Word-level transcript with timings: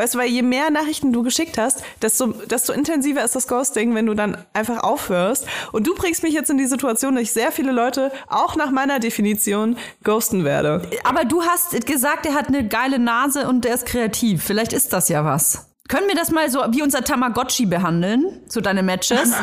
Weißt 0.00 0.14
du, 0.14 0.18
weil 0.18 0.30
je 0.30 0.40
mehr 0.40 0.70
Nachrichten 0.70 1.12
du 1.12 1.22
geschickt 1.22 1.58
hast, 1.58 1.84
desto, 2.00 2.28
desto 2.28 2.72
intensiver 2.72 3.22
ist 3.22 3.36
das 3.36 3.46
Ghosting, 3.46 3.94
wenn 3.94 4.06
du 4.06 4.14
dann 4.14 4.38
einfach 4.54 4.82
aufhörst. 4.82 5.46
Und 5.72 5.86
du 5.86 5.94
bringst 5.94 6.22
mich 6.22 6.32
jetzt 6.32 6.48
in 6.48 6.56
die 6.56 6.64
Situation, 6.64 7.16
dass 7.16 7.24
ich 7.24 7.32
sehr 7.32 7.52
viele 7.52 7.70
Leute, 7.70 8.10
auch 8.26 8.56
nach 8.56 8.70
meiner 8.70 8.98
Definition, 8.98 9.76
ghosten 10.02 10.46
werde. 10.46 10.88
Aber 11.04 11.26
du 11.26 11.42
hast 11.42 11.84
gesagt, 11.84 12.24
er 12.24 12.32
hat 12.32 12.48
eine 12.48 12.66
geile 12.66 12.98
Nase 12.98 13.46
und 13.46 13.66
er 13.66 13.74
ist 13.74 13.84
kreativ. 13.84 14.42
Vielleicht 14.42 14.72
ist 14.72 14.94
das 14.94 15.10
ja 15.10 15.22
was. 15.26 15.66
Können 15.88 16.08
wir 16.08 16.14
das 16.14 16.30
mal 16.30 16.48
so 16.48 16.60
wie 16.70 16.80
unser 16.80 17.04
Tamagotchi 17.04 17.66
behandeln? 17.66 18.40
So 18.48 18.62
deine 18.62 18.82
Matches? 18.82 19.34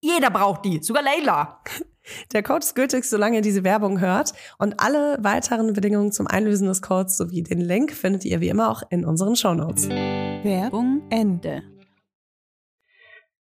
jeder 0.00 0.30
braucht 0.30 0.64
die, 0.64 0.82
sogar 0.82 1.02
Leila. 1.02 1.60
Der 2.32 2.42
Code 2.42 2.60
ist 2.60 2.74
gültig, 2.74 3.04
solange 3.04 3.36
ihr 3.36 3.42
diese 3.42 3.64
Werbung 3.64 4.00
hört. 4.00 4.32
Und 4.58 4.80
alle 4.80 5.18
weiteren 5.20 5.74
Bedingungen 5.74 6.10
zum 6.10 6.26
Einlösen 6.26 6.66
des 6.66 6.80
Codes 6.80 7.18
sowie 7.18 7.42
den 7.42 7.60
Link 7.60 7.92
findet 7.92 8.24
ihr 8.24 8.40
wie 8.40 8.48
immer 8.48 8.70
auch 8.70 8.82
in 8.88 9.04
unseren 9.04 9.36
Shownotes. 9.36 9.90
Werbung 9.90 11.02
Ende. 11.10 11.62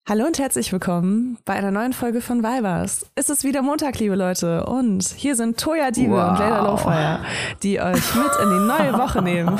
Hallo 0.05 0.25
und 0.25 0.39
herzlich 0.39 0.71
willkommen 0.73 1.37
bei 1.45 1.53
einer 1.53 1.71
neuen 1.71 1.93
Folge 1.93 2.19
von 2.21 2.43
Vibers. 2.43 3.05
Es 3.15 3.29
ist 3.29 3.43
wieder 3.45 3.61
Montag, 3.61 3.99
liebe 3.99 4.15
Leute. 4.15 4.65
Und 4.65 5.03
hier 5.05 5.35
sind 5.35 5.57
Toya 5.59 5.91
Diebe 5.91 6.13
Wow. 6.15 6.31
und 6.31 6.39
Leila 6.39 6.61
Lowfire, 6.65 7.19
die 7.63 7.79
euch 7.81 8.15
mit 8.15 8.31
in 8.43 8.49
die 8.49 8.67
neue 8.67 8.93
Woche 8.93 9.21
nehmen. 9.21 9.57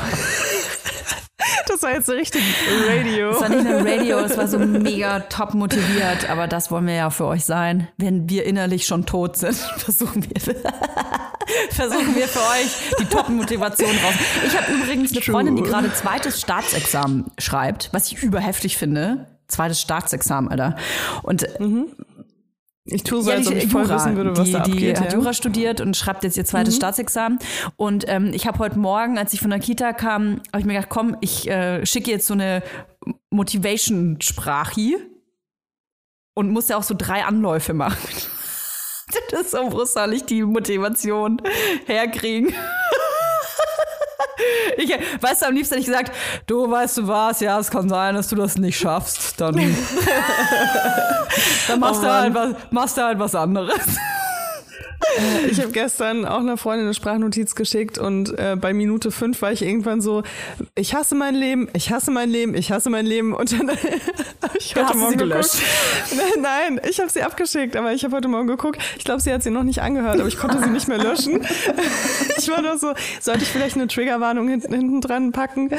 Das 1.68 1.82
war 1.82 1.92
jetzt 1.92 2.06
so 2.06 2.12
richtig 2.12 2.42
Radio. 2.88 3.30
Es 3.30 3.40
war 3.40 3.48
nicht 3.50 3.64
nur 3.64 3.80
Radio, 3.80 4.18
es 4.20 4.36
war 4.38 4.48
so 4.48 4.58
mega 4.58 5.20
top 5.20 5.52
motiviert, 5.52 6.28
aber 6.30 6.48
das 6.48 6.70
wollen 6.70 6.86
wir 6.86 6.94
ja 6.94 7.10
für 7.10 7.26
euch 7.26 7.44
sein. 7.44 7.88
Wenn 7.98 8.28
wir 8.30 8.46
innerlich 8.46 8.86
schon 8.86 9.04
tot 9.04 9.36
sind, 9.36 9.54
versuchen 9.76 10.24
wir, 10.24 10.40
versuchen 11.70 12.16
wir 12.16 12.26
für 12.26 12.38
euch 12.38 12.96
die 13.00 13.04
Top-Motivation 13.04 13.90
raus. 13.90 14.14
Ich 14.46 14.56
habe 14.56 14.72
übrigens 14.72 15.12
eine 15.12 15.20
True. 15.20 15.32
Freundin, 15.32 15.56
die 15.56 15.62
gerade 15.62 15.92
zweites 15.92 16.40
Staatsexamen 16.40 17.26
schreibt, 17.36 17.90
was 17.92 18.10
ich 18.10 18.22
überheftig 18.22 18.78
finde. 18.78 19.26
Zweites 19.46 19.80
Staatsexamen, 19.80 20.50
Alter. 20.50 20.76
Und 21.22 21.46
Ich 22.90 23.02
tue 23.02 23.22
so, 23.22 23.30
Ja, 23.30 23.36
als 23.36 23.46
ob 23.46 23.54
die 23.54 23.60
ich 23.60 23.70
voll 23.70 23.82
Jura, 23.84 23.94
wissen 23.96 24.16
würde, 24.16 24.36
was 24.36 24.46
die, 24.46 24.52
da 24.52 24.60
die 24.60 24.72
abgeht. 24.72 24.98
hat 25.00 25.06
ja. 25.12 25.16
Mhm. 25.16 25.20
Jura 25.22 25.32
studiert 25.34 25.80
und 25.80 25.96
schreibt 25.96 26.24
jetzt 26.24 26.36
ihr 26.36 26.44
zweites 26.44 26.76
Staatsexamen. 26.76 27.38
Und 27.76 28.04
ähm, 28.08 28.30
ich 28.32 28.46
habe 28.46 28.58
heute 28.58 28.78
Morgen, 28.78 29.18
als 29.18 29.32
ich 29.34 29.40
von 29.40 29.50
der 29.50 29.58
Kita 29.58 29.92
kam, 29.92 30.40
habe 30.52 30.60
ich 30.60 30.64
mir 30.64 30.74
gedacht, 30.74 30.88
komm, 30.88 31.16
ich 31.20 31.48
äh, 31.48 31.84
schicke 31.84 32.10
jetzt 32.10 32.26
so 32.26 32.34
eine 32.34 32.62
Motivation-Sprache 33.30 34.96
und 36.34 36.50
muss 36.50 36.68
ja 36.68 36.76
auch 36.76 36.82
so 36.82 36.94
drei 36.96 37.24
Anläufe 37.24 37.74
machen. 37.74 37.98
Das 39.30 39.40
ist 39.40 39.50
so, 39.52 39.72
wo 39.72 39.86
soll 39.86 40.12
ich 40.12 40.24
die 40.26 40.42
Motivation 40.42 41.40
herkriegen? 41.86 42.52
Ich, 44.76 44.90
weißt 45.20 45.42
du, 45.42 45.46
am 45.46 45.54
liebsten 45.54 45.74
hätte 45.74 45.80
ich 45.80 45.86
gesagt, 45.86 46.12
du 46.46 46.70
weißt 46.70 46.98
du 46.98 47.08
was, 47.08 47.40
ja, 47.40 47.58
es 47.58 47.70
kann 47.70 47.88
sein, 47.88 48.14
dass 48.14 48.28
du 48.28 48.36
das 48.36 48.56
nicht 48.56 48.78
schaffst, 48.78 49.40
dann, 49.40 49.54
dann 51.68 51.80
machst, 51.80 52.00
Oh 52.00 52.04
du 52.04 52.12
halt 52.12 52.34
was, 52.34 52.54
machst 52.70 52.96
du 52.96 53.02
halt 53.02 53.18
was 53.18 53.34
anderes. 53.34 53.80
Ich 55.50 55.60
habe 55.60 55.72
gestern 55.72 56.24
auch 56.24 56.40
einer 56.40 56.56
Freundin 56.56 56.86
eine 56.86 56.94
Sprachnotiz 56.94 57.54
geschickt 57.54 57.98
und 57.98 58.38
äh, 58.38 58.56
bei 58.60 58.72
Minute 58.72 59.10
fünf 59.10 59.40
war 59.42 59.52
ich 59.52 59.62
irgendwann 59.62 60.00
so, 60.00 60.22
ich 60.74 60.94
hasse 60.94 61.14
mein 61.14 61.34
Leben, 61.34 61.68
ich 61.72 61.90
hasse 61.90 62.10
mein 62.10 62.30
Leben, 62.30 62.54
ich 62.54 62.70
hasse 62.70 62.90
mein 62.90 63.06
Leben 63.06 63.34
und 63.34 63.52
dann 63.52 63.68
habe 64.42 64.58
ich 64.58 64.76
heute 64.76 64.96
Morgen 64.96 65.12
sie 65.12 65.16
gelöscht? 65.16 65.52
geguckt. 65.52 66.16
Nein, 66.42 66.42
nein, 66.76 66.80
ich 66.88 67.00
habe 67.00 67.10
sie 67.10 67.22
abgeschickt, 67.22 67.76
aber 67.76 67.92
ich 67.92 68.04
habe 68.04 68.16
heute 68.16 68.28
Morgen 68.28 68.46
geguckt. 68.46 68.80
Ich 68.96 69.04
glaube, 69.04 69.20
sie 69.20 69.32
hat 69.32 69.42
sie 69.42 69.50
noch 69.50 69.62
nicht 69.62 69.82
angehört, 69.82 70.18
aber 70.18 70.28
ich 70.28 70.38
konnte 70.38 70.58
sie 70.62 70.70
nicht 70.70 70.88
mehr 70.88 70.98
löschen. 70.98 71.46
Ich 72.36 72.48
war 72.48 72.62
nur 72.62 72.78
so, 72.78 72.92
sollte 73.20 73.42
ich 73.42 73.48
vielleicht 73.48 73.76
eine 73.76 73.88
Triggerwarnung 73.88 74.48
hinten, 74.48 74.72
hinten 74.72 75.00
dran 75.00 75.32
packen? 75.32 75.70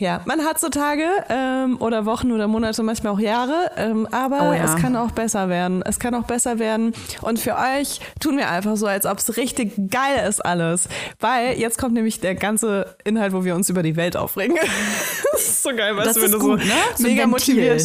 Ja, 0.00 0.22
man 0.24 0.44
hat 0.44 0.58
so 0.58 0.70
Tage 0.70 1.04
ähm, 1.28 1.76
oder 1.80 2.04
Wochen 2.04 2.32
oder 2.32 2.48
Monate, 2.48 2.82
manchmal 2.82 3.12
auch 3.12 3.20
Jahre, 3.20 3.70
ähm, 3.76 4.08
aber 4.10 4.50
Oh 4.50 4.52
ja. 4.52 4.64
es 4.64 4.74
kann 4.74 4.96
auch 4.96 5.12
besser 5.12 5.48
werden. 5.48 5.82
Es 5.86 6.00
kann 6.00 6.16
auch 6.16 6.24
besser 6.24 6.58
werden. 6.58 6.92
Und 7.20 7.38
für 7.38 7.54
euch 7.54 8.00
tun 8.18 8.36
wir 8.36 8.50
einfach 8.50 8.76
so, 8.76 8.88
als 8.88 9.06
ob 9.06 9.18
es 9.18 9.36
richtig 9.36 9.72
geil 9.92 10.28
ist 10.28 10.44
alles. 10.44 10.88
Weil 11.20 11.60
jetzt 11.60 11.78
kommt 11.78 11.94
nämlich 11.94 12.18
der 12.18 12.34
ganze 12.34 12.96
Inhalt, 13.04 13.32
wo 13.32 13.44
wir 13.44 13.54
uns 13.54 13.70
über 13.70 13.84
die 13.84 13.94
Welt 13.94 14.16
aufregen. 14.16 14.56
das 15.32 15.42
ist 15.42 15.62
so 15.62 15.70
geil, 15.70 15.96
weißt 15.96 16.08
Das 16.08 16.16
du, 16.16 16.22
wenn 16.22 16.32
du 16.32 16.38
gut, 16.40 16.60
so 16.62 16.66
ne? 16.66 16.74
So 16.96 17.02
mega 17.04 17.26
motiviert. 17.28 17.82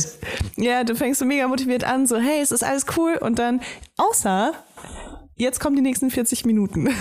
Ja, 0.57 0.83
du 0.83 0.95
fängst 0.95 1.19
so 1.19 1.25
mega 1.25 1.47
motiviert 1.47 1.83
an, 1.83 2.07
so 2.07 2.17
hey, 2.17 2.41
es 2.41 2.51
ist 2.51 2.63
alles 2.63 2.87
cool. 2.97 3.17
Und 3.21 3.37
dann, 3.37 3.61
außer 3.97 4.53
Jetzt 5.39 5.59
kommen 5.61 5.77
die 5.77 5.81
nächsten 5.81 6.11
40 6.11 6.43
Minuten. 6.45 6.87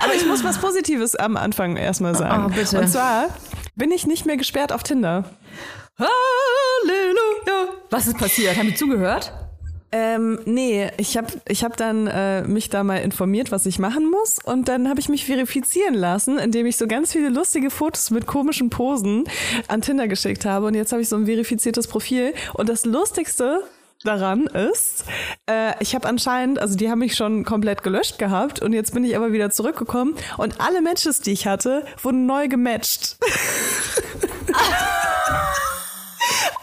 Aber 0.00 0.14
ich 0.16 0.26
muss 0.26 0.42
was 0.42 0.58
Positives 0.58 1.14
am 1.14 1.36
Anfang 1.36 1.76
erstmal 1.76 2.16
sagen. 2.16 2.46
Oh, 2.46 2.52
bitte. 2.52 2.80
Und 2.80 2.88
zwar 2.88 3.28
bin 3.76 3.92
ich 3.92 4.04
nicht 4.04 4.26
mehr 4.26 4.36
gesperrt 4.36 4.72
auf 4.72 4.82
Tinder. 4.82 5.30
Halleluja. 5.96 7.68
Was 7.90 8.08
ist 8.08 8.18
passiert? 8.18 8.56
Haben 8.56 8.66
die 8.66 8.74
zugehört? 8.74 9.32
Ähm, 9.92 10.40
nee, 10.44 10.90
ich 10.96 11.16
habe 11.16 11.28
ich 11.46 11.62
hab 11.62 11.76
dann 11.76 12.08
äh, 12.08 12.42
mich 12.42 12.68
da 12.68 12.82
mal 12.82 12.96
informiert, 12.96 13.52
was 13.52 13.64
ich 13.64 13.78
machen 13.78 14.10
muss. 14.10 14.38
Und 14.42 14.66
dann 14.66 14.88
habe 14.88 14.98
ich 14.98 15.08
mich 15.08 15.24
verifizieren 15.24 15.94
lassen, 15.94 16.40
indem 16.40 16.66
ich 16.66 16.76
so 16.76 16.88
ganz 16.88 17.12
viele 17.12 17.28
lustige 17.28 17.70
Fotos 17.70 18.10
mit 18.10 18.26
komischen 18.26 18.70
Posen 18.70 19.22
an 19.68 19.82
Tinder 19.82 20.08
geschickt 20.08 20.44
habe. 20.44 20.66
Und 20.66 20.74
jetzt 20.74 20.90
habe 20.90 21.00
ich 21.00 21.08
so 21.08 21.14
ein 21.14 21.26
verifiziertes 21.26 21.86
Profil. 21.86 22.34
Und 22.54 22.68
das 22.68 22.84
Lustigste 22.84 23.62
daran 24.04 24.46
ist, 24.46 25.04
äh, 25.46 25.72
ich 25.80 25.94
habe 25.94 26.08
anscheinend, 26.08 26.58
also 26.58 26.76
die 26.76 26.90
haben 26.90 27.00
mich 27.00 27.16
schon 27.16 27.44
komplett 27.44 27.82
gelöscht 27.82 28.18
gehabt 28.18 28.62
und 28.62 28.72
jetzt 28.72 28.94
bin 28.94 29.04
ich 29.04 29.16
aber 29.16 29.32
wieder 29.32 29.50
zurückgekommen 29.50 30.14
und 30.36 30.60
alle 30.60 30.82
Matches, 30.82 31.20
die 31.20 31.32
ich 31.32 31.46
hatte, 31.46 31.84
wurden 32.02 32.26
neu 32.26 32.48
gematcht. 32.48 33.16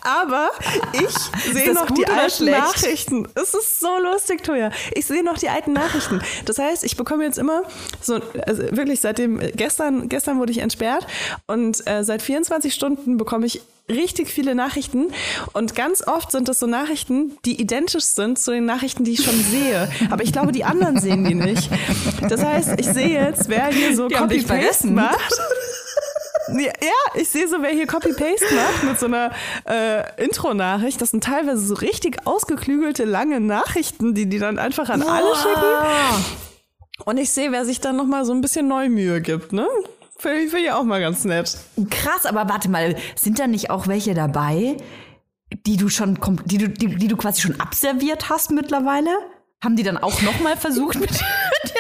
Aber 0.06 0.52
ich 0.94 1.10
sehe 1.52 1.74
noch 1.74 1.90
die 1.90 2.08
alten? 2.08 2.46
Nachrichten. 2.46 3.28
Es 3.34 3.56
ist 3.56 3.80
so 3.80 3.90
lustig, 3.98 4.44
Toja. 4.44 4.70
Ich 4.94 5.08
sehe 5.08 5.24
noch 5.24 5.40
die 5.40 5.50
alten 5.50 5.74
Nachrichten. 5.74 6.22
Das 6.46 6.60
heißt, 6.60 6.84
ich 6.84 6.96
bekomme 6.96 7.24
jetzt 7.24 7.40
immer 7.40 7.64
so, 8.02 8.20
also 8.46 8.62
wirklich 8.70 9.02
seitdem, 9.02 9.40
gestern, 9.56 10.08
gestern 10.08 10.38
wurde 10.38 10.52
ich 10.52 10.60
entsperrt 10.60 11.08
und 11.48 11.86
äh, 11.88 12.04
seit 12.04 12.22
24 12.22 12.72
Stunden 12.72 13.18
bekomme 13.18 13.48
ich 13.48 13.64
richtig 13.90 14.30
viele 14.30 14.56
Nachrichten 14.56 15.08
und 15.54 15.76
ganz 15.76 16.06
oft 16.08 16.32
sind 16.32 16.48
das 16.48 16.60
so 16.60 16.68
Nachrichten, 16.68 17.38
die 17.46 17.62
identisch 17.62 18.06
sind 18.06 18.40
zu 18.40 18.52
den 18.52 18.66
Nachrichten, 18.66 19.04
die 19.04 19.14
ich 19.14 19.24
schon 19.24 19.40
sehe. 19.44 19.90
Aber 20.10 20.24
ich 20.24 20.34
glaube, 20.34 20.52
die 20.52 20.64
anderen 20.64 21.00
sehen 21.00 21.24
die 21.24 21.36
nicht. 21.36 21.70
Das 22.28 22.44
heißt, 22.44 22.80
ich 22.80 22.88
sehe 22.88 23.10
jetzt, 23.10 23.50
wer 23.50 23.68
hier 23.68 23.96
so 23.96 24.08
Copy-Paste 24.08 24.88
macht. 24.88 25.40
Ja, 26.50 26.72
ich 27.16 27.30
sehe 27.30 27.48
so, 27.48 27.58
wer 27.62 27.72
hier 27.72 27.88
Copy-Paste 27.88 28.54
macht 28.54 28.84
mit 28.84 29.00
so 29.00 29.08
einer 29.08 29.32
äh, 29.68 30.24
Intro-Nachricht. 30.24 31.02
Das 31.02 31.12
sind 31.12 31.24
teilweise 31.24 31.60
so 31.66 31.76
richtig 31.76 32.26
ausgeklügelte, 32.26 33.04
lange 33.04 33.40
Nachrichten, 33.40 34.14
die 34.14 34.28
die 34.28 34.40
dann 34.40 34.60
einfach 34.60 34.90
an 34.90 35.02
alle 35.02 35.36
schicken. 35.36 36.26
Und 37.04 37.18
ich 37.18 37.32
sehe, 37.32 37.52
wer 37.52 37.66
sich 37.66 37.82
dann 37.82 37.96
nochmal 37.98 38.26
so 38.26 38.34
ein 38.34 38.42
bisschen 38.42 38.68
Neumühe 38.68 39.22
gibt, 39.22 39.54
ne? 39.54 39.68
Finde 40.18 40.40
ich, 40.42 40.50
finde 40.50 40.66
ich 40.66 40.72
auch 40.72 40.84
mal 40.84 41.02
ganz 41.02 41.26
nett. 41.26 41.58
Krass, 41.90 42.26
aber 42.26 42.48
warte 42.48 42.70
mal, 42.70 42.96
sind 43.16 43.40
da 43.40 43.48
nicht 43.48 43.70
auch 43.70 43.88
welche 43.88 44.14
dabei, 44.14 44.78
die 45.66 45.78
du 45.78 45.90
schon, 45.90 46.18
die 46.46 46.58
du, 46.58 46.70
die, 46.70 46.96
die 46.96 47.08
du 47.08 47.18
quasi 47.18 47.42
schon 47.42 47.60
abserviert 47.60 48.30
hast 48.30 48.52
mittlerweile? 48.52 49.10
Haben 49.64 49.76
die 49.76 49.84
dann 49.84 49.98
auch 49.98 50.22
nochmal 50.22 50.58
versucht, 50.58 51.00
mit 51.00 51.10
dir 51.12 51.26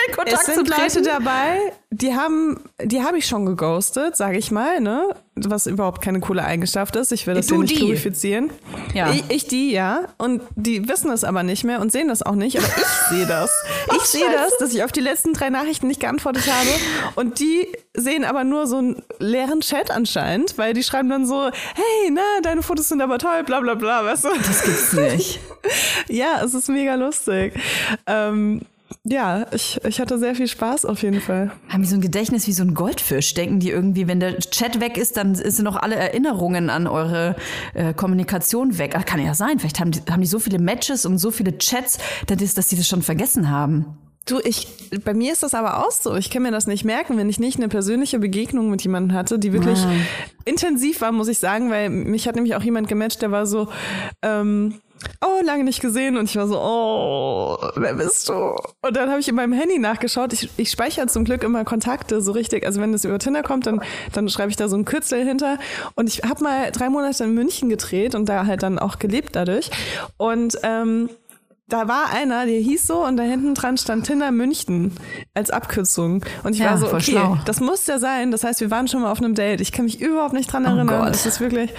in 0.08 0.16
Kontakt 0.16 0.38
Es 0.40 0.46
zu 0.46 0.54
sind 0.54 0.70
Leute 0.70 0.82
treten? 0.88 1.04
dabei, 1.06 1.58
die 1.92 2.16
haben, 2.16 2.60
die 2.82 3.02
habe 3.04 3.18
ich 3.18 3.26
schon 3.28 3.46
geghostet, 3.46 4.16
sage 4.18 4.38
ich 4.38 4.52
mal, 4.52 4.80
ne? 4.82 5.16
Was 5.36 5.66
überhaupt 5.68 6.02
keine 6.02 6.22
coole 6.22 6.44
Eigenschaft 6.46 6.96
ist. 6.96 7.12
Ich 7.12 7.28
will 7.28 7.34
das 7.36 7.48
Du 7.48 7.56
hier 7.56 7.62
nicht 7.64 7.76
die. 7.76 7.80
glorifizieren. 7.80 8.52
Ja. 8.94 9.12
Ich, 9.12 9.24
ich 9.30 9.48
die, 9.48 9.72
ja. 9.72 10.08
Und 10.18 10.42
die 10.56 10.88
wissen 10.88 11.12
es 11.12 11.24
aber 11.26 11.44
nicht 11.44 11.64
mehr 11.66 11.82
und 11.82 11.92
sehen 11.92 12.08
das 12.08 12.22
auch 12.24 12.36
nicht. 12.36 12.58
Aber 12.58 12.68
ich 12.68 13.18
sehe 13.18 13.26
das. 13.26 13.52
Ich 13.98 14.02
sehe 14.12 14.26
das, 14.32 14.58
dass 14.60 14.74
ich 14.74 14.84
auf 14.84 14.92
die 14.92 15.00
letzten 15.02 15.34
drei 15.34 15.50
Nachrichten 15.50 15.88
nicht 15.88 16.00
geantwortet 16.00 16.44
habe. 16.48 16.70
Und 17.16 17.40
die 17.40 17.68
sehen 17.94 18.24
aber 18.24 18.44
nur 18.44 18.68
so 18.68 18.78
einen 18.78 19.02
leeren 19.20 19.62
Chat 19.62 19.90
anscheinend, 19.92 20.58
weil 20.58 20.74
die 20.74 20.84
schreiben 20.84 21.10
dann 21.10 21.26
so, 21.26 21.46
hey, 21.50 22.12
na, 22.12 22.22
deine 22.44 22.62
Fotos 22.62 22.90
sind 22.90 23.02
aber 23.02 23.18
toll, 23.18 23.44
bla 23.46 23.60
bla 23.62 23.74
bla, 23.76 24.04
weißt 24.06 24.26
du? 24.26 24.30
Das 24.46 24.64
gibt's 24.64 24.94
nicht. 24.94 25.40
Ja, 26.08 26.44
es 26.46 26.54
ist 26.54 26.70
mega 26.70 26.94
lustig. 26.94 27.54
Ähm, 28.06 28.62
ja, 29.04 29.46
ich, 29.52 29.80
ich 29.88 30.00
hatte 30.00 30.18
sehr 30.18 30.36
viel 30.36 30.48
Spaß 30.48 30.86
auf 30.86 31.02
jeden 31.04 31.22
Fall. 31.22 31.52
Haben 31.70 31.84
die 31.84 31.88
so 31.90 31.96
ein 31.96 32.02
Gedächtnis 32.02 32.48
wie 32.48 32.54
so 32.54 32.64
ein 32.64 32.74
Goldfisch? 32.74 33.34
Denken 33.34 33.60
die 33.60 33.70
irgendwie, 33.70 34.08
wenn 34.08 34.20
der 34.20 34.40
Chat 34.40 34.80
weg 34.80 34.98
ist, 34.98 35.18
dann 35.18 35.36
sind 35.36 35.64
noch 35.64 35.76
alle 35.76 35.96
Erinnerungen 35.96 36.70
an 36.70 36.88
eure 36.88 37.36
äh, 37.74 37.94
Kommunikation 37.94 38.78
weg? 38.78 38.94
Ach, 38.98 39.06
kann 39.06 39.24
ja 39.24 39.34
sein. 39.34 39.60
Vielleicht 39.60 39.80
haben 39.80 39.92
die, 39.92 40.02
haben 40.10 40.22
die 40.22 40.28
so 40.28 40.40
viele 40.40 40.60
Matches 40.60 41.06
und 41.06 41.18
so 41.18 41.32
viele 41.32 41.58
Chats, 41.58 41.98
dass 42.28 42.38
die- 42.38 42.54
dass 42.54 42.68
die 42.68 42.78
das 42.78 42.88
schon 42.88 43.02
vergessen 43.02 43.50
haben. 43.50 43.98
Du, 44.28 44.40
ich, 44.44 44.68
bei 45.04 45.14
mir 45.14 45.34
ist 45.34 45.44
das 45.44 45.54
aber 45.54 45.86
auch 45.86 45.92
so. 45.92 46.16
Ich 46.16 46.32
kann 46.32 46.42
mir 46.42 46.50
das 46.52 46.66
nicht 46.66 46.84
merken, 46.84 47.16
wenn 47.18 47.30
ich 47.30 47.38
nicht 47.40 47.58
eine 47.60 47.68
persönliche 47.68 48.18
Begegnung 48.18 48.72
mit 48.72 48.82
jemandem 48.82 49.16
hatte, 49.16 49.38
die 49.38 49.54
wirklich 49.54 49.78
Ah. 49.80 49.92
intensiv 50.46 51.02
war, 51.02 51.12
muss 51.12 51.28
ich 51.28 51.38
sagen, 51.38 51.70
weil 51.70 51.92
mich 51.92 52.28
hat 52.28 52.34
nämlich 52.34 52.56
auch 52.56 52.64
jemand 52.64 52.88
gematcht, 52.88 53.22
der 53.22 53.30
war 53.30 53.46
so, 53.46 53.68
ähm, 54.24 54.82
oh, 55.22 55.42
lange 55.44 55.64
nicht 55.64 55.82
gesehen 55.82 56.18
und 56.18 56.26
ich 56.30 56.36
war 56.36 56.48
so, 56.48 56.60
oh, 56.60 57.58
wer 57.76 57.94
bist 57.94 58.30
du? 58.30 58.56
Und 58.82 58.96
dann 58.96 59.10
habe 59.10 59.20
ich 59.20 59.28
in 59.28 59.36
meinem 59.36 59.54
Handy 59.54 59.80
nachgeschaut. 59.80 60.34
Ich, 60.34 60.50
ich 60.58 60.72
speichere 60.72 61.08
zum 61.08 61.26
Glück 61.26 61.44
immer 61.44 61.64
Kontakte 61.66 62.22
so 62.22 62.32
richtig. 62.32 62.66
Also 62.66 62.82
wenn 62.82 62.92
das 62.92 63.06
über 63.06 63.20
Tinder 63.20 63.44
kommt, 63.44 63.68
dann, 63.68 63.82
dann 64.14 64.30
schreibe 64.30 64.50
ich 64.50 64.56
da 64.56 64.68
so 64.68 64.76
ein 64.78 64.86
Kürzel 64.86 65.26
hinter. 65.26 65.58
Und 65.96 66.08
ich 66.10 66.24
habe 66.24 66.44
mal 66.44 66.72
drei 66.72 66.90
Monate 66.90 67.24
in 67.24 67.34
München 67.34 67.70
gedreht 67.70 68.16
und 68.16 68.28
da 68.30 68.46
halt 68.46 68.64
dann 68.64 68.80
auch 68.80 69.00
gelebt 69.00 69.36
dadurch. 69.36 69.70
Und 70.18 70.58
ähm, 70.64 71.10
da 71.68 71.88
war 71.88 72.12
einer, 72.14 72.46
der 72.46 72.60
hieß 72.60 72.86
so 72.86 73.04
und 73.04 73.18
da 73.18 73.24
hinten 73.24 73.56
dran 73.56 73.78
stand 73.78 74.06
Tinder 74.06 74.32
München 74.32 74.92
als 75.34 75.50
Abkürzung. 75.50 76.24
Und 76.44 76.54
ich 76.54 76.60
Ja, 76.60 76.72
war 76.72 76.78
so, 76.78 76.88
okay, 76.88 77.02
schlau. 77.02 77.38
das 77.46 77.60
muss 77.60 77.88
ja 77.88 77.98
sein. 77.98 78.30
Das 78.32 78.44
heißt, 78.44 78.62
wir 78.62 78.70
waren 78.70 78.88
schon 78.88 79.02
mal 79.02 79.12
auf 79.12 79.18
einem 79.18 79.34
Date. 79.34 79.62
Ich 79.62 79.72
kann 79.72 79.86
mich 79.86 80.00
überhaupt 80.00 80.34
nicht 80.34 80.52
dran 80.52 80.66
erinnern. 80.66 80.90
Oh 80.90 81.04
Gott. 81.06 81.16
Es 81.16 81.26
ist 81.26 81.40
wirklich, 81.40 81.74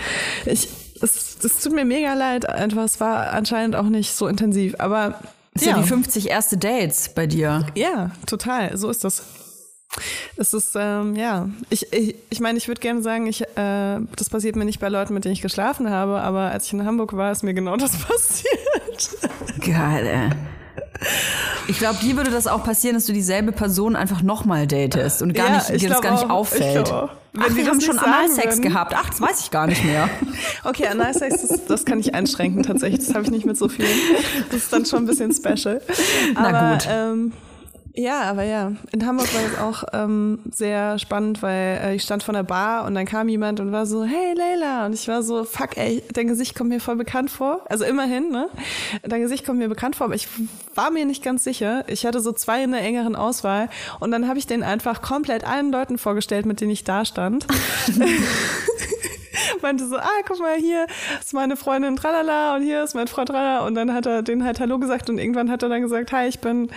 ich, 0.44 0.68
es, 1.02 1.38
es 1.44 1.60
tut 1.62 1.72
mir 1.72 1.84
mega 1.84 2.14
leid. 2.14 2.48
Einfach, 2.48 2.84
es 2.84 3.00
war 3.00 3.30
anscheinend 3.32 3.76
auch 3.76 3.84
nicht 3.84 4.12
so 4.14 4.26
intensiv. 4.28 4.74
Aber 4.78 5.20
Das 5.54 5.62
ist 5.62 5.68
ja. 5.68 5.78
wie 5.82 5.86
50 5.86 6.28
erste 6.30 6.56
Dates 6.56 7.10
bei 7.14 7.26
dir. 7.26 7.66
ja, 7.74 8.10
total. 8.26 8.76
So 8.76 8.90
ist 8.90 9.04
das. 9.04 9.22
Es 10.36 10.52
ist, 10.52 10.74
ähm, 10.78 11.14
ja, 11.16 11.48
ich 11.70 11.90
ich, 11.92 12.16
ich, 12.28 12.40
meine, 12.40 12.58
ich 12.58 12.68
würde 12.68 12.80
gerne 12.80 13.00
sagen, 13.02 13.26
ich, 13.28 13.42
äh, 13.42 13.98
das 14.16 14.28
passiert 14.28 14.56
mir 14.56 14.64
nicht 14.64 14.80
bei 14.80 14.88
Leuten, 14.88 15.14
mit 15.14 15.24
denen 15.24 15.32
ich 15.32 15.40
geschlafen 15.40 15.88
habe, 15.88 16.20
aber 16.20 16.50
als 16.50 16.66
ich 16.66 16.72
in 16.74 16.84
Hamburg 16.84 17.16
war, 17.16 17.32
ist 17.32 17.42
mir 17.44 17.54
genau 17.54 17.76
das 17.76 17.96
passiert. 17.96 19.10
Geil, 19.64 20.06
ey. 20.06 20.30
Ich 21.68 21.78
glaube, 21.78 21.98
dir 22.00 22.16
würde 22.16 22.30
das 22.30 22.46
auch 22.46 22.62
passieren, 22.64 22.94
dass 22.94 23.06
du 23.06 23.12
dieselbe 23.12 23.52
Person 23.52 23.96
einfach 23.96 24.22
nochmal 24.22 24.66
datest 24.66 25.22
und 25.22 25.34
gar 25.34 25.48
Ja, 25.48 25.56
nicht, 25.56 25.70
ich 25.70 25.82
dir 25.82 25.88
das 25.88 26.00
gar 26.00 26.12
nicht 26.12 26.30
auffällt. 26.30 26.92
Auch. 26.92 27.10
Wenn 27.32 27.42
Ach, 27.50 27.56
wir 27.56 27.66
haben 27.66 27.80
schon 27.80 27.98
Analsex 27.98 28.60
gehabt. 28.62 28.94
Ach, 28.96 29.10
das 29.10 29.20
weiß 29.20 29.40
ich 29.40 29.50
gar 29.50 29.66
nicht 29.66 29.84
mehr. 29.84 30.08
Okay, 30.64 30.86
Analsex, 30.86 31.46
das, 31.46 31.64
das 31.66 31.84
kann 31.84 32.00
ich 32.00 32.14
einschränken 32.14 32.62
tatsächlich. 32.62 33.06
Das 33.06 33.14
habe 33.14 33.24
ich 33.24 33.30
nicht 33.30 33.46
mit 33.46 33.56
so 33.56 33.68
vielen. 33.68 33.88
Das 34.50 34.62
ist 34.62 34.72
dann 34.72 34.84
schon 34.84 35.00
ein 35.00 35.06
bisschen 35.06 35.32
special. 35.32 35.80
Na 36.34 36.48
aber, 36.48 36.72
gut. 36.74 36.88
Ähm, 36.90 37.32
ja, 37.96 38.22
aber 38.22 38.42
ja, 38.42 38.72
in 38.92 39.06
Hamburg 39.06 39.32
war 39.34 39.40
es 39.42 39.58
auch 39.58 39.84
ähm, 39.94 40.38
sehr 40.50 40.98
spannend, 40.98 41.42
weil 41.42 41.80
äh, 41.82 41.94
ich 41.94 42.02
stand 42.02 42.22
vor 42.22 42.34
der 42.34 42.42
Bar 42.42 42.84
und 42.84 42.94
dann 42.94 43.06
kam 43.06 43.28
jemand 43.28 43.58
und 43.58 43.72
war 43.72 43.86
so, 43.86 44.04
hey 44.04 44.34
Leila. 44.34 44.84
Und 44.84 44.92
ich 44.92 45.08
war 45.08 45.22
so, 45.22 45.44
fuck 45.44 45.78
ey, 45.78 46.02
dein 46.12 46.26
Gesicht 46.26 46.54
kommt 46.54 46.68
mir 46.68 46.80
voll 46.80 46.96
bekannt 46.96 47.30
vor. 47.30 47.64
Also 47.70 47.84
immerhin, 47.84 48.30
ne? 48.30 48.50
Dein 49.02 49.22
Gesicht 49.22 49.46
kommt 49.46 49.58
mir 49.58 49.68
bekannt 49.68 49.96
vor, 49.96 50.06
aber 50.06 50.14
ich 50.14 50.28
war 50.74 50.90
mir 50.90 51.06
nicht 51.06 51.24
ganz 51.24 51.42
sicher. 51.42 51.84
Ich 51.86 52.04
hatte 52.04 52.20
so 52.20 52.32
zwei 52.32 52.62
in 52.62 52.72
der 52.72 52.82
engeren 52.82 53.16
Auswahl 53.16 53.70
und 53.98 54.10
dann 54.10 54.28
habe 54.28 54.38
ich 54.38 54.46
den 54.46 54.62
einfach 54.62 55.00
komplett 55.00 55.44
allen 55.44 55.72
Leuten 55.72 55.96
vorgestellt, 55.96 56.44
mit 56.44 56.60
denen 56.60 56.72
ich 56.72 56.84
da 56.84 57.06
stand. 57.06 57.46
meinte 59.62 59.86
so, 59.86 59.96
ah, 59.96 60.08
guck 60.26 60.40
mal, 60.40 60.56
hier 60.56 60.86
ist 61.20 61.34
meine 61.34 61.56
Freundin 61.56 61.96
Tralala 61.96 62.56
und 62.56 62.62
hier 62.62 62.82
ist 62.82 62.94
mein 62.94 63.08
Freund 63.08 63.28
Tralala. 63.28 63.66
Und 63.66 63.74
dann 63.74 63.92
hat 63.92 64.06
er 64.06 64.22
den 64.22 64.44
halt 64.44 64.60
Hallo 64.60 64.78
gesagt 64.78 65.10
und 65.10 65.18
irgendwann 65.18 65.50
hat 65.50 65.62
er 65.62 65.68
dann 65.68 65.82
gesagt, 65.82 66.12
hi, 66.12 66.26
ich 66.26 66.40
bin, 66.40 66.70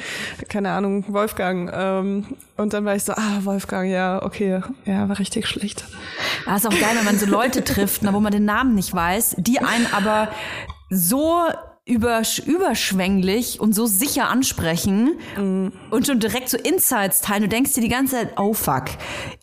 keine 0.48 0.72
Ahnung, 0.72 1.06
Wolfgang. 1.08 1.72
Ähm, 1.74 2.26
und 2.58 2.74
dann 2.74 2.86
war 2.86 2.96
ich 2.96 3.04
so, 3.04 3.14
ah, 3.14 3.40
Wolfgang, 3.44 3.90
ja, 3.90 4.22
okay, 4.24 4.62
ja, 4.86 5.10
war 5.10 5.20
richtig 5.20 5.48
schlecht. 5.48 5.86
Ah, 6.46 6.56
ist 6.56 6.68
auch 6.68 6.72
geil, 6.72 6.96
wenn 6.96 7.06
man 7.06 7.18
so 7.18 7.26
Leute 7.26 7.64
trifft, 7.64 8.04
na, 8.04 8.14
wo 8.14 8.20
man 8.20 8.32
den 8.32 8.46
Namen 8.46 8.76
nicht 8.76 8.94
weiß, 8.94 9.36
die 9.38 9.60
einen 9.60 9.88
aber 9.94 10.30
so 10.90 11.44
übersch 11.90 12.40
überschwänglich 12.40 13.60
und 13.60 13.74
so 13.74 13.88
sicher 13.88 14.30
ansprechen 14.30 15.18
und 15.36 16.06
schon 16.06 16.20
direkt 16.20 16.50
so 16.50 16.58
Insights 16.58 17.22
teilen. 17.22 17.42
Du 17.44 17.50
denkst 17.50 17.74
dir 17.74 17.82
die 17.82 17.90
ganze 17.90 18.16
Zeit, 18.16 18.34
oh 18.38 18.54
fuck, 18.54 18.86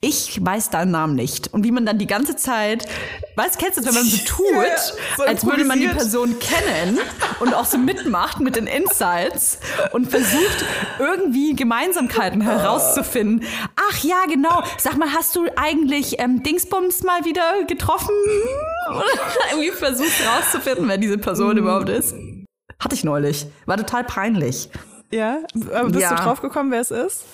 ich 0.00 0.38
weiß 0.40 0.70
deinen 0.70 0.92
Namen 0.92 1.16
nicht. 1.16 1.52
Und 1.52 1.64
wie 1.64 1.72
man 1.72 1.84
dann 1.84 1.98
die 1.98 2.06
ganze 2.06 2.36
Zeit, 2.36 2.86
weißt, 3.34 3.58
kennst 3.58 3.78
du 3.78 3.82
das, 3.82 3.94
wenn 3.94 4.02
man 4.02 4.10
so 4.10 4.16
tut, 4.24 4.94
so 5.16 5.24
als 5.24 5.44
würde 5.44 5.64
man 5.64 5.80
die. 5.80 5.86
Person 5.88 6.36
kennen 6.38 6.98
und 7.40 7.54
auch 7.54 7.64
so 7.64 7.78
mitmacht 7.78 8.40
mit 8.40 8.54
den 8.54 8.66
Insights 8.66 9.58
und 9.92 10.10
versucht 10.10 10.64
irgendwie 10.98 11.54
Gemeinsamkeiten 11.54 12.40
herauszufinden. 12.42 13.46
Ach 13.76 14.04
ja, 14.04 14.24
genau. 14.28 14.62
Sag 14.78 14.98
mal, 14.98 15.12
hast 15.12 15.34
du 15.36 15.46
eigentlich 15.56 16.20
ähm, 16.20 16.42
Dingsbums 16.42 17.02
mal 17.02 17.24
wieder 17.24 17.64
getroffen? 17.66 18.14
Oder 18.90 19.04
irgendwie 19.52 19.70
versucht 19.70 20.12
rauszufinden, 20.26 20.86
wer 20.86 20.98
diese 20.98 21.18
Person 21.18 21.56
überhaupt 21.56 21.88
ist. 21.88 22.14
Hatte 22.78 22.94
ich 22.94 23.04
neulich. 23.04 23.46
War 23.66 23.76
total 23.76 24.04
peinlich. 24.04 24.68
Ja, 25.10 25.38
aber 25.72 25.90
bist 25.90 26.00
Ja. 26.02 26.14
du 26.14 26.22
drauf 26.22 26.40
gekommen, 26.40 26.70
wer 26.72 26.80
es 26.80 26.90
ist? 26.90 27.24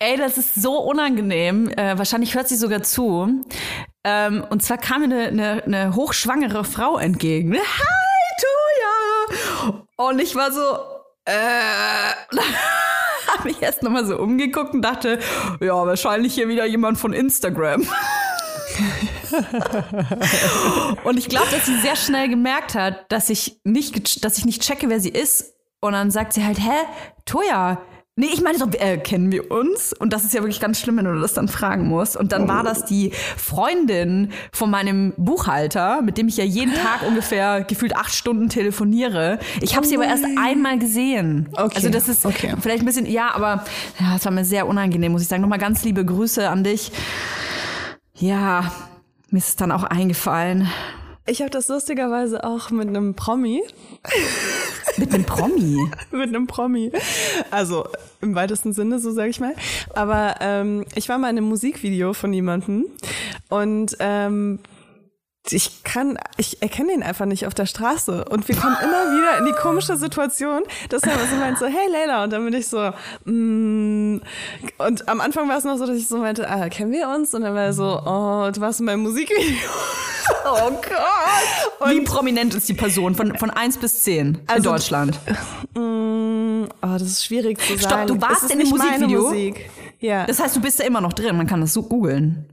Ey, 0.00 0.16
das 0.16 0.38
ist 0.38 0.54
so 0.56 0.76
unangenehm. 0.78 1.68
Äh, 1.70 1.96
wahrscheinlich 1.96 2.34
hört 2.34 2.48
sie 2.48 2.56
sogar 2.56 2.82
zu. 2.82 3.42
Ähm, 4.02 4.44
und 4.50 4.62
zwar 4.62 4.76
kam 4.78 5.02
mir 5.02 5.06
eine, 5.06 5.28
eine, 5.28 5.62
eine 5.64 5.94
hochschwangere 5.94 6.64
Frau 6.64 6.98
entgegen. 6.98 7.54
Hi, 7.54 7.60
Tuja! 8.40 9.84
Und 9.96 10.18
ich 10.20 10.34
war 10.34 10.52
so, 10.52 10.60
äh, 11.24 11.32
habe 13.32 13.44
mich 13.44 13.62
erst 13.62 13.82
nochmal 13.82 14.04
so 14.04 14.18
umgeguckt 14.18 14.74
und 14.74 14.82
dachte, 14.82 15.20
ja, 15.60 15.86
wahrscheinlich 15.86 16.34
hier 16.34 16.48
wieder 16.48 16.66
jemand 16.66 16.98
von 16.98 17.12
Instagram. 17.12 17.86
und 21.04 21.18
ich 21.18 21.28
glaube, 21.28 21.48
dass 21.50 21.66
sie 21.66 21.78
sehr 21.80 21.96
schnell 21.96 22.28
gemerkt 22.28 22.74
hat, 22.74 23.10
dass 23.10 23.30
ich 23.30 23.60
nicht, 23.64 24.24
dass 24.24 24.38
ich 24.38 24.44
nicht 24.44 24.62
checke, 24.62 24.88
wer 24.88 25.00
sie 25.00 25.10
ist. 25.10 25.54
Und 25.80 25.92
dann 25.92 26.10
sagt 26.10 26.32
sie 26.32 26.44
halt, 26.44 26.58
hä, 26.58 26.72
Toja, 27.26 27.78
Nee, 28.16 28.28
ich 28.32 28.42
meine 28.42 28.58
doch, 28.58 28.72
äh, 28.74 28.96
kennen 28.98 29.32
wir 29.32 29.50
uns? 29.50 29.92
Und 29.92 30.12
das 30.12 30.22
ist 30.22 30.34
ja 30.34 30.40
wirklich 30.40 30.60
ganz 30.60 30.78
schlimm, 30.78 30.98
wenn 30.98 31.04
du 31.04 31.18
das 31.20 31.34
dann 31.34 31.48
fragen 31.48 31.88
musst. 31.88 32.16
Und 32.16 32.30
dann 32.30 32.46
war 32.46 32.62
das 32.62 32.84
die 32.84 33.10
Freundin 33.36 34.30
von 34.52 34.70
meinem 34.70 35.14
Buchhalter, 35.16 36.00
mit 36.00 36.16
dem 36.16 36.28
ich 36.28 36.36
ja 36.36 36.44
jeden 36.44 36.74
Tag 36.74 37.02
ungefähr 37.08 37.64
gefühlt 37.64 37.96
acht 37.96 38.14
Stunden 38.14 38.48
telefoniere. 38.48 39.40
Ich 39.60 39.74
habe 39.74 39.84
sie 39.84 39.96
aber 39.96 40.06
erst 40.06 40.24
einmal 40.38 40.78
gesehen. 40.78 41.48
Okay, 41.54 41.74
Also 41.74 41.88
das 41.88 42.08
ist 42.08 42.24
okay. 42.24 42.54
vielleicht 42.60 42.84
ein 42.84 42.86
bisschen, 42.86 43.06
ja, 43.06 43.34
aber 43.34 43.64
ja, 43.98 44.14
es 44.14 44.24
war 44.24 44.30
mir 44.30 44.44
sehr 44.44 44.68
unangenehm, 44.68 45.10
muss 45.10 45.22
ich 45.22 45.28
sagen. 45.28 45.42
Nochmal 45.42 45.58
ganz 45.58 45.82
liebe 45.82 46.04
Grüße 46.04 46.48
an 46.48 46.62
dich. 46.62 46.92
Ja, 48.14 48.70
mir 49.34 49.38
ist 49.38 49.48
es 49.48 49.56
dann 49.56 49.72
auch 49.72 49.82
eingefallen. 49.82 50.68
Ich 51.26 51.40
habe 51.40 51.50
das 51.50 51.66
lustigerweise 51.66 52.44
auch 52.44 52.70
mit 52.70 52.86
einem 52.86 53.14
Promi. 53.14 53.62
Mit 54.96 55.12
einem 55.12 55.24
Promi. 55.24 55.90
mit 56.12 56.28
einem 56.28 56.46
Promi. 56.46 56.92
Also 57.50 57.88
im 58.20 58.36
weitesten 58.36 58.72
Sinne, 58.72 59.00
so 59.00 59.10
sage 59.10 59.30
ich 59.30 59.40
mal. 59.40 59.56
Aber 59.92 60.36
ähm, 60.40 60.84
ich 60.94 61.08
war 61.08 61.18
mal 61.18 61.30
in 61.30 61.38
einem 61.38 61.48
Musikvideo 61.48 62.12
von 62.12 62.32
jemandem 62.32 62.86
und 63.48 63.96
ähm, 63.98 64.60
ich 65.50 65.84
kann, 65.84 66.16
ich 66.38 66.62
erkenne 66.62 66.92
ihn 66.94 67.02
einfach 67.02 67.26
nicht 67.26 67.46
auf 67.46 67.54
der 67.54 67.66
Straße. 67.66 68.24
Und 68.24 68.48
wir 68.48 68.56
kommen 68.56 68.76
immer 68.82 69.12
wieder 69.12 69.38
in 69.38 69.44
die 69.44 69.52
komische 69.52 69.96
Situation, 69.96 70.62
dass 70.88 71.02
er 71.02 71.12
so 71.30 71.36
meint 71.36 71.58
so, 71.58 71.66
hey 71.66 71.90
Leila. 71.90 72.24
Und 72.24 72.32
dann 72.32 72.44
bin 72.44 72.54
ich 72.54 72.66
so, 72.66 72.92
mm. 73.24 74.20
und 74.78 75.08
am 75.08 75.20
Anfang 75.20 75.48
war 75.48 75.58
es 75.58 75.64
noch 75.64 75.76
so, 75.76 75.86
dass 75.86 75.98
ich 75.98 76.08
so 76.08 76.18
meinte, 76.18 76.48
ah, 76.48 76.68
kennen 76.70 76.92
wir 76.92 77.08
uns? 77.08 77.34
Und 77.34 77.42
dann 77.42 77.54
war 77.54 77.64
er 77.64 77.72
so, 77.74 77.84
oh, 77.84 78.50
du 78.50 78.60
warst 78.60 78.80
in 78.80 78.86
meinem 78.86 79.02
Musikvideo. 79.02 79.44
oh 80.46 80.70
Gott. 80.70 81.90
Wie 81.90 82.00
prominent 82.00 82.54
ist 82.54 82.68
die 82.68 82.74
Person? 82.74 83.14
Von, 83.14 83.36
von 83.36 83.50
1 83.50 83.76
bis 83.78 84.02
10 84.02 84.26
in 84.26 84.40
Also- 84.46 84.70
Deutschland. 84.70 85.18
Mm, 85.76 86.66
oh, 86.82 86.92
das 86.92 87.02
ist 87.02 87.24
schwierig 87.24 87.58
zu 87.58 87.76
Stopp, 87.76 87.90
sagen. 87.90 88.06
du 88.06 88.20
warst 88.22 88.48
in 88.48 88.60
dem 88.60 88.68
Musikvideo? 88.68 89.22
Musik. 89.22 89.68
Ja. 89.98 90.24
Das 90.24 90.38
heißt, 90.38 90.54
du 90.54 90.60
bist 90.60 90.78
da 90.78 90.84
immer 90.84 91.00
noch 91.00 91.12
drin. 91.12 91.36
Man 91.36 91.48
kann 91.48 91.60
das 91.60 91.72
so 91.72 91.82
googeln. 91.82 92.46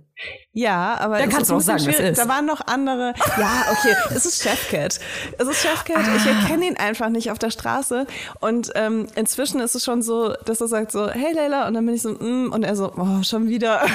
Ja, 0.54 0.98
aber 1.00 1.22
es 1.22 1.30
kannst 1.30 1.50
du 1.50 1.56
auch 1.56 1.62
sagen, 1.62 1.80
schwierig. 1.80 2.12
ist. 2.12 2.18
Da 2.20 2.28
waren 2.28 2.46
noch 2.46 2.60
andere. 2.68 3.14
Ja, 3.38 3.68
okay, 3.72 3.96
es 4.14 4.26
ist 4.26 4.44
Chefcat. 4.44 5.00
Es 5.38 5.48
ist 5.48 5.62
Chefcat. 5.62 6.02
Ich 6.18 6.26
Ah. 6.26 6.42
erkenne 6.42 6.66
ihn 6.66 6.76
einfach 6.78 7.08
nicht 7.08 7.32
auf 7.32 7.40
der 7.40 7.52
Straße. 7.52 8.06
Und 8.42 8.70
ähm, 8.76 9.08
inzwischen 9.16 9.62
ist 9.62 9.76
es 9.76 9.86
schon 9.86 10.02
so, 10.02 10.34
dass 10.46 10.60
er 10.60 10.68
sagt 10.68 10.92
so, 10.92 11.10
hey 11.10 11.32
Leila, 11.34 11.68
und 11.68 11.74
dann 11.76 11.86
bin 11.86 11.96
ich 11.96 12.02
so, 12.02 12.10
mm, 12.10 12.52
und 12.52 12.64
er 12.64 12.76
so, 12.76 12.92
oh, 12.98 13.24
schon 13.24 13.48
wieder. 13.48 13.82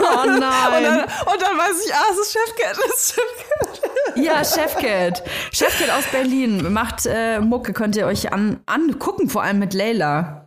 Oh 0.00 0.22
Und 0.22 0.40
dann, 0.40 0.82
nein. 0.82 1.04
und 1.04 1.42
dann 1.42 1.56
weiß 1.58 1.84
ich, 1.86 1.92
ah, 1.94 2.04
es 2.12 2.18
ist 2.18 2.32
Chefcat, 2.32 2.76
es 2.88 2.94
ist 3.00 3.14
Chefcat. 3.14 3.90
Ja, 4.16 4.44
Chefcat. 4.44 5.22
Chefcat 5.52 5.90
aus 5.90 6.04
Berlin 6.12 6.72
macht 6.72 7.06
äh, 7.06 7.40
Mucke, 7.40 7.72
könnt 7.72 7.96
ihr 7.96 8.06
euch 8.06 8.32
an, 8.32 8.60
angucken, 8.66 9.28
vor 9.30 9.42
allem 9.42 9.58
mit 9.58 9.74
Leila. 9.74 10.41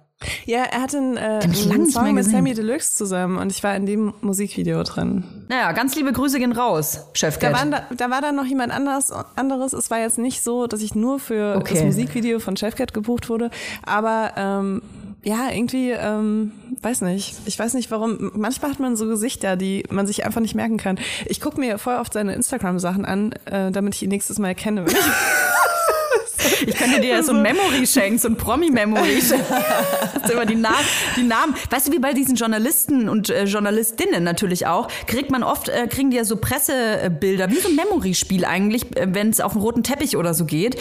Ja, 0.46 0.64
er 0.64 0.82
hat 0.82 0.96
einen, 0.96 1.18
äh, 1.18 1.40
einen 1.44 1.90
Song 1.92 2.14
mit. 2.14 2.24
Sammy 2.26 2.54
Deluxe 2.54 2.96
zusammen 2.96 3.38
und 3.38 3.52
ich 3.52 3.62
war 3.64 3.76
in 3.76 3.86
dem 3.86 4.14
Musikvideo 4.22 4.82
drin. 4.84 5.24
Naja, 5.50 5.72
ganz 5.74 5.94
liebe 5.96 6.14
Grüße 6.14 6.40
gehen 6.40 6.54
raus, 6.54 6.94
Da, 6.94 7.10
Chefcat. 7.14 7.54
waren 7.54 7.72
da, 7.72 7.84
da 7.96 8.10
war 8.10 8.22
dann 8.22 8.36
noch 8.36 8.46
jemand 8.46 8.72
anders, 8.72 9.12
anderes. 9.36 9.74
Es 9.74 9.92
war 9.92 10.00
jetzt 10.00 10.18
nicht 10.18 10.42
so, 10.42 10.68
dass 10.68 10.82
ich 10.82 10.96
nur 10.96 11.20
für 11.20 11.58
Okay. 11.58 11.74
das 11.76 11.84
Musikvideo 11.84 12.40
von 12.40 12.56
Chefcat 12.56 12.94
gebucht 12.94 13.28
wurde. 13.30 13.50
Aber 13.86 14.32
ähm, 14.38 14.82
ja, 15.24 15.50
irgendwie, 15.52 15.92
ähm, 15.92 16.54
weiß 16.82 17.02
nicht. 17.02 17.36
Ich 17.46 17.60
weiß 17.60 17.74
nicht 17.74 17.92
warum. 17.92 18.32
Manchmal 18.36 18.72
hat 18.72 18.80
man 18.80 18.96
so 18.96 19.08
Gesichter, 19.08 19.58
die 19.58 19.84
man 19.90 20.08
sich 20.08 20.24
einfach 20.26 20.40
nicht 20.42 20.56
merken 20.56 20.78
kann. 20.78 20.98
Ich 21.26 21.42
gucke 21.42 21.60
mir 21.60 21.78
voll 21.78 21.96
oft 21.96 22.14
seine 22.14 22.34
Instagram-Sachen 22.36 23.06
an, 23.06 23.34
äh, 23.46 23.70
damit 23.72 23.96
ich 23.96 24.04
ihn 24.04 24.10
nächstes 24.10 24.40
Mal 24.40 24.50
erkenne. 24.50 24.86
Ich 26.66 26.76
könnte 26.76 27.00
dir 27.00 27.10
ja 27.10 27.24
so 27.24 27.34
ein 27.34 27.42
Memory 27.42 27.86
schenken, 27.86 28.18
so 28.18 28.28
ein 28.28 28.38
Promi-Memory 28.38 29.22
schenken. 29.28 29.54
Du 30.28 30.34
immer 30.34 30.46
die, 30.46 30.56
Na 30.56 30.76
die 31.16 31.24
Namen. 31.24 31.56
Weißt 31.70 31.88
du, 31.88 31.92
wie 31.92 32.00
bei 32.00 32.14
diesen 32.14 32.36
Journalisten 32.36 33.10
und 33.10 33.30
äh, 33.30 33.46
Journalistinnen 33.46 34.24
natürlich 34.24 34.68
auch, 34.68 34.88
kriegt 35.08 35.32
man 35.32 35.44
oft, 35.44 35.70
äh, 35.70 35.88
kriegen 35.88 36.12
die 36.12 36.18
ja 36.18 36.24
so 36.24 36.38
Pressebilder, 36.38 37.50
wie 37.50 37.58
so 37.58 37.70
ein 37.70 37.76
Memory-Spiel 37.76 38.46
eigentlich, 38.46 38.96
äh, 38.98 39.08
wenn 39.14 39.30
es 39.30 39.42
auf 39.42 39.54
einen 39.54 39.62
roten 39.62 39.84
Teppich 39.84 40.18
oder 40.18 40.34
so 40.34 40.46
geht. 40.46 40.78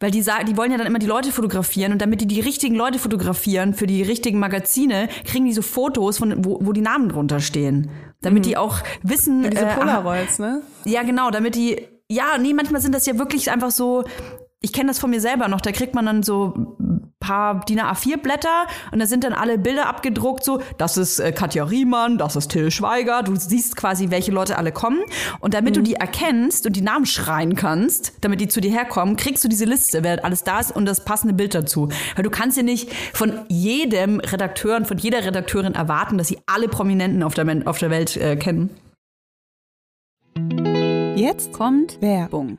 Weil 0.00 0.10
die 0.10 0.22
sagen, 0.22 0.46
die 0.46 0.56
wollen 0.56 0.70
ja 0.70 0.78
dann 0.78 0.86
immer 0.86 0.98
die 0.98 1.06
Leute 1.06 1.32
fotografieren 1.32 1.92
und 1.92 2.02
damit 2.02 2.20
die 2.20 2.26
die 2.26 2.40
richtigen 2.40 2.74
Leute 2.74 2.98
fotografieren 2.98 3.74
für 3.74 3.86
die 3.86 4.02
richtigen 4.02 4.38
Magazine, 4.38 5.08
kriegen 5.24 5.44
die 5.44 5.52
so 5.52 5.62
Fotos, 5.62 6.18
von, 6.18 6.44
wo, 6.44 6.58
wo 6.62 6.72
die 6.72 6.80
Namen 6.80 7.08
drunter 7.08 7.40
stehen. 7.40 7.90
Damit 8.22 8.46
die 8.46 8.56
auch 8.56 8.78
wissen. 9.02 9.48
diese 9.50 9.66
äh, 9.66 9.74
Polaroids, 9.74 10.38
ne? 10.38 10.62
ja, 10.84 11.02
genau, 11.02 11.30
damit 11.30 11.54
die, 11.54 11.86
ja, 12.08 12.38
nee, 12.38 12.54
manchmal 12.54 12.80
sind 12.80 12.94
das 12.94 13.06
ja 13.06 13.18
wirklich 13.18 13.50
einfach 13.50 13.70
so, 13.70 14.04
ich 14.66 14.72
kenne 14.72 14.88
das 14.88 14.98
von 14.98 15.10
mir 15.10 15.20
selber 15.20 15.46
noch, 15.46 15.60
da 15.60 15.70
kriegt 15.70 15.94
man 15.94 16.06
dann 16.06 16.24
so 16.24 16.52
ein 16.80 17.12
paar 17.20 17.64
DIN 17.64 17.78
A4 17.80 18.16
Blätter 18.16 18.66
und 18.90 18.98
da 18.98 19.06
sind 19.06 19.22
dann 19.22 19.32
alle 19.32 19.58
Bilder 19.58 19.86
abgedruckt, 19.86 20.42
so, 20.42 20.60
das 20.76 20.96
ist 20.96 21.20
äh, 21.20 21.30
Katja 21.30 21.62
Riemann, 21.62 22.18
das 22.18 22.34
ist 22.34 22.48
Till 22.50 22.72
Schweiger, 22.72 23.22
du 23.22 23.36
siehst 23.36 23.76
quasi, 23.76 24.10
welche 24.10 24.32
Leute 24.32 24.58
alle 24.58 24.72
kommen 24.72 24.98
und 25.38 25.54
damit 25.54 25.76
du 25.76 25.82
die 25.82 25.94
erkennst 25.94 26.66
und 26.66 26.74
die 26.74 26.80
Namen 26.80 27.06
schreien 27.06 27.54
kannst, 27.54 28.14
damit 28.22 28.40
die 28.40 28.48
zu 28.48 28.60
dir 28.60 28.72
herkommen, 28.72 29.14
kriegst 29.14 29.44
du 29.44 29.48
diese 29.48 29.66
Liste, 29.66 30.02
wer 30.02 30.24
alles 30.24 30.42
da 30.42 30.58
ist 30.58 30.74
und 30.74 30.84
das 30.84 31.04
passende 31.04 31.34
Bild 31.34 31.54
dazu. 31.54 31.88
Weil 32.16 32.24
du 32.24 32.30
kannst 32.30 32.56
ja 32.56 32.64
nicht 32.64 32.92
von 33.14 33.32
jedem 33.48 34.18
Redakteur 34.18 34.76
und 34.76 34.88
von 34.88 34.98
jeder 34.98 35.24
Redakteurin 35.24 35.74
erwarten, 35.74 36.18
dass 36.18 36.26
sie 36.26 36.38
alle 36.46 36.66
Prominenten 36.66 37.22
auf 37.22 37.34
der, 37.34 37.44
Men- 37.44 37.68
auf 37.68 37.78
der 37.78 37.90
Welt 37.90 38.16
äh, 38.16 38.34
kennen. 38.34 38.70
Jetzt 41.14 41.52
kommt 41.52 42.00
Werbung. 42.02 42.58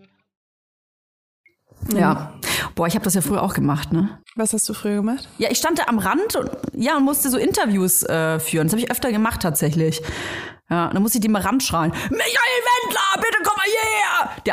Ja. 1.93 2.33
Boah, 2.75 2.87
ich 2.87 2.95
habe 2.95 3.03
das 3.03 3.13
ja 3.13 3.21
früher 3.21 3.43
auch 3.43 3.53
gemacht, 3.53 3.91
ne? 3.91 4.19
Was 4.35 4.53
hast 4.53 4.67
du 4.69 4.73
früher 4.73 4.95
gemacht? 4.95 5.27
Ja, 5.37 5.49
ich 5.51 5.57
stand 5.57 5.79
da 5.79 5.83
am 5.87 5.99
Rand 5.99 6.35
und 6.35 6.49
ja 6.73 6.95
und 6.97 7.03
musste 7.03 7.29
so 7.29 7.37
Interviews 7.37 8.03
äh, 8.03 8.39
führen. 8.39 8.67
Das 8.67 8.73
habe 8.73 8.81
ich 8.81 8.91
öfter 8.91 9.11
gemacht 9.11 9.41
tatsächlich. 9.41 10.01
Ja, 10.69 10.87
dann 10.87 11.01
musste 11.01 11.17
ich 11.17 11.21
die 11.21 11.27
mal 11.27 11.41
ranschreien. 11.41 11.91
Michael 11.91 12.61
Wendler, 12.69 13.00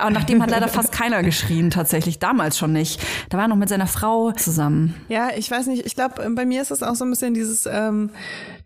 und 0.07 0.13
nach 0.13 0.25
dem 0.25 0.43
hat 0.43 0.51
leider 0.51 0.69
fast 0.69 0.93
keiner 0.93 1.23
geschrien, 1.23 1.71
tatsächlich. 1.71 2.19
Damals 2.19 2.59
schon 2.59 2.73
nicht. 2.73 3.01
Da 3.31 3.39
war 3.39 3.45
er 3.45 3.49
noch 3.49 3.57
mit 3.57 3.69
seiner 3.69 3.87
Frau 3.87 4.33
zusammen. 4.33 4.95
Ja, 5.09 5.31
ich 5.37 5.51
weiß 5.51 5.67
nicht. 5.67 5.87
Ich 5.87 5.95
glaube, 5.95 6.29
bei 6.31 6.45
mir 6.45 6.63
ist 6.63 6.71
es 6.71 6.83
auch 6.83 6.95
so 6.95 7.05
ein 7.05 7.11
bisschen 7.11 7.35
dieses 7.35 7.67
ähm, 7.67 8.11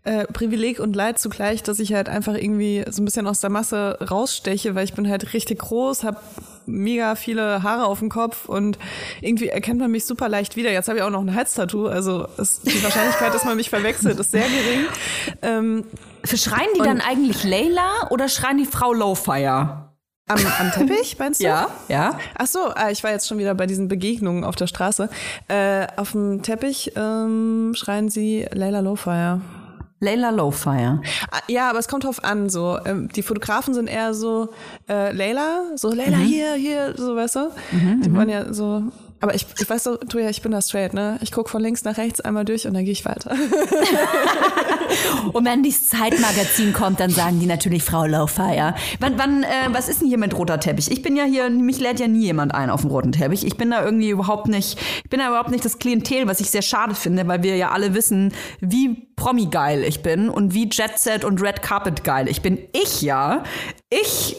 äh, 0.03 0.25
Privileg 0.25 0.79
und 0.79 0.95
Leid 0.95 1.19
zugleich, 1.19 1.63
dass 1.63 1.79
ich 1.79 1.93
halt 1.93 2.09
einfach 2.09 2.35
irgendwie 2.35 2.83
so 2.89 3.01
ein 3.01 3.05
bisschen 3.05 3.27
aus 3.27 3.39
der 3.39 3.49
Masse 3.49 3.97
raussteche, 4.09 4.75
weil 4.75 4.83
ich 4.83 4.93
bin 4.93 5.09
halt 5.09 5.33
richtig 5.33 5.59
groß, 5.59 6.03
habe 6.03 6.17
mega 6.65 7.15
viele 7.15 7.63
Haare 7.63 7.85
auf 7.85 7.99
dem 7.99 8.09
Kopf 8.09 8.45
und 8.45 8.77
irgendwie 9.21 9.49
erkennt 9.49 9.79
man 9.79 9.91
mich 9.91 10.05
super 10.05 10.29
leicht 10.29 10.55
wieder. 10.55 10.71
Jetzt 10.71 10.87
habe 10.87 10.99
ich 10.99 11.03
auch 11.03 11.09
noch 11.09 11.21
ein 11.21 11.33
Halstattoo, 11.33 11.87
also 11.87 12.27
ist, 12.37 12.65
die 12.65 12.83
Wahrscheinlichkeit, 12.83 13.33
dass 13.33 13.45
man 13.45 13.55
mich 13.57 13.69
verwechselt, 13.69 14.19
ist 14.19 14.31
sehr 14.31 14.43
gering. 14.43 14.85
Ähm, 15.41 15.85
Für 16.23 16.37
schreien 16.37 16.69
die 16.75 16.81
dann 16.81 17.01
eigentlich 17.01 17.43
Layla 17.43 18.07
oder 18.09 18.27
schreien 18.27 18.57
die 18.57 18.65
Frau 18.65 18.93
Lowfire? 18.93 19.92
Am, 20.33 20.39
am 20.59 20.71
Teppich, 20.71 21.17
meinst 21.19 21.41
du? 21.41 21.45
ja. 21.87 22.19
Ach 22.37 22.47
so, 22.47 22.59
ah, 22.75 22.89
ich 22.91 23.03
war 23.03 23.11
jetzt 23.11 23.27
schon 23.27 23.37
wieder 23.37 23.53
bei 23.55 23.65
diesen 23.65 23.87
Begegnungen 23.87 24.43
auf 24.43 24.55
der 24.55 24.67
Straße. 24.67 25.09
Äh, 25.47 25.87
auf 25.95 26.11
dem 26.11 26.41
Teppich 26.43 26.91
ähm, 26.95 27.73
schreien 27.75 28.09
sie 28.09 28.45
Layla 28.51 28.79
Lowfire. 28.81 29.41
Layla 29.99 30.31
Lowfire. 30.31 31.01
Ah, 31.31 31.39
Ja, 31.47 31.69
aber 31.69 31.79
es 31.79 31.87
kommt 31.87 32.03
drauf 32.03 32.23
an, 32.23 32.49
so. 32.49 32.77
Ähm, 32.85 33.07
die 33.15 33.21
Fotografen 33.23 33.73
sind 33.73 33.87
eher 33.87 34.13
so, 34.13 34.49
äh, 34.89 35.13
Layla, 35.13 35.63
so 35.75 35.89
Layla 35.93 36.17
hier, 36.17 36.53
hier, 36.55 36.93
so, 36.97 37.15
weißt 37.15 37.35
du? 37.37 37.51
die 38.03 38.13
wollen 38.13 38.29
ja 38.29 38.53
so. 38.53 38.83
Aber 39.23 39.33
ich, 39.33 39.45
ich 39.57 39.69
weiß 39.69 39.85
so, 39.85 39.95
du 39.95 40.19
ja, 40.19 40.29
ich 40.29 40.41
bin 40.41 40.51
da 40.51 40.61
straight, 40.61 40.93
ne? 40.93 41.17
Ich 41.21 41.31
guck 41.31 41.49
von 41.49 41.61
links 41.61 41.85
nach 41.85 41.95
rechts 41.95 42.19
einmal 42.19 42.43
durch 42.43 42.67
und 42.67 42.73
dann 42.73 42.83
gehe 42.83 42.91
ich 42.91 43.05
weiter. 43.05 43.31
Und 45.31 45.45
wenn 45.45 45.63
dieses 45.63 45.87
Zeitmagazin 45.87 46.73
kommt, 46.73 46.99
dann 46.99 47.09
sagen 47.09 47.39
die 47.39 47.45
natürlich 47.45 47.83
Frau 47.83 48.05
Lowfire. 48.05 48.75
Wann, 48.99 49.17
wann, 49.17 49.43
äh, 49.43 49.69
was 49.71 49.87
ist 49.87 50.01
denn 50.01 50.09
hier 50.09 50.17
mit 50.17 50.37
roter 50.37 50.59
Teppich? 50.59 50.91
Ich 50.91 51.01
bin 51.01 51.15
ja 51.15 51.23
hier, 51.23 51.49
mich 51.49 51.79
lädt 51.79 52.01
ja 52.01 52.09
nie 52.09 52.25
jemand 52.25 52.53
ein 52.53 52.69
auf 52.69 52.81
dem 52.81 52.89
roten 52.89 53.13
Teppich. 53.13 53.45
Ich 53.45 53.55
bin 53.55 53.71
da 53.71 53.83
irgendwie 53.83 54.09
überhaupt 54.09 54.49
nicht, 54.49 54.77
ich 55.05 55.09
bin 55.09 55.21
da 55.21 55.29
überhaupt 55.29 55.51
nicht 55.51 55.63
das 55.63 55.79
Klientel, 55.79 56.27
was 56.27 56.41
ich 56.41 56.49
sehr 56.51 56.61
schade 56.61 56.93
finde, 56.93 57.25
weil 57.25 57.43
wir 57.43 57.55
ja 57.55 57.71
alle 57.71 57.93
wissen, 57.93 58.33
wie 58.59 59.07
Promi-geil 59.15 59.85
ich 59.85 60.03
bin 60.03 60.27
und 60.27 60.53
wie 60.53 60.67
Jet 60.69 60.97
Set 60.99 61.23
und 61.23 61.41
Red 61.41 61.61
Carpet 61.61 62.03
geil 62.03 62.27
ich 62.27 62.41
bin. 62.41 62.59
Ich 62.73 63.01
ja, 63.01 63.43
ich 63.89 64.35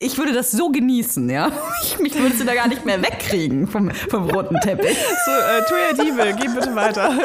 ich 0.00 0.16
würde 0.16 0.32
das 0.32 0.52
so 0.52 0.70
genießen, 0.70 1.28
ja. 1.28 1.50
Ich, 1.82 1.98
mich 1.98 2.14
würdest 2.14 2.40
du 2.40 2.44
da 2.44 2.54
gar 2.54 2.68
nicht 2.68 2.84
mehr 2.84 3.00
wegkriegen 3.02 3.66
vom, 3.66 3.90
vom 3.90 4.30
roten 4.30 4.56
Teppich. 4.60 4.96
so, 5.24 5.30
äh, 5.30 5.62
Tuya 5.68 6.04
Diebel, 6.04 6.34
geh 6.34 6.48
bitte 6.48 6.74
weiter. 6.74 7.10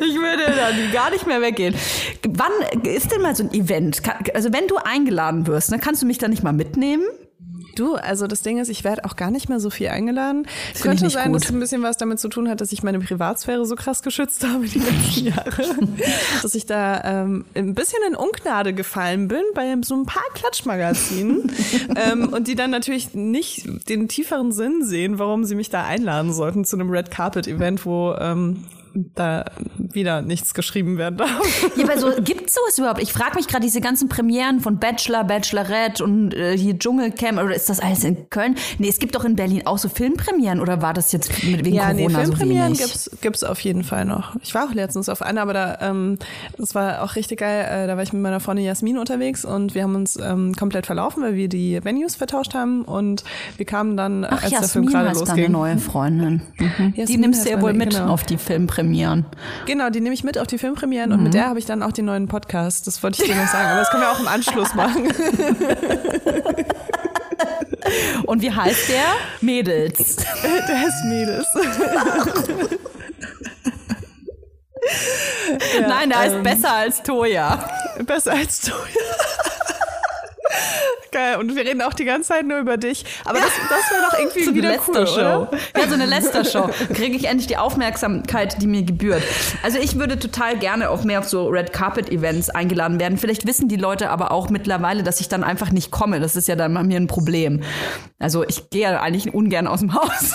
Ich 0.00 0.16
würde 0.16 0.44
dann 0.54 0.92
gar 0.92 1.10
nicht 1.10 1.26
mehr 1.26 1.40
weggehen. 1.40 1.74
Wann 2.28 2.52
ist 2.82 3.12
denn 3.12 3.22
mal 3.22 3.34
so 3.34 3.44
ein 3.44 3.52
Event? 3.52 4.02
Also 4.34 4.52
wenn 4.52 4.66
du 4.68 4.76
eingeladen 4.76 5.46
wirst, 5.46 5.70
ne, 5.70 5.78
kannst 5.78 6.02
du 6.02 6.06
mich 6.06 6.18
da 6.18 6.28
nicht 6.28 6.42
mal 6.42 6.52
mitnehmen? 6.52 7.04
Du, 7.74 7.94
also 7.94 8.26
das 8.26 8.42
Ding 8.42 8.58
ist, 8.58 8.68
ich 8.68 8.84
werde 8.84 9.04
auch 9.04 9.16
gar 9.16 9.30
nicht 9.30 9.48
mehr 9.48 9.60
so 9.60 9.70
viel 9.70 9.88
eingeladen. 9.88 10.46
ich 10.74 10.80
Könnte 10.80 11.08
sein, 11.10 11.32
gut. 11.32 11.42
dass 11.42 11.50
ein 11.50 11.60
bisschen 11.60 11.82
was 11.82 11.96
damit 11.96 12.20
zu 12.20 12.28
tun 12.28 12.48
hat, 12.48 12.60
dass 12.60 12.72
ich 12.72 12.82
meine 12.82 13.00
Privatsphäre 13.00 13.66
so 13.66 13.74
krass 13.76 14.02
geschützt 14.02 14.46
habe 14.46 14.66
die 14.66 14.78
letzten 14.78 15.26
Jahre. 15.26 15.64
dass 16.42 16.54
ich 16.54 16.66
da 16.66 17.02
ähm, 17.04 17.44
ein 17.54 17.74
bisschen 17.74 18.00
in 18.08 18.14
Ungnade 18.14 18.72
gefallen 18.74 19.28
bin 19.28 19.42
bei 19.54 19.74
so 19.82 19.94
ein 19.94 20.06
paar 20.06 20.22
Klatschmagazinen. 20.34 21.52
ähm, 21.96 22.32
und 22.32 22.48
die 22.48 22.54
dann 22.54 22.70
natürlich 22.70 23.14
nicht 23.14 23.88
den 23.88 24.08
tieferen 24.08 24.52
Sinn 24.52 24.84
sehen, 24.84 25.18
warum 25.18 25.44
sie 25.44 25.54
mich 25.54 25.70
da 25.70 25.84
einladen 25.84 26.32
sollten 26.32 26.64
zu 26.64 26.76
einem 26.76 26.90
Red 26.90 27.10
Carpet 27.10 27.46
Event, 27.46 27.84
wo 27.84 28.14
ähm, 28.18 28.64
da 28.94 29.44
wieder 29.76 30.22
nichts 30.22 30.54
geschrieben 30.54 30.98
werden 30.98 31.16
darf. 31.18 31.70
Ja, 31.76 31.84
aber 31.84 31.98
so, 31.98 32.10
gibt's 32.22 32.54
sowas 32.54 32.78
überhaupt? 32.78 33.02
Ich 33.02 33.12
frage 33.12 33.36
mich 33.36 33.48
gerade 33.48 33.64
diese 33.64 33.80
ganzen 33.80 34.08
Premieren 34.08 34.60
von 34.60 34.78
Bachelor, 34.78 35.24
Bachelorette 35.24 36.02
und 36.04 36.34
äh, 36.34 36.56
hier 36.56 36.78
Dschungelcamp, 36.78 37.40
oder 37.40 37.54
ist 37.54 37.68
das 37.68 37.80
alles 37.80 38.04
in 38.04 38.28
Köln? 38.30 38.56
Nee, 38.78 38.88
es 38.88 38.98
gibt 38.98 39.14
doch 39.14 39.24
in 39.24 39.36
Berlin 39.36 39.66
auch 39.66 39.78
so 39.78 39.88
Filmpremieren, 39.88 40.60
oder 40.60 40.82
war 40.82 40.94
das 40.94 41.12
jetzt 41.12 41.30
mit, 41.44 41.64
wegen 41.64 41.74
Ja, 41.74 41.92
nee, 41.92 42.06
Corona 42.06 42.26
so 42.26 42.32
Filmpremieren 42.32 42.72
gibt's, 42.74 43.10
gibt's 43.20 43.44
auf 43.44 43.60
jeden 43.60 43.84
Fall 43.84 44.04
noch. 44.04 44.36
Ich 44.42 44.54
war 44.54 44.68
auch 44.68 44.74
letztens 44.74 45.08
auf 45.08 45.22
einer, 45.22 45.42
aber 45.42 45.52
da, 45.52 45.78
ähm, 45.80 46.18
das 46.56 46.74
war 46.74 47.02
auch 47.02 47.16
richtig 47.16 47.40
geil. 47.40 47.66
Äh, 47.68 47.86
da 47.86 47.96
war 47.96 48.02
ich 48.02 48.12
mit 48.12 48.22
meiner 48.22 48.40
Freundin 48.40 48.64
Jasmin 48.64 48.98
unterwegs 48.98 49.44
und 49.44 49.74
wir 49.74 49.82
haben 49.82 49.94
uns 49.94 50.16
ähm, 50.16 50.54
komplett 50.54 50.86
verlaufen, 50.86 51.22
weil 51.22 51.34
wir 51.34 51.48
die 51.48 51.84
Venues 51.84 52.16
vertauscht 52.16 52.54
haben 52.54 52.82
und 52.82 53.24
wir 53.56 53.66
kamen 53.66 53.96
dann, 53.96 54.24
äh, 54.24 54.28
Ach, 54.30 54.42
als 54.42 54.50
der 54.50 54.62
Film 54.62 54.84
Jasmin 54.84 54.88
gerade 54.88 55.08
heißt 55.10 55.28
deine 55.28 55.40
losging. 55.40 55.52
neue 55.52 55.78
Freundin. 55.78 56.42
Mhm. 56.58 56.92
Die 56.94 57.00
Jasmin 57.00 57.20
nimmst 57.20 57.44
du 57.44 57.50
ja 57.50 57.60
wohl 57.60 57.72
mit 57.72 57.90
genau. 57.90 58.08
auf 58.08 58.24
die 58.24 58.38
Filmpremieren. 58.84 59.24
Genau, 59.66 59.90
die 59.90 60.00
nehme 60.00 60.14
ich 60.14 60.22
mit 60.24 60.38
auf 60.38 60.46
die 60.46 60.58
Filmpremieren 60.58 61.12
und 61.12 61.18
Mhm. 61.18 61.24
mit 61.24 61.34
der 61.34 61.48
habe 61.48 61.58
ich 61.58 61.66
dann 61.66 61.82
auch 61.82 61.92
den 61.92 62.04
neuen 62.04 62.28
Podcast. 62.28 62.86
Das 62.86 63.02
wollte 63.02 63.22
ich 63.22 63.28
dir 63.30 63.34
noch 63.36 63.48
sagen, 63.48 63.68
aber 63.70 63.80
das 63.80 63.90
können 63.90 64.02
wir 64.02 64.10
auch 64.12 64.20
im 64.20 64.28
Anschluss 64.28 64.74
machen. 64.74 65.08
Und 68.24 68.40
wie 68.40 68.50
heißt 68.50 68.88
der? 68.88 69.04
Mädels. 69.42 70.16
der 70.16 70.86
ist 70.88 71.04
Mädels. 71.04 71.46
Nein, 75.86 76.08
der 76.08 76.18
heißt 76.18 76.34
ähm, 76.36 76.42
besser 76.42 76.72
als 76.72 77.02
Toya. 77.02 77.68
Besser 78.06 78.32
als 78.32 78.62
du. 78.62 78.72
Geil, 81.12 81.36
und 81.36 81.54
wir 81.54 81.64
reden 81.64 81.80
auch 81.82 81.94
die 81.94 82.04
ganze 82.04 82.28
Zeit 82.28 82.44
nur 82.46 82.58
über 82.58 82.76
dich. 82.76 83.04
Aber 83.24 83.38
das, 83.38 83.50
das 83.68 83.90
wäre 83.90 84.02
doch 84.10 84.18
irgendwie 84.18 84.42
So 84.44 84.50
eine 84.50 84.58
wieder 84.58 84.68
cool, 84.88 84.98
Lester-Show. 85.00 85.20
oder? 85.20 85.50
Ja, 85.76 85.88
so 85.88 85.94
eine 85.94 86.06
Lester-Show. 86.06 86.70
Kriege 86.92 87.16
ich 87.16 87.26
endlich 87.26 87.46
die 87.46 87.56
Aufmerksamkeit, 87.56 88.60
die 88.60 88.66
mir 88.66 88.82
gebührt. 88.82 89.22
Also 89.62 89.78
ich 89.78 89.96
würde 89.98 90.18
total 90.18 90.56
gerne 90.58 90.90
auf 90.90 91.04
mehr 91.04 91.20
auf 91.20 91.28
so 91.28 91.46
Red 91.48 91.72
Carpet-Events 91.72 92.50
eingeladen 92.50 92.98
werden. 92.98 93.16
Vielleicht 93.18 93.46
wissen 93.46 93.68
die 93.68 93.76
Leute 93.76 94.10
aber 94.10 94.32
auch 94.32 94.50
mittlerweile, 94.50 95.02
dass 95.04 95.20
ich 95.20 95.28
dann 95.28 95.44
einfach 95.44 95.70
nicht 95.70 95.90
komme. 95.92 96.18
Das 96.18 96.34
ist 96.34 96.48
ja 96.48 96.56
dann 96.56 96.74
bei 96.74 96.82
mir 96.82 96.96
ein 96.98 97.06
Problem. 97.06 97.62
Also 98.18 98.42
ich 98.44 98.70
gehe 98.70 98.82
ja 98.82 99.00
eigentlich 99.00 99.32
ungern 99.32 99.66
aus 99.68 99.80
dem 99.80 99.94
Haus. 99.94 100.32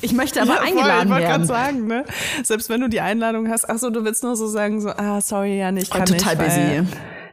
Ich 0.00 0.12
möchte 0.12 0.40
aber 0.42 0.52
Ja, 0.52 0.56
voll, 0.56 0.66
eingeladen 0.68 1.04
ich 1.08 1.10
wollte 1.10 1.22
werden. 1.28 1.46
gerade 1.46 1.46
sagen, 1.46 1.86
ne? 1.86 2.04
Selbst 2.42 2.68
wenn 2.70 2.80
du 2.80 2.88
die 2.88 3.00
Einladung 3.00 3.48
hast, 3.50 3.68
ach 3.68 3.78
so, 3.78 3.90
du 3.90 4.04
willst 4.04 4.24
nur 4.24 4.34
so 4.36 4.46
sagen, 4.48 4.80
so, 4.80 4.88
ah, 4.90 5.20
sorry, 5.20 5.58
ja, 5.58 5.70
ich 5.72 5.90
kann 5.90 6.06
total 6.06 6.36
nicht. 6.36 6.44
busy. 6.46 6.86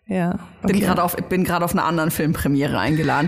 Ja. 0.10 0.40
Bin 0.64 0.76
okay. 0.76 0.80
gerade 0.80 1.04
auf, 1.04 1.16
bin 1.16 1.44
gerade 1.44 1.64
auf 1.64 1.74
einer 1.74 1.86
anderen 1.86 2.10
Filmpremiere 2.10 2.80
eingeladen. 2.80 3.28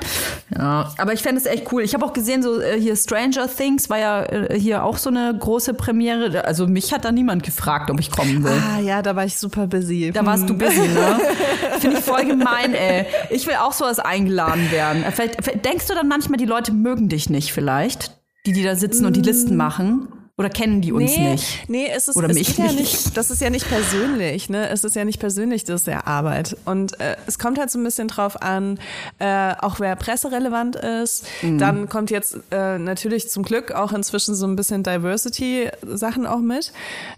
Ja, 0.50 0.92
aber 0.98 1.14
ich 1.14 1.22
fände 1.22 1.40
es 1.40 1.46
echt 1.46 1.72
cool. 1.72 1.84
Ich 1.84 1.94
habe 1.94 2.04
auch 2.04 2.12
gesehen, 2.12 2.42
so 2.42 2.60
äh, 2.60 2.80
hier 2.80 2.96
Stranger 2.96 3.48
Things 3.48 3.88
war 3.92 4.00
ja 4.00 4.24
äh, 4.24 4.60
hier 4.60 4.84
auch 4.84 4.98
so 4.98 5.12
eine 5.12 5.34
große 5.38 5.76
Premiere. 5.76 6.44
Also 6.44 6.66
mich 6.66 6.92
hat 6.92 7.06
da 7.06 7.12
niemand 7.12 7.44
gefragt, 7.44 7.92
ob 7.92 8.00
ich 8.00 8.10
kommen 8.10 8.44
will. 8.44 8.60
Ah 8.76 8.80
ja, 8.80 9.04
da 9.04 9.16
war 9.16 9.26
ich 9.26 9.38
super 9.38 9.68
busy. 9.68 10.12
Da 10.12 10.26
warst 10.26 10.50
du 10.50 10.58
busy, 10.58 10.88
ne? 10.88 11.20
Finde 11.80 12.00
ich 12.00 12.04
voll 12.04 12.26
gemein, 12.26 12.74
ey. 12.74 13.06
Ich 13.30 13.46
will 13.46 13.56
auch 13.62 13.74
sowas 13.74 14.00
eingeladen 14.00 14.72
werden. 14.72 15.06
Vielleicht, 15.12 15.44
vielleicht 15.44 15.64
denkst 15.64 15.86
du 15.86 15.94
dann 15.94 16.08
manchmal, 16.08 16.38
die 16.38 16.46
Leute 16.46 16.74
mögen 16.74 17.10
dich 17.10 17.30
nicht 17.30 17.54
vielleicht, 17.54 18.20
die, 18.48 18.54
die 18.54 18.64
da 18.64 18.76
sitzen 18.76 19.06
und 19.06 19.16
die 19.16 19.22
Listen 19.22 19.56
machen? 19.56 20.08
Oder 20.38 20.50
kennen 20.50 20.82
die 20.82 20.92
uns 20.92 21.16
nee, 21.16 21.32
nicht? 21.32 21.70
Nee, 21.70 21.88
es 21.94 22.08
ist, 22.08 22.16
Oder 22.16 22.30
es 22.30 22.36
mich 22.36 22.58
ja 22.58 22.72
nicht. 22.72 23.16
Das 23.18 23.30
ist 23.30 23.42
ja 23.42 23.50
nicht 23.50 23.68
persönlich, 23.68 24.50
ne? 24.50 24.70
Es 24.70 24.84
ist 24.84 24.96
ja 24.96 25.04
nicht 25.04 25.20
persönlich, 25.20 25.66
das 25.66 25.82
ist 25.82 25.88
ja 25.88 26.08
Arbeit. 26.08 26.56
Und 26.66 27.00
äh, 27.00 27.16
es 27.28 27.38
kommt 27.38 27.60
halt 27.60 27.70
so 27.70 27.78
ein 27.78 27.84
bisschen 27.84 28.08
drauf 28.08 28.42
an, 28.42 28.80
äh, 29.20 29.54
auch 29.60 29.80
wer 29.80 29.96
presserelevant 29.96 30.78
ist. 30.78 31.26
Mhm. 31.42 31.58
Dann 31.58 31.90
kommt 31.90 32.12
jetzt 32.12 32.40
äh, 32.52 32.78
natürlich 32.78 33.30
zum 33.30 33.44
Glück 33.44 33.72
auch 33.74 33.92
inzwischen 33.92 34.34
so 34.34 34.48
ein 34.48 34.56
bisschen 34.56 34.84
Diversity-Sachen 34.84 36.26
auch 36.26 36.40
mit, 36.40 36.72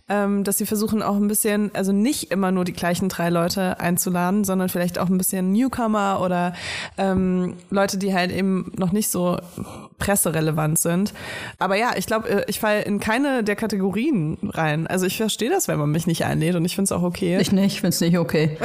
ähm, 0.09 0.43
dass 0.43 0.57
sie 0.57 0.65
versuchen 0.65 1.01
auch 1.03 1.15
ein 1.15 1.27
bisschen, 1.27 1.71
also 1.73 1.91
nicht 1.91 2.31
immer 2.31 2.51
nur 2.51 2.65
die 2.65 2.73
gleichen 2.73 3.09
drei 3.09 3.29
Leute 3.29 3.79
einzuladen, 3.79 4.43
sondern 4.43 4.69
vielleicht 4.69 4.97
auch 4.97 5.07
ein 5.07 5.17
bisschen 5.17 5.51
Newcomer 5.51 6.19
oder 6.21 6.53
ähm, 6.97 7.55
Leute, 7.69 7.97
die 7.97 8.13
halt 8.13 8.31
eben 8.31 8.71
noch 8.75 8.91
nicht 8.91 9.09
so 9.09 9.37
presserelevant 9.99 10.79
sind. 10.79 11.13
Aber 11.59 11.75
ja, 11.75 11.91
ich 11.95 12.07
glaube, 12.07 12.29
äh, 12.29 12.45
ich 12.47 12.59
falle 12.59 12.81
in 12.81 12.99
keine 13.13 13.43
der 13.43 13.55
Kategorien 13.55 14.37
rein. 14.43 14.87
Also 14.87 15.05
ich 15.05 15.17
verstehe 15.17 15.49
das, 15.49 15.67
wenn 15.67 15.77
man 15.77 15.91
mich 15.91 16.07
nicht 16.07 16.25
einlädt 16.25 16.55
und 16.55 16.65
ich 16.65 16.75
finde 16.75 16.85
es 16.85 16.91
auch 16.91 17.03
okay. 17.03 17.37
Ich 17.39 17.51
nicht, 17.51 17.65
ich 17.65 17.81
finde 17.81 17.89
es 17.89 18.01
nicht 18.01 18.17
okay. 18.17 18.57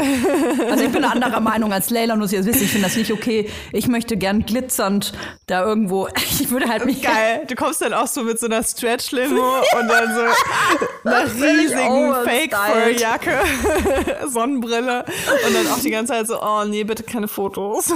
Also 0.70 0.84
ich 0.84 0.90
bin 0.90 1.04
anderer 1.04 1.40
Meinung 1.40 1.70
als 1.70 1.90
Leila, 1.90 2.16
nur 2.16 2.28
sie 2.28 2.36
jetzt 2.36 2.46
wissen, 2.46 2.64
ich 2.64 2.70
finde 2.70 2.86
das 2.86 2.96
nicht 2.96 3.12
okay. 3.12 3.50
Ich 3.72 3.88
möchte 3.88 4.16
gern 4.16 4.46
glitzernd 4.46 5.12
da 5.46 5.64
irgendwo, 5.64 6.08
ich 6.16 6.50
würde 6.50 6.66
halt 6.66 6.86
mich 6.86 7.02
Geil, 7.02 7.42
du 7.46 7.54
kommst 7.54 7.82
dann 7.82 7.92
auch 7.92 8.06
so 8.06 8.22
mit 8.22 8.40
so 8.40 8.46
einer 8.46 8.62
Stretch-Limo 8.62 9.58
und 9.80 9.88
dann 9.88 10.14
so 10.14 11.08
einer 11.08 11.24
riesigen. 11.24 12.14
Fake-Fur-Jacke, 12.24 13.38
Sonnenbrille 14.28 15.04
und 15.46 15.54
dann 15.54 15.66
auch 15.72 15.78
die 15.80 15.90
ganze 15.90 16.14
Zeit 16.14 16.26
so, 16.26 16.42
oh 16.42 16.64
nee, 16.64 16.84
bitte 16.84 17.02
keine 17.02 17.28
Fotos. 17.28 17.92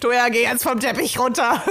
Du 0.00 0.10
ja, 0.10 0.28
geh 0.30 0.42
jetzt 0.42 0.62
vom 0.62 0.80
Teppich 0.80 1.18
runter. 1.18 1.62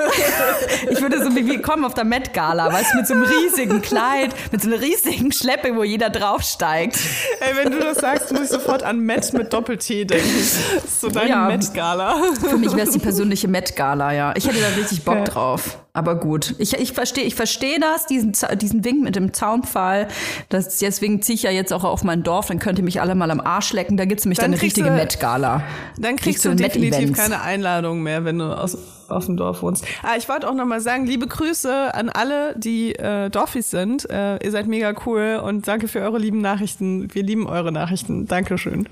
Ich 0.89 1.01
würde 1.01 1.23
so 1.23 1.35
wie 1.35 1.45
wir 1.45 1.61
kommen 1.61 1.85
auf 1.85 1.93
der 1.95 2.05
Met 2.05 2.33
Gala, 2.33 2.71
weißt 2.71 2.93
du, 2.93 2.97
mit 2.97 3.07
so 3.07 3.13
einem 3.15 3.23
riesigen 3.23 3.81
Kleid, 3.85 4.33
mit 4.51 4.61
so 4.61 4.67
einer 4.69 4.81
riesigen 4.81 5.31
Schleppe, 5.31 5.75
wo 5.75 5.83
jeder 5.83 6.09
draufsteigt. 6.09 6.97
Ey, 7.39 7.55
wenn 7.55 7.71
du 7.71 7.79
das 7.79 7.97
sagst, 7.99 8.31
muss 8.31 8.41
ich 8.43 8.49
sofort 8.49 8.83
an 8.83 8.99
Met 8.99 9.33
mit 9.33 9.51
Doppel-T 9.53 10.05
denken. 10.05 10.27
Das 10.75 10.83
ist 10.85 11.01
so 11.01 11.09
deine 11.09 11.29
Ja. 11.29 11.47
Met-Gala. 11.47 12.15
Für 12.49 12.57
mich 12.57 12.71
wäre 12.75 12.87
es 12.87 12.91
die 12.93 12.99
persönliche 12.99 13.47
Met 13.47 13.75
Gala, 13.75 14.13
ja. 14.13 14.33
Ich 14.35 14.47
hätte 14.47 14.59
da 14.59 14.67
richtig 14.79 15.03
Bock 15.03 15.15
Ja. 15.17 15.23
drauf. 15.23 15.77
Aber 15.93 16.15
gut. 16.15 16.55
Ich, 16.57 16.73
ich 16.73 16.91
verstehe 16.91 17.23
ich 17.23 17.35
verstehe 17.35 17.79
das, 17.79 18.05
diesen, 18.05 18.33
diesen 18.59 18.83
Wink 18.83 19.01
mit 19.01 19.15
dem 19.15 19.33
Zaunpfahl. 19.33 20.09
Das, 20.49 20.79
deswegen 20.79 21.21
ziehe 21.21 21.35
ich 21.35 21.43
ja 21.43 21.51
jetzt 21.51 21.71
auch 21.71 21.85
auf 21.85 22.03
mein 22.03 22.21
Dorf, 22.23 22.47
dann 22.47 22.59
könnt 22.59 22.77
ihr 22.79 22.83
mich 22.83 22.99
alle 22.99 23.15
mal 23.15 23.31
am 23.31 23.39
Arsch 23.39 23.71
lecken. 23.71 23.95
Da 23.95 24.03
gibt's 24.03 24.25
nämlich 24.25 24.37
Dann 24.39 24.51
dann 24.51 24.51
eine 24.53 24.59
kriegst 24.59 24.75
richtige 24.77 24.89
du- 24.89 24.95
Met 25.01 25.19
Gala. 25.21 25.63
Dann 25.97 26.17
kriegst 26.17 26.43
du 26.43 26.49
Met 26.49 26.59
definitiv 26.59 27.13
keine 27.13 27.41
Einladung 27.41 28.03
mehr, 28.03 28.25
wenn 28.25 28.39
du 28.39 28.45
aus, 28.45 28.77
auf 29.09 29.25
dem 29.25 29.37
Dorf 29.37 29.61
wohnst. 29.61 29.85
Ah, 30.03 30.15
ich 30.17 30.27
wollte 30.29 30.49
auch 30.49 30.53
noch 30.53 30.65
mal 30.65 30.81
sagen, 30.81 31.05
liebe 31.05 31.27
Grüße 31.27 31.93
an 31.93 32.09
alle, 32.09 32.55
die 32.57 32.95
äh, 32.95 33.29
Dorfis 33.29 33.69
sind. 33.69 34.09
Äh, 34.09 34.43
ihr 34.43 34.51
seid 34.51 34.67
mega 34.67 34.93
cool 35.05 35.41
und 35.43 35.67
danke 35.67 35.87
für 35.87 35.99
eure 35.99 36.17
lieben 36.17 36.41
Nachrichten. 36.41 37.13
Wir 37.13 37.23
lieben 37.23 37.47
eure 37.47 37.71
Nachrichten. 37.71 38.25
Dankeschön. 38.27 38.87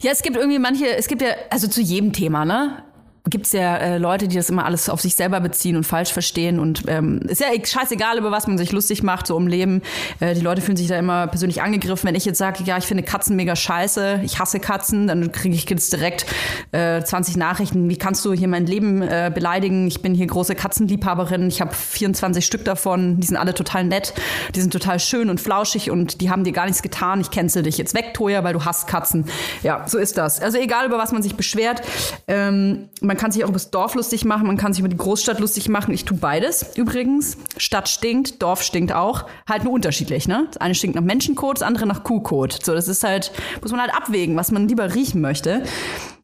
Ja, 0.00 0.12
es 0.12 0.22
gibt 0.22 0.36
irgendwie 0.36 0.58
manche, 0.58 0.86
es 0.96 1.08
gibt 1.08 1.22
ja, 1.22 1.28
also 1.50 1.68
zu 1.68 1.80
jedem 1.80 2.12
Thema, 2.12 2.44
ne? 2.44 2.82
Gibt's 3.30 3.52
ja 3.52 3.78
äh, 3.78 3.96
Leute, 3.96 4.28
die 4.28 4.36
das 4.36 4.50
immer 4.50 4.66
alles 4.66 4.90
auf 4.90 5.00
sich 5.00 5.14
selber 5.14 5.40
beziehen 5.40 5.76
und 5.76 5.84
falsch 5.84 6.12
verstehen 6.12 6.58
und 6.58 6.82
ähm, 6.88 7.20
ist 7.20 7.40
ja 7.40 7.46
scheißegal, 7.46 8.18
über 8.18 8.30
was 8.30 8.46
man 8.46 8.58
sich 8.58 8.70
lustig 8.70 9.02
macht, 9.02 9.26
so 9.26 9.38
im 9.38 9.46
Leben. 9.46 9.80
Äh, 10.20 10.34
die 10.34 10.42
Leute 10.42 10.60
fühlen 10.60 10.76
sich 10.76 10.88
da 10.88 10.98
immer 10.98 11.26
persönlich 11.28 11.62
angegriffen. 11.62 12.06
Wenn 12.06 12.16
ich 12.16 12.26
jetzt 12.26 12.36
sage, 12.36 12.62
ja, 12.64 12.76
ich 12.76 12.84
finde 12.84 13.02
Katzen 13.02 13.34
mega 13.34 13.56
scheiße, 13.56 14.20
ich 14.24 14.40
hasse 14.40 14.60
Katzen, 14.60 15.06
dann 15.06 15.32
kriege 15.32 15.54
ich 15.54 15.66
jetzt 15.70 15.90
direkt 15.94 16.26
äh, 16.72 17.02
20 17.02 17.38
Nachrichten. 17.38 17.88
Wie 17.88 17.96
kannst 17.96 18.22
du 18.26 18.34
hier 18.34 18.46
mein 18.46 18.66
Leben 18.66 19.00
äh, 19.00 19.32
beleidigen? 19.34 19.86
Ich 19.86 20.02
bin 20.02 20.14
hier 20.14 20.26
große 20.26 20.54
Katzenliebhaberin, 20.54 21.48
ich 21.48 21.62
habe 21.62 21.74
24 21.74 22.44
Stück 22.44 22.66
davon, 22.66 23.20
die 23.20 23.26
sind 23.26 23.38
alle 23.38 23.54
total 23.54 23.84
nett, 23.84 24.12
die 24.54 24.60
sind 24.60 24.70
total 24.70 25.00
schön 25.00 25.30
und 25.30 25.40
flauschig 25.40 25.90
und 25.90 26.20
die 26.20 26.28
haben 26.28 26.44
dir 26.44 26.52
gar 26.52 26.66
nichts 26.66 26.82
getan. 26.82 27.22
Ich 27.22 27.30
cancel 27.30 27.62
dich 27.62 27.78
jetzt 27.78 27.94
weg, 27.94 28.12
Toja, 28.12 28.44
weil 28.44 28.52
du 28.52 28.66
hasst 28.66 28.86
Katzen. 28.86 29.24
Ja, 29.62 29.88
so 29.88 29.96
ist 29.96 30.18
das. 30.18 30.42
Also 30.42 30.58
egal, 30.58 30.84
über 30.84 30.98
was 30.98 31.10
man 31.10 31.22
sich 31.22 31.36
beschwert. 31.36 31.80
Ähm, 32.28 32.90
man 33.00 33.13
kann 33.16 33.32
sich 33.32 33.44
auch 33.44 33.48
über 33.48 33.54
das 33.54 33.70
Dorf 33.70 33.94
lustig 33.94 34.24
machen, 34.24 34.46
man 34.46 34.56
kann 34.56 34.72
sich 34.72 34.80
über 34.80 34.88
die 34.88 34.96
Großstadt 34.96 35.40
lustig 35.40 35.68
machen. 35.68 35.92
Ich 35.92 36.04
tue 36.04 36.16
beides 36.16 36.76
übrigens. 36.76 37.36
Stadt 37.56 37.88
stinkt, 37.88 38.42
Dorf 38.42 38.62
stinkt 38.62 38.92
auch. 38.92 39.26
Halt 39.48 39.64
nur 39.64 39.72
unterschiedlich, 39.72 40.28
ne? 40.28 40.46
Das 40.48 40.60
eine 40.60 40.74
stinkt 40.74 40.96
nach 40.96 41.02
Menschenkot, 41.02 41.58
das 41.58 41.62
andere 41.62 41.86
nach 41.86 42.04
Kuhkot. 42.04 42.64
So, 42.64 42.74
das 42.74 42.88
ist 42.88 43.04
halt, 43.04 43.32
muss 43.62 43.70
man 43.70 43.80
halt 43.80 43.94
abwägen, 43.94 44.36
was 44.36 44.50
man 44.50 44.68
lieber 44.68 44.94
riechen 44.94 45.20
möchte. 45.20 45.62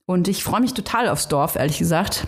Und 0.06 0.28
ich 0.28 0.42
freue 0.42 0.60
mich 0.60 0.74
total 0.74 1.08
aufs 1.08 1.28
Dorf, 1.28 1.56
ehrlich 1.56 1.78
gesagt. 1.78 2.26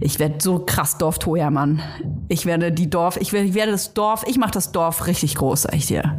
Ich 0.00 0.18
werde 0.18 0.36
so 0.40 0.60
krass 0.64 0.98
Dorf-Toja, 0.98 1.50
Mann. 1.50 1.82
Ich 2.28 2.46
werde 2.46 2.72
die 2.72 2.90
Dorf, 2.90 3.16
ich 3.16 3.32
werde, 3.32 3.48
ich 3.48 3.54
werde 3.54 3.72
das 3.72 3.94
Dorf, 3.94 4.24
ich 4.26 4.38
mache 4.38 4.52
das 4.52 4.72
Dorf 4.72 5.06
richtig 5.06 5.34
groß, 5.36 5.62
sag 5.62 5.74
ich 5.74 5.86
dir. 5.86 6.18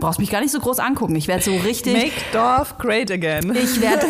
Brauchst 0.00 0.20
mich 0.20 0.30
gar 0.30 0.40
nicht 0.40 0.52
so 0.52 0.60
groß 0.60 0.78
angucken. 0.78 1.16
Ich 1.16 1.26
werde 1.26 1.42
so 1.42 1.56
richtig. 1.56 1.92
Make 1.92 2.12
Dorf 2.32 2.78
great 2.78 3.10
again. 3.10 3.52
Ich 3.56 3.80
werde, 3.80 4.06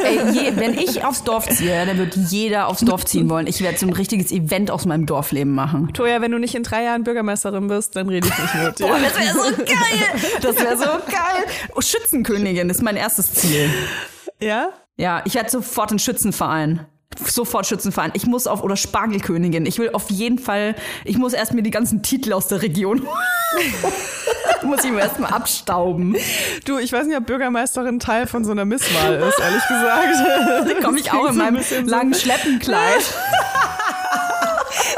wenn 0.57 0.77
ich 0.77 1.03
aufs 1.03 1.25
Dorf 1.25 1.49
ziehe, 1.49 1.87
dann 1.87 1.97
wird 1.97 2.15
jeder 2.15 2.69
aufs 2.69 2.83
Dorf 2.83 3.07
ziehen 3.07 3.31
wollen. 3.31 3.47
Ich 3.47 3.63
werde 3.63 3.79
so 3.79 3.87
ein 3.87 3.95
richtiges 3.95 4.31
Event 4.31 4.71
aus 4.71 4.85
meinem 4.85 5.07
Dorfleben 5.07 5.55
machen. 5.55 5.91
Toja, 5.95 6.21
wenn 6.21 6.31
du 6.31 6.39
nicht 6.39 6.55
in 6.55 6.63
drei 6.63 6.85
Jahren 6.85 7.05
Bürgermeisterin 7.05 7.69
bist, 7.69 7.97
dann 7.97 8.11
rede 8.11 8.29
ich 8.29 8.39
nicht 8.39 8.55
mit 8.55 8.79
dir. 8.79 8.87
Boah, 8.87 8.99
das 8.99 9.19
wäre 9.19 9.35
so 9.35 9.57
geil. 9.65 10.33
Das 10.43 10.57
wäre 10.57 10.77
so 10.77 10.85
geil. 10.85 11.45
Oh, 11.75 11.81
Schützenkönigin 11.81 12.69
ist 12.69 12.83
mein 12.83 12.97
erstes 12.97 13.33
Ziel. 13.33 13.71
Ja? 14.41 14.69
Ja, 14.99 15.23
ich 15.25 15.37
werde 15.37 15.49
sofort 15.49 15.89
einen 15.89 16.01
Schützenverein. 16.01 16.87
Sofort 17.25 17.67
Schützenverein. 17.67 18.11
Ich 18.13 18.27
muss 18.27 18.47
auf, 18.47 18.63
oder 18.63 18.77
Spargelkönigin. 18.77 19.65
Ich 19.65 19.79
will 19.79 19.91
auf 19.95 20.11
jeden 20.11 20.39
Fall, 20.39 20.75
ich 21.07 21.17
muss 21.17 21.33
erst 21.33 21.55
mir 21.55 21.63
die 21.63 21.71
ganzen 21.71 22.03
Titel 22.03 22.35
aus 22.35 22.49
der 22.49 22.61
Region. 22.61 23.09
muss 24.63 24.85
ich 24.85 24.91
mir 24.91 25.01
erst 25.01 25.19
mal 25.19 25.29
abstauben. 25.29 26.17
Du, 26.65 26.79
ich 26.79 26.93
weiß 26.93 27.07
nicht, 27.07 27.17
ob 27.17 27.27
Bürgermeisterin 27.27 27.99
Teil 28.01 28.27
von 28.27 28.45
so 28.45 28.51
einer 28.53 28.65
Misswahl 28.65 29.15
ist, 29.15 29.39
ehrlich 29.39 29.67
gesagt. 29.67 30.69
Da 30.79 30.85
komme 30.85 30.99
ich 30.99 31.13
auch 31.13 31.29
in 31.31 31.37
meinem 31.37 31.63
so- 31.63 31.77
langen 31.81 32.15
Schleppenkleid. 32.15 33.03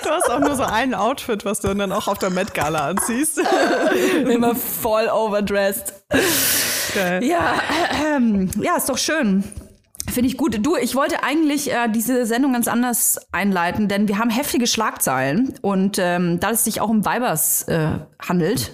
Du 0.03 0.11
hast 0.11 0.31
auch 0.31 0.41
nur 0.41 0.57
so 0.57 0.63
ein 0.65 0.95
Outfit, 0.95 1.45
was 1.45 1.61
du 1.61 1.73
dann 1.75 1.93
auch 1.93 2.09
auf 2.09 2.19
der 2.19 2.31
Met 2.31 2.55
Gala 2.55 2.89
anziehst. 2.89 3.41
Immer 4.29 4.55
voll 4.55 5.09
overdressed. 5.09 5.93
Geil. 6.95 7.23
Ja, 7.25 7.55
ähm, 8.17 8.51
ja, 8.61 8.77
ist 8.77 8.89
doch 8.89 8.99
schön. 8.99 9.45
Finde 10.13 10.29
ich 10.29 10.37
gut. 10.37 10.59
Du, 10.67 10.77
ich 10.77 10.97
wollte 10.97 11.23
eigentlich 11.23 11.71
äh, 11.73 11.89
diese 11.89 12.27
Sendung 12.27 12.53
ganz 12.53 12.67
anders 12.67 13.19
einleiten, 13.31 13.87
denn 13.87 14.09
wir 14.09 14.19
haben 14.19 14.31
heftige 14.31 14.67
Schlagzeilen 14.67 15.55
und 15.63 15.99
ähm, 16.01 16.41
da 16.41 16.51
es 16.51 16.65
sich 16.65 16.81
auch 16.81 16.89
um 16.89 17.05
Weibers 17.05 17.63
äh, 17.69 17.91
handelt, 18.21 18.73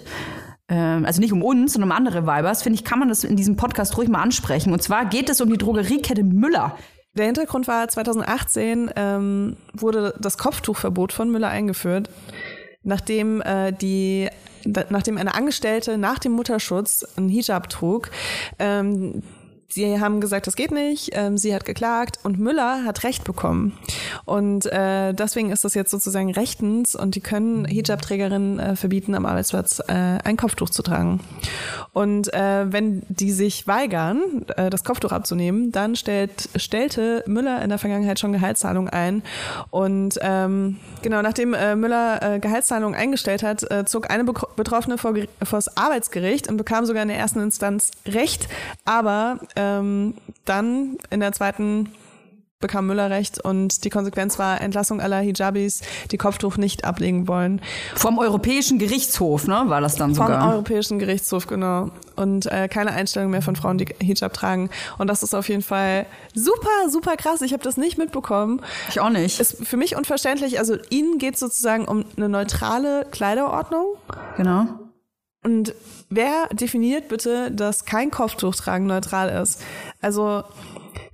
also 0.75 1.21
nicht 1.21 1.31
um 1.31 1.43
uns, 1.43 1.73
sondern 1.73 1.91
um 1.91 1.97
andere 1.97 2.25
Weibers, 2.25 2.63
finde 2.63 2.75
ich, 2.75 2.83
kann 2.83 2.99
man 2.99 3.09
das 3.09 3.23
in 3.23 3.35
diesem 3.35 3.55
Podcast 3.55 3.97
ruhig 3.97 4.09
mal 4.09 4.21
ansprechen. 4.21 4.73
Und 4.73 4.83
zwar 4.83 5.05
geht 5.05 5.29
es 5.29 5.39
um 5.41 5.49
die 5.49 5.57
Drogeriekette 5.57 6.23
Müller. 6.23 6.77
Der 7.17 7.25
Hintergrund 7.25 7.67
war, 7.67 7.87
2018 7.87 8.91
ähm, 8.95 9.57
wurde 9.73 10.13
das 10.19 10.37
Kopftuchverbot 10.37 11.13
von 11.13 11.31
Müller 11.31 11.49
eingeführt, 11.49 12.09
nachdem 12.83 13.41
äh, 13.41 13.71
die 13.71 14.29
nachdem 14.89 15.17
eine 15.17 15.33
Angestellte 15.33 15.97
nach 15.97 16.19
dem 16.19 16.33
Mutterschutz 16.33 17.05
einen 17.15 17.29
Hijab 17.29 17.69
trug. 17.69 18.09
Ähm, 18.59 19.23
Sie 19.69 19.99
haben 19.99 20.21
gesagt, 20.21 20.47
das 20.47 20.55
geht 20.55 20.71
nicht. 20.71 21.09
Ähm, 21.13 21.37
sie 21.37 21.53
hat 21.53 21.65
geklagt 21.65 22.19
und 22.23 22.39
Müller 22.39 22.85
hat 22.85 23.03
Recht 23.03 23.25
bekommen. 23.25 23.77
Und 24.23 24.65
äh, 24.65 25.13
deswegen 25.13 25.51
ist 25.51 25.65
das 25.65 25.73
jetzt 25.73 25.91
sozusagen 25.91 26.31
rechtens 26.31 26.95
und 26.95 27.15
die 27.15 27.19
können 27.19 27.65
Hijab-Trägerinnen 27.65 28.59
äh, 28.59 28.75
verbieten, 28.77 29.13
am 29.13 29.25
Arbeitsplatz 29.25 29.79
äh, 29.87 29.93
ein 30.23 30.37
Kopftuch 30.37 30.69
zu 30.69 30.83
tragen. 30.83 31.19
Und 31.91 32.33
äh, 32.33 32.71
wenn 32.71 33.03
die 33.09 33.31
sich 33.31 33.67
weigern, 33.67 34.45
äh, 34.55 34.69
das 34.69 34.85
Kopftuch 34.85 35.11
abzunehmen, 35.11 35.71
dann 35.71 35.95
stellt, 35.95 36.49
stellte 36.55 37.23
Müller 37.27 37.61
in 37.61 37.69
der 37.69 37.77
Vergangenheit 37.77 38.19
schon 38.19 38.31
Gehaltszahlungen 38.31 38.89
ein. 38.89 39.21
Und 39.69 40.17
ähm, 40.21 40.77
genau, 41.01 41.21
nachdem 41.21 41.53
äh, 41.53 41.75
Müller 41.75 42.35
äh, 42.35 42.39
Gehaltszahlungen 42.39 42.97
eingestellt 42.97 43.43
hat, 43.43 43.69
äh, 43.69 43.83
zog 43.85 44.09
eine 44.09 44.23
Be 44.23 44.33
Betroffene 44.55 44.97
vor, 44.97 45.13
vor 45.43 45.57
das 45.57 45.75
Arbeitsgericht 45.75 46.47
und 46.47 46.57
bekam 46.57 46.85
sogar 46.85 47.01
in 47.01 47.09
der 47.09 47.17
ersten 47.17 47.41
Instanz 47.41 47.91
Recht. 48.05 48.47
Aber 48.85 49.39
ähm, 49.57 50.13
dann 50.45 50.97
in 51.09 51.19
der 51.19 51.33
zweiten 51.33 51.89
bekam 52.59 52.87
Müller 52.87 53.09
recht 53.09 53.39
und 53.39 53.83
die 53.83 53.89
Konsequenz 53.89 54.39
war 54.39 54.61
Entlassung 54.61 54.99
aller 54.99 55.19
Hijabis, 55.19 55.81
die 56.09 56.17
Kopftuch 56.17 56.57
nicht 56.57 56.85
ablegen 56.85 57.27
wollen. 57.27 57.61
Vom 57.95 58.17
Europäischen 58.17 58.79
Gerichtshof, 58.79 59.47
ne, 59.47 59.63
war 59.67 59.79
das 59.79 59.95
dann 59.95 60.15
Vom 60.15 60.25
sogar. 60.25 60.53
Europäischen 60.53 60.97
Gerichtshof, 60.97 61.45
genau. 61.45 61.91
Und 62.15 62.47
äh, 62.47 62.67
keine 62.67 62.93
Einstellung 62.93 63.29
mehr 63.29 63.43
von 63.43 63.55
Frauen, 63.55 63.77
die 63.77 63.85
Hijab 63.99 64.33
tragen. 64.33 64.71
Und 64.97 65.07
das 65.07 65.21
ist 65.21 65.35
auf 65.35 65.49
jeden 65.49 65.61
Fall 65.61 66.07
super, 66.33 66.89
super 66.89 67.15
krass. 67.15 67.41
Ich 67.41 67.53
habe 67.53 67.63
das 67.63 67.77
nicht 67.77 67.99
mitbekommen. 67.99 68.61
ich 68.89 68.99
auch 68.99 69.09
nicht. 69.09 69.39
Ist 69.39 69.63
für 69.63 69.77
mich 69.77 69.95
unverständlich. 69.95 70.57
Also 70.57 70.77
ihnen 70.89 71.19
geht 71.19 71.37
sozusagen 71.37 71.85
um 71.85 72.05
eine 72.15 72.27
neutrale 72.27 73.05
Kleiderordnung. 73.11 73.85
genau. 74.35 74.86
Und 75.43 75.73
wer 76.09 76.47
definiert 76.51 77.07
bitte, 77.07 77.51
dass 77.51 77.85
kein 77.85 78.11
Kopftuch 78.11 78.55
tragen 78.55 78.85
neutral 78.85 79.29
ist? 79.41 79.61
Also 80.01 80.43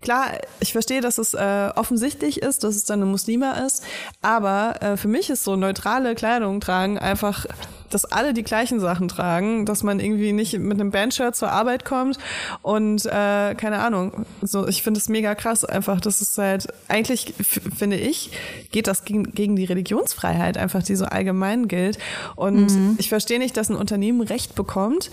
klar, 0.02 0.32
ich 0.60 0.72
verstehe, 0.72 1.02
dass 1.02 1.17
es 1.17 1.34
äh, 1.34 1.69
offensichtlich 1.76 2.41
ist, 2.41 2.63
dass 2.63 2.76
es 2.76 2.86
dann 2.86 3.02
eine 3.02 3.10
Muslima 3.10 3.54
ist, 3.65 3.84
aber 4.22 4.82
äh, 4.82 4.98
für 4.98 5.08
mich 5.08 5.30
ist 5.30 5.43
so 5.43 5.56
neutrale 5.56 6.15
Kleidung 6.15 6.60
tragen 6.60 6.98
einfach, 6.98 7.46
dass 7.89 8.06
alle 8.06 8.34
die 8.34 8.43
gleichen 8.43 8.80
Sachen 8.80 9.08
tragen, 9.08 9.65
dass 9.65 9.84
man 9.84 10.00
irgendwie 10.00 10.34
nicht 10.34 10.58
mit 10.58 10.80
einem 10.80 10.91
Bandshirt 10.91 11.36
zur 11.36 11.52
Arbeit 11.52 11.86
kommt 11.86 12.17
und 12.62 13.06
äh, 13.06 13.54
keine 13.56 13.80
Ahnung. 13.80 14.26
So, 14.41 14.67
ich 14.67 14.82
finde 14.82 15.00
es 15.00 15.10
mega 15.10 15.36
krass, 15.36 15.63
einfach, 15.63 16.02
dass 16.02 16.22
es 16.22 16.38
halt 16.38 16.67
eigentlich 16.88 17.34
finde 17.38 17.98
ich 17.98 18.32
geht 18.72 18.88
das 18.88 19.06
gegen, 19.06 19.32
gegen 19.32 19.56
die 19.56 19.65
Religionsfreiheit 19.65 20.58
einfach, 20.58 20.84
die 20.84 20.96
so 20.96 21.06
allgemein 21.06 21.67
gilt. 21.67 21.98
Und 22.36 22.96
ich 22.98 23.10
verstehe 23.10 23.39
nicht, 23.39 23.56
dass 23.56 23.69
ein 23.69 23.76
Unternehmen 23.76 24.22
Recht 24.22 24.56
bekommt. 24.56 25.12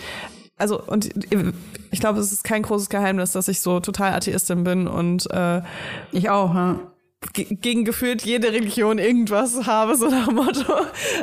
Also, 0.60 0.80
und 0.80 1.10
ich 1.90 2.00
glaube, 2.00 2.20
es 2.20 2.30
ist 2.32 2.44
kein 2.44 2.62
großes 2.62 2.88
Geheimnis, 2.88 3.32
dass 3.32 3.48
ich 3.48 3.60
so 3.60 3.80
total 3.80 4.12
Atheistin 4.12 4.62
bin 4.64 4.86
und 4.86 5.30
äh, 5.30 5.62
Ich 6.12 6.30
auch, 6.30 6.54
ja. 6.54 6.80
ge- 7.32 7.56
gegen 7.60 7.84
gefühlt 7.84 8.22
jede 8.22 8.52
Religion 8.52 8.98
irgendwas 8.98 9.66
habe, 9.66 9.96
so 9.96 10.08
nach 10.08 10.26
dem 10.26 10.36
Motto. 10.36 10.72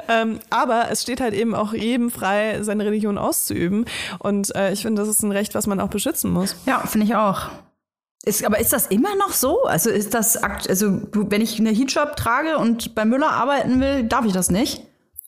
Ähm, 0.10 0.40
aber 0.50 0.88
es 0.92 1.02
steht 1.04 1.22
halt 1.22 1.34
eben 1.34 1.56
auch 1.56 1.74
jedem 1.74 2.12
frei, 2.12 2.60
seine 2.64 2.86
Religion 2.86 3.18
auszuüben. 3.18 3.86
Und 4.20 4.56
äh, 4.56 4.74
ich 4.74 4.82
finde, 4.82 5.02
das 5.02 5.10
ist 5.10 5.24
ein 5.24 5.32
Recht, 5.32 5.56
was 5.56 5.68
man 5.68 5.80
auch 5.80 5.90
beschützen 5.90 6.32
muss. 6.32 6.56
Ja, 6.66 6.80
finde 6.80 7.06
ich 7.08 7.16
auch. 7.16 7.50
Ist, 8.26 8.44
aber 8.46 8.60
ist 8.60 8.74
das 8.74 8.88
immer 8.88 9.16
noch 9.16 9.32
so? 9.32 9.64
Also 9.64 9.90
ist 9.90 10.14
das, 10.14 10.36
also 10.36 11.00
wenn 11.14 11.40
ich 11.42 11.60
eine 11.60 11.70
Hijab 11.70 12.18
trage 12.18 12.58
und 12.58 12.94
bei 12.94 13.06
Müller 13.06 13.32
arbeiten 13.32 13.80
will, 13.80 14.04
darf 14.04 14.26
ich 14.26 14.34
das 14.34 14.52
nicht? 14.52 14.82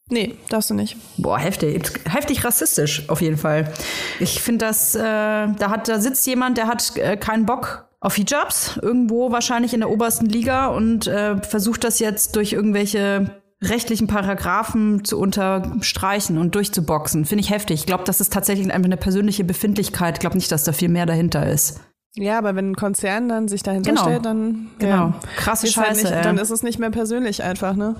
Nee, 0.09 0.35
darfst 0.49 0.71
du 0.71 0.73
nicht. 0.73 0.97
Boah, 1.17 1.37
heftig. 1.37 1.91
Heftig 2.09 2.43
rassistisch, 2.43 3.07
auf 3.09 3.21
jeden 3.21 3.37
Fall. 3.37 3.71
Ich 4.19 4.41
finde 4.41 4.65
das, 4.65 4.95
äh, 4.95 4.99
da 4.99 5.69
hat, 5.69 5.87
da 5.87 5.99
sitzt 5.99 6.25
jemand, 6.25 6.57
der 6.57 6.67
hat 6.67 6.97
äh, 6.97 7.15
keinen 7.15 7.45
Bock 7.45 7.87
auf 7.99 8.15
Hijabs, 8.15 8.79
irgendwo 8.81 9.31
wahrscheinlich 9.31 9.73
in 9.73 9.81
der 9.81 9.89
obersten 9.89 10.25
Liga 10.25 10.67
und 10.67 11.07
äh, 11.07 11.37
versucht 11.41 11.83
das 11.83 11.99
jetzt 11.99 12.35
durch 12.35 12.53
irgendwelche 12.53 13.39
rechtlichen 13.61 14.07
Paragraphen 14.07 15.03
zu 15.03 15.19
unterstreichen 15.19 16.37
und 16.37 16.55
durchzuboxen. 16.55 17.25
Finde 17.25 17.43
ich 17.43 17.49
heftig. 17.49 17.81
Ich 17.81 17.85
glaube, 17.85 18.05
das 18.05 18.21
ist 18.21 18.31
tatsächlich 18.31 18.71
einfach 18.71 18.85
eine 18.85 18.97
persönliche 18.97 19.43
Befindlichkeit. 19.43 20.15
Ich 20.15 20.19
glaube 20.21 20.37
nicht, 20.37 20.51
dass 20.51 20.63
da 20.63 20.71
viel 20.71 20.89
mehr 20.89 21.05
dahinter 21.05 21.47
ist. 21.47 21.81
Ja, 22.15 22.39
aber 22.39 22.55
wenn 22.55 22.71
ein 22.71 22.75
Konzern 22.75 23.29
dann 23.29 23.47
sich 23.47 23.61
dahinter 23.61 23.91
Genau. 23.91 24.01
stellt, 24.01 24.25
dann 24.25 24.71
Genau. 24.79 24.95
ja, 24.95 25.13
Krasse 25.37 25.67
ist 25.67 25.77
halt 25.77 25.89
Scheiße, 25.89 26.11
Nicht, 26.11 26.25
dann 26.25 26.37
ist 26.39 26.49
es 26.49 26.63
nicht 26.63 26.79
mehr 26.79 26.89
persönlich 26.89 27.43
einfach, 27.43 27.75
ne? 27.75 27.95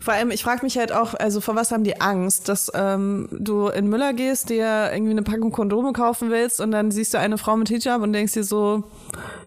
Vor 0.00 0.14
allem, 0.14 0.30
ich 0.30 0.42
frage 0.42 0.64
mich 0.64 0.78
halt 0.78 0.90
auch, 0.90 1.12
also 1.14 1.40
vor 1.42 1.54
was 1.54 1.70
haben 1.70 1.84
die 1.84 2.00
Angst, 2.00 2.48
dass 2.48 2.72
ähm, 2.74 3.28
du 3.30 3.68
in 3.68 3.88
Müller 3.88 4.14
gehst, 4.14 4.48
dir 4.48 4.90
irgendwie 4.92 5.12
eine 5.12 5.22
Packung 5.22 5.52
Kondome 5.52 5.92
kaufen 5.92 6.30
willst 6.30 6.60
und 6.62 6.70
dann 6.70 6.90
siehst 6.90 7.12
du 7.12 7.18
eine 7.18 7.36
Frau 7.36 7.56
mit 7.56 7.68
Hijab 7.68 8.00
und 8.00 8.14
denkst 8.14 8.32
dir 8.32 8.44
so, 8.44 8.84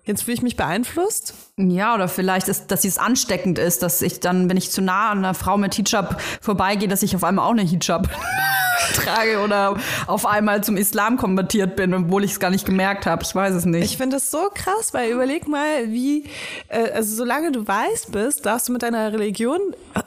jetzt 0.04 0.24
fühle 0.24 0.36
ich 0.36 0.44
mich 0.44 0.56
beeinflusst? 0.56 1.34
Ja, 1.58 1.96
oder 1.96 2.08
vielleicht 2.08 2.48
ist, 2.48 2.68
dass 2.72 2.86
es 2.86 3.00
ansteckend 3.00 3.58
ist, 3.58 3.82
dass 3.82 4.04
ich 4.04 4.20
dann, 4.20 4.50
wenn 4.50 4.58
ich 4.58 4.70
zu 4.70 4.82
nah 4.84 5.10
an 5.10 5.18
einer 5.20 5.34
Frau 5.34 5.58
mit 5.58 5.74
Hijab 5.74 6.22
vorbeigehe, 6.42 6.88
dass 6.88 7.02
ich 7.02 7.16
auf 7.16 7.24
einmal 7.24 7.48
auch 7.48 7.52
eine 7.54 7.64
Hijab 7.64 8.08
trage 8.94 9.40
oder 9.44 9.76
auf 10.06 10.26
einmal 10.26 10.64
zum 10.64 10.78
Islam 10.78 11.18
konvertiert 11.18 11.76
bin, 11.76 11.94
obwohl 11.94 12.24
ich 12.24 12.32
es 12.32 12.40
gar 12.40 12.50
nicht 12.52 12.66
gemerkt 12.66 13.06
habe. 13.06 13.24
Ich 13.24 13.34
weiß 13.34 13.56
es 13.56 13.66
nicht. 13.66 13.86
Ich 13.86 13.95
finde 13.98 14.18
das 14.18 14.32
so 14.32 14.50
krass, 14.54 14.94
weil 14.94 15.12
überleg 15.12 15.48
mal, 15.48 15.92
wie, 15.92 16.26
äh, 16.70 16.92
also 16.92 17.16
solange 17.16 17.52
du 17.52 17.68
weiß 17.68 18.08
bist, 18.12 18.46
darfst 18.46 18.68
du 18.68 18.74
mit 18.74 18.84
deiner 18.84 19.14
Religion 19.14 19.60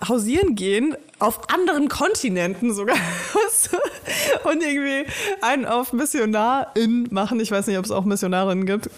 hausieren 0.09 0.55
gehen, 0.55 0.97
auf 1.19 1.53
anderen 1.53 1.89
Kontinenten 1.89 2.73
sogar. 2.73 2.97
Und 4.45 4.63
irgendwie 4.63 5.11
einen 5.43 5.67
auf 5.67 5.93
Missionarin 5.93 7.09
machen. 7.11 7.41
Ich 7.41 7.51
weiß 7.51 7.67
nicht, 7.67 7.79
ob 7.79 7.85
es 7.85 7.91
auch 7.91 8.05
Missionarinnen 8.05 8.67
gibt. 8.67 8.91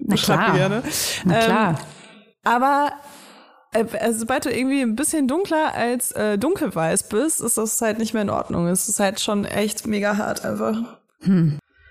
Na 0.00 0.16
klar. 0.16 0.54
gerne. 0.54 0.82
Na 1.24 1.38
klar. 1.40 1.68
Ähm, 1.70 1.76
aber 2.44 2.92
äh, 3.72 3.84
also, 4.00 4.20
sobald 4.20 4.44
du 4.44 4.50
irgendwie 4.50 4.80
ein 4.80 4.96
bisschen 4.96 5.28
dunkler 5.28 5.74
als 5.74 6.12
äh, 6.12 6.38
dunkelweiß 6.38 7.08
bist, 7.08 7.40
ist 7.40 7.58
das 7.58 7.80
halt 7.80 7.98
nicht 7.98 8.14
mehr 8.14 8.22
in 8.22 8.30
Ordnung. 8.30 8.68
Es 8.68 8.88
ist 8.88 9.00
halt 9.00 9.20
schon 9.20 9.44
echt 9.44 9.86
mega 9.86 10.16
hart 10.16 10.44
einfach. 10.44 10.98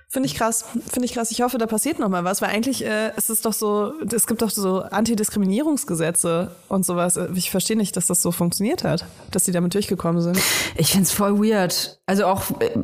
Finde 0.07 0.27
ich 0.27 0.35
krass, 0.35 0.65
finde 0.91 1.05
ich 1.05 1.13
krass. 1.13 1.31
Ich 1.31 1.41
hoffe, 1.41 1.57
da 1.57 1.65
passiert 1.65 1.99
noch 1.99 2.09
mal 2.09 2.23
was, 2.23 2.41
weil 2.41 2.49
eigentlich 2.49 2.85
äh, 2.85 3.11
ist 3.17 3.29
es 3.29 3.41
doch 3.41 3.53
so, 3.53 3.93
es 4.13 4.27
gibt 4.27 4.41
doch 4.41 4.51
so 4.51 4.81
Antidiskriminierungsgesetze 4.81 6.51
und 6.69 6.85
sowas. 6.85 7.19
Ich 7.33 7.49
verstehe 7.49 7.75
nicht, 7.75 7.97
dass 7.97 8.05
das 8.07 8.21
so 8.21 8.31
funktioniert 8.31 8.83
hat, 8.83 9.05
dass 9.31 9.43
die 9.43 9.51
damit 9.51 9.73
durchgekommen 9.73 10.21
sind. 10.21 10.39
Ich 10.77 10.91
find's 10.91 11.11
voll 11.11 11.39
weird. 11.39 11.99
Also 12.05 12.25
auch, 12.25 12.43
äh, 12.61 12.77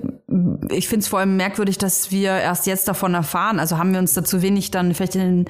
ich 0.69 0.87
find's 0.87 1.07
vor 1.07 1.19
allem 1.19 1.37
merkwürdig, 1.37 1.77
dass 1.77 2.11
wir 2.11 2.31
erst 2.31 2.65
jetzt 2.65 2.87
davon 2.87 3.13
erfahren. 3.13 3.59
Also 3.59 3.77
haben 3.77 3.93
wir 3.93 3.99
uns 3.99 4.13
da 4.13 4.23
zu 4.23 4.41
wenig 4.41 4.71
dann 4.71 4.93
vielleicht 4.93 5.15
in 5.15 5.21
den, 5.21 5.45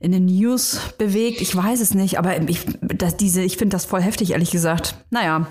in 0.00 0.12
den 0.12 0.24
News 0.26 0.80
bewegt. 0.98 1.40
Ich 1.40 1.54
weiß 1.54 1.80
es 1.80 1.94
nicht, 1.94 2.18
aber 2.18 2.40
ich, 2.48 2.66
ich 2.66 3.56
finde 3.56 3.74
das 3.74 3.84
voll 3.84 4.00
heftig, 4.00 4.32
ehrlich 4.32 4.50
gesagt. 4.50 4.96
Naja. 5.10 5.46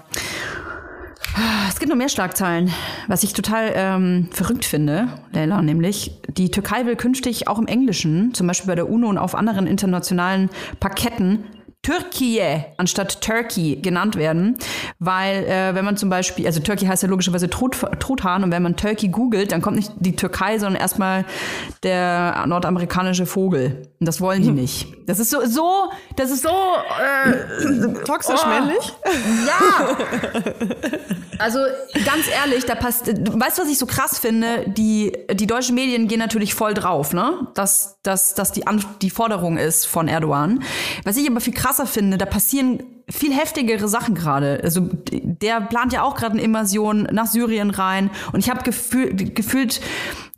Es 1.67 1.79
gibt 1.79 1.89
noch 1.89 1.97
mehr 1.97 2.09
Schlagzeilen, 2.09 2.71
was 3.07 3.23
ich 3.23 3.33
total 3.33 3.71
ähm, 3.73 4.27
verrückt 4.31 4.65
finde, 4.65 5.07
Leila, 5.31 5.61
nämlich 5.61 6.11
die 6.27 6.51
Türkei 6.51 6.85
will 6.85 6.95
künftig 6.95 7.47
auch 7.47 7.57
im 7.57 7.65
Englischen, 7.65 8.33
zum 8.33 8.45
Beispiel 8.47 8.67
bei 8.67 8.75
der 8.75 8.89
UNO 8.89 9.07
und 9.09 9.17
auf 9.17 9.33
anderen 9.33 9.65
internationalen 9.65 10.49
Parketten, 10.79 11.43
Türkei 11.83 12.73
anstatt 12.77 13.21
Turkey 13.21 13.75
genannt 13.75 14.15
werden, 14.15 14.57
weil 14.99 15.43
äh, 15.43 15.75
wenn 15.75 15.85
man 15.85 15.97
zum 15.97 16.09
Beispiel, 16.09 16.45
also 16.47 16.59
Turkey 16.61 16.85
heißt 16.85 17.03
ja 17.03 17.09
logischerweise 17.09 17.49
Trut, 17.49 17.75
Truthahn 17.99 18.43
und 18.43 18.51
wenn 18.51 18.63
man 18.63 18.75
Turkey 18.75 19.09
googelt, 19.09 19.51
dann 19.51 19.61
kommt 19.61 19.75
nicht 19.75 19.91
die 19.99 20.15
Türkei, 20.15 20.57
sondern 20.57 20.81
erstmal 20.81 21.25
der 21.83 22.45
nordamerikanische 22.47 23.25
Vogel. 23.25 23.83
Und 23.99 24.07
das 24.07 24.19
wollen 24.21 24.41
die 24.41 24.51
nicht. 24.51 24.87
Das 25.05 25.19
ist 25.19 25.29
so, 25.29 25.45
so, 25.45 25.91
das 26.15 26.31
ist 26.31 26.43
so, 26.43 26.49
äh, 26.49 28.03
Toxisch 28.05 28.39
Oh. 28.43 28.47
männlich? 28.49 28.93
ja. 29.45 29.97
Also 31.39 31.59
ganz 32.05 32.27
ehrlich, 32.31 32.65
da 32.65 32.75
passt. 32.75 33.07
Weißt 33.07 33.57
du, 33.57 33.63
was 33.63 33.69
ich 33.69 33.79
so 33.79 33.87
krass 33.87 34.19
finde? 34.19 34.65
Die 34.67 35.11
die 35.33 35.47
deutschen 35.47 35.73
Medien 35.75 36.07
gehen 36.07 36.19
natürlich 36.19 36.53
voll 36.53 36.75
drauf, 36.75 37.11
ne? 37.11 37.47
Dass 37.55 37.97
dass 38.03 38.35
dass 38.35 38.51
die 38.51 38.67
An 38.67 38.85
die 39.01 39.09
Forderung 39.09 39.57
ist 39.57 39.85
von 39.85 40.07
Erdogan. 40.07 40.63
Was 41.03 41.17
ich 41.17 41.27
aber 41.29 41.41
viel 41.41 41.53
krasser 41.73 41.87
finde, 41.87 42.17
da 42.17 42.25
passieren 42.25 42.83
viel 43.09 43.33
heftigere 43.33 43.87
Sachen 43.87 44.13
gerade. 44.15 44.61
Also 44.63 44.89
der 45.11 45.61
plant 45.61 45.91
ja 45.91 46.03
auch 46.03 46.15
gerade 46.15 46.33
eine 46.33 46.43
Invasion 46.43 47.03
nach 47.11 47.25
Syrien 47.25 47.71
rein 47.71 48.11
und 48.31 48.39
ich 48.39 48.49
habe 48.49 48.63
gefühl, 48.63 49.13
gefühlt 49.15 49.81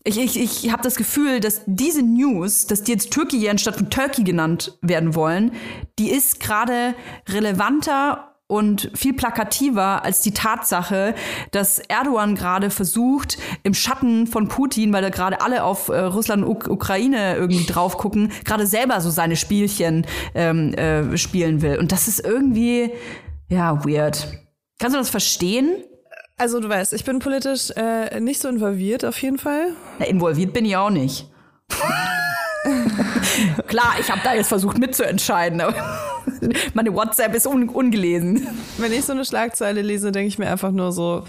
ich, 0.07 0.19
ich, 0.19 0.37
ich 0.37 0.71
habe 0.71 0.83
das 0.83 0.97
Gefühl, 0.97 1.39
dass 1.39 1.63
diese 1.65 2.03
News, 2.03 2.67
dass 2.67 2.83
die 2.83 2.91
jetzt 2.91 3.11
Türkei 3.11 3.49
anstatt 3.49 3.75
von 3.75 3.89
Turkey 3.89 4.23
genannt 4.23 4.77
werden 4.81 5.15
wollen, 5.15 5.51
die 5.97 6.11
ist 6.11 6.39
gerade 6.39 6.93
relevanter 7.27 8.34
und 8.47 8.91
viel 8.93 9.13
plakativer 9.13 10.03
als 10.03 10.21
die 10.21 10.31
Tatsache, 10.31 11.15
dass 11.51 11.79
Erdogan 11.79 12.35
gerade 12.35 12.69
versucht, 12.69 13.37
im 13.63 13.73
Schatten 13.73 14.27
von 14.27 14.47
Putin, 14.47 14.93
weil 14.93 15.01
da 15.01 15.09
gerade 15.09 15.41
alle 15.41 15.63
auf 15.63 15.89
äh, 15.89 15.99
Russland 15.99 16.43
und 16.43 16.49
Uk 16.49 16.67
Ukraine 16.67 17.35
irgendwie 17.35 17.65
drauf 17.65 17.97
gucken, 17.97 18.31
gerade 18.43 18.67
selber 18.67 19.01
so 19.01 19.09
seine 19.09 19.35
Spielchen 19.35 20.05
ähm, 20.35 20.73
äh, 20.75 21.17
spielen 21.17 21.61
will. 21.61 21.77
Und 21.79 21.91
das 21.91 22.07
ist 22.07 22.19
irgendwie, 22.19 22.91
ja, 23.49 23.83
weird. 23.83 24.27
Kannst 24.77 24.95
du 24.95 24.99
das 24.99 25.09
verstehen? 25.09 25.83
Also 26.37 26.59
du 26.59 26.67
weißt, 26.67 26.93
ich 26.93 27.05
bin 27.05 27.19
politisch 27.19 27.71
äh, 27.71 28.19
nicht 28.19 28.41
so 28.41 28.49
involviert 28.49 29.05
auf 29.05 29.21
jeden 29.21 29.37
Fall. 29.37 29.69
Na, 29.99 30.05
involviert 30.05 30.53
bin 30.53 30.65
ich 30.65 30.75
auch 30.75 30.89
nicht. 30.89 31.27
Klar, 33.67 33.95
ich 33.99 34.09
habe 34.09 34.21
da 34.23 34.33
jetzt 34.33 34.47
versucht 34.47 34.77
mitzuentscheiden, 34.77 35.61
aber 35.61 35.75
meine 36.73 36.93
WhatsApp 36.93 37.33
ist 37.35 37.47
un 37.47 37.69
ungelesen. 37.69 38.47
Wenn 38.77 38.91
ich 38.91 39.05
so 39.05 39.13
eine 39.13 39.25
Schlagzeile 39.25 39.81
lese, 39.81 40.11
denke 40.11 40.27
ich 40.27 40.37
mir 40.37 40.49
einfach 40.49 40.71
nur 40.71 40.91
so 40.91 41.23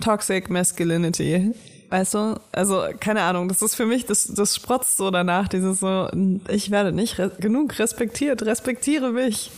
Toxic 0.00 0.50
Masculinity. 0.50 1.52
Weißt 1.88 2.14
du? 2.14 2.40
Also, 2.50 2.82
keine 2.98 3.22
Ahnung, 3.22 3.48
das 3.48 3.62
ist 3.62 3.76
für 3.76 3.86
mich, 3.86 4.06
das, 4.06 4.26
das 4.26 4.56
sprotzt 4.56 4.96
so 4.96 5.10
danach, 5.10 5.46
dieses 5.46 5.80
so, 5.80 6.08
ich 6.48 6.70
werde 6.72 6.90
nicht 6.90 7.18
re 7.18 7.30
genug 7.38 7.78
respektiert, 7.78 8.42
respektiere 8.42 9.12
mich. 9.12 9.52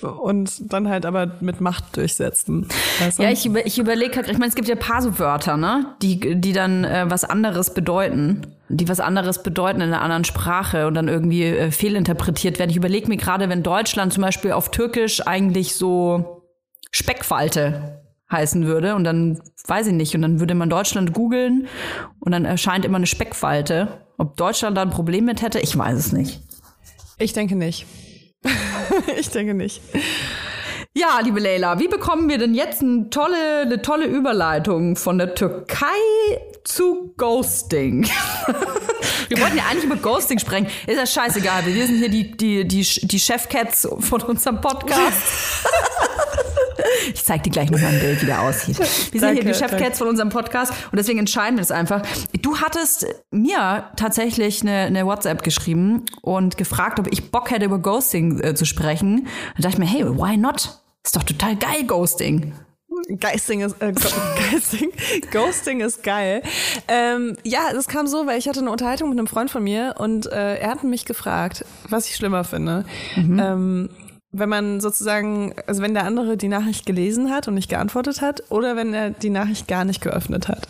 Und 0.00 0.72
dann 0.72 0.88
halt 0.88 1.06
aber 1.06 1.32
mit 1.40 1.60
Macht 1.60 1.96
durchsetzen. 1.96 2.68
Weißt 3.00 3.18
du? 3.18 3.24
Ja, 3.24 3.30
ich, 3.30 3.46
über, 3.46 3.66
ich 3.66 3.78
überlege 3.78 4.14
halt, 4.16 4.28
ich 4.28 4.38
meine, 4.38 4.48
es 4.48 4.54
gibt 4.54 4.68
ja 4.68 4.76
ein 4.76 4.80
paar 4.80 5.02
so 5.02 5.18
Wörter, 5.18 5.56
ne, 5.56 5.96
die, 6.02 6.36
die 6.36 6.52
dann 6.52 6.84
äh, 6.84 7.06
was 7.08 7.24
anderes 7.24 7.74
bedeuten. 7.74 8.46
Die 8.68 8.88
was 8.88 9.00
anderes 9.00 9.42
bedeuten 9.42 9.80
in 9.80 9.88
einer 9.92 10.02
anderen 10.02 10.24
Sprache 10.24 10.86
und 10.86 10.94
dann 10.94 11.08
irgendwie 11.08 11.44
äh, 11.44 11.70
fehlinterpretiert 11.70 12.58
werden. 12.58 12.70
Ich 12.70 12.76
überlege 12.76 13.08
mir 13.08 13.16
gerade, 13.16 13.48
wenn 13.48 13.62
Deutschland 13.62 14.12
zum 14.12 14.22
Beispiel 14.22 14.52
auf 14.52 14.70
Türkisch 14.70 15.26
eigentlich 15.26 15.74
so 15.74 16.42
Speckfalte 16.90 18.02
heißen 18.30 18.66
würde 18.66 18.96
und 18.96 19.04
dann 19.04 19.40
weiß 19.66 19.86
ich 19.88 19.92
nicht 19.92 20.14
und 20.14 20.22
dann 20.22 20.40
würde 20.40 20.54
man 20.54 20.68
Deutschland 20.68 21.12
googeln 21.12 21.68
und 22.18 22.32
dann 22.32 22.44
erscheint 22.44 22.84
immer 22.84 22.96
eine 22.96 23.06
Speckfalte. 23.06 23.88
Ob 24.18 24.36
Deutschland 24.36 24.76
da 24.76 24.82
ein 24.82 24.90
Problem 24.90 25.26
mit 25.26 25.42
hätte, 25.42 25.60
ich 25.60 25.76
weiß 25.76 25.96
es 25.96 26.12
nicht. 26.12 26.42
Ich 27.18 27.32
denke 27.32 27.54
nicht. 27.54 27.86
ich 29.18 29.30
denke 29.30 29.54
nicht. 29.54 29.80
Ja, 30.94 31.20
liebe 31.22 31.40
Leila, 31.40 31.78
wie 31.78 31.88
bekommen 31.88 32.28
wir 32.28 32.38
denn 32.38 32.54
jetzt 32.54 32.82
eine 32.82 33.10
tolle, 33.10 33.62
eine 33.62 33.82
tolle 33.82 34.06
Überleitung 34.06 34.96
von 34.96 35.18
der 35.18 35.34
Türkei 35.34 35.86
zu 36.66 37.14
Ghosting? 37.16 38.04
wir 39.28 39.40
wollten 39.40 39.56
ja 39.56 39.64
eigentlich 39.70 39.84
über 39.84 39.96
Ghosting 39.96 40.38
sprechen. 40.38 40.66
Ist 40.86 40.96
ja 40.96 41.06
scheißegal. 41.06 41.64
Wir 41.66 41.86
sind 41.86 41.98
hier 41.98 42.08
die, 42.08 42.36
die, 42.36 42.66
die, 42.66 42.82
die 42.82 43.20
Chefcats 43.20 43.88
von 44.00 44.22
unserem 44.22 44.60
Podcast. 44.60 45.22
Ich 47.12 47.24
zeig 47.24 47.42
dir 47.42 47.50
gleich 47.50 47.70
nochmal 47.70 47.92
ein 47.92 48.00
Bild, 48.00 48.22
wie 48.22 48.26
der 48.26 48.42
aussieht. 48.42 48.78
Wir 48.78 48.86
sind 48.86 49.22
Danke, 49.22 49.42
hier 49.42 49.52
die 49.52 49.58
Chefcats 49.58 49.98
von 49.98 50.08
unserem 50.08 50.28
Podcast 50.28 50.72
und 50.90 50.96
deswegen 50.96 51.18
entscheiden 51.18 51.56
wir 51.56 51.62
das 51.62 51.70
einfach. 51.70 52.02
Du 52.42 52.58
hattest 52.58 53.06
mir 53.30 53.90
tatsächlich 53.96 54.62
eine, 54.62 54.82
eine 54.82 55.06
WhatsApp 55.06 55.42
geschrieben 55.42 56.04
und 56.22 56.56
gefragt, 56.56 56.98
ob 56.98 57.06
ich 57.12 57.30
Bock 57.30 57.50
hätte, 57.50 57.64
über 57.64 57.78
Ghosting 57.78 58.40
äh, 58.40 58.54
zu 58.54 58.64
sprechen. 58.64 59.28
Da 59.56 59.62
dachte 59.62 59.74
ich 59.74 59.78
mir, 59.78 59.86
hey, 59.86 60.04
why 60.06 60.36
not? 60.36 60.80
Ist 61.04 61.16
doch 61.16 61.22
total 61.22 61.56
geil, 61.56 61.84
Ghosting. 61.86 62.52
Geisting 63.20 63.60
ist, 63.60 63.80
äh, 63.80 63.92
Geisting, 64.50 64.90
Ghosting 65.32 65.80
ist 65.80 66.02
geil. 66.02 66.42
Ähm, 66.88 67.36
ja, 67.44 67.60
das 67.72 67.88
kam 67.88 68.06
so, 68.06 68.26
weil 68.26 68.38
ich 68.38 68.48
hatte 68.48 68.60
eine 68.60 68.70
Unterhaltung 68.70 69.08
mit 69.10 69.18
einem 69.18 69.26
Freund 69.26 69.50
von 69.50 69.62
mir 69.64 69.94
und 69.98 70.26
äh, 70.26 70.56
er 70.56 70.70
hat 70.70 70.84
mich 70.84 71.04
gefragt, 71.04 71.64
was 71.88 72.08
ich 72.08 72.16
schlimmer 72.16 72.44
finde. 72.44 72.84
Ähm, 73.16 73.90
wenn 74.32 74.48
man 74.48 74.80
sozusagen, 74.80 75.54
also 75.66 75.82
wenn 75.82 75.94
der 75.94 76.04
andere 76.04 76.36
die 76.36 76.48
Nachricht 76.48 76.84
gelesen 76.84 77.30
hat 77.32 77.48
und 77.48 77.54
nicht 77.54 77.70
geantwortet 77.70 78.20
hat 78.20 78.42
oder 78.50 78.76
wenn 78.76 78.92
er 78.92 79.10
die 79.10 79.30
Nachricht 79.30 79.66
gar 79.68 79.84
nicht 79.84 80.02
geöffnet 80.02 80.48
hat. 80.48 80.68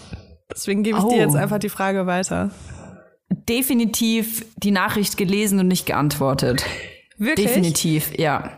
Deswegen 0.51 0.83
gebe 0.85 0.99
ich 0.99 1.05
Oh. 1.05 1.11
dir 1.11 1.19
jetzt 1.19 1.35
einfach 1.37 1.59
die 1.59 1.69
Frage 1.69 2.07
weiter. 2.07 2.51
Definitiv 3.49 4.45
die 4.57 4.71
Nachricht 4.71 5.17
gelesen 5.17 5.59
und 5.59 5.69
nicht 5.69 5.87
geantwortet. 5.87 6.65
Wirklich? 7.19 7.47
Definitiv, 7.47 8.17
ja. 8.19 8.53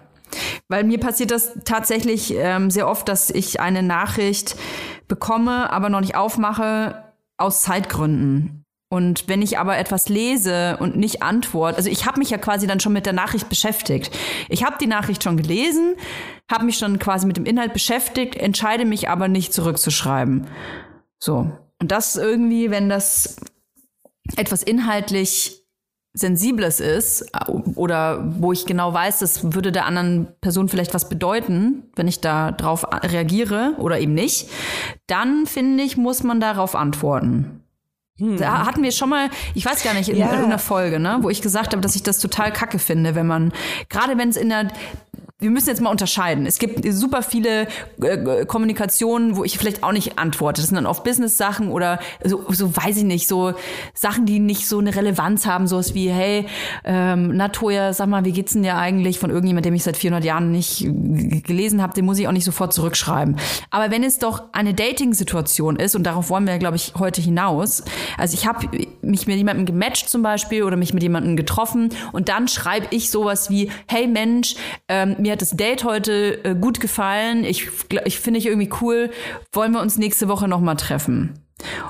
Weil 0.68 0.84
mir 0.84 1.00
passiert 1.00 1.30
das 1.30 1.52
tatsächlich 1.64 2.34
ähm, 2.34 2.70
sehr 2.70 2.88
oft, 2.88 3.08
dass 3.08 3.30
ich 3.30 3.60
eine 3.60 3.82
Nachricht 3.82 4.56
bekomme, 5.08 5.72
aber 5.72 5.88
noch 5.88 6.00
nicht 6.00 6.14
aufmache, 6.14 7.02
aus 7.38 7.62
Zeitgründen. 7.62 8.64
Und 8.90 9.28
wenn 9.28 9.42
ich 9.42 9.58
aber 9.58 9.76
etwas 9.76 10.08
lese 10.08 10.78
und 10.78 10.96
nicht 10.96 11.22
antworte, 11.22 11.76
also 11.76 11.90
ich 11.90 12.06
habe 12.06 12.18
mich 12.18 12.30
ja 12.30 12.38
quasi 12.38 12.66
dann 12.66 12.80
schon 12.80 12.94
mit 12.94 13.04
der 13.04 13.12
Nachricht 13.12 13.48
beschäftigt. 13.48 14.16
Ich 14.48 14.64
habe 14.64 14.76
die 14.80 14.86
Nachricht 14.86 15.22
schon 15.22 15.36
gelesen, 15.36 15.94
habe 16.50 16.64
mich 16.64 16.78
schon 16.78 16.98
quasi 16.98 17.26
mit 17.26 17.36
dem 17.36 17.44
Inhalt 17.44 17.74
beschäftigt, 17.74 18.34
entscheide 18.36 18.86
mich 18.86 19.10
aber 19.10 19.28
nicht 19.28 19.52
zurückzuschreiben. 19.52 20.46
So. 21.18 21.50
Und 21.80 21.92
das 21.92 22.16
irgendwie, 22.16 22.70
wenn 22.70 22.88
das 22.88 23.36
etwas 24.36 24.62
inhaltlich 24.62 25.57
Sensibles 26.18 26.80
ist 26.80 27.26
oder 27.74 28.24
wo 28.40 28.52
ich 28.52 28.66
genau 28.66 28.92
weiß, 28.92 29.20
das 29.20 29.52
würde 29.54 29.72
der 29.72 29.86
anderen 29.86 30.28
Person 30.40 30.68
vielleicht 30.68 30.94
was 30.94 31.08
bedeuten, 31.08 31.84
wenn 31.96 32.08
ich 32.08 32.20
da 32.20 32.50
drauf 32.52 32.84
reagiere 33.04 33.74
oder 33.78 33.98
eben 33.98 34.14
nicht, 34.14 34.48
dann 35.06 35.46
finde 35.46 35.84
ich, 35.84 35.96
muss 35.96 36.22
man 36.22 36.40
darauf 36.40 36.74
antworten. 36.74 37.62
Da 38.20 38.66
hatten 38.66 38.82
wir 38.82 38.90
schon 38.90 39.10
mal, 39.10 39.30
ich 39.54 39.64
weiß 39.64 39.84
gar 39.84 39.94
nicht, 39.94 40.08
in 40.08 40.16
Ja. 40.16 40.26
irgendeiner 40.26 40.58
Folge, 40.58 40.98
ne, 40.98 41.18
wo 41.20 41.30
ich 41.30 41.40
gesagt 41.40 41.70
habe, 41.70 41.80
dass 41.80 41.94
ich 41.94 42.02
das 42.02 42.18
total 42.18 42.52
kacke 42.52 42.80
finde, 42.80 43.14
wenn 43.14 43.28
man, 43.28 43.52
gerade 43.88 44.18
wenn 44.18 44.28
es 44.28 44.36
in 44.36 44.48
der, 44.48 44.66
wir 45.40 45.50
müssen 45.50 45.68
jetzt 45.68 45.80
mal 45.80 45.90
unterscheiden. 45.90 46.46
Es 46.46 46.58
gibt 46.58 46.84
super 46.92 47.22
viele 47.22 47.68
äh, 48.02 48.44
Kommunikationen, 48.44 49.36
wo 49.36 49.44
ich 49.44 49.56
vielleicht 49.56 49.84
auch 49.84 49.92
nicht 49.92 50.18
antworte. 50.18 50.60
Das 50.60 50.68
sind 50.68 50.74
dann 50.74 50.86
oft 50.86 51.04
Business-Sachen 51.04 51.70
oder 51.70 52.00
so, 52.24 52.44
so 52.48 52.76
weiß 52.76 52.96
ich 52.96 53.04
nicht, 53.04 53.28
so 53.28 53.54
Sachen, 53.94 54.26
die 54.26 54.40
nicht 54.40 54.66
so 54.66 54.80
eine 54.80 54.96
Relevanz 54.96 55.46
haben, 55.46 55.68
sowas 55.68 55.94
wie, 55.94 56.10
hey, 56.10 56.46
ähm, 56.82 57.36
Natoja, 57.36 57.92
sag 57.92 58.08
mal, 58.08 58.24
wie 58.24 58.32
geht's 58.32 58.54
denn 58.54 58.64
dir 58.64 58.78
eigentlich 58.78 59.20
von 59.20 59.30
irgendjemand, 59.30 59.64
dem 59.64 59.74
ich 59.74 59.84
seit 59.84 59.96
400 59.96 60.24
Jahren 60.24 60.50
nicht 60.50 60.80
gelesen 61.46 61.82
habe, 61.82 61.94
den 61.94 62.04
muss 62.04 62.18
ich 62.18 62.26
auch 62.26 62.32
nicht 62.32 62.44
sofort 62.44 62.72
zurückschreiben. 62.72 63.36
Aber 63.70 63.92
wenn 63.92 64.02
es 64.02 64.18
doch 64.18 64.52
eine 64.52 64.74
Dating-Situation 64.74 65.76
ist, 65.76 65.94
und 65.94 66.02
darauf 66.02 66.30
wollen 66.30 66.48
wir, 66.48 66.58
glaube 66.58 66.74
ich, 66.74 66.94
heute 66.98 67.20
hinaus, 67.20 67.84
also 68.16 68.34
ich 68.34 68.44
habe 68.44 68.66
mich 69.02 69.28
mit 69.28 69.36
jemandem 69.36 69.66
gematcht 69.66 70.08
zum 70.08 70.22
Beispiel 70.22 70.64
oder 70.64 70.76
mich 70.76 70.94
mit 70.94 71.04
jemandem 71.04 71.36
getroffen 71.36 71.90
und 72.10 72.28
dann 72.28 72.48
schreibe 72.48 72.88
ich 72.90 73.10
sowas 73.10 73.50
wie, 73.50 73.70
hey 73.86 74.08
Mensch, 74.08 74.56
ähm, 74.88 75.27
mir 75.28 75.32
hat 75.32 75.42
das 75.42 75.50
Date 75.50 75.84
heute 75.84 76.42
äh, 76.42 76.54
gut 76.54 76.80
gefallen, 76.80 77.44
ich, 77.44 77.68
ich 78.06 78.18
finde 78.18 78.38
ich 78.38 78.46
irgendwie 78.46 78.70
cool, 78.80 79.10
wollen 79.52 79.72
wir 79.72 79.82
uns 79.82 79.98
nächste 79.98 80.26
Woche 80.26 80.48
nochmal 80.48 80.76
treffen? 80.76 81.44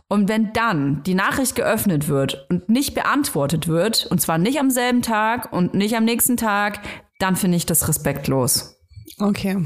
Und 0.09 0.29
wenn 0.29 0.53
dann 0.53 1.05
die 1.05 1.15
Nachricht 1.15 1.55
geöffnet 1.55 2.09
wird 2.09 2.47
und 2.51 2.69
nicht 2.69 2.95
beantwortet 2.95 3.69
wird, 3.69 4.07
und 4.11 4.21
zwar 4.21 4.39
nicht 4.39 4.59
am 4.59 4.71
selben 4.71 5.03
Tag 5.03 5.53
und 5.53 5.75
nicht 5.75 5.95
am 5.95 6.05
nächsten 6.05 6.37
Tag, 6.37 6.81
dann 7.21 7.37
finde 7.37 7.59
ich 7.59 7.67
das 7.67 7.87
respektlos. 7.87 8.77
Okay. 9.19 9.65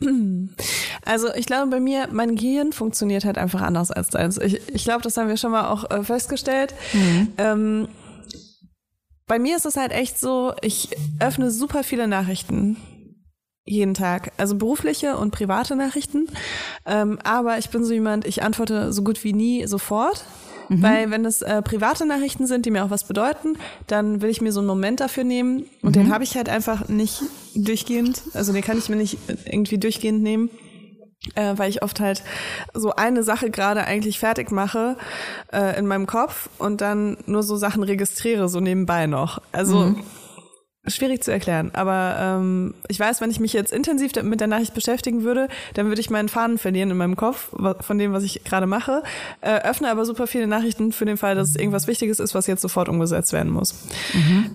Also 1.04 1.34
ich 1.34 1.46
glaube, 1.46 1.68
bei 1.68 1.80
mir, 1.80 2.08
mein 2.12 2.36
Gehirn 2.36 2.72
funktioniert 2.72 3.24
halt 3.24 3.36
einfach 3.36 3.60
anders 3.60 3.90
als 3.90 4.10
deins. 4.10 4.38
Ich, 4.38 4.60
ich 4.68 4.84
glaube, 4.84 5.02
das 5.02 5.16
haben 5.16 5.28
wir 5.28 5.36
schon 5.36 5.50
mal 5.50 5.68
auch 5.68 5.90
äh, 5.90 6.04
festgestellt. 6.04 6.74
Ähm, 7.38 7.88
bei 9.26 9.40
mir 9.40 9.56
ist 9.56 9.66
es 9.66 9.76
halt 9.76 9.90
echt 9.90 10.20
so, 10.20 10.52
ich 10.62 10.90
öffne 11.18 11.50
super 11.50 11.82
viele 11.82 12.06
Nachrichten. 12.06 12.76
Jeden 13.64 13.94
Tag. 13.94 14.32
Also 14.36 14.56
berufliche 14.56 15.16
und 15.16 15.30
private 15.30 15.76
Nachrichten. 15.76 16.26
Ähm, 16.84 17.18
aber 17.22 17.58
ich 17.58 17.70
bin 17.70 17.84
so 17.84 17.92
jemand, 17.92 18.26
ich 18.26 18.42
antworte 18.42 18.92
so 18.92 19.02
gut 19.02 19.22
wie 19.24 19.32
nie 19.32 19.66
sofort. 19.66 20.24
Weil 20.68 21.10
wenn 21.10 21.24
es 21.24 21.42
äh, 21.42 21.60
private 21.60 22.06
Nachrichten 22.06 22.46
sind, 22.46 22.64
die 22.64 22.70
mir 22.70 22.84
auch 22.84 22.90
was 22.90 23.04
bedeuten, 23.04 23.58
dann 23.86 24.22
will 24.22 24.30
ich 24.30 24.40
mir 24.40 24.52
so 24.52 24.60
einen 24.60 24.68
Moment 24.68 25.00
dafür 25.00 25.24
nehmen. 25.24 25.66
Und 25.82 25.96
den 25.96 26.12
habe 26.12 26.24
ich 26.24 26.36
halt 26.36 26.48
einfach 26.48 26.88
nicht 26.88 27.22
durchgehend. 27.54 28.22
Also 28.32 28.52
den 28.52 28.62
kann 28.62 28.78
ich 28.78 28.88
mir 28.88 28.96
nicht 28.96 29.18
irgendwie 29.44 29.78
durchgehend 29.78 30.22
nehmen. 30.22 30.50
Äh, 31.36 31.54
weil 31.56 31.70
ich 31.70 31.82
oft 31.82 32.00
halt 32.00 32.24
so 32.74 32.90
eine 32.96 33.22
Sache 33.22 33.50
gerade 33.50 33.84
eigentlich 33.84 34.18
fertig 34.18 34.50
mache 34.50 34.96
äh, 35.52 35.78
in 35.78 35.86
meinem 35.86 36.06
Kopf 36.06 36.48
und 36.58 36.80
dann 36.80 37.16
nur 37.26 37.44
so 37.44 37.54
Sachen 37.56 37.84
registriere, 37.84 38.48
so 38.48 38.58
nebenbei 38.58 39.06
noch. 39.06 39.40
Also 39.52 39.94
schwierig 40.86 41.22
zu 41.22 41.30
erklären, 41.30 41.70
aber 41.74 42.16
ähm, 42.18 42.74
ich 42.88 42.98
weiß, 42.98 43.20
wenn 43.20 43.30
ich 43.30 43.38
mich 43.38 43.52
jetzt 43.52 43.72
intensiv 43.72 44.12
mit 44.22 44.40
der 44.40 44.48
Nachricht 44.48 44.74
beschäftigen 44.74 45.22
würde, 45.22 45.48
dann 45.74 45.86
würde 45.86 46.00
ich 46.00 46.10
meinen 46.10 46.28
Faden 46.28 46.58
verlieren 46.58 46.90
in 46.90 46.96
meinem 46.96 47.14
Kopf 47.14 47.50
von 47.80 47.98
dem, 47.98 48.12
was 48.12 48.24
ich 48.24 48.42
gerade 48.42 48.66
mache. 48.66 49.02
Äh, 49.40 49.60
öffne 49.62 49.90
aber 49.90 50.04
super 50.04 50.26
viele 50.26 50.48
Nachrichten 50.48 50.90
für 50.92 51.04
den 51.04 51.16
Fall, 51.16 51.36
dass 51.36 51.50
es 51.50 51.56
irgendwas 51.56 51.86
Wichtiges 51.86 52.18
ist, 52.18 52.34
was 52.34 52.48
jetzt 52.48 52.62
sofort 52.62 52.88
umgesetzt 52.88 53.32
werden 53.32 53.52
muss. 53.52 53.74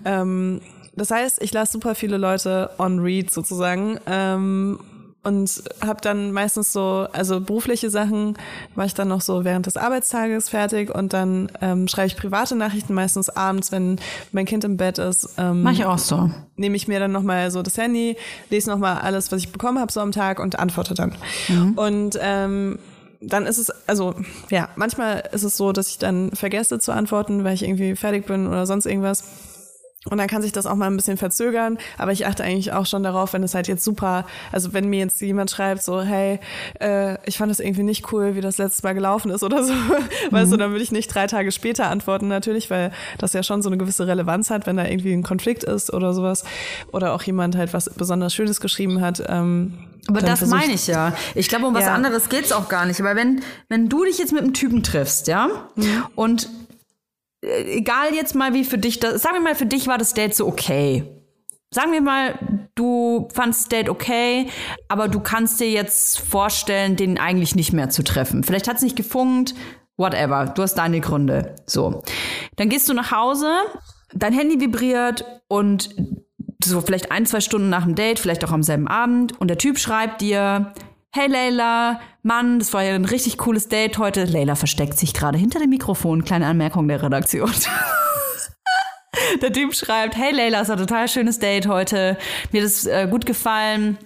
Ähm, 0.04 0.60
das 0.94 1.10
heißt, 1.10 1.40
ich 1.42 1.52
lasse 1.52 1.72
super 1.72 1.94
viele 1.94 2.18
Leute 2.18 2.70
on 2.78 2.98
read 2.98 3.30
sozusagen. 3.30 3.98
Ähm, 4.06 4.80
und 5.24 5.62
habe 5.84 6.00
dann 6.00 6.32
meistens 6.32 6.72
so, 6.72 7.06
also 7.12 7.40
berufliche 7.40 7.90
Sachen 7.90 8.36
mache 8.74 8.86
ich 8.86 8.94
dann 8.94 9.08
noch 9.08 9.20
so 9.20 9.44
während 9.44 9.66
des 9.66 9.76
Arbeitstages 9.76 10.48
fertig 10.48 10.94
und 10.94 11.12
dann 11.12 11.50
ähm, 11.60 11.88
schreibe 11.88 12.06
ich 12.06 12.16
private 12.16 12.54
Nachrichten 12.56 12.94
meistens 12.94 13.28
abends, 13.28 13.72
wenn 13.72 13.98
mein 14.32 14.46
Kind 14.46 14.64
im 14.64 14.76
Bett 14.76 14.98
ist. 14.98 15.30
Ähm, 15.36 15.62
Mach 15.62 15.72
ich 15.72 15.84
auch 15.84 15.98
so. 15.98 16.30
nehme 16.56 16.76
ich 16.76 16.88
mir 16.88 17.00
dann 17.00 17.12
nochmal 17.12 17.50
so 17.50 17.62
das 17.62 17.76
Handy, 17.76 18.16
lese 18.48 18.70
nochmal 18.70 18.98
alles, 18.98 19.30
was 19.32 19.40
ich 19.40 19.52
bekommen 19.52 19.78
habe 19.78 19.92
so 19.92 20.00
am 20.00 20.12
Tag 20.12 20.40
und 20.40 20.58
antworte 20.58 20.94
dann. 20.94 21.14
Und 21.76 22.18
ähm, 22.20 22.78
dann 23.20 23.46
ist 23.46 23.58
es, 23.58 23.70
also 23.86 24.14
ja, 24.50 24.68
manchmal 24.76 25.24
ist 25.32 25.42
es 25.42 25.56
so, 25.56 25.72
dass 25.72 25.88
ich 25.88 25.98
dann 25.98 26.30
vergesse 26.32 26.78
zu 26.78 26.92
antworten, 26.92 27.44
weil 27.44 27.54
ich 27.54 27.64
irgendwie 27.64 27.96
fertig 27.96 28.26
bin 28.26 28.46
oder 28.46 28.66
sonst 28.66 28.86
irgendwas. 28.86 29.24
Und 30.08 30.16
dann 30.18 30.28
kann 30.28 30.42
sich 30.42 30.52
das 30.52 30.64
auch 30.64 30.76
mal 30.76 30.86
ein 30.86 30.96
bisschen 30.96 31.16
verzögern, 31.16 31.76
aber 31.98 32.12
ich 32.12 32.24
achte 32.24 32.44
eigentlich 32.44 32.72
auch 32.72 32.86
schon 32.86 33.02
darauf, 33.02 33.32
wenn 33.32 33.42
es 33.42 33.54
halt 33.54 33.66
jetzt 33.66 33.84
super, 33.84 34.24
also 34.52 34.72
wenn 34.72 34.88
mir 34.88 35.00
jetzt 35.00 35.20
jemand 35.20 35.50
schreibt 35.50 35.82
so, 35.82 36.00
hey, 36.00 36.38
äh, 36.80 37.16
ich 37.28 37.36
fand 37.36 37.50
das 37.50 37.58
irgendwie 37.58 37.82
nicht 37.82 38.12
cool, 38.12 38.36
wie 38.36 38.40
das 38.40 38.58
letztes 38.58 38.84
Mal 38.84 38.94
gelaufen 38.94 39.30
ist 39.32 39.42
oder 39.42 39.64
so, 39.64 39.72
weißt 40.30 40.52
du, 40.52 40.56
dann 40.56 40.70
würde 40.70 40.84
ich 40.84 40.92
nicht 40.92 41.12
drei 41.12 41.26
Tage 41.26 41.50
später 41.50 41.88
antworten 41.90 42.28
natürlich, 42.28 42.70
weil 42.70 42.92
das 43.18 43.32
ja 43.32 43.42
schon 43.42 43.60
so 43.60 43.68
eine 43.68 43.76
gewisse 43.76 44.06
Relevanz 44.06 44.50
hat, 44.50 44.66
wenn 44.66 44.76
da 44.76 44.86
irgendwie 44.86 45.12
ein 45.12 45.24
Konflikt 45.24 45.64
ist 45.64 45.92
oder 45.92 46.14
sowas 46.14 46.44
oder 46.92 47.12
auch 47.12 47.22
jemand 47.24 47.56
halt 47.56 47.74
was 47.74 47.90
besonders 47.90 48.32
Schönes 48.32 48.60
geschrieben 48.60 49.00
hat. 49.00 49.22
Ähm, 49.28 49.74
Aber 50.06 50.20
das 50.20 50.46
meine 50.46 50.74
ich 50.74 50.86
ja. 50.86 51.12
Ich 51.34 51.48
glaube, 51.48 51.66
um 51.66 51.74
was 51.74 51.84
Ja. 51.84 51.94
anderes 51.94 52.28
geht's 52.28 52.52
auch 52.52 52.68
gar 52.68 52.86
nicht. 52.86 53.00
Aber 53.00 53.16
wenn, 53.16 53.42
wenn 53.68 53.88
du 53.88 54.04
dich 54.04 54.18
jetzt 54.18 54.32
mit 54.32 54.42
einem 54.42 54.54
Typen 54.54 54.84
triffst, 54.84 55.26
ja, 55.26 55.48
und 56.14 56.44
äh, 56.44 56.48
egal 57.42 58.14
jetzt 58.14 58.34
mal, 58.34 58.54
wie 58.54 58.64
für 58.64 58.78
dich 58.78 59.00
das, 59.00 59.22
sagen 59.22 59.36
wir 59.36 59.42
mal, 59.42 59.54
für 59.54 59.66
dich 59.66 59.86
war 59.86 59.98
das 59.98 60.14
Date 60.14 60.34
so 60.34 60.46
okay. 60.46 61.04
Sagen 61.70 61.92
wir 61.92 62.00
mal, 62.00 62.38
du 62.74 63.28
fandst 63.34 63.62
das 63.62 63.68
Date 63.68 63.88
okay, 63.90 64.48
aber 64.88 65.08
du 65.08 65.20
kannst 65.20 65.60
dir 65.60 65.70
jetzt 65.70 66.18
vorstellen, 66.18 66.96
den 66.96 67.18
eigentlich 67.18 67.54
nicht 67.54 67.72
mehr 67.72 67.90
zu 67.90 68.02
treffen. 68.02 68.42
Vielleicht 68.42 68.68
hat's 68.68 68.82
nicht 68.82 68.96
gefunkt, 68.96 69.54
whatever. 69.98 70.46
Du 70.46 70.62
hast 70.62 70.76
deine 70.76 71.00
Gründe. 71.00 71.56
So. 71.66 72.02
Dann 72.56 72.70
gehst 72.70 72.88
du 72.88 72.94
nach 72.94 73.12
Hause, 73.12 73.52
dein 74.14 74.32
Handy 74.32 74.60
vibriert 74.60 75.24
und 75.48 75.94
so 76.64 76.80
vielleicht 76.80 77.12
ein, 77.12 77.26
zwei 77.26 77.40
Stunden 77.40 77.68
nach 77.68 77.84
dem 77.84 77.94
Date, 77.94 78.18
vielleicht 78.18 78.44
auch 78.44 78.52
am 78.52 78.62
selben 78.62 78.88
Abend 78.88 79.38
und 79.40 79.48
der 79.48 79.58
Typ 79.58 79.78
schreibt 79.78 80.22
dir, 80.22 80.72
hey 81.10 81.26
Leila, 81.26 82.00
Mann, 82.22 82.58
das 82.58 82.72
war 82.72 82.82
ja 82.82 82.94
ein 82.94 83.04
richtig 83.04 83.38
cooles 83.38 83.68
Date 83.68 83.98
heute. 83.98 84.24
Leila 84.24 84.54
versteckt 84.54 84.98
sich 84.98 85.14
gerade 85.14 85.38
hinter 85.38 85.58
dem 85.58 85.70
Mikrofon. 85.70 86.24
Kleine 86.24 86.46
Anmerkung 86.46 86.88
der 86.88 87.02
Redaktion. 87.02 87.50
der 89.42 89.52
Typ 89.52 89.74
schreibt, 89.74 90.16
hey 90.16 90.32
Leila, 90.32 90.60
es 90.60 90.68
war 90.68 90.76
ein 90.76 90.86
total 90.86 91.08
schönes 91.08 91.38
Date 91.38 91.66
heute. 91.66 92.18
Mir 92.52 92.62
hat 92.62 92.68
es 92.68 92.86
äh, 92.86 93.08
gut 93.10 93.26
gefallen. 93.26 93.98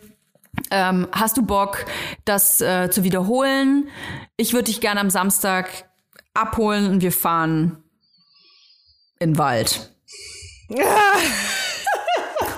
Ähm, 0.70 1.09
hast 1.12 1.36
du 1.36 1.42
Bock, 1.42 1.86
das 2.24 2.61
äh, 2.61 2.90
zu 2.90 3.05
wiederholen? 3.05 3.88
Ich 4.36 4.53
würde 4.53 4.64
dich 4.64 4.80
gerne 4.80 5.00
am 5.00 5.11
Samstag 5.11 5.90
abholen 6.34 6.90
und 6.90 7.03
wir 7.03 7.12
fahren 7.12 7.82
in 9.18 9.32
den 9.32 9.38
Wald. 9.38 9.90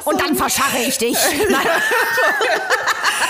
Und 0.04 0.20
dann 0.20 0.36
verscharre 0.36 0.82
ich 0.86 0.98
dich. 0.98 1.16
Nein. 1.50 1.66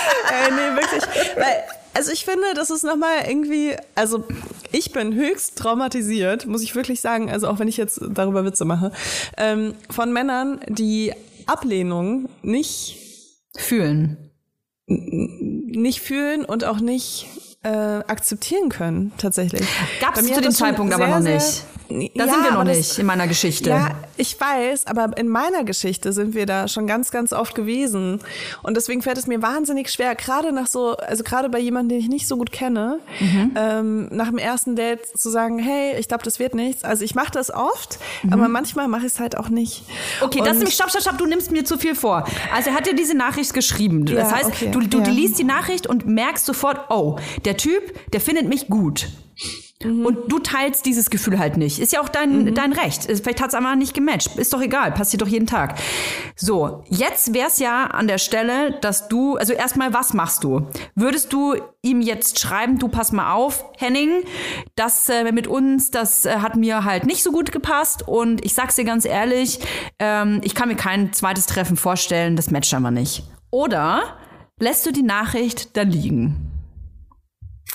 Äh, 0.31 0.51
nee, 0.51 0.75
wirklich. 0.81 1.03
Weil, 1.35 1.63
also 1.93 2.11
ich 2.11 2.25
finde, 2.25 2.45
das 2.55 2.69
ist 2.69 2.83
nochmal 2.83 3.25
irgendwie, 3.27 3.75
also 3.93 4.25
ich 4.71 4.91
bin 4.91 5.13
höchst 5.13 5.57
traumatisiert, 5.57 6.45
muss 6.45 6.61
ich 6.63 6.75
wirklich 6.75 6.99
sagen, 6.99 7.29
also 7.31 7.47
auch 7.47 7.59
wenn 7.59 7.67
ich 7.67 7.77
jetzt 7.77 8.01
darüber 8.09 8.43
Witze 8.43 8.65
mache, 8.65 8.91
ähm, 9.37 9.75
von 9.89 10.11
Männern, 10.11 10.59
die 10.67 11.13
Ablehnung 11.45 12.27
nicht, 12.41 12.97
Fühlen. 13.57 14.17
nicht 14.87 16.01
fühlen 16.01 16.43
und 16.43 16.65
auch 16.65 16.79
nicht 16.79 17.27
äh, 17.63 17.69
akzeptieren 17.69 18.69
können, 18.69 19.13
tatsächlich. 19.17 19.65
Bei 20.13 20.21
mir 20.21 20.33
zu 20.33 20.41
dem 20.41 20.51
Zeitpunkt 20.51 20.93
aber 20.93 21.05
sehr, 21.05 21.15
noch 21.15 21.21
sehr- 21.23 21.35
nicht. 21.35 21.63
Da 21.89 21.95
Ja, 21.95 22.31
sind 22.33 22.43
wir 22.43 22.51
noch 22.51 22.59
aber 22.61 22.65
das- 22.65 22.77
nicht 22.77 22.99
in 22.99 23.05
meiner 23.05 23.27
Geschichte. 23.27 23.69
Ja, 23.69 23.89
ich 24.17 24.39
weiß, 24.39 24.87
aber 24.87 25.15
in 25.17 25.27
meiner 25.27 25.63
Geschichte 25.63 26.13
sind 26.13 26.33
wir 26.33 26.45
da 26.45 26.67
schon 26.67 26.87
ganz, 26.87 27.11
ganz 27.11 27.31
oft 27.33 27.53
gewesen. 27.55 28.19
Und 28.63 28.75
deswegen 28.77 29.01
fällt 29.01 29.17
es 29.17 29.27
mir 29.27 29.41
wahnsinnig 29.41 29.89
schwer, 29.91 30.15
gerade 30.15 30.51
nach 30.51 30.67
so, 30.67 30.95
also 30.97 31.23
gerade 31.23 31.49
bei 31.49 31.59
jemandem, 31.59 31.89
den 31.97 31.99
ich 31.99 32.09
nicht 32.09 32.27
so 32.27 32.37
gut 32.37 32.51
kenne, 32.51 32.99
Mhm. 33.19 33.51
ähm, 33.55 34.07
nach 34.11 34.29
dem 34.29 34.37
ersten 34.37 34.75
Date 34.75 35.05
zu 35.17 35.29
sagen, 35.29 35.59
hey, 35.59 35.95
ich 35.99 36.07
glaube, 36.07 36.23
das 36.23 36.39
wird 36.39 36.55
nichts. 36.55 36.83
Also 36.83 37.03
ich 37.03 37.15
mache 37.15 37.31
das 37.31 37.51
oft, 37.53 37.99
Mhm. 38.23 38.33
aber 38.33 38.47
manchmal 38.47 38.87
mache 38.87 39.05
ich 39.05 39.13
es 39.13 39.19
halt 39.19 39.37
auch 39.37 39.49
nicht. 39.49 39.83
Okay, 40.21 40.39
das 40.39 40.47
Und- 40.47 40.53
ist 40.53 40.57
nämlich, 40.59 40.73
stopp, 40.75 40.89
stopp, 40.89 41.01
stopp, 41.01 41.17
du 41.17 41.25
nimmst 41.25 41.51
mir 41.51 41.65
zu 41.65 41.77
viel 41.77 41.95
vor. 41.95 42.25
Also 42.53 42.69
er 42.71 42.75
hat 42.75 42.87
dir 42.87 42.95
diese 42.95 43.15
Nachricht 43.15 43.53
geschrieben. 43.53 44.05
Das 44.05 44.31
Ja, 44.31 44.37
heißt, 44.37 44.45
okay, 44.47 44.69
du, 44.71 44.79
du 44.81 44.99
ja. 44.99 45.05
liest 45.07 45.37
die 45.39 45.43
Nachricht 45.43 45.87
und 45.87 46.05
merkst 46.07 46.45
sofort, 46.45 46.89
oh, 46.89 47.17
der 47.45 47.57
Typ, 47.57 47.93
der 48.11 48.21
findet 48.21 48.47
mich 48.47 48.67
gut. 48.67 49.07
Mhm. 49.83 50.05
Und 50.05 50.31
du 50.31 50.39
teilst 50.39 50.85
dieses 50.85 51.09
Gefühl 51.09 51.37
halt 51.37 51.57
nicht. 51.57 51.79
Ist 51.79 51.91
ja 51.91 52.01
auch 52.01 52.07
dein, 52.07 52.55
dein 52.55 52.71
Recht. 52.71 53.03
Vielleicht 53.03 53.41
hat 53.41 53.49
es 53.49 53.55
einfach 53.55 53.75
nicht 53.75 53.93
gematcht. 53.93 54.37
Ist 54.37 54.53
doch 54.53 54.61
egal, 54.61 54.93
passiert 54.93 55.21
doch 55.21 55.27
jeden 55.27 55.47
Tag. 55.47 55.77
So, 56.35 56.83
jetzt 56.89 57.33
wär's 57.33 57.59
ja 57.59 57.87
an 57.87 58.07
der 58.07 58.17
Stelle, 58.17 58.79
dass 58.79 59.09
du, 59.09 59.35
also 59.35 59.53
erstmal, 59.53 59.93
was 59.93 60.13
machst 60.13 60.43
du? 60.45 60.67
Würdest 60.95 61.33
du 61.33 61.55
ihm 61.81 62.01
jetzt 62.01 62.39
schreiben, 62.39 62.79
du 62.79 62.87
pass 62.87 63.11
mal 63.11 63.33
auf, 63.33 63.65
Henning, 63.77 64.23
das 64.75 65.09
äh, 65.09 65.31
mit 65.31 65.47
uns, 65.47 65.91
das 65.91 66.25
äh, 66.25 66.37
hat 66.37 66.55
mir 66.55 66.85
halt 66.85 67.05
nicht 67.05 67.21
so 67.21 67.31
gut 67.31 67.51
gepasst 67.51 68.07
und 68.07 68.43
ich 68.45 68.53
sag's 68.53 68.75
dir 68.75 68.85
ganz 68.85 69.05
ehrlich, 69.05 69.59
ähm, 69.99 70.41
ich 70.43 70.55
kann 70.55 70.69
mir 70.69 70.75
kein 70.75 71.11
zweites 71.13 71.45
Treffen 71.47 71.75
vorstellen, 71.75 72.35
das 72.35 72.49
matcht 72.49 72.73
einfach 72.73 72.91
nicht. 72.91 73.23
Oder 73.51 74.17
lässt 74.57 74.85
du 74.85 74.91
die 74.91 75.03
Nachricht 75.03 75.75
da 75.77 75.81
liegen? 75.81 76.54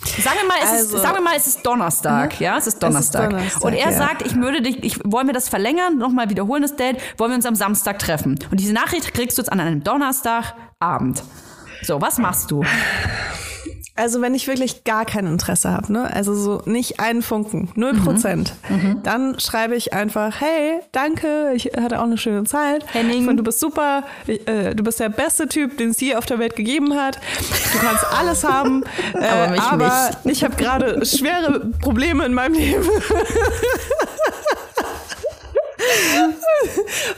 Sagen 0.05 0.38
wir 0.40 0.48
mal, 0.48 0.57
es, 0.62 0.70
Also- 0.70 0.96
ist, 0.96 1.03
sagen 1.03 1.14
wir 1.16 1.20
mal, 1.22 1.36
es 1.36 1.46
ist 1.46 1.64
Donnerstag, 1.64 2.40
ja, 2.40 2.57
es 2.57 2.66
ist 2.66 2.82
Donnerstag. 2.82 3.30
Donnerstag, 3.30 3.64
und 3.64 3.74
er 3.74 3.90
ja. 3.90 3.96
sagt, 3.96 4.22
ich 4.22 4.34
würde 4.34 4.62
dich, 4.62 4.82
ich 4.82 4.98
wollen 5.05 5.26
wir 5.26 5.34
das 5.34 5.48
verlängern, 5.48 5.98
nochmal 5.98 6.30
wiederholen 6.30 6.62
das 6.62 6.76
Date, 6.76 6.96
wollen 7.18 7.32
wir 7.32 7.36
uns 7.36 7.46
am 7.46 7.55
Samstag 7.55 7.98
treffen. 7.98 8.38
Und 8.51 8.61
diese 8.61 8.72
Nachricht 8.72 9.12
kriegst 9.12 9.36
du 9.36 9.42
jetzt 9.42 9.53
an 9.53 9.61
einem 9.61 9.84
Donnerstagabend. 9.84 11.22
So, 11.82 12.01
was 12.01 12.18
machst 12.18 12.51
du? 12.51 12.64
Also 14.01 14.22
wenn 14.22 14.34
ich 14.34 14.46
wirklich 14.46 14.84
gar 14.84 15.05
kein 15.05 15.26
Interesse 15.26 15.70
habe, 15.70 15.92
ne? 15.92 16.11
also 16.11 16.34
so 16.34 16.62
nicht 16.64 17.01
einen 17.01 17.20
Funken, 17.20 17.70
null 17.74 17.92
Mhm. 17.92 18.03
Prozent, 18.03 18.55
dann 19.03 19.38
schreibe 19.38 19.74
ich 19.74 19.92
einfach, 19.92 20.40
hey, 20.40 20.80
danke, 20.92 21.53
ich 21.55 21.66
hatte 21.78 21.98
auch 21.98 22.05
eine 22.05 22.16
schöne 22.16 22.44
Zeit. 22.44 22.82
Henning. 22.94 23.26
Fand, 23.26 23.38
du 23.38 23.42
bist 23.42 23.61
super, 23.61 24.05
ich, 24.26 24.48
äh, 24.48 24.74
du 24.74 24.82
bist 24.82 25.01
der 25.01 25.11
beste 25.11 25.48
Typ, 25.48 25.76
den 25.76 25.90
es 25.90 26.01
je 26.01 26.14
auf 26.14 26.24
der 26.24 26.38
Welt 26.38 26.57
gegeben 26.57 26.94
hat. 26.94 27.20
Du 27.74 27.78
kannst 27.78 28.07
alles 28.18 28.42
haben, 28.42 28.84
äh, 29.14 29.26
Aber 29.26 29.51
mich 29.51 29.61
aber 29.61 30.11
ich 30.24 30.44
habe 30.44 30.57
gerade 30.57 31.05
schwere 31.05 31.61
Probleme 31.82 32.24
in 32.24 32.32
meinem 32.32 32.55
Leben. 32.55 32.82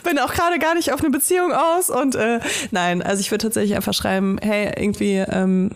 bin 0.02 0.18
auch 0.18 0.32
gerade 0.32 0.58
gar 0.58 0.74
nicht 0.74 0.92
auf 0.92 1.00
eine 1.00 1.10
Beziehung 1.10 1.52
aus 1.52 1.90
und 1.90 2.14
äh, 2.14 2.40
nein, 2.70 3.02
also 3.02 3.20
ich 3.20 3.30
würde 3.30 3.44
tatsächlich 3.44 3.76
einfach 3.76 3.94
schreiben, 3.94 4.38
hey, 4.42 4.72
irgendwie 4.76 5.16
ähm, 5.16 5.70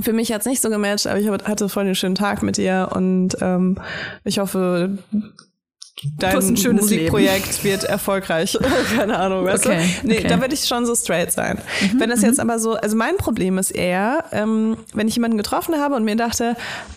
für 0.00 0.12
mich 0.12 0.32
hat's 0.32 0.46
nicht 0.46 0.62
so 0.62 0.70
gematcht, 0.70 1.06
aber 1.06 1.18
ich 1.18 1.28
hatte 1.28 1.68
voll 1.68 1.84
einen 1.84 1.94
schönen 1.94 2.14
Tag 2.14 2.42
mit 2.42 2.56
dir 2.56 2.90
und 2.94 3.36
ähm, 3.40 3.78
ich 4.24 4.38
hoffe, 4.38 4.98
dein 6.18 6.36
ein 6.36 6.56
schönes 6.56 6.82
Musikprojekt 6.82 7.64
wird 7.64 7.84
erfolgreich. 7.84 8.58
Keine 8.96 9.18
Ahnung, 9.18 9.44
weißt 9.44 9.66
Okay, 9.66 9.80
du? 10.02 10.08
Nee, 10.08 10.18
okay. 10.18 10.28
da 10.28 10.40
würde 10.40 10.54
ich 10.54 10.66
schon 10.66 10.84
so 10.86 10.94
straight 10.94 11.32
sein. 11.32 11.58
Wenn 11.98 12.10
das 12.10 12.22
jetzt 12.22 12.38
aber 12.38 12.58
so, 12.58 12.74
also 12.74 12.96
mein 12.96 13.16
Problem 13.16 13.58
ist 13.58 13.70
eher, 13.70 14.24
ähm, 14.32 14.76
wenn 14.94 15.08
ich 15.08 15.14
jemanden 15.14 15.36
getroffen 15.38 15.76
habe 15.76 15.94
und 15.94 16.04
mir 16.04 16.16
dachte, 16.16 16.56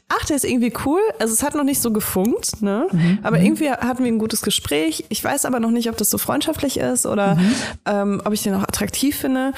ach, 0.09 0.25
der 0.25 0.35
ist 0.35 0.45
irgendwie 0.45 0.73
cool, 0.85 0.99
also 1.19 1.33
es 1.33 1.43
hat 1.43 1.55
noch 1.55 1.63
nicht 1.63 1.81
so 1.81 1.91
gefunkt, 1.91 2.61
ne? 2.61 2.87
Aber 3.23 3.39
irgendwie 3.39 3.71
hatten 3.71 4.03
wir 4.03 4.11
ein 4.11 4.19
gutes 4.19 4.41
Gespräch. 4.41 5.05
Ich 5.09 5.23
weiß 5.23 5.45
aber 5.45 5.59
noch 5.59 5.71
nicht, 5.71 5.89
ob 5.89 5.97
das 5.97 6.09
so 6.09 6.17
freundschaftlich 6.17 6.77
ist 6.77 7.05
oder 7.05 7.37
ähm, 7.85 8.21
ob 8.25 8.33
ich 8.33 8.43
den 8.43 8.53
auch 8.53 8.63
attraktiv 8.63 9.15
finde. 9.17 9.53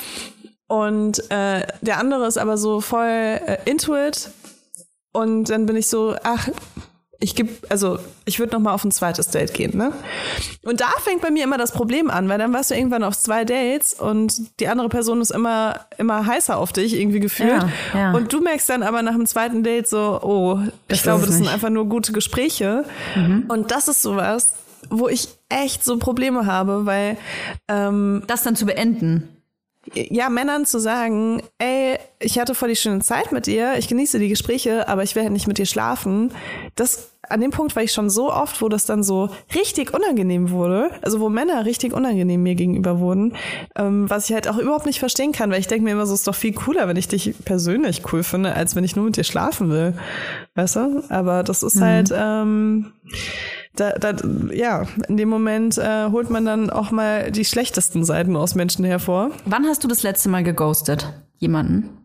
Und 0.72 1.30
äh, 1.30 1.67
der 1.82 1.97
andere 1.99 2.26
ist 2.28 2.38
aber 2.38 2.57
so 2.57 2.80
voll 2.80 3.05
äh, 3.05 3.57
into 3.65 3.93
it. 3.93 4.30
Und 5.11 5.49
dann 5.49 5.65
bin 5.65 5.76
ich 5.76 5.88
so, 5.88 6.15
ach, 6.24 6.47
ich 7.19 7.36
gebe, 7.36 7.49
also 7.67 7.99
ich 8.24 8.39
würde 8.39 8.53
noch 8.53 8.61
mal 8.61 8.74
auf 8.74 8.86
ein 8.86 8.91
zweites 8.93 9.28
Date 9.28 9.53
gehen, 9.53 9.76
ne? 9.78 9.91
Und 10.63 10.80
da 10.80 10.88
fängt 11.03 11.22
bei 11.22 11.30
mir 11.30 11.43
immer 11.43 11.57
das 11.57 11.74
Problem 11.74 12.09
an, 12.09 12.30
weil 12.30 12.38
dann 12.38 12.53
warst 12.53 12.72
du 12.72 12.76
irgendwann 12.76 13.03
auf 13.03 13.17
zwei 13.19 13.43
Dates 13.43 13.93
und 13.95 14.59
die 14.61 14.69
andere 14.69 14.88
Person 14.88 15.19
ist 15.19 15.32
immer 15.32 15.82
immer 15.97 16.26
heißer 16.26 16.57
auf 16.57 16.72
dich 16.72 16.97
irgendwie 16.97 17.19
gefühlt. 17.19 17.49
Ja, 17.49 17.69
ja. 17.93 18.11
Und 18.13 18.32
du 18.32 18.39
merkst 18.39 18.69
dann 18.69 18.82
aber 18.82 19.01
nach 19.01 19.11
dem 19.11 19.26
zweiten 19.26 19.63
Date 19.63 19.89
so, 19.89 20.22
oh, 20.24 20.57
Das 20.88 20.99
ich 20.99 21.03
glaube, 21.03 21.26
das 21.26 21.32
sind 21.36 21.41
nicht. 21.41 21.53
einfach 21.53 21.69
nur 21.69 21.86
gute 21.89 22.13
Gespräche. 22.13 22.86
Und 23.49 23.72
das 23.72 23.89
ist 23.89 24.01
sowas, 24.01 24.53
wo 24.89 25.09
ich 25.09 25.28
echt 25.49 25.84
so 25.84 25.97
Probleme 25.97 26.45
habe, 26.45 26.86
weil 26.86 27.17
ähm, 27.67 28.24
Das 28.28 28.43
dann 28.43 28.55
zu 28.55 28.65
beenden. 28.65 29.28
Ja, 29.93 30.29
Männern 30.29 30.65
zu 30.65 30.79
sagen, 30.79 31.41
ey, 31.57 31.97
ich 32.19 32.38
hatte 32.39 32.53
voll 32.53 32.69
die 32.69 32.75
schöne 32.75 32.99
Zeit 32.99 33.32
mit 33.32 33.47
dir, 33.47 33.73
ich 33.77 33.88
genieße 33.88 34.19
die 34.19 34.29
Gespräche, 34.29 34.88
aber 34.88 35.03
ich 35.03 35.15
werde 35.15 35.32
nicht 35.32 35.47
mit 35.47 35.57
dir 35.57 35.65
schlafen. 35.65 36.32
Das, 36.75 37.11
an 37.27 37.41
dem 37.41 37.49
Punkt 37.49 37.75
war 37.75 37.82
ich 37.82 37.91
schon 37.91 38.11
so 38.11 38.32
oft, 38.32 38.61
wo 38.61 38.69
das 38.69 38.86
dann 38.86 39.01
so 39.01 39.29
richtig 39.55 39.93
unangenehm 39.93 40.51
wurde, 40.51 40.91
also 41.01 41.19
wo 41.19 41.29
Männer 41.29 41.65
richtig 41.65 41.93
unangenehm 41.93 42.43
mir 42.43 42.53
gegenüber 42.53 42.99
wurden, 42.99 43.36
ähm, 43.75 44.07
was 44.07 44.29
ich 44.29 44.36
halt 44.36 44.47
auch 44.47 44.57
überhaupt 44.57 44.86
nicht 44.86 44.99
verstehen 44.99 45.32
kann, 45.32 45.49
weil 45.49 45.59
ich 45.59 45.67
denke 45.67 45.84
mir 45.84 45.91
immer 45.91 46.05
so, 46.05 46.13
ist 46.13 46.27
doch 46.27 46.36
viel 46.36 46.53
cooler, 46.53 46.88
wenn 46.88 46.97
ich 46.97 47.07
dich 47.07 47.34
persönlich 47.43 48.03
cool 48.13 48.21
finde, 48.21 48.53
als 48.53 48.75
wenn 48.75 48.84
ich 48.84 48.95
nur 48.95 49.05
mit 49.05 49.17
dir 49.17 49.23
schlafen 49.23 49.71
will. 49.71 49.95
Weißt 50.53 50.75
du? 50.75 51.03
Aber 51.09 51.43
das 51.43 51.63
ist 51.63 51.82
halt, 51.82 52.13
ähm, 52.15 52.93
da, 53.76 53.91
da, 53.91 54.13
ja, 54.53 54.86
in 55.07 55.17
dem 55.17 55.30
Moment 55.30 55.78
äh, 55.78 56.09
holt 56.09 56.30
man 56.30 56.45
dann 56.45 56.69
auch 56.69 56.91
mal 56.91 57.32
die 57.32 57.45
schlechtesten 57.45 58.03
Seiten 58.03 58.36
aus 58.36 58.55
Menschen 58.55 58.84
hervor. 58.86 59.32
Wann 59.45 59.65
hast 59.65 59.84
du 59.84 59.88
das 59.88 60.03
letzte 60.03 60.30
Mal 60.30 60.43
geghostet? 60.43 61.13
Jemanden? 61.38 62.01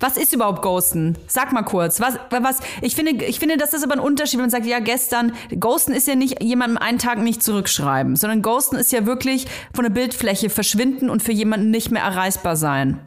Was 0.00 0.16
ist 0.16 0.34
überhaupt 0.34 0.62
Ghosten? 0.62 1.16
Sag 1.26 1.52
mal 1.52 1.62
kurz. 1.62 2.00
Was, 2.00 2.18
was, 2.30 2.60
ich 2.82 2.94
finde, 2.94 3.24
ich 3.24 3.38
finde, 3.38 3.56
das 3.56 3.72
ist 3.72 3.84
aber 3.84 3.94
ein 3.94 4.00
Unterschied, 4.00 4.34
wenn 4.34 4.44
man 4.44 4.50
sagt, 4.50 4.66
ja, 4.66 4.80
gestern, 4.80 5.32
Ghosten 5.58 5.92
ist 5.92 6.06
ja 6.06 6.14
nicht 6.14 6.42
jemandem 6.42 6.76
einen 6.76 6.98
Tag 6.98 7.18
nicht 7.18 7.42
zurückschreiben, 7.42 8.16
sondern 8.16 8.42
Ghosten 8.42 8.76
ist 8.76 8.92
ja 8.92 9.06
wirklich 9.06 9.46
von 9.74 9.84
der 9.84 9.90
Bildfläche 9.90 10.50
verschwinden 10.50 11.08
und 11.08 11.22
für 11.22 11.32
jemanden 11.32 11.70
nicht 11.70 11.90
mehr 11.90 12.02
erreichbar 12.02 12.56
sein. 12.56 13.00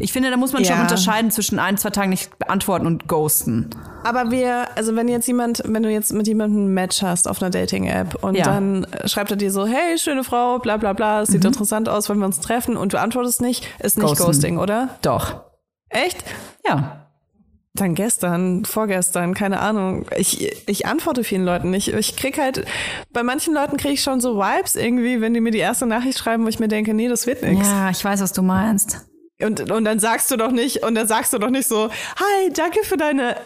Ich 0.00 0.12
finde, 0.12 0.30
da 0.30 0.36
muss 0.36 0.52
man 0.52 0.64
schon 0.64 0.76
Ja. 0.76 0.82
unterscheiden 0.82 1.30
zwischen 1.30 1.58
ein, 1.58 1.78
zwei 1.78 1.90
Tagen 1.90 2.10
nicht 2.10 2.36
beantworten 2.38 2.86
und 2.86 3.08
Ghosten. 3.08 3.70
Aber 4.04 4.30
wir, 4.30 4.66
also 4.76 4.96
wenn 4.96 5.08
jetzt 5.08 5.26
jemand, 5.26 5.62
wenn 5.64 5.82
du 5.82 5.90
jetzt 5.90 6.12
mit 6.12 6.26
jemandem 6.26 6.66
ein 6.66 6.74
Match 6.74 7.00
hast 7.02 7.26
auf 7.28 7.40
einer 7.40 7.50
Dating-App 7.50 8.22
und 8.22 8.34
Ja. 8.36 8.44
dann 8.44 8.86
schreibt 9.06 9.30
er 9.30 9.36
dir 9.36 9.50
so, 9.50 9.66
hey, 9.66 9.96
schöne 9.98 10.24
Frau, 10.24 10.58
bla 10.58 10.76
bla 10.76 10.92
bla, 10.92 11.22
es 11.22 11.28
sieht 11.30 11.44
interessant 11.44 11.88
aus, 11.88 12.08
wollen 12.08 12.18
wir 12.18 12.26
uns 12.26 12.40
treffen 12.40 12.76
und 12.76 12.92
du 12.92 13.00
antwortest 13.00 13.40
nicht, 13.40 13.66
ist 13.78 13.96
nicht 13.98 14.08
Ghosten. 14.08 14.24
Ghosting, 14.24 14.58
oder? 14.58 14.90
Doch. 15.02 15.42
Echt? 15.88 16.22
Ja. 16.66 17.06
Dann 17.74 17.94
gestern, 17.94 18.64
vorgestern, 18.64 19.34
keine 19.34 19.60
Ahnung. 19.60 20.06
Ich, 20.16 20.68
ich 20.68 20.86
antworte 20.86 21.22
vielen 21.22 21.44
Leuten 21.44 21.70
nicht. 21.70 21.88
Ich 21.88 22.16
krieg 22.16 22.36
halt, 22.38 22.66
bei 23.12 23.22
manchen 23.22 23.54
Leuten 23.54 23.76
kriege 23.76 23.94
ich 23.94 24.02
schon 24.02 24.20
so 24.20 24.36
Vibes 24.36 24.74
irgendwie, 24.74 25.20
wenn 25.20 25.32
die 25.32 25.40
mir 25.40 25.52
die 25.52 25.58
erste 25.58 25.86
Nachricht 25.86 26.18
schreiben, 26.18 26.44
wo 26.44 26.48
ich 26.48 26.58
mir 26.58 26.68
denke, 26.68 26.92
nee, 26.92 27.08
das 27.08 27.26
wird 27.28 27.42
nichts. 27.42 27.68
Ja, 27.68 27.88
ich 27.90 28.04
weiß, 28.04 28.20
was 28.20 28.32
du 28.32 28.42
meinst. 28.42 29.06
Und, 29.40 29.70
und 29.70 29.84
dann 29.84 30.00
sagst 30.00 30.32
du 30.32 30.36
doch 30.36 30.50
nicht, 30.50 30.82
und 30.82 30.96
dann 30.96 31.06
sagst 31.06 31.32
du 31.32 31.38
doch 31.38 31.50
nicht 31.50 31.68
so, 31.68 31.88
hi, 31.88 32.52
danke 32.52 32.80
für 32.82 32.96
deine 32.96 33.36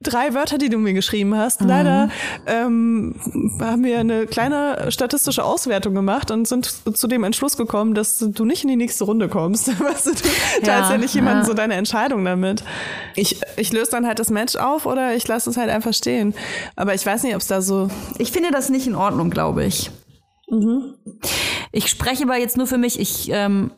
drei 0.00 0.32
Wörter, 0.32 0.58
die 0.58 0.68
du 0.68 0.78
mir 0.78 0.92
geschrieben 0.92 1.36
hast. 1.36 1.60
Leider 1.60 2.08
ähm, 2.46 3.16
haben 3.60 3.82
wir 3.82 3.98
eine 3.98 4.26
kleine 4.26 4.92
statistische 4.92 5.44
Auswertung 5.44 5.92
gemacht 5.94 6.30
und 6.30 6.46
sind 6.46 6.72
zu 6.96 7.06
dem 7.08 7.24
Entschluss 7.24 7.56
gekommen, 7.56 7.94
dass 7.94 8.18
du 8.20 8.44
nicht 8.44 8.62
in 8.62 8.68
die 8.68 8.76
nächste 8.76 9.04
Runde 9.04 9.28
kommst. 9.28 9.68
Weißt 9.80 10.06
du, 10.06 10.10
du 10.12 10.66
teilst 10.66 10.90
ja 10.90 10.98
nicht 10.98 11.14
jemandem 11.14 11.42
ja. 11.42 11.46
so 11.46 11.54
deine 11.54 11.74
Entscheidung 11.74 12.24
damit. 12.24 12.62
Ich, 13.16 13.40
ich 13.56 13.72
löse 13.72 13.90
dann 13.90 14.06
halt 14.06 14.20
das 14.20 14.30
Match 14.30 14.54
auf 14.54 14.86
oder 14.86 15.16
ich 15.16 15.26
lasse 15.26 15.50
es 15.50 15.56
halt 15.56 15.68
einfach 15.68 15.92
stehen. 15.92 16.32
Aber 16.76 16.94
ich 16.94 17.04
weiß 17.04 17.24
nicht, 17.24 17.34
ob 17.34 17.40
es 17.40 17.48
da 17.48 17.60
so. 17.60 17.88
Ich 18.18 18.30
finde 18.30 18.52
das 18.52 18.68
nicht 18.70 18.86
in 18.86 18.94
Ordnung, 18.94 19.30
glaube 19.30 19.64
ich. 19.64 19.90
Ich 21.72 21.88
spreche 21.88 22.24
aber 22.24 22.38
jetzt 22.38 22.56
nur 22.56 22.66
für 22.66 22.78
mich. 22.78 22.98
Ich, 22.98 23.30
ähm, 23.32 23.72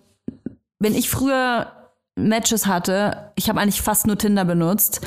wenn 0.83 0.95
ich 0.95 1.09
früher 1.09 1.73
Matches 2.17 2.67
hatte, 2.67 3.33
ich 3.37 3.49
habe 3.49 3.61
eigentlich 3.61 3.81
fast 3.83 4.07
nur 4.07 4.19
Tinder 4.19 4.45
benutzt, 4.45 5.01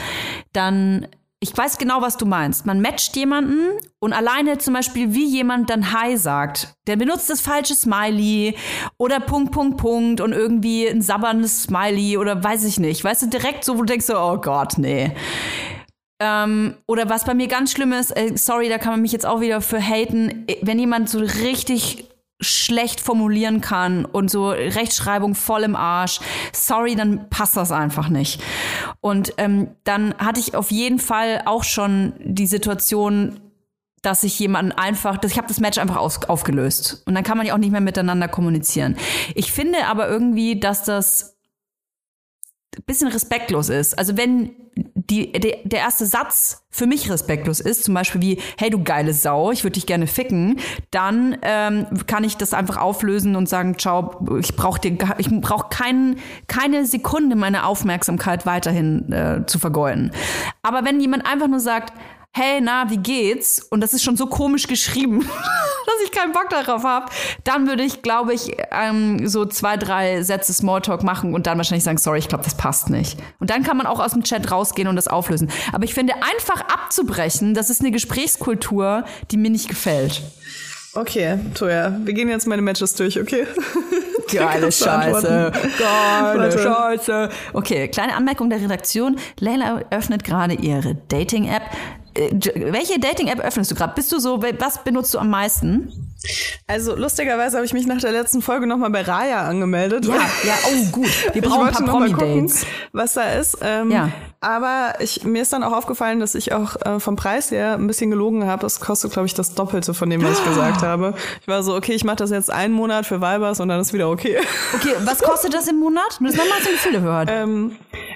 dann 0.53 1.07
ich 1.41 1.55
weiß 1.55 1.77
genau, 1.77 2.01
was 2.01 2.17
du 2.17 2.25
meinst. 2.25 2.65
Man 2.65 2.81
matcht 2.81 3.15
jemanden 3.15 3.77
und 3.99 4.13
alleine 4.13 4.57
zum 4.57 4.73
Beispiel, 4.73 5.13
wie 5.13 5.25
jemand 5.25 5.69
dann 5.69 5.91
Hi 5.91 6.17
sagt, 6.17 6.73
der 6.87 6.95
benutzt 6.95 7.29
das 7.29 7.41
falsche 7.41 7.75
Smiley 7.75 8.55
oder 8.97 9.19
Punkt, 9.19 9.51
Punkt, 9.51 9.77
Punkt 9.77 10.21
und 10.21 10.31
irgendwie 10.31 10.87
ein 10.87 11.01
sabberndes 11.01 11.63
Smiley 11.63 12.17
oder 12.17 12.43
weiß 12.43 12.63
ich 12.63 12.79
nicht. 12.79 13.03
Weißt 13.03 13.23
du, 13.23 13.27
direkt 13.27 13.63
so, 13.63 13.75
wo 13.75 13.79
du 13.79 13.85
denkst 13.85 14.07
so, 14.07 14.17
oh 14.17 14.37
Gott, 14.37 14.77
nee. 14.77 15.11
Ähm, 16.19 16.75
oder 16.87 17.09
was 17.09 17.25
bei 17.25 17.33
mir 17.33 17.47
ganz 17.47 17.73
schlimm 17.73 17.91
ist, 17.91 18.11
äh, 18.11 18.31
sorry, 18.35 18.69
da 18.69 18.77
kann 18.77 18.93
man 18.93 19.01
mich 19.01 19.11
jetzt 19.11 19.25
auch 19.25 19.41
wieder 19.41 19.59
für 19.61 19.81
haten, 19.81 20.47
wenn 20.61 20.79
jemand 20.79 21.09
so 21.09 21.19
richtig 21.19 22.09
schlecht 22.45 23.01
formulieren 23.01 23.61
kann 23.61 24.05
und 24.05 24.29
so 24.31 24.49
Rechtschreibung 24.49 25.35
voll 25.35 25.63
im 25.63 25.75
Arsch, 25.75 26.19
sorry, 26.53 26.95
dann 26.95 27.29
passt 27.29 27.57
das 27.57 27.71
einfach 27.71 28.09
nicht. 28.09 28.41
Und 29.01 29.33
ähm, 29.37 29.69
dann 29.83 30.13
hatte 30.17 30.39
ich 30.39 30.55
auf 30.55 30.71
jeden 30.71 30.99
Fall 30.99 31.41
auch 31.45 31.63
schon 31.63 32.13
die 32.19 32.47
Situation, 32.47 33.39
dass 34.01 34.23
ich 34.23 34.37
jemanden 34.39 34.71
einfach, 34.71 35.17
dass 35.17 35.31
ich 35.31 35.37
habe 35.37 35.47
das 35.47 35.59
Match 35.59 35.79
einfach 35.79 35.97
aus, 35.97 36.23
aufgelöst. 36.23 37.01
Und 37.05 37.15
dann 37.15 37.23
kann 37.23 37.37
man 37.37 37.47
ja 37.47 37.53
auch 37.53 37.59
nicht 37.59 37.71
mehr 37.71 37.81
miteinander 37.81 38.27
kommunizieren. 38.27 38.95
Ich 39.33 39.51
finde 39.51 39.87
aber 39.87 40.07
irgendwie, 40.07 40.59
dass 40.59 40.83
das 40.83 41.35
bisschen 42.85 43.07
respektlos 43.07 43.69
ist. 43.69 43.97
Also 43.97 44.17
wenn 44.17 44.51
die, 45.09 45.31
der, 45.31 45.57
der 45.63 45.79
erste 45.79 46.05
Satz 46.05 46.65
für 46.69 46.87
mich 46.87 47.09
respektlos 47.09 47.59
ist, 47.59 47.83
zum 47.83 47.93
Beispiel 47.93 48.21
wie, 48.21 48.41
hey 48.57 48.69
du 48.69 48.83
geile 48.83 49.13
Sau, 49.13 49.51
ich 49.51 49.63
würde 49.63 49.75
dich 49.75 49.85
gerne 49.85 50.07
ficken, 50.07 50.59
dann 50.91 51.37
ähm, 51.41 51.87
kann 52.07 52.23
ich 52.23 52.37
das 52.37 52.53
einfach 52.53 52.77
auflösen 52.77 53.35
und 53.35 53.47
sagen, 53.47 53.77
ciao, 53.77 54.25
ich 54.39 54.55
brauche 54.55 54.81
dir, 54.81 54.97
ich 55.17 55.29
brauche 55.41 55.67
kein, 55.69 56.17
keine 56.47 56.85
Sekunde 56.85 57.35
meine 57.35 57.65
Aufmerksamkeit 57.65 58.45
weiterhin 58.45 59.11
äh, 59.11 59.45
zu 59.45 59.59
vergeuden. 59.59 60.11
Aber 60.63 60.83
wenn 60.83 60.99
jemand 60.99 61.25
einfach 61.25 61.47
nur 61.47 61.59
sagt, 61.59 61.93
hey, 62.35 62.59
na, 62.59 62.89
wie 62.89 62.97
geht's? 62.97 63.59
Und 63.69 63.79
das 63.79 63.93
ist 63.93 64.03
schon 64.03 64.17
so 64.17 64.27
komisch 64.27 64.67
geschrieben, 64.67 65.21
dass 65.85 65.95
ich 66.03 66.11
keinen 66.11 66.33
Bock 66.33 66.49
darauf 66.49 66.83
habe, 66.83 67.05
dann 67.45 67.65
würde 67.65 67.83
ich, 67.83 68.01
glaube 68.01 68.33
ich, 68.33 68.51
ähm, 68.71 69.25
so 69.25 69.45
zwei, 69.45 69.77
drei 69.77 70.21
Sätze 70.21 70.53
Smalltalk 70.53 71.01
machen 71.01 71.33
und 71.33 71.47
dann 71.47 71.57
wahrscheinlich 71.57 71.85
sagen, 71.85 71.97
sorry, 71.97 72.19
ich 72.19 72.27
glaube, 72.27 72.43
das 72.43 72.57
passt 72.57 72.89
nicht. 72.89 73.17
Und 73.39 73.51
dann 73.51 73.63
kann 73.63 73.77
man 73.77 73.87
auch 73.87 74.01
aus 74.01 74.11
dem 74.11 74.23
Chat 74.23 74.51
rausgehen 74.51 74.89
und 74.89 74.97
das 74.97 75.07
auflösen. 75.07 75.49
Aber 75.71 75.85
ich 75.85 75.93
finde, 75.93 76.13
einfach 76.15 76.59
abzubrechen, 76.67 77.53
das 77.53 77.69
ist 77.69 77.79
eine 77.79 77.91
Gesprächskultur, 77.91 79.05
die 79.31 79.37
mir 79.37 79.49
nicht 79.49 79.69
gefällt. 79.69 80.21
Okay, 80.93 81.39
Toja, 81.53 81.97
wir 82.03 82.13
gehen 82.13 82.27
jetzt 82.27 82.47
meine 82.47 82.61
Matches 82.61 82.95
durch, 82.95 83.19
okay? 83.19 83.47
Geile 84.31 84.71
Scheiße. 84.71 85.51
Geile. 85.79 86.51
Scheiße. 86.51 87.29
Okay, 87.53 87.87
kleine 87.87 88.15
Anmerkung 88.15 88.49
der 88.49 88.59
Redaktion. 88.59 89.17
Leila 89.39 89.83
öffnet 89.89 90.23
gerade 90.23 90.55
ihre 90.55 90.95
Dating-App. 91.07 91.63
Äh, 92.15 92.71
Welche 92.71 92.99
Dating-App 92.99 93.39
öffnest 93.39 93.71
du 93.71 93.75
gerade? 93.75 93.93
Bist 93.95 94.11
du 94.11 94.19
so, 94.19 94.41
was 94.41 94.83
benutzt 94.83 95.13
du 95.13 95.19
am 95.19 95.29
meisten? 95.29 95.91
Also 96.65 96.95
lustigerweise 96.95 97.57
habe 97.57 97.65
ich 97.67 97.73
mich 97.73 97.85
nach 97.85 97.99
der 98.01 98.11
letzten 98.11 98.41
Folge 98.41 98.65
nochmal 98.65 98.89
bei 98.89 99.01
Raya 99.01 99.43
angemeldet. 99.47 100.05
Ja, 100.05 100.15
ja, 100.15 100.53
oh 100.71 100.85
gut. 100.91 101.05
Wir 101.33 101.35
Ich 101.35 101.41
brauchen 101.47 101.59
ein 101.67 101.73
wollte 101.73 101.83
paar 101.83 101.99
mal 101.99 102.09
gucken, 102.11 102.17
Promi-Dates. 102.17 102.65
was 102.93 103.13
da 103.13 103.33
ist. 103.33 103.57
Ähm, 103.61 103.91
Ja. 103.91 104.09
Aber 104.41 104.93
ich, 104.99 105.23
mir 105.23 105.41
ist 105.41 105.53
dann 105.53 105.63
auch 105.63 105.71
aufgefallen, 105.73 106.19
dass 106.19 106.35
ich 106.35 106.53
auch 106.53 106.75
äh, 106.85 106.99
vom 106.99 107.15
Preis 107.15 107.49
her 107.51 107.73
ein 107.73 107.87
bisschen 107.87 108.11
gelogen 108.11 108.45
habe. 108.45 108.65
Es 108.67 108.79
kostet, 108.79 109.11
glaube 109.11 109.25
ich, 109.25 109.33
das 109.33 109.55
Doppelte 109.55 109.93
von 109.95 110.09
dem, 110.09 110.23
was 110.23 110.39
ich 110.39 110.45
gesagt 110.47 110.81
habe. 110.83 111.15
Ich 111.41 111.47
war 111.47 111.63
so, 111.63 111.75
okay, 111.75 111.93
ich 111.93 112.03
mache 112.03 112.17
das 112.17 112.29
jetzt 112.31 112.51
einen 112.51 112.73
Monat 112.73 113.05
für 113.07 113.21
Vibers 113.21 113.59
und 113.59 113.69
dann 113.69 113.79
ist 113.81 113.93
wieder 113.93 114.09
okay. 114.09 114.37
Okay, 114.75 114.93
was 115.03 115.19
kostet 115.19 115.53
das 115.53 115.67
im 115.67 115.79
Monat? 115.79 116.17
Nur 116.19 116.31
das 116.31 116.39
haben 116.39 116.47
wir 116.47 116.53
mal 116.55 116.63
so 116.63 116.69
Gefühl 116.71 116.91
gehört. 116.93 117.29
ähm, 117.31 117.75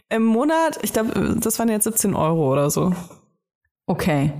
Im 0.10 0.24
Monat, 0.24 0.80
ich 0.84 0.94
glaube, 0.94 1.36
das 1.40 1.58
waren 1.60 1.70
jetzt 1.70 1.84
17 1.86 2.16
Euro 2.16 2.52
oder 2.52 2.70
so. 2.70 2.94
Okay. 3.90 4.32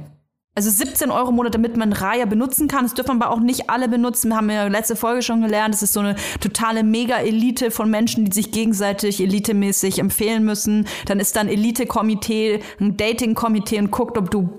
Also 0.54 0.70
17 0.70 1.10
Euro 1.10 1.30
im 1.30 1.36
Monat, 1.38 1.56
damit 1.56 1.76
man 1.76 1.92
Raya 1.92 2.26
benutzen 2.26 2.68
kann. 2.68 2.86
Das 2.86 2.94
dürfen 2.94 3.20
aber 3.20 3.32
auch 3.32 3.40
nicht 3.40 3.70
alle 3.70 3.88
benutzen. 3.90 4.36
Haben 4.36 4.50
wir 4.50 4.70
letzte 4.70 4.96
Folge 4.96 5.24
schon 5.24 5.42
gelernt. 5.42 5.74
Das 5.74 5.82
ist 5.82 5.94
so 5.94 6.02
eine 6.02 6.16
totale 6.40 6.84
Mega-Elite 6.84 7.72
von 7.72 7.90
Menschen, 7.90 8.26
die 8.26 8.32
sich 8.32 8.52
gegenseitig 8.52 9.20
elitemäßig 9.22 9.98
empfehlen 9.98 10.44
müssen. 10.44 10.86
Dann 11.08 11.20
ist 11.20 11.36
da 11.36 11.40
ein 11.40 11.48
Elite-Komitee, 11.48 12.60
ein 12.80 12.96
Dating-Komitee 12.96 13.80
und 13.80 13.90
guckt, 13.90 14.20
ob 14.20 14.30
du 14.30 14.50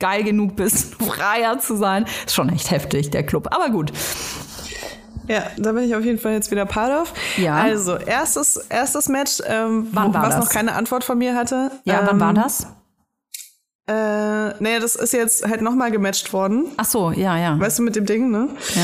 geil 0.00 0.24
genug 0.24 0.56
bist, 0.56 0.96
Raya 1.18 1.58
zu 1.60 1.76
sein. 1.76 2.06
Ist 2.24 2.34
schon 2.34 2.48
echt 2.48 2.72
heftig, 2.72 3.10
der 3.10 3.22
Club. 3.24 3.54
Aber 3.54 3.70
gut. 3.70 3.92
Ja, 5.28 5.44
da 5.56 5.72
bin 5.72 5.84
ich 5.84 5.94
auf 5.94 6.04
jeden 6.04 6.18
Fall 6.18 6.32
jetzt 6.32 6.50
wieder 6.50 6.66
part 6.66 7.02
of. 7.02 7.12
Ja. 7.36 7.56
Also, 7.56 7.96
erstes, 7.96 8.56
erstes 8.56 9.08
Match, 9.08 9.40
ähm, 9.46 9.86
Wann 9.92 10.08
wo, 10.08 10.14
war 10.14 10.22
was 10.22 10.34
das? 10.36 10.44
noch 10.46 10.52
keine 10.52 10.72
Antwort 10.72 11.04
von 11.04 11.16
mir 11.18 11.36
hatte. 11.36 11.70
Ja, 11.84 12.00
ähm, 12.00 12.06
wann 12.06 12.20
war 12.20 12.34
das? 12.34 12.66
Äh, 13.88 14.48
nee, 14.62 14.78
das 14.80 14.96
ist 14.96 15.12
jetzt 15.12 15.46
halt 15.46 15.62
nochmal 15.62 15.90
gematcht 15.90 16.32
worden. 16.32 16.66
Ach 16.76 16.84
so, 16.84 17.12
ja, 17.12 17.36
ja. 17.38 17.58
Weißt 17.58 17.78
du, 17.78 17.82
mit 17.82 17.94
dem 17.96 18.06
Ding, 18.06 18.30
ne? 18.30 18.48
ja. 18.74 18.82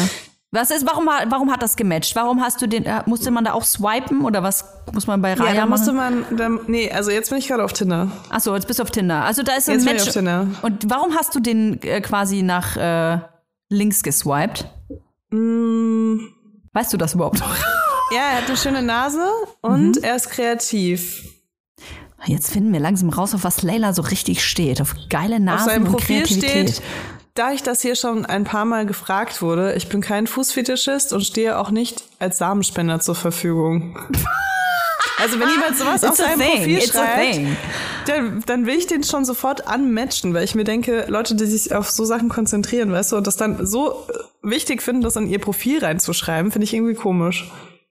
Was 0.54 0.70
ist, 0.70 0.84
warum, 0.86 1.06
warum 1.06 1.50
hat 1.50 1.62
das 1.62 1.76
gematcht? 1.76 2.14
Warum 2.14 2.42
hast 2.42 2.60
du 2.60 2.66
den, 2.66 2.84
äh, 2.84 3.02
musste 3.06 3.30
man 3.30 3.42
da 3.44 3.54
auch 3.54 3.64
swipen 3.64 4.22
oder 4.22 4.42
was 4.42 4.66
muss 4.92 5.06
man 5.06 5.22
bei 5.22 5.32
Raya 5.32 5.48
Ja, 5.48 5.54
da 5.54 5.60
machen? 5.60 5.70
musste 5.70 5.92
man, 5.94 6.24
dann, 6.36 6.60
nee, 6.66 6.90
also 6.92 7.10
jetzt 7.10 7.30
bin 7.30 7.38
ich 7.38 7.48
gerade 7.48 7.64
auf 7.64 7.72
Tinder. 7.72 8.10
Ach 8.28 8.40
so, 8.40 8.54
jetzt 8.54 8.66
bist 8.66 8.78
du 8.78 8.82
auf 8.82 8.90
Tinder. 8.90 9.24
Also 9.24 9.42
da 9.42 9.54
ist 9.54 9.68
ein 9.70 9.76
Jetzt 9.76 9.86
bin 9.86 9.96
ich 9.96 10.00
Match. 10.00 10.08
auf 10.08 10.14
Tinder. 10.14 10.46
Und 10.60 10.90
warum 10.90 11.16
hast 11.16 11.34
du 11.34 11.40
den 11.40 11.80
äh, 11.82 12.02
quasi 12.02 12.42
nach 12.42 12.76
äh, 12.76 13.18
links 13.70 14.02
geswiped? 14.02 14.66
Mm, 15.30 16.18
Weißt 16.74 16.92
du 16.92 16.96
das 16.98 17.14
überhaupt 17.14 17.40
noch? 17.40 17.56
ja, 18.14 18.20
er 18.32 18.36
hat 18.42 18.48
eine 18.48 18.56
schöne 18.58 18.82
Nase 18.82 19.26
und 19.62 19.96
Mhm. 19.96 20.02
er 20.02 20.16
ist 20.16 20.28
kreativ. 20.30 21.24
Jetzt 22.26 22.52
finden 22.52 22.72
wir 22.72 22.80
langsam 22.80 23.08
raus, 23.08 23.34
auf 23.34 23.44
was 23.44 23.62
Leila 23.62 23.92
so 23.92 24.02
richtig 24.02 24.44
steht. 24.44 24.80
Auf 24.80 24.94
geile 25.08 25.36
Auf 25.36 25.40
Nasen 25.40 25.68
seinem 25.68 25.86
und 25.86 25.92
Profil 25.92 26.22
Kreativität. 26.22 26.70
steht, 26.70 26.82
da 27.34 27.52
ich 27.52 27.62
das 27.62 27.80
hier 27.82 27.96
schon 27.96 28.26
ein 28.26 28.44
paar 28.44 28.64
Mal 28.64 28.86
gefragt 28.86 29.42
wurde, 29.42 29.74
ich 29.74 29.88
bin 29.88 30.00
kein 30.00 30.26
Fußfetischist 30.26 31.12
und 31.12 31.24
stehe 31.24 31.58
auch 31.58 31.70
nicht 31.70 32.04
als 32.18 32.38
Samenspender 32.38 33.00
zur 33.00 33.14
Verfügung. 33.14 33.98
Also 35.18 35.38
wenn 35.38 35.48
jemand 35.48 35.76
sowas 35.76 36.04
auf 36.04 36.10
It's 36.10 36.20
a 36.20 36.24
seinem 36.24 36.40
thing. 36.40 36.56
Profil 36.58 36.78
It's 36.78 36.92
schreibt, 36.92 37.40
dann, 38.06 38.42
dann 38.46 38.66
will 38.66 38.76
ich 38.76 38.86
den 38.86 39.04
schon 39.04 39.24
sofort 39.24 39.68
anmatchen, 39.68 40.34
weil 40.34 40.44
ich 40.44 40.54
mir 40.54 40.64
denke, 40.64 41.06
Leute, 41.08 41.34
die 41.34 41.46
sich 41.46 41.74
auf 41.74 41.90
so 41.90 42.04
Sachen 42.04 42.28
konzentrieren, 42.28 42.92
weißt 42.92 43.12
du, 43.12 43.16
und 43.16 43.26
das 43.26 43.36
dann 43.36 43.64
so 43.64 43.92
äh, 43.92 44.12
wichtig 44.42 44.82
finden, 44.82 45.02
das 45.02 45.16
in 45.16 45.28
ihr 45.28 45.38
Profil 45.38 45.78
reinzuschreiben, 45.78 46.50
finde 46.50 46.64
ich 46.64 46.74
irgendwie 46.74 46.94
komisch. 46.94 47.50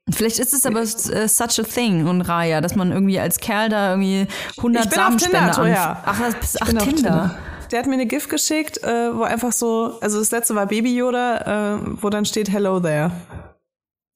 Vielleicht 0.09 0.39
ist 0.39 0.53
es 0.53 0.65
aber 0.65 0.81
äh, 0.81 0.87
such 1.27 1.59
a 1.59 1.63
thing 1.63 2.07
und 2.07 2.21
Raya, 2.21 2.59
dass 2.59 2.75
man 2.75 2.91
irgendwie 2.91 3.19
als 3.19 3.39
Kerl 3.39 3.69
da 3.69 3.91
irgendwie 3.91 4.27
100 4.57 4.85
Ich 4.85 4.89
bin 4.89 4.99
auf 4.99 5.05
Samenspender 5.05 5.37
Tinder, 5.39 5.57
an- 5.57 5.63
Toja. 5.65 6.03
Ach, 6.05 6.19
das 6.41 6.61
ach 6.61 6.73
auf 6.73 6.83
Tinder. 6.83 7.35
Der 7.71 7.79
hat 7.79 7.85
mir 7.87 7.93
eine 7.93 8.05
GIF 8.07 8.27
geschickt, 8.27 8.83
äh, 8.83 9.15
wo 9.15 9.23
einfach 9.23 9.53
so, 9.53 9.97
also 10.01 10.19
das 10.19 10.31
letzte 10.31 10.55
war 10.55 10.65
Baby 10.65 10.93
Yoda, 10.95 11.75
äh, 11.75 11.79
wo 12.01 12.09
dann 12.09 12.25
steht 12.25 12.51
Hello 12.51 12.79
there. 12.81 13.11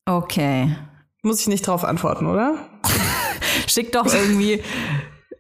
Okay. 0.06 0.76
Muss 1.24 1.40
ich 1.42 1.48
nicht 1.48 1.66
drauf 1.66 1.84
antworten, 1.86 2.26
oder? 2.28 2.56
Schick 3.68 3.92
doch 3.94 4.06
irgendwie. 4.14 4.62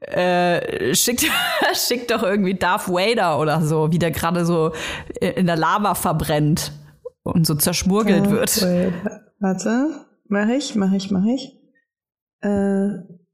Äh, 0.01 0.93
schickt, 0.95 1.25
schickt 1.73 2.11
doch 2.11 2.23
irgendwie 2.23 2.53
Darth 2.53 2.87
Vader 2.87 3.39
oder 3.39 3.61
so, 3.61 3.91
wie 3.91 3.99
der 3.99 4.11
gerade 4.11 4.45
so 4.45 4.71
in 5.19 5.47
der 5.47 5.55
Lava 5.57 5.95
verbrennt 5.95 6.71
und 7.23 7.45
so 7.47 7.55
zerschmurgelt 7.55 8.29
wird. 8.29 8.61
Wait, 8.61 8.93
warte. 9.39 10.04
Mach 10.27 10.47
ich, 10.49 10.75
mach 10.75 10.91
ich, 10.93 11.11
mach 11.11 11.25
ich. 11.25 11.51
Äh, 12.41 12.89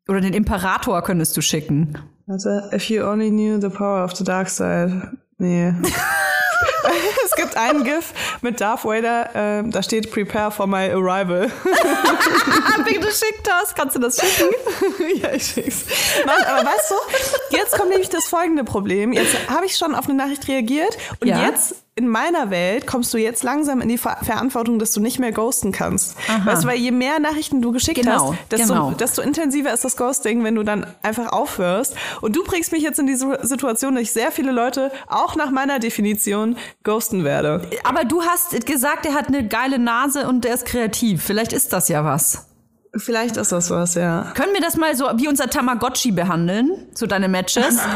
Oder 0.09 0.21
den 0.21 0.33
Imperator 0.33 1.01
könntest 1.03 1.35
du 1.37 1.41
schicken. 1.41 1.97
warte. 2.27 2.69
If 2.73 2.89
you 2.89 3.03
only 3.05 3.29
knew 3.29 3.59
the 3.61 3.69
power 3.69 4.03
of 4.03 4.15
the 4.15 4.23
dark 4.23 4.49
side. 4.49 5.17
Nee. 5.37 5.73
es 7.25 7.31
gibt 7.35 7.55
einen 7.57 7.83
GIF 7.83 8.13
mit 8.41 8.59
Darth 8.61 8.83
Vader, 8.85 9.59
äh, 9.59 9.69
da 9.69 9.81
steht 9.83 10.11
Prepare 10.11 10.51
for 10.51 10.67
my 10.67 10.89
arrival. 10.91 11.49
Ah, 12.73 12.81
bitte 12.83 13.07
schick 13.11 13.43
das. 13.43 13.73
Kannst 13.75 13.95
du 13.95 13.99
das 13.99 14.17
schicken? 14.19 14.53
ja, 15.21 15.33
ich 15.33 15.43
schick's. 15.45 15.85
Mann, 16.25 16.41
aber 16.43 16.65
weißt 16.67 16.91
du, 16.91 17.55
jetzt 17.57 17.77
kommt 17.77 17.89
nämlich 17.89 18.09
das 18.09 18.25
folgende 18.25 18.63
Problem. 18.63 19.13
Jetzt 19.13 19.35
habe 19.49 19.65
ich 19.65 19.75
schon 19.77 19.93
auf 19.95 20.05
eine 20.07 20.15
Nachricht 20.17 20.47
reagiert 20.47 20.97
und 21.19 21.27
Ja. 21.27 21.47
jetzt 21.47 21.75
in 21.95 22.07
meiner 22.07 22.49
Welt 22.49 22.87
kommst 22.87 23.13
du 23.13 23.17
jetzt 23.17 23.43
langsam 23.43 23.81
in 23.81 23.89
die 23.89 23.97
Ver 23.97 24.17
Verantwortung, 24.21 24.79
dass 24.79 24.93
du 24.93 25.01
nicht 25.01 25.19
mehr 25.19 25.31
ghosten 25.33 25.71
kannst. 25.73 26.15
Weißt 26.45 26.63
du, 26.63 26.67
weil 26.67 26.77
je 26.77 26.91
mehr 26.91 27.19
Nachrichten 27.19 27.61
du 27.61 27.71
geschickt 27.73 27.99
Genau, 28.01 28.31
hast, 28.33 28.51
desto, 28.51 28.67
genau. 28.73 28.91
desto 28.91 29.21
intensiver 29.21 29.73
ist 29.73 29.83
das 29.83 29.97
Ghosting, 29.97 30.43
wenn 30.45 30.55
du 30.55 30.63
dann 30.63 30.85
einfach 31.03 31.33
aufhörst. 31.33 31.95
Und 32.21 32.35
du 32.35 32.43
bringst 32.45 32.71
mich 32.71 32.81
jetzt 32.81 32.97
in 32.99 33.07
die 33.07 33.15
Su- 33.15 33.35
Situation, 33.41 33.95
dass 33.95 34.03
ich 34.03 34.13
sehr 34.13 34.31
viele 34.31 34.51
Leute 34.53 34.91
auch 35.07 35.35
nach 35.35 35.51
meiner 35.51 35.79
Definition 35.79 36.55
ghosten 36.83 37.23
werde. 37.25 37.67
Aber 37.83 38.05
du 38.05 38.21
hast 38.23 38.65
gesagt, 38.65 39.05
er 39.05 39.13
hat 39.13 39.27
eine 39.27 39.45
geile 39.47 39.77
Nase 39.77 40.27
und 40.29 40.45
er 40.45 40.53
ist 40.55 40.65
kreativ. 40.65 41.23
Vielleicht 41.23 41.51
ist 41.51 41.73
das 41.73 41.89
ja 41.89 42.05
was. 42.05 42.45
Vielleicht 42.93 43.37
ist 43.37 43.53
das 43.53 43.69
was, 43.69 43.95
ja. 43.95 44.33
Können 44.35 44.53
wir 44.53 44.59
das 44.59 44.75
mal 44.75 44.93
so 44.97 45.05
wie 45.15 45.29
unser 45.29 45.49
Tamagotchi 45.49 46.11
behandeln? 46.11 46.71
So 46.93 47.07
deine 47.07 47.27
Matches? 47.29 47.79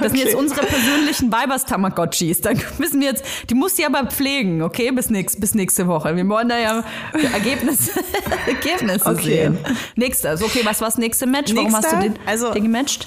Das 0.00 0.12
sind 0.12 0.20
jetzt 0.20 0.34
unsere 0.34 0.66
persönlichen 0.66 1.32
Weibers-Tamagotchis. 1.32 2.40
Da 2.42 2.50
müssen 2.78 3.00
wir 3.00 3.08
jetzt, 3.08 3.24
die 3.48 3.54
musst 3.54 3.78
du 3.78 3.86
aber 3.86 4.06
pflegen, 4.10 4.60
okay? 4.60 4.90
Bis, 4.90 5.08
nächst, 5.08 5.40
bis 5.40 5.54
nächste 5.54 5.86
Woche. 5.86 6.14
Wir 6.16 6.28
wollen 6.28 6.48
da 6.48 6.58
ja 6.58 6.84
Ergebnisse, 7.32 7.92
Ergebnisse 8.46 9.06
Okay. 9.08 9.22
sehen. 9.22 9.58
Nächstes. 9.96 10.42
Okay, 10.42 10.60
was 10.64 10.80
war 10.80 10.88
das 10.88 10.98
nächste 10.98 11.26
Match? 11.26 11.54
Warum 11.54 11.74
hast 11.74 11.90
du 11.92 11.96
Nächster? 11.96 12.14
den, 12.18 12.28
Also- 12.28 12.52
den 12.52 12.64
gematcht? 12.64 13.06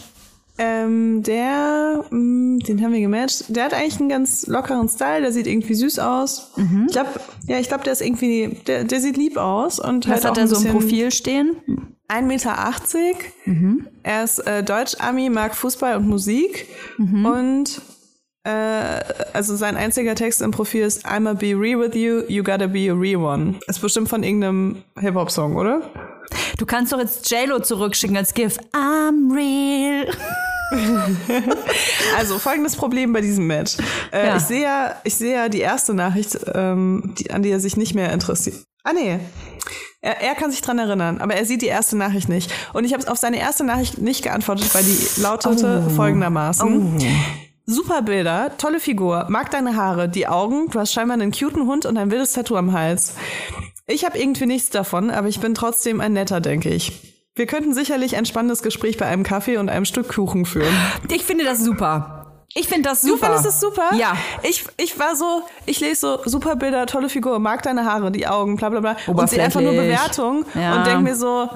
Ähm, 0.59 1.21
der, 1.23 2.03
mh, 2.09 2.63
den 2.67 2.81
haben 2.81 2.91
wir 2.93 2.99
gematcht. 3.01 3.45
Der 3.49 3.65
hat 3.65 3.73
eigentlich 3.73 3.99
einen 3.99 4.09
ganz 4.09 4.47
lockeren 4.47 4.89
Style. 4.89 5.21
Der 5.21 5.31
sieht 5.31 5.45
irgendwie 5.47 5.75
süß 5.75 5.99
aus. 5.99 6.51
Ich 6.87 6.93
glaube, 6.93 7.09
ja, 7.47 7.59
ich 7.59 7.67
glaube, 7.67 7.83
der 7.83 7.93
ist 7.93 8.01
irgendwie, 8.01 8.57
der, 8.65 8.83
der 8.83 8.99
sieht 8.99 9.17
lieb 9.17 9.37
aus 9.37 9.79
und 9.79 10.07
Was 10.07 10.23
halt 10.25 10.25
hat 10.25 10.37
er 10.39 10.47
so 10.47 10.55
im 10.65 10.71
Profil 10.73 11.11
stehen? 11.11 11.55
1,80 12.09 12.21
Meter. 12.23 12.55
Er 14.03 14.23
ist 14.23 14.39
äh, 14.39 14.63
Deutsch-Ami, 14.63 15.29
mag 15.29 15.55
Fußball 15.55 15.97
und 15.97 16.07
Musik. 16.07 16.67
Und 17.25 17.81
äh, 18.43 18.49
also 19.33 19.55
sein 19.57 19.75
einziger 19.75 20.15
Text 20.15 20.41
im 20.41 20.51
Profil 20.51 20.83
ist 20.83 21.05
I'ma 21.05 21.33
be 21.33 21.47
real 21.47 21.79
with 21.79 21.93
you, 21.95 22.21
you 22.29 22.43
gotta 22.43 22.67
be 22.67 22.89
a 22.89 22.93
real 22.95 23.21
one. 23.21 23.55
Ist 23.67 23.81
bestimmt 23.81 24.07
von 24.09 24.23
irgendeinem 24.23 24.83
Hip-Hop-Song, 24.97 25.55
oder? 25.57 25.81
Du 26.57 26.65
kannst 26.65 26.91
doch 26.93 26.99
jetzt 26.99 27.29
JLo 27.29 27.59
zurückschicken 27.59 28.17
als 28.17 28.33
GIF. 28.33 28.57
I'm 28.73 29.33
real. 29.33 30.07
Also 32.17 32.39
folgendes 32.39 32.75
Problem 32.75 33.13
bei 33.13 33.21
diesem 33.21 33.47
Match. 33.47 33.77
Äh, 34.11 34.27
Ja. 34.27 34.35
Ich 34.37 34.43
sehe 34.43 34.63
ja, 34.63 34.95
ich 35.03 35.15
sehe 35.15 35.33
ja 35.33 35.49
die 35.49 35.59
erste 35.61 35.93
Nachricht, 35.93 36.37
ähm, 36.53 37.13
die, 37.17 37.31
an 37.31 37.41
die 37.41 37.49
er 37.51 37.59
sich 37.59 37.77
nicht 37.77 37.93
mehr 37.95 38.11
interessiert. 38.11 38.57
Ah 38.83 38.91
nee. 38.93 39.19
Er, 40.01 40.21
er 40.21 40.35
kann 40.35 40.51
sich 40.51 40.61
dran 40.61 40.77
erinnern, 40.79 41.19
aber 41.19 41.35
er 41.35 41.45
sieht 41.45 41.61
die 41.61 41.67
erste 41.67 41.95
Nachricht 41.97 42.29
nicht. 42.29 42.51
Und 42.73 42.83
ich 42.83 42.93
habe 42.93 43.09
auf 43.09 43.17
seine 43.17 43.39
erste 43.39 43.63
Nachricht 43.63 43.97
nicht 43.99 44.23
geantwortet, 44.23 44.73
weil 44.75 44.83
die 44.83 45.21
lautete 45.21 45.83
Oh. 45.87 45.89
folgendermaßen. 45.89 46.97
Super 47.65 48.01
Bilder, 48.01 48.51
tolle 48.57 48.79
Figur, 48.79 49.25
mag 49.29 49.51
deine 49.51 49.75
Haare, 49.75 50.07
die 50.07 50.27
Augen, 50.27 50.69
du 50.69 50.79
hast 50.79 50.93
scheinbar 50.93 51.15
einen 51.15 51.31
cuten 51.33 51.67
Hund 51.67 51.85
und 51.85 51.97
ein 51.97 52.11
wildes 52.11 52.31
Tattoo 52.33 52.55
am 52.55 52.71
Hals. 52.71 53.13
Ich 53.87 54.03
habe 54.05 54.17
irgendwie 54.19 54.45
nichts 54.45 54.69
davon, 54.69 55.09
aber 55.09 55.27
ich 55.29 55.39
bin 55.39 55.55
trotzdem 55.55 56.01
ein 56.01 56.13
netter, 56.13 56.41
denke 56.41 56.69
ich. 56.69 57.13
Wir 57.35 57.45
könnten 57.45 57.73
sicherlich 57.73 58.17
ein 58.17 58.25
spannendes 58.25 58.61
Gespräch 58.61 58.97
bei 58.97 59.05
einem 59.05 59.23
Kaffee 59.23 59.57
und 59.57 59.69
einem 59.69 59.85
Stück 59.85 60.09
Kuchen 60.13 60.45
führen. 60.45 60.73
Ich 61.11 61.23
finde 61.23 61.45
das 61.45 61.63
super. 61.63 62.43
Ich 62.53 62.67
finde 62.67 62.89
das 62.89 63.01
Du 63.01 63.09
super. 63.09 63.27
findest 63.27 63.45
es 63.45 63.59
super? 63.59 63.93
Ja. 63.95 64.17
Ich, 64.43 64.65
ich 64.77 64.97
war 64.99 65.15
so, 65.15 65.43
ich 65.65 65.79
lese 65.79 66.01
so 66.01 66.19
super 66.25 66.55
Bilder, 66.55 66.85
tolle 66.87 67.07
Figur, 67.09 67.37
mag 67.39 67.61
deine 67.63 67.85
Haare, 67.85 68.11
die 68.11 68.27
Augen, 68.27 68.55
bla 68.55 68.69
bla 68.69 68.79
bla. 68.79 68.97
Und 69.05 69.29
sehe 69.29 69.41
einfach 69.43 69.61
nur. 69.61 69.71
Bewertungen 69.73 70.45
Ja. 70.55 70.77
und 70.77 70.87
denke 70.87 71.03
mir 71.03 71.15
so, 71.15 71.47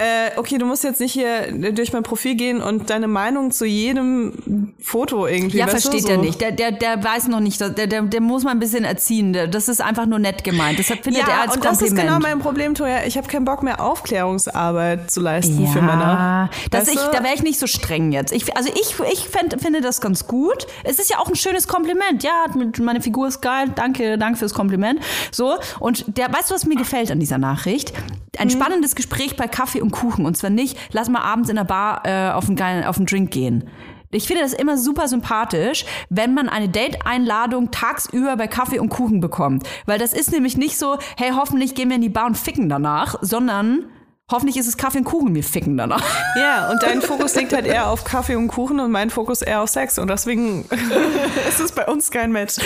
äh, 0.00 0.38
okay, 0.38 0.58
du 0.58 0.66
musst 0.66 0.82
jetzt 0.84 1.00
nicht 1.00 1.12
hier 1.12 1.52
durch 1.72 1.92
mein 1.92 2.02
Profil 2.02 2.34
gehen 2.34 2.62
und 2.62 2.90
deine 2.90 3.06
Meinung 3.08 3.50
zu 3.50 3.64
jedem 3.66 4.72
Foto 4.80 5.26
irgendwie. 5.26 5.58
Ja, 5.58 5.66
versteht 5.68 6.02
so. 6.02 6.08
er 6.08 6.16
nicht. 6.18 6.40
Der, 6.40 6.52
der, 6.52 6.72
der 6.72 7.02
weiß 7.04 7.28
noch 7.28 7.40
nicht, 7.40 7.60
der, 7.60 7.68
der, 7.70 8.02
der 8.02 8.20
muss 8.20 8.44
mal 8.44 8.50
ein 8.52 8.58
bisschen 8.58 8.84
erziehen. 8.84 9.32
Das 9.50 9.68
ist 9.68 9.80
einfach 9.80 10.06
nur 10.06 10.18
nett 10.18 10.42
gemeint. 10.44 10.78
Deshalb 10.78 11.04
findet 11.04 11.24
er 11.24 11.28
Ja, 11.28 11.40
als 11.42 11.54
und 11.56 11.64
das 11.64 11.72
ist 11.74 11.88
Kompliment. 11.88 12.08
genau 12.08 12.18
mein 12.20 12.38
Problem, 12.40 12.74
Toja. 12.74 13.04
Ich 13.06 13.16
habe 13.16 13.28
keinen 13.28 13.44
Bock 13.44 13.62
mehr, 13.62 13.80
Aufklärungsarbeit 13.80 15.10
zu 15.10 15.20
leisten 15.20 15.66
für 15.68 15.82
Männer. 15.82 16.50
Das 16.70 16.82
Weißt 16.88 16.94
ich, 16.94 17.00
du? 17.00 17.10
da 17.12 17.22
wäre 17.22 17.34
ich 17.34 17.42
nicht 17.42 17.58
so 17.58 17.66
streng 17.66 18.12
jetzt. 18.12 18.32
Ich, 18.32 18.56
also 18.56 18.70
ich, 18.74 18.94
ich 19.12 19.28
fänd, 19.28 19.60
finde 19.60 19.80
das 19.80 20.00
ganz 20.00 20.26
gut. 20.26 20.66
Es 20.84 20.98
ist 20.98 21.10
ja 21.10 21.18
auch 21.18 21.28
ein 21.28 21.36
schönes 21.36 21.68
Kompliment. 21.68 22.22
Ja, 22.22 22.46
meine 22.80 23.00
Figur 23.00 23.28
ist 23.28 23.40
geil. 23.40 23.66
Danke, 23.74 24.18
danke 24.18 24.38
fürs 24.38 24.54
Kompliment. 24.54 25.00
So. 25.30 25.56
Und 25.78 26.16
der, 26.16 26.32
weißt 26.32 26.50
du, 26.50 26.54
was 26.54 26.64
mir 26.66 26.76
gefällt 26.76 27.10
an 27.10 27.20
dieser 27.20 27.38
Nachricht? 27.38 27.92
Ein 28.38 28.46
Mhm. 28.48 28.52
spannendes 28.52 28.94
Gespräch 28.94 29.36
bei 29.36 29.48
Kaffee 29.48 29.80
und 29.82 29.89
Kuchen. 29.90 30.26
Und 30.26 30.36
zwar 30.36 30.50
nicht, 30.50 30.78
lass 30.92 31.08
mal 31.08 31.22
abends 31.22 31.48
in 31.48 31.56
der 31.56 31.64
Bar 31.64 32.02
äh, 32.04 32.30
auf, 32.30 32.46
einen 32.46 32.56
geilen, 32.56 32.84
auf 32.84 32.96
einen 32.96 33.06
Drink 33.06 33.30
gehen. 33.30 33.64
Ich 34.12 34.26
finde 34.26 34.42
das 34.42 34.52
immer 34.52 34.76
super 34.76 35.06
sympathisch, 35.06 35.84
wenn 36.08 36.34
man 36.34 36.48
eine 36.48 36.68
Date-Einladung 36.68 37.70
tagsüber 37.70 38.36
bei 38.36 38.48
Kaffee 38.48 38.80
und 38.80 38.88
Kuchen 38.88 39.20
bekommt. 39.20 39.68
Weil 39.86 40.00
das 40.00 40.12
ist 40.12 40.32
nämlich 40.32 40.56
nicht 40.56 40.76
so, 40.78 40.98
hey, 41.16 41.30
hoffentlich 41.36 41.76
gehen 41.76 41.90
wir 41.90 41.96
in 41.96 42.02
die 42.02 42.08
Bar 42.08 42.26
und 42.26 42.36
ficken 42.36 42.68
danach, 42.68 43.16
sondern 43.20 43.84
hoffentlich 44.30 44.56
ist 44.56 44.66
es 44.66 44.76
Kaffee 44.76 44.98
und 44.98 45.04
Kuchen, 45.04 45.34
wir 45.34 45.44
ficken 45.44 45.76
danach. 45.76 46.02
Ja, 46.36 46.70
und 46.70 46.82
dein 46.82 47.02
Fokus 47.02 47.34
liegt 47.34 47.52
halt 47.52 47.66
eher 47.66 47.88
auf 47.88 48.04
Kaffee 48.04 48.36
und 48.36 48.48
Kuchen 48.48 48.80
und 48.80 48.90
mein 48.90 49.10
Fokus 49.10 49.42
eher 49.42 49.62
auf 49.62 49.70
Sex. 49.70 49.98
Und 49.98 50.08
deswegen 50.08 50.64
ist 51.48 51.60
es 51.60 51.72
bei 51.72 51.86
uns 51.86 52.10
kein 52.10 52.32
Match. 52.32 52.56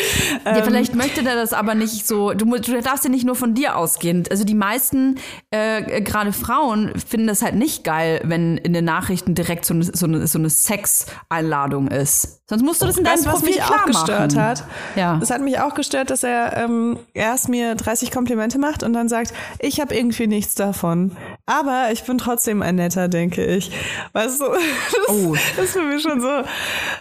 Ja, 0.45 0.57
Ähm, 0.57 0.65
vielleicht 0.65 0.95
möchte 0.95 1.23
der 1.23 1.35
das 1.35 1.53
aber 1.53 1.75
nicht 1.75 2.07
so. 2.07 2.33
Du, 2.35 2.45
du 2.45 2.81
darfst 2.81 3.05
ja 3.05 3.11
nicht 3.11 3.25
nur 3.25 3.35
von 3.35 3.55
dir 3.55 3.77
ausgehen. 3.77 4.25
Also 4.31 4.45
die 4.45 4.55
meisten, 4.55 5.19
äh, 5.51 6.01
gerade 6.03 6.33
Frauen, 6.33 6.93
finden 6.99 7.27
das 7.27 7.43
halt 7.43 7.55
nicht 7.55 7.85
geil, 7.85 8.21
wenn 8.25 8.57
in 8.59 8.73
den 8.73 8.85
Nachrichten 8.85 9.35
direkt 9.35 9.65
so 9.65 9.75
eine, 9.75 9.85
so 9.85 10.07
eine, 10.07 10.27
so 10.27 10.39
eine 10.39 10.51
Sex-Einladung 10.51 11.89
ist. 11.89 12.41
Sonst 12.49 12.63
musst 12.63 12.83
du 12.83 12.87
das 12.87 12.99
in 12.99 13.05
deinem 13.05 13.23
du, 13.23 13.27
was 13.27 13.35
Profil 13.37 13.55
mich 13.55 13.65
klar 13.65 13.81
auch 13.81 13.87
gestört 13.87 14.35
machen. 14.35 14.43
hat? 14.43 14.65
Ja. 14.97 15.19
Es 15.23 15.31
hat 15.31 15.41
mich 15.41 15.59
auch 15.61 15.75
gestört, 15.75 16.11
dass 16.11 16.23
er 16.23 16.57
ähm, 16.59 16.99
erst 17.15 17.49
mir 17.49 17.75
30 17.75 18.11
Komplimente 18.11 18.59
macht 18.59 18.83
und 18.83 18.93
dann 18.93 19.09
sagt, 19.09 19.33
ich 19.61 19.81
habe 19.81 19.95
irgendwie 19.95 20.27
nichts 20.27 20.55
davon. 20.55 21.17
Aber 21.59 21.91
ich 21.93 22.03
bin 22.05 22.19
trotzdem 22.19 22.63
ein 22.63 22.75
netter, 22.77 23.09
denke 23.09 23.45
ich. 23.45 23.71
Weißt 24.13 24.41
du, 24.41 24.47
das, 24.53 25.09
Oh. 25.09 25.35
das 25.57 25.67
ist 25.67 25.73
für 25.75 25.83
mich 25.83 26.03
schon 26.03 26.21
so. 26.21 26.29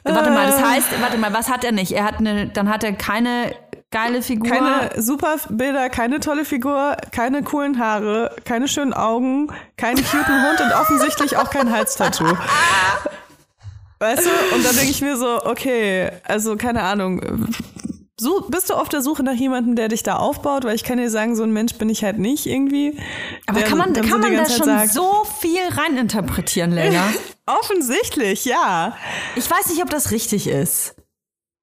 Warte 0.04 0.30
mal, 0.32 0.48
das 0.48 0.60
äh, 0.60 0.64
heißt, 0.64 0.88
warte 1.02 1.18
mal, 1.18 1.34
was 1.34 1.50
hat 1.50 1.64
er 1.64 1.72
nicht? 1.72 1.92
Er 1.92 2.04
hat 2.04 2.20
eine, 2.20 2.48
dann 2.50 2.70
hat 2.70 2.84
er 2.84 2.94
keine 2.94 3.56
geile 3.90 4.22
Figur. 4.22 4.50
Keine 4.50 5.02
super 5.02 5.36
Bilder, 5.50 5.90
keine 5.90 6.20
tolle 6.20 6.46
Figur, 6.46 6.98
keine 7.12 7.44
coolen 7.44 7.80
Haare, 7.80 8.36
keine 8.46 8.68
schönen 8.68 8.94
Augen, 8.94 9.52
keinen 9.78 10.04
cuten 10.04 10.48
Hund 10.50 10.62
und 10.62 10.72
offensichtlich 10.74 11.38
auch 11.38 11.50
kein 11.50 11.72
Halstattoo. 11.72 12.26
Weißt 14.00 14.26
du? 14.26 14.56
Und 14.56 14.66
dann 14.66 14.76
denke 14.76 14.92
ich 14.92 15.02
mir 15.02 15.16
so, 15.16 15.46
okay, 15.46 16.12
also 16.26 16.58
keine 16.58 16.84
Ahnung. 16.84 17.22
So, 18.24 18.40
bist 18.48 18.70
du 18.70 18.76
auf 18.76 18.88
der 18.88 19.02
Suche 19.02 19.22
nach 19.22 19.34
jemandem, 19.34 19.76
der 19.76 19.90
dich 19.90 20.02
da 20.02 20.16
aufbaut? 20.16 20.64
Weil 20.64 20.76
ich 20.76 20.86
kann 20.86 20.98
dir 20.98 21.10
sagen, 21.10 21.36
so 21.36 21.44
ein 21.44 21.52
Mensch 21.52 21.74
bin 21.74 21.90
ich 21.90 22.06
halt 22.06 22.20
nicht 22.20 22.46
irgendwie. 22.46 22.98
aber 23.48 23.60
der 23.60 23.68
kann 23.68 23.78
man, 23.78 23.94
so 23.94 24.00
kann 24.00 24.22
die 24.22 24.30
man 24.30 24.38
da 24.38 24.50
schon 24.50 24.66
sagt, 24.66 24.94
so 24.94 25.26
viel 25.42 25.60
reininterpretieren, 25.70 26.72
Leila? 26.72 27.04
Offensichtlich, 27.46 28.46
ja. 28.46 28.96
Ich 29.36 29.52
weiß 29.52 29.68
nicht, 29.68 29.84
ob 29.84 29.90
das 29.90 30.12
richtig 30.12 30.48
ist. 30.48 30.96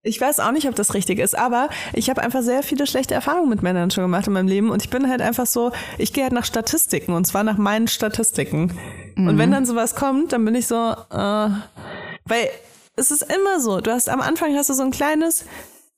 Ich 0.02 0.20
weiß 0.20 0.40
auch 0.40 0.52
nicht, 0.52 0.68
ob 0.68 0.74
das 0.74 0.92
richtig 0.92 1.18
ist, 1.18 1.34
aber 1.34 1.70
ich 1.94 2.10
habe 2.10 2.20
einfach 2.20 2.42
sehr 2.42 2.62
viele 2.62 2.86
schlechte 2.86 3.14
Erfahrungen 3.14 3.48
mit 3.48 3.62
Männern 3.62 3.90
schon 3.90 4.04
gemacht 4.04 4.26
in 4.26 4.34
meinem 4.34 4.48
Leben 4.48 4.68
und 4.68 4.84
ich 4.84 4.90
bin 4.90 5.08
halt 5.08 5.22
einfach 5.22 5.46
so, 5.46 5.72
ich 5.96 6.12
gehe 6.12 6.24
halt 6.24 6.34
nach 6.34 6.44
Statistiken 6.44 7.14
und 7.14 7.26
zwar 7.26 7.42
nach 7.42 7.56
meinen 7.56 7.88
Statistiken. 7.88 8.78
Und 9.16 9.38
wenn 9.38 9.50
dann 9.50 9.64
sowas 9.64 9.94
kommt, 9.94 10.32
dann 10.32 10.44
bin 10.44 10.54
ich 10.54 10.66
so, 10.66 10.74
äh, 10.74 11.48
weil 12.24 12.50
es 12.96 13.10
ist 13.10 13.22
immer 13.22 13.60
so, 13.60 13.80
du 13.80 13.90
hast 13.90 14.10
am 14.10 14.20
Anfang 14.20 14.54
hast 14.56 14.68
du 14.68 14.74
so 14.74 14.82
ein 14.82 14.90
kleines 14.90 15.46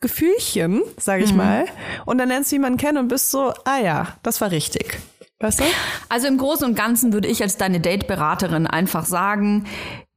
Gefühlchen, 0.03 0.83
sage 0.99 1.25
ich 1.25 1.33
mal, 1.33 1.65
und 2.05 2.19
dann 2.19 2.29
lernst 2.29 2.53
du 2.53 2.57
jemanden 2.57 2.79
kennen 2.79 2.99
und 2.99 3.09
bist 3.09 3.31
so, 3.31 3.55
ah 3.65 3.79
ja, 3.83 4.09
das 4.23 4.41
war 4.43 4.51
richtig. 4.51 4.99
Weißt 5.41 5.61
du? 5.61 5.65
Also 6.09 6.29
im 6.29 6.39
Großen 6.39 6.67
und 6.67 6.75
Ganzen 6.75 7.13
würde 7.13 7.29
ich 7.29 7.43
als 7.43 7.57
deine 7.57 7.81
Date-Beraterin 7.81 8.67
einfach 8.67 9.07
sagen, 9.07 9.65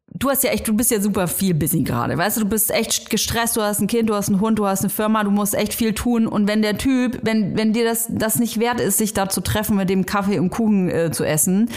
du 0.08 0.30
hast 0.30 0.44
ja 0.44 0.52
echt, 0.52 0.68
du 0.68 0.74
bist 0.74 0.92
ja 0.92 1.00
super 1.02 1.28
viel 1.28 1.54
busy 1.54 1.84
gerade. 1.84 2.18
Weißt 2.18 2.38
du, 2.38 2.42
du 2.42 2.48
bist 2.48 2.72
echt 2.72 3.10
gestresst, 3.10 3.58
du 3.58 3.62
hast 3.62 3.82
ein 3.82 3.88
Kind, 3.88 4.10
du 4.10 4.16
hast 4.16 4.30
einen 4.30 4.40
Hund, 4.40 4.60
du 4.60 4.66
hast 4.66 4.82
eine 4.82 4.90
Firma, 4.90 5.24
du 5.24 5.32
musst 5.32 5.56
echt 5.56 5.74
viel 5.74 5.94
tun. 5.94 6.28
Und 6.28 6.48
wenn 6.48 6.62
der 6.62 6.78
Typ, 6.78 7.20
wenn, 7.24 7.58
wenn 7.58 7.74
dir 7.74 7.86
das, 7.86 8.08
das 8.10 8.40
nicht 8.40 8.60
wert 8.60 8.80
ist, 8.80 8.98
sich 8.98 9.14
da 9.14 9.30
zu 9.30 9.42
treffen, 9.42 9.76
mit 9.76 9.90
dem 9.90 10.06
Kaffee 10.06 10.40
und 10.40 10.50
Kuchen 10.50 10.90
äh, 10.90 11.12
zu 11.12 11.24
essen, 11.24 11.70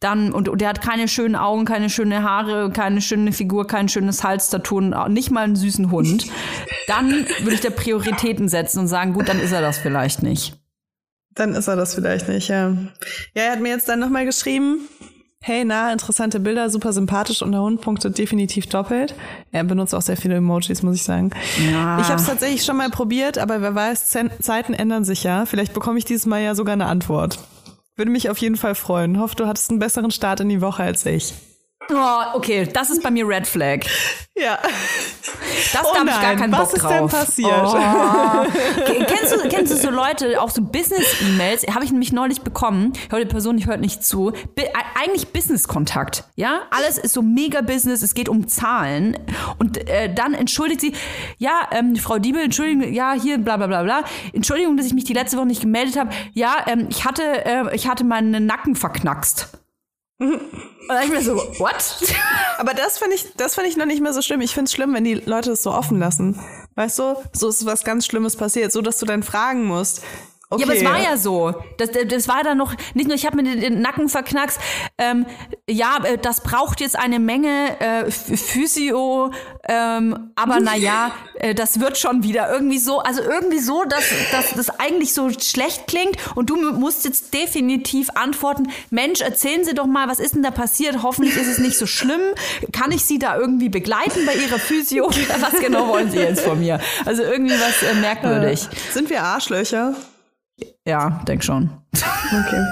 dann, 0.00 0.32
und, 0.32 0.48
und 0.48 0.60
der 0.60 0.68
hat 0.68 0.82
keine 0.82 1.08
schönen 1.08 1.36
Augen, 1.36 1.64
keine 1.64 1.88
schöne 1.88 2.22
Haare, 2.22 2.70
keine 2.70 3.00
schöne 3.00 3.32
Figur, 3.32 3.66
kein 3.66 3.88
schönes 3.88 4.22
Halstattoo, 4.22 4.80
nicht 5.08 5.30
mal 5.30 5.44
einen 5.44 5.56
süßen 5.56 5.90
Hund, 5.90 6.26
dann 6.86 7.26
würde 7.40 7.54
ich 7.54 7.60
da 7.60 7.70
Prioritäten 7.70 8.48
setzen 8.48 8.80
und 8.80 8.88
sagen, 8.88 9.14
gut, 9.14 9.28
dann 9.28 9.40
ist 9.40 9.52
er 9.52 9.62
das 9.62 9.78
vielleicht 9.78 10.22
nicht. 10.22 10.58
Dann 11.34 11.54
ist 11.54 11.68
er 11.68 11.76
das 11.76 11.94
vielleicht 11.94 12.28
nicht, 12.28 12.48
ja. 12.48 12.76
Ja, 13.34 13.42
er 13.42 13.52
hat 13.52 13.60
mir 13.60 13.70
jetzt 13.70 13.88
dann 13.88 13.98
nochmal 13.98 14.24
geschrieben, 14.24 14.88
hey, 15.42 15.64
na, 15.64 15.92
interessante 15.92 16.40
Bilder, 16.40 16.70
super 16.70 16.92
sympathisch 16.92 17.40
und 17.40 17.52
der 17.52 17.60
Hund 17.60 17.80
punktet 17.80 18.18
definitiv 18.18 18.66
doppelt. 18.66 19.14
Er 19.52 19.64
benutzt 19.64 19.94
auch 19.94 20.02
sehr 20.02 20.16
viele 20.16 20.36
Emojis, 20.36 20.82
muss 20.82 20.96
ich 20.96 21.04
sagen. 21.04 21.30
Ja. 21.70 22.00
Ich 22.00 22.08
habe 22.08 22.20
es 22.20 22.26
tatsächlich 22.26 22.64
schon 22.64 22.76
mal 22.76 22.90
probiert, 22.90 23.38
aber 23.38 23.60
wer 23.60 23.74
weiß, 23.74 24.08
Zeiten 24.40 24.74
ändern 24.74 25.04
sich 25.04 25.24
ja. 25.24 25.46
Vielleicht 25.46 25.72
bekomme 25.72 25.98
ich 25.98 26.04
dieses 26.04 26.26
Mal 26.26 26.42
ja 26.42 26.54
sogar 26.54 26.72
eine 26.72 26.86
Antwort. 26.86 27.38
Würde 27.96 28.10
mich 28.10 28.28
auf 28.28 28.38
jeden 28.38 28.56
Fall 28.56 28.74
freuen. 28.74 29.18
Hoffe, 29.18 29.36
du 29.36 29.46
hattest 29.46 29.70
einen 29.70 29.78
besseren 29.78 30.10
Start 30.10 30.40
in 30.40 30.50
die 30.50 30.60
Woche 30.60 30.82
als 30.82 31.06
ich. 31.06 31.32
Oh, 31.92 32.36
okay, 32.36 32.66
das 32.72 32.90
ist 32.90 33.02
bei 33.02 33.10
mir 33.10 33.26
Red 33.28 33.46
Flag. 33.46 33.80
Ja. 34.36 34.58
Das 35.72 35.82
Oh 35.84 35.88
da 35.94 36.00
habe 36.00 36.10
ich 36.10 36.20
gar 36.20 36.34
keinen 36.36 36.52
was 36.52 36.68
Bock 36.68 36.76
ist 36.76 36.82
drauf. 36.82 36.92
denn 36.92 37.08
passiert? 37.08 37.64
Oh. 37.64 38.82
Ke- 38.84 39.06
kennst, 39.06 39.32
du, 39.34 39.48
kennst 39.48 39.72
du 39.72 39.76
so 39.76 39.90
Leute, 39.90 40.40
auch 40.42 40.50
so 40.50 40.62
Business-E-Mails, 40.62 41.64
habe 41.74 41.84
ich 41.84 41.92
nämlich 41.92 42.12
neulich 42.12 42.42
bekommen. 42.42 42.92
Ich 42.94 43.10
höre 43.12 43.20
die 43.20 43.26
Person, 43.26 43.56
ich 43.56 43.66
hört 43.66 43.80
nicht 43.80 44.04
zu. 44.04 44.32
Bi 44.54 44.64
eigentlich 45.00 45.32
Business-Kontakt, 45.32 46.24
ja? 46.34 46.62
Alles 46.70 46.98
ist 46.98 47.14
so 47.14 47.22
mega 47.22 47.62
Business, 47.62 48.02
es 48.02 48.14
geht 48.14 48.28
um 48.28 48.46
Zahlen. 48.48 49.18
Und 49.58 49.78
äh, 49.88 50.12
dann 50.12 50.34
entschuldigt 50.34 50.80
sie, 50.80 50.92
ja, 51.38 51.68
ähm, 51.72 51.96
Frau 51.96 52.18
Diebel, 52.18 52.42
Entschuldigung, 52.44 52.92
ja, 52.92 53.12
hier, 53.14 53.38
bla 53.38 53.56
bla 53.56 53.66
bla 53.68 53.82
bla. 53.84 54.02
Entschuldigung, 54.32 54.76
dass 54.76 54.86
ich 54.86 54.94
mich 54.94 55.04
die 55.04 55.14
letzte 55.14 55.36
Woche 55.38 55.46
nicht 55.46 55.62
gemeldet 55.62 55.96
habe. 55.96 56.10
Ja, 56.34 56.56
ähm, 56.66 56.88
ich 56.90 57.04
hatte, 57.06 57.22
äh, 57.46 57.74
ich 57.74 57.88
hatte 57.88 58.04
meinen 58.04 58.44
Nacken 58.44 58.74
verknackst. 58.76 59.48
Und 60.18 60.40
dann 60.88 61.02
ich 61.04 61.10
mir 61.10 61.22
so, 61.22 61.36
what? 61.36 61.96
Aber 62.58 62.72
das 62.72 62.98
finde 62.98 63.16
ich, 63.16 63.34
das 63.36 63.54
finde 63.54 63.68
ich 63.68 63.76
noch 63.76 63.86
nicht 63.86 64.00
mehr 64.00 64.12
so 64.12 64.22
schlimm. 64.22 64.40
Ich 64.40 64.54
finde 64.54 64.68
es 64.68 64.72
schlimm, 64.72 64.94
wenn 64.94 65.04
die 65.04 65.14
Leute 65.14 65.50
das 65.50 65.62
so 65.62 65.72
offen 65.72 65.98
lassen. 65.98 66.40
Weißt 66.74 66.98
du, 66.98 67.16
so 67.32 67.48
ist 67.48 67.66
was 67.66 67.84
ganz 67.84 68.06
Schlimmes 68.06 68.36
passiert, 68.36 68.72
so 68.72 68.80
dass 68.80 68.98
du 68.98 69.06
dann 69.06 69.22
fragen 69.22 69.64
musst. 69.64 70.02
Okay. 70.48 70.62
Ja, 70.62 70.66
aber 70.68 70.76
es 70.76 70.84
war 70.84 71.02
ja 71.02 71.16
so. 71.16 71.54
Das, 71.78 71.90
das 72.08 72.28
war 72.28 72.44
dann 72.44 72.56
noch, 72.56 72.72
nicht 72.94 73.08
nur, 73.08 73.16
ich 73.16 73.26
habe 73.26 73.36
mir 73.42 73.56
den, 73.56 73.80
Nacken 73.80 74.08
verknackst, 74.08 74.60
ähm, 74.96 75.26
ja, 75.68 75.98
äh, 76.04 76.18
das 76.18 76.40
braucht 76.42 76.80
jetzt 76.80 76.96
eine 76.96 77.18
Menge 77.18 77.80
äh, 77.80 78.04
Ph- 78.04 78.36
Physio, 78.36 79.32
ähm, 79.68 80.30
aber 80.36 80.60
naja, 80.60 81.10
äh, 81.34 81.52
das 81.54 81.80
wird 81.80 81.98
schon 81.98 82.22
wieder 82.22 82.48
irgendwie 82.52 82.78
so, 82.78 83.00
also 83.00 83.22
irgendwie 83.22 83.58
so, 83.58 83.82
dass, 83.84 84.04
dass 84.30 84.52
das 84.52 84.70
eigentlich 84.78 85.14
so 85.14 85.30
schlecht 85.30 85.88
klingt 85.88 86.16
und 86.36 86.48
du 86.48 86.54
mu- 86.56 86.78
musst 86.78 87.04
jetzt 87.04 87.34
definitiv 87.34 88.10
antworten, 88.14 88.68
Mensch, 88.90 89.22
erzählen 89.22 89.64
Sie 89.64 89.74
doch 89.74 89.86
mal, 89.86 90.08
was 90.08 90.20
ist 90.20 90.34
denn 90.36 90.44
da 90.44 90.52
passiert? 90.52 91.02
Hoffentlich 91.02 91.36
ist 91.36 91.48
es 91.48 91.58
nicht 91.58 91.76
so 91.76 91.86
schlimm. 91.86 92.20
Kann 92.72 92.92
ich 92.92 93.04
Sie 93.04 93.18
da 93.18 93.36
irgendwie 93.36 93.68
begleiten 93.68 94.24
bei 94.26 94.34
Ihrer 94.34 94.60
Physio? 94.60 95.10
was 95.40 95.60
genau 95.60 95.88
wollen 95.88 96.10
Sie 96.12 96.18
jetzt 96.18 96.42
von 96.42 96.60
mir? 96.60 96.78
Also 97.04 97.22
irgendwie 97.24 97.54
was 97.54 97.82
äh, 97.82 97.94
merkwürdig. 97.94 98.68
Sind 98.92 99.10
wir 99.10 99.24
Arschlöcher? 99.24 99.94
Ja, 100.86 101.20
denk 101.26 101.42
schon. 101.44 101.70
Okay. 101.92 102.64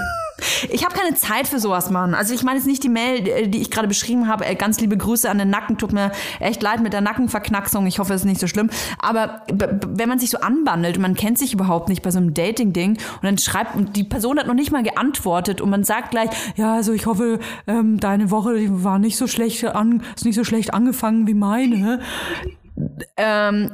Ich 0.69 0.83
habe 0.83 0.93
keine 0.93 1.15
Zeit 1.15 1.47
für 1.47 1.59
sowas, 1.59 1.89
Mann. 1.89 2.13
Also 2.13 2.33
ich 2.33 2.43
meine 2.43 2.57
jetzt 2.57 2.67
nicht 2.67 2.83
die 2.83 2.89
Mail, 2.89 3.27
äh, 3.27 3.47
die 3.47 3.61
ich 3.61 3.71
gerade 3.71 3.87
beschrieben 3.87 4.27
habe. 4.27 4.45
Äh, 4.45 4.55
Ganz 4.55 4.79
liebe 4.79 4.97
Grüße 4.97 5.29
an 5.29 5.37
den 5.37 5.49
Nacken. 5.49 5.77
Tut 5.77 5.93
mir 5.93 6.11
echt 6.39 6.61
leid 6.61 6.81
mit 6.81 6.93
der 6.93 7.01
Nackenverknacksung. 7.01 7.85
Ich 7.87 7.99
hoffe, 7.99 8.13
es 8.13 8.21
ist 8.21 8.25
nicht 8.25 8.41
so 8.41 8.47
schlimm. 8.47 8.69
Aber 8.99 9.43
wenn 9.51 10.09
man 10.09 10.19
sich 10.19 10.29
so 10.29 10.39
anbandelt 10.39 10.97
und 10.97 11.01
man 11.01 11.15
kennt 11.15 11.37
sich 11.37 11.53
überhaupt 11.53 11.89
nicht 11.89 12.01
bei 12.01 12.11
so 12.11 12.17
einem 12.17 12.33
Dating-Ding 12.33 12.91
und 12.91 13.23
dann 13.23 13.37
schreibt 13.37 13.75
und 13.75 13.95
die 13.95 14.03
Person 14.03 14.37
hat 14.37 14.47
noch 14.47 14.53
nicht 14.53 14.71
mal 14.71 14.83
geantwortet 14.83 15.61
und 15.61 15.69
man 15.69 15.83
sagt 15.83 16.11
gleich, 16.11 16.29
ja, 16.55 16.75
also 16.75 16.93
ich 16.93 17.05
hoffe, 17.05 17.39
ähm, 17.67 17.99
deine 17.99 18.31
Woche 18.31 18.53
war 18.83 18.99
nicht 18.99 19.17
so 19.17 19.27
schlecht 19.27 19.63
an, 19.65 20.03
ist 20.15 20.25
nicht 20.25 20.35
so 20.35 20.43
schlecht 20.43 20.73
angefangen 20.73 21.27
wie 21.27 21.33
meine. 21.33 22.01
Ähm, 23.17 23.71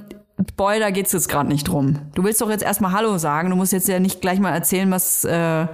Boy, 0.56 0.80
da 0.80 0.89
geht's 0.89 1.12
jetzt 1.12 1.30
gerade 1.30 1.50
nicht 1.50 1.68
drum. 1.68 2.00
Du 2.16 2.24
willst 2.24 2.42
doch 2.42 2.50
jetzt 2.50 2.64
erstmal 2.64 2.92
Hallo 2.92 3.18
sagen. 3.18 3.50
Du 3.50 3.56
musst 3.56 3.74
jetzt 3.74 3.88
ja 3.88 4.00
nicht 4.00 4.22
gleich 4.22 4.39
mal 4.39 4.52
erzählen, 4.52 4.89
was 4.92 5.24
äh, 5.24 5.68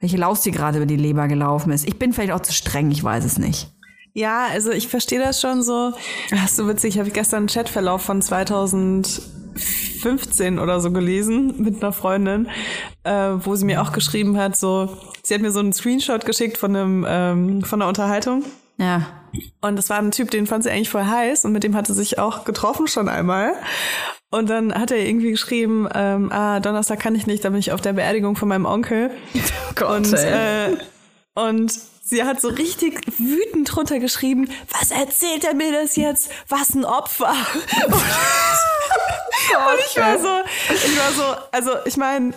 welche 0.00 0.16
Laus 0.18 0.42
dir 0.42 0.52
gerade 0.52 0.76
über 0.78 0.86
die 0.86 0.96
Leber 0.96 1.28
gelaufen 1.28 1.72
ist. 1.72 1.88
Ich 1.88 1.98
bin 1.98 2.12
vielleicht 2.12 2.32
auch 2.32 2.40
zu 2.40 2.52
streng, 2.52 2.90
ich 2.90 3.02
weiß 3.02 3.24
es 3.24 3.38
nicht. 3.38 3.70
Ja, 4.12 4.48
also 4.50 4.70
ich 4.70 4.88
verstehe 4.88 5.18
das 5.18 5.40
schon 5.40 5.62
so. 5.62 5.94
Ach, 6.32 6.48
so 6.48 6.68
witzig, 6.68 6.98
habe 6.98 7.08
ich 7.08 7.14
gestern 7.14 7.38
einen 7.38 7.46
Chatverlauf 7.48 8.02
von 8.02 8.20
2015 8.20 10.58
oder 10.58 10.80
so 10.80 10.92
gelesen 10.92 11.62
mit 11.62 11.82
einer 11.82 11.92
Freundin, 11.92 12.48
äh, 13.02 13.12
wo 13.12 13.56
sie 13.56 13.64
mir 13.64 13.80
auch 13.82 13.92
geschrieben 13.92 14.36
hat, 14.36 14.56
so, 14.56 14.94
sie 15.22 15.32
hat 15.34 15.40
mir 15.40 15.50
so 15.50 15.60
einen 15.60 15.72
Screenshot 15.72 16.26
geschickt 16.26 16.58
von 16.58 16.76
einem, 16.76 17.06
ähm, 17.08 17.64
von 17.64 17.80
einer 17.80 17.88
Unterhaltung. 17.88 18.44
Ja. 18.78 19.23
Und 19.60 19.76
das 19.76 19.90
war 19.90 19.98
ein 19.98 20.10
Typ, 20.10 20.30
den 20.30 20.46
fand 20.46 20.64
sie 20.64 20.70
eigentlich 20.70 20.90
voll 20.90 21.04
heiß 21.04 21.44
und 21.44 21.52
mit 21.52 21.64
dem 21.64 21.74
hatte 21.74 21.92
sie 21.92 22.00
sich 22.00 22.18
auch 22.18 22.44
getroffen 22.44 22.86
schon 22.86 23.08
einmal. 23.08 23.54
Und 24.30 24.50
dann 24.50 24.74
hat 24.74 24.90
er 24.90 24.98
irgendwie 24.98 25.30
geschrieben, 25.30 25.88
ähm, 25.94 26.30
ah, 26.32 26.60
Donnerstag 26.60 27.00
kann 27.00 27.14
ich 27.14 27.26
nicht, 27.26 27.44
da 27.44 27.50
bin 27.50 27.58
ich 27.58 27.72
auf 27.72 27.80
der 27.80 27.92
Beerdigung 27.92 28.36
von 28.36 28.48
meinem 28.48 28.66
Onkel. 28.66 29.10
und, 29.88 30.12
äh, 30.12 30.76
und 31.34 31.72
sie 32.02 32.24
hat 32.24 32.40
so 32.40 32.48
richtig 32.48 33.00
wütend 33.18 33.74
drunter 33.74 33.98
geschrieben, 33.98 34.50
was 34.70 34.90
erzählt 34.90 35.44
er 35.44 35.54
mir 35.54 35.72
das 35.72 35.96
jetzt? 35.96 36.30
Was 36.48 36.74
ein 36.74 36.84
Opfer. 36.84 37.30
und 37.86 37.94
ich 39.88 39.96
war 39.96 40.18
so, 40.18 40.28
ich 40.70 40.98
war 40.98 41.12
so, 41.12 41.22
also 41.52 41.70
ich 41.84 41.96
meine, 41.96 42.34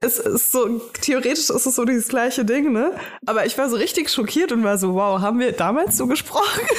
es 0.00 0.18
ist 0.18 0.52
so, 0.52 0.80
theoretisch 1.00 1.50
ist 1.50 1.66
es 1.66 1.74
so 1.74 1.84
dieses 1.84 2.08
gleiche 2.08 2.44
Ding, 2.44 2.72
ne? 2.72 2.92
Aber 3.26 3.46
ich 3.46 3.58
war 3.58 3.68
so 3.68 3.76
richtig 3.76 4.10
schockiert 4.10 4.52
und 4.52 4.62
war 4.62 4.78
so, 4.78 4.94
wow, 4.94 5.20
haben 5.20 5.40
wir 5.40 5.52
damals 5.52 5.96
so 5.96 6.06
gesprochen? 6.06 6.62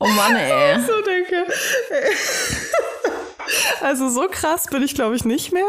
Oh 0.00 0.08
Mann, 0.08 0.36
ey. 0.36 0.78
so 0.86 1.00
denke. 1.00 1.46
Also 3.80 4.08
so 4.10 4.26
krass 4.30 4.64
bin 4.66 4.82
ich, 4.82 4.94
glaube 4.94 5.16
ich, 5.16 5.24
nicht 5.24 5.52
mehr. 5.52 5.64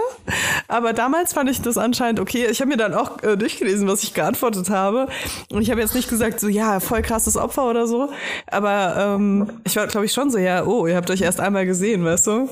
Aber 0.67 0.91
damals 0.91 1.31
fand 1.33 1.49
ich 1.49 1.61
das 1.61 1.77
anscheinend 1.77 2.19
okay. 2.19 2.47
Ich 2.49 2.59
habe 2.59 2.69
mir 2.69 2.77
dann 2.77 2.93
auch 2.93 3.21
äh, 3.23 3.37
durchgelesen, 3.37 3.87
was 3.87 4.03
ich 4.03 4.13
geantwortet 4.13 4.69
habe. 4.69 5.07
Und 5.51 5.61
ich 5.61 5.71
habe 5.71 5.79
jetzt 5.79 5.95
nicht 5.95 6.09
gesagt, 6.09 6.39
so 6.39 6.47
ja, 6.47 6.79
voll 6.81 7.01
krasses 7.01 7.37
Opfer 7.37 7.69
oder 7.69 7.87
so. 7.87 8.09
Aber 8.47 8.95
ähm, 8.97 9.61
ich 9.63 9.75
war, 9.75 9.87
glaube 9.87 10.05
ich, 10.05 10.11
schon 10.11 10.31
so, 10.31 10.37
ja, 10.37 10.65
oh, 10.65 10.85
ihr 10.87 10.95
habt 10.97 11.09
euch 11.09 11.21
erst 11.21 11.39
einmal 11.39 11.65
gesehen, 11.65 12.03
weißt 12.03 12.27
du? 12.27 12.49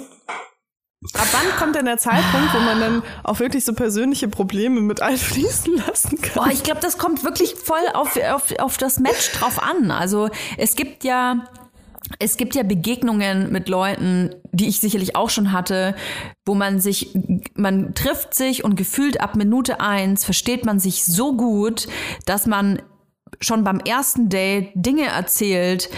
Ab 1.14 1.28
wann 1.32 1.60
kommt 1.60 1.76
denn 1.76 1.86
der 1.86 1.98
Zeitpunkt, 1.98 2.54
wo 2.54 2.60
man 2.60 2.80
dann 2.80 3.04
auch 3.24 3.40
wirklich 3.40 3.66
so 3.66 3.74
persönliche 3.74 4.28
Probleme 4.28 4.82
mit 4.82 5.02
einfließen 5.02 5.76
lassen 5.88 6.22
kann? 6.22 6.46
Boah, 6.46 6.52
ich 6.52 6.64
glaube, 6.64 6.82
das 6.82 6.98
kommt 6.98 7.24
wirklich 7.24 7.56
voll 7.56 7.84
auf, 7.94 8.18
auf, 8.18 8.52
auf 8.60 8.78
das 8.78 9.00
Match 9.00 9.32
drauf 9.34 9.62
an. 9.62 9.92
Also 9.92 10.30
es 10.58 10.76
gibt 10.76 11.04
ja, 11.04 11.46
es 12.20 12.38
gibt 12.38 12.56
ja 12.56 12.64
Begegnungen 12.64 13.52
mit 13.52 13.70
Leuten, 13.70 14.34
die 14.52 14.68
ich 14.68 14.80
sicherlich 14.80 15.16
auch 15.16 15.30
schon 15.30 15.52
hatte, 15.52 15.96
wo 16.46 16.56
man 16.56 16.80
sich, 16.80 17.14
man 17.56 17.94
trifft 17.94 18.34
sich 18.34 18.64
und 18.64 18.76
gefühlt 18.76 19.20
ab 19.20 19.36
Minute 19.36 19.82
eins 19.82 20.24
versteht 20.24 20.66
man 20.66 20.80
sich 20.80 21.04
so 21.04 21.36
gut, 21.36 21.88
dass 22.26 22.46
man 22.46 22.82
schon 23.40 23.64
beim 23.64 23.80
ersten 23.80 24.30
Date 24.30 24.72
Dinge 24.76 25.06
erzählt, 25.06 25.90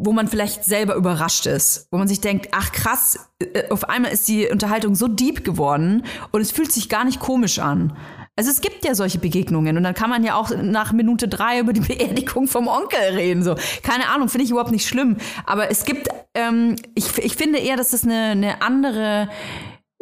wo 0.00 0.12
man 0.12 0.28
vielleicht 0.28 0.64
selber 0.64 0.94
überrascht 0.94 1.46
ist, 1.46 1.88
wo 1.90 1.98
man 1.98 2.06
sich 2.06 2.20
denkt, 2.20 2.48
ach 2.52 2.72
krass, 2.72 3.30
äh, 3.40 3.68
auf 3.70 3.88
einmal 3.88 4.12
ist 4.12 4.28
die 4.28 4.48
Unterhaltung 4.48 4.94
so 4.94 5.08
deep 5.08 5.44
geworden 5.44 6.04
und 6.30 6.40
es 6.40 6.52
fühlt 6.52 6.72
sich 6.72 6.88
gar 6.88 7.04
nicht 7.04 7.18
komisch 7.20 7.58
an. 7.58 7.96
Also 8.36 8.52
es 8.52 8.60
gibt 8.60 8.84
ja 8.84 8.94
solche 8.94 9.18
Begegnungen 9.18 9.76
und 9.76 9.82
dann 9.82 9.94
kann 9.94 10.08
man 10.08 10.22
ja 10.22 10.36
auch 10.36 10.50
nach 10.54 10.92
Minute 10.92 11.26
drei 11.26 11.58
über 11.58 11.72
die 11.72 11.80
Beerdigung 11.94 12.46
vom 12.46 12.68
Onkel 12.68 13.00
reden. 13.14 13.42
So, 13.42 13.56
keine 13.82 14.08
Ahnung, 14.08 14.28
finde 14.28 14.44
ich 14.44 14.50
überhaupt 14.52 14.70
nicht 14.70 14.86
schlimm. 14.86 15.16
Aber 15.44 15.70
es 15.70 15.84
gibt, 15.84 16.08
ähm, 16.34 16.76
ich, 16.94 17.18
ich 17.18 17.34
finde 17.34 17.58
eher, 17.58 17.76
dass 17.76 17.90
das 17.90 18.04
eine, 18.04 18.30
eine 18.30 18.62
andere 18.62 19.28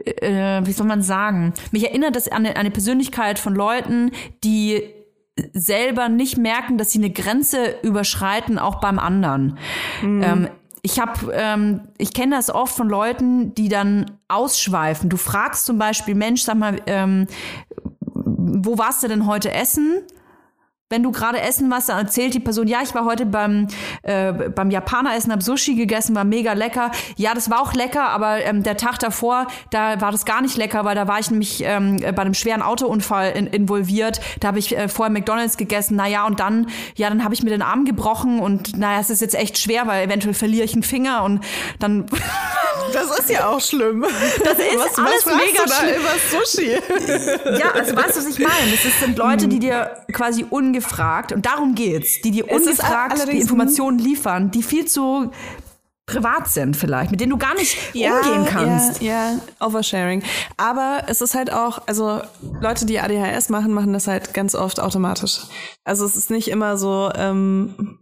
äh, 0.05 0.61
wie 0.65 0.73
soll 0.73 0.87
man 0.87 1.01
sagen? 1.01 1.55
Mich 1.73 1.85
erinnert 1.85 2.15
das 2.17 2.29
an 2.29 2.45
eine, 2.45 2.57
eine 2.57 2.71
Persönlichkeit 2.71 3.39
von 3.39 3.55
Leuten, 3.55 4.13
die 4.45 4.83
selber 5.53 6.09
nicht 6.09 6.39
merken, 6.39 6.79
dass 6.79 6.93
sie 6.93 6.99
eine 6.99 7.11
Grenze 7.11 7.77
überschreiten, 7.83 8.59
auch 8.59 8.77
beim 8.81 8.99
anderen. 8.99 9.59
Ähm, 10.23 10.49
ich 10.83 11.01
habe, 11.01 11.33
ähm, 11.33 11.81
ich 11.99 12.15
kenne 12.15 12.37
das 12.37 12.49
oft 12.49 12.75
von 12.75 12.89
Leuten, 12.89 13.55
die 13.55 13.69
dann 13.69 14.07
ausschweifen. 14.29 15.11
Du 15.11 15.17
fragst 15.17 15.67
zum 15.67 15.79
Beispiel, 15.79 16.15
Mensch, 16.15 16.43
sag 16.43 16.57
mal, 16.57 16.81
ähm, 16.87 17.27
wo 18.15 18.79
warst 18.79 19.03
du 19.03 19.09
denn 19.09 19.27
heute 19.27 19.53
essen? 19.53 20.03
Wenn 20.89 21.03
du 21.03 21.11
gerade 21.11 21.41
essen 21.41 21.69
warst, 21.69 21.89
dann 21.89 21.99
erzählt 21.99 22.33
die 22.33 22.39
Person, 22.39 22.69
ja, 22.69 22.79
ich 22.81 22.95
war 22.95 23.05
heute 23.05 23.27
beim, 23.27 23.67
äh, 24.03 24.33
beim 24.33 24.71
Japaner 24.71 25.17
essen, 25.17 25.33
hab 25.33 25.43
Sushi 25.43 25.75
gegessen, 25.75 26.15
war 26.15 26.23
mega 26.23 26.53
lecker. 26.53 26.93
Ja, 27.17 27.35
das 27.35 27.51
war 27.51 27.61
auch 27.61 27.75
lecker, 27.75 28.09
aber 28.11 28.45
ähm, 28.45 28.63
der 28.63 28.77
Tag 28.77 29.01
davor, 29.01 29.49
da 29.73 30.01
war 30.01 30.13
das 30.13 30.25
gar 30.25 30.43
nicht 30.43 30.57
lecker, 30.57 30.85
weil 30.85 30.95
da 30.95 31.09
war 31.09 31.19
ich 31.19 31.29
nämlich 31.29 31.61
ähm, 31.65 31.97
bei 31.97 32.23
einem 32.23 32.35
schweren 32.35 32.63
Autounfall 32.63 33.33
in, 33.33 33.49
involviert. 33.49 34.21
Da 34.39 34.47
habe 34.47 34.61
ich 34.61 34.79
äh, 34.79 34.87
vorher 34.87 35.13
McDonalds 35.13 35.57
gegessen. 35.57 35.97
Naja, 35.97 36.25
und 36.25 36.39
dann, 36.39 36.69
ja, 36.95 37.09
dann 37.09 37.25
habe 37.25 37.35
ich 37.35 37.43
mir 37.43 37.51
den 37.51 37.63
Arm 37.63 37.85
gebrochen 37.85 38.39
und 38.39 38.77
naja, 38.77 39.01
es 39.01 39.11
ist 39.11 39.21
jetzt 39.21 39.35
echt 39.35 39.59
schwer, 39.59 39.89
weil 39.89 40.05
eventuell 40.07 40.35
verliere 40.35 40.67
ich 40.67 40.75
einen 40.75 40.85
Finger 40.85 41.25
und 41.25 41.41
dann 41.81 42.07
Das 42.93 43.19
ist 43.19 43.31
ja 43.31 43.49
auch 43.49 43.61
schlimm. 43.61 44.05
Das 44.45 44.59
ist 44.59 44.79
was, 44.79 44.99
alles 44.99 45.27
was 45.27 45.35
mega 45.35 45.67
schlimm. 45.67 46.01
über 46.01 46.15
Sushi? 46.31 47.59
Ja, 47.59 47.73
also 47.73 47.97
weißt 47.97 48.17
du, 48.17 48.21
was 48.21 48.27
ich 48.27 48.39
meine? 48.39 48.71
Das 48.71 49.01
sind 49.01 49.19
Leute, 49.19 49.49
die 49.49 49.59
dir 49.59 50.05
quasi 50.13 50.47
ungefragt, 50.77 51.33
und 51.33 51.47
darum 51.47 51.75
geht's, 51.75 52.21
die 52.21 52.31
dir 52.31 52.45
Es 52.49 52.63
ungefragt 52.63 53.27
die 53.33 53.41
Informationen 53.41 53.99
liefern, 53.99 54.51
die 54.51 54.63
viel 54.63 54.87
zu 54.87 55.31
privat 56.07 56.47
sind 56.49 56.77
vielleicht, 56.77 57.11
mit 57.11 57.21
denen 57.21 57.31
du 57.31 57.37
gar 57.37 57.55
nicht 57.55 57.77
umgehen 57.93 58.45
kannst. 58.49 59.03
Ja, 59.03 59.33
ja, 59.33 59.41
Oversharing. 59.59 60.23
Aber 60.57 61.03
es 61.09 61.21
ist 61.21 61.35
halt 61.35 61.53
auch, 61.53 61.83
also 61.87 62.21
Leute, 62.61 62.87
die 62.87 63.01
ADHS 63.01 63.49
machen, 63.49 63.73
machen 63.73 63.93
das 63.93 64.07
halt 64.07 64.33
ganz 64.33 64.55
oft 64.55 64.79
automatisch. 64.79 65.41
Also 65.85 66.05
es 66.05 66.15
ist 66.15 66.31
nicht 66.31 66.47
immer 66.49 66.77
so, 66.79 67.11
ähm, 67.17 67.99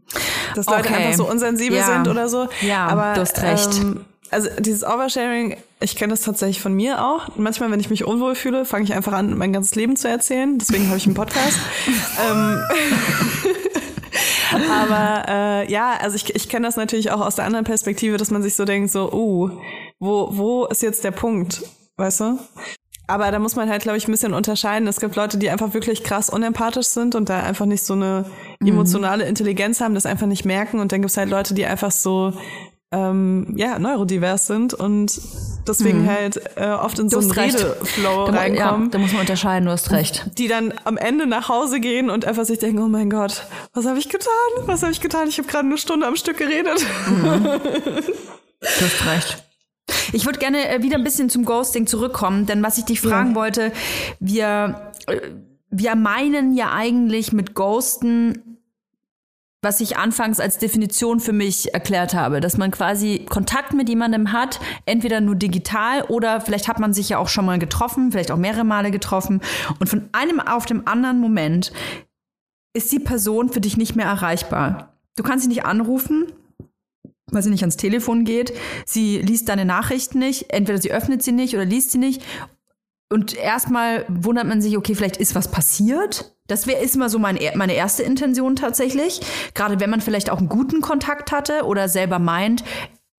dass 0.55 0.67
Leute 0.67 0.81
Okay. 0.91 0.95
einfach 0.97 1.15
so 1.17 1.31
unsensibel 1.31 1.79
Ja. 1.79 1.87
sind 1.87 2.09
oder 2.09 2.29
so. 2.29 2.47
Ja, 2.61 2.87
aber, 2.89 3.15
du 3.15 3.21
hast 3.23 3.41
recht. 3.41 3.79
Ähm, 3.79 4.05
also 4.35 4.51
dieses 4.59 4.85
Oversharing, 4.85 5.57
ich 5.81 5.97
kenne 5.97 6.13
das 6.13 6.23
tatsächlich 6.23 6.61
von 6.61 6.75
mir 6.75 7.05
auch. 7.05 7.29
Manchmal, 7.37 7.71
wenn 7.71 7.81
ich 7.81 7.89
mich 7.89 8.05
unwohl 8.05 8.35
fühle, 8.35 8.65
fange 8.65 8.85
ich 8.85 8.93
einfach 8.93 9.13
an, 9.13 9.39
mein 9.39 9.53
ganzes 9.53 9.75
Leben 9.77 9.97
zu 9.97 10.09
erzählen. 10.09 10.59
Deswegen 10.59 10.89
habe 10.89 10.99
ich 10.99 11.07
einen 11.07 11.15
Podcast. 11.15 11.57
ähm, 12.29 12.61
aber 14.71 15.29
äh, 15.29 15.73
ja, 15.73 15.95
also 16.01 16.17
ich, 16.17 16.35
ich 16.35 16.49
kenne 16.49 16.67
das 16.67 16.77
natürlich 16.77 17.13
auch 17.13 17.21
aus 17.21 17.37
der 17.37 17.45
anderen 17.45 17.65
Perspektive, 17.65 18.17
dass 18.17 18.31
man 18.31 18.43
sich 18.43 18.57
so 18.57 18.65
denkt, 18.65 18.91
so, 18.91 19.13
uh, 19.13 19.51
wo, 20.01 20.29
wo 20.33 20.67
ist 20.67 20.83
jetzt 20.83 21.05
der 21.05 21.13
Punkt? 21.13 21.63
Weißt 21.97 22.21
du? 22.21 22.39
Aber 23.07 23.31
da 23.31 23.39
muss 23.39 23.55
man 23.55 23.69
halt, 23.69 23.83
glaube 23.83 23.99
ich, 23.99 24.09
ein 24.09 24.13
bisschen 24.13 24.35
unterscheiden. 24.35 24.89
Es 24.89 24.99
gibt 24.99 25.15
Leute, 25.15 25.37
die 25.37 25.51
einfach 25.51 25.75
wirklich 25.75 26.03
krass 26.03 26.31
unempathisch 26.31 26.87
sind 26.87 27.15
und 27.15 27.29
da 27.29 27.41
einfach 27.41 27.67
nicht 27.67 27.85
so 27.85 27.93
eine 27.93 28.25
emotionale 28.61 29.25
Intelligenz 29.27 29.81
haben, 29.81 29.95
das 29.95 30.07
einfach 30.07 30.27
nicht 30.27 30.47
merken. 30.47 30.81
Und 30.81 30.91
dann 30.91 31.03
gibt 31.03 31.11
es 31.11 31.17
halt 31.19 31.29
Leute, 31.29 31.53
die 31.53 31.67
einfach 31.67 31.91
so 31.91 32.33
ähm, 32.95 33.55
ja, 33.57 33.79
neurodivers 33.79 34.47
sind 34.47 34.73
und 34.75 35.21
deswegen 35.67 36.07
halt 36.09 36.41
äh, 36.57 36.69
oft 36.69 36.99
in 36.99 37.09
so 37.09 37.19
einen 37.19 37.31
recht. 37.33 37.57
Redeflow 37.57 38.27
Da, 38.27 38.33
mu- 38.33 38.37
ja, 38.37 38.41
reinkommen. 38.41 38.91
da 38.91 38.99
muss 38.99 39.13
man 39.13 39.23
unterscheiden, 39.23 39.67
du 39.67 39.73
hast 39.73 39.91
recht. 39.91 40.31
Die 40.39 40.47
dann 40.47 40.73
am 40.85 40.97
Ende 40.97 41.27
nach 41.27 41.49
Hause 41.49 41.81
gehen 41.81 42.11
und 42.11 42.25
einfach 42.25 42.45
sich 42.45 42.59
denken, 42.59 42.81
oh 42.83 42.89
mein 42.89 43.11
Gott, 43.11 43.43
was 43.73 43.87
habe 43.87 43.99
ich 43.99 44.09
getan? 44.09 44.29
Was 44.67 44.83
habe 44.83 44.93
ich 44.93 45.01
getan? 45.01 45.29
Ich 45.29 45.39
habe 45.39 45.49
gerade 45.49 45.67
eine 45.67 45.79
Stunde 45.79 46.07
am 46.07 46.17
Stück 46.17 46.37
geredet. 46.37 46.85
Du 48.61 48.85
hast 48.85 49.07
recht. 49.07 49.45
Ich 50.13 50.25
würde 50.25 50.39
gerne 50.39 50.69
äh, 50.69 50.83
wieder 50.83 50.97
ein 50.97 51.05
bisschen 51.05 51.29
zum 51.29 51.45
Ghosting 51.45 51.87
zurückkommen, 51.87 52.47
denn 52.47 52.63
was 52.63 52.79
ich 52.79 52.85
dich 52.85 53.01
fragen 53.01 53.35
wollte, 53.35 53.73
wir, 54.21 54.93
äh, 55.07 55.21
wir 55.71 55.95
meinen 55.97 56.55
ja 56.55 56.73
eigentlich 56.73 57.33
mit 57.33 57.55
Ghosten, 57.55 58.54
was 59.65 59.81
ich 59.81 59.97
anfangs 59.97 60.39
als 60.39 60.59
Definition 60.59 61.19
für 61.19 61.33
mich 61.33 61.75
erklärt 61.75 62.15
habe, 62.15 62.41
dass 62.41 62.57
man 62.57 62.71
quasi 62.71 63.27
Kontakt 63.29 63.73
mit 63.73 63.89
jemandem 63.89 64.33
hat, 64.33 64.61
entweder 64.87 65.21
nur 65.21 65.35
digital 65.35 66.03
oder 66.03 66.41
vielleicht 66.41 66.69
hat 66.69 66.79
man 66.79 66.95
sich 66.95 67.09
ja 67.09 67.19
auch 67.19 67.29
schon 67.29 67.47
mal 67.47 67.59
getroffen, 67.59 68.13
vielleicht 68.13 68.31
auch 68.31 68.37
mehrere 68.37 68.65
Male 68.65 68.91
getroffen 68.91 69.41
und 69.81 69.89
von 69.89 70.09
einem 70.13 70.39
auf 70.39 70.67
dem 70.67 70.87
anderen 70.87 71.19
Moment 71.19 71.73
ist 72.77 72.93
die 72.93 73.01
Person 73.01 73.49
für 73.49 73.61
dich 73.61 73.77
nicht 73.77 73.97
mehr 73.97 74.07
erreichbar. 74.07 74.95
Du 75.17 75.23
kannst 75.23 75.45
sie 75.45 75.49
nicht 75.49 75.65
anrufen, 75.65 76.27
weil 77.31 77.43
sie 77.43 77.51
nicht 77.51 77.63
ans 77.63 77.77
Telefon 77.77 78.25
geht. 78.25 78.53
Sie 78.85 79.19
liest 79.19 79.49
deine 79.49 79.65
Nachrichten 79.65 80.19
nicht. 80.19 80.53
Entweder 80.53 80.81
sie 80.81 80.93
öffnet 80.93 81.23
sie 81.23 81.33
nicht 81.33 81.55
oder 81.55 81.65
liest 81.65 81.93
sie 81.93 81.99
nicht. 81.99 82.23
Und 83.11 83.37
erstmal 83.37 84.05
wundert 84.09 84.47
man 84.47 84.61
sich, 84.61 84.77
okay, 84.77 84.95
vielleicht 84.95 85.19
ist 85.19 85.35
was 85.35 85.51
passiert. 85.51 86.37
Das 86.47 86.67
wäre 86.67 86.83
ist 86.83 86.97
immer 86.97 87.09
so 87.09 87.19
mein, 87.19 87.39
meine 87.55 87.75
erste 87.75 88.03
Intention 88.03 88.57
tatsächlich. 88.57 89.21
Gerade 89.55 89.81
wenn 89.81 89.91
man 89.91 90.01
vielleicht 90.01 90.31
auch 90.31 90.39
einen 90.39 90.49
guten 90.49 90.81
Kontakt 90.81 91.33
hatte 91.33 91.65
oder 91.65 91.89
selber 91.89 92.19
meint, 92.19 92.65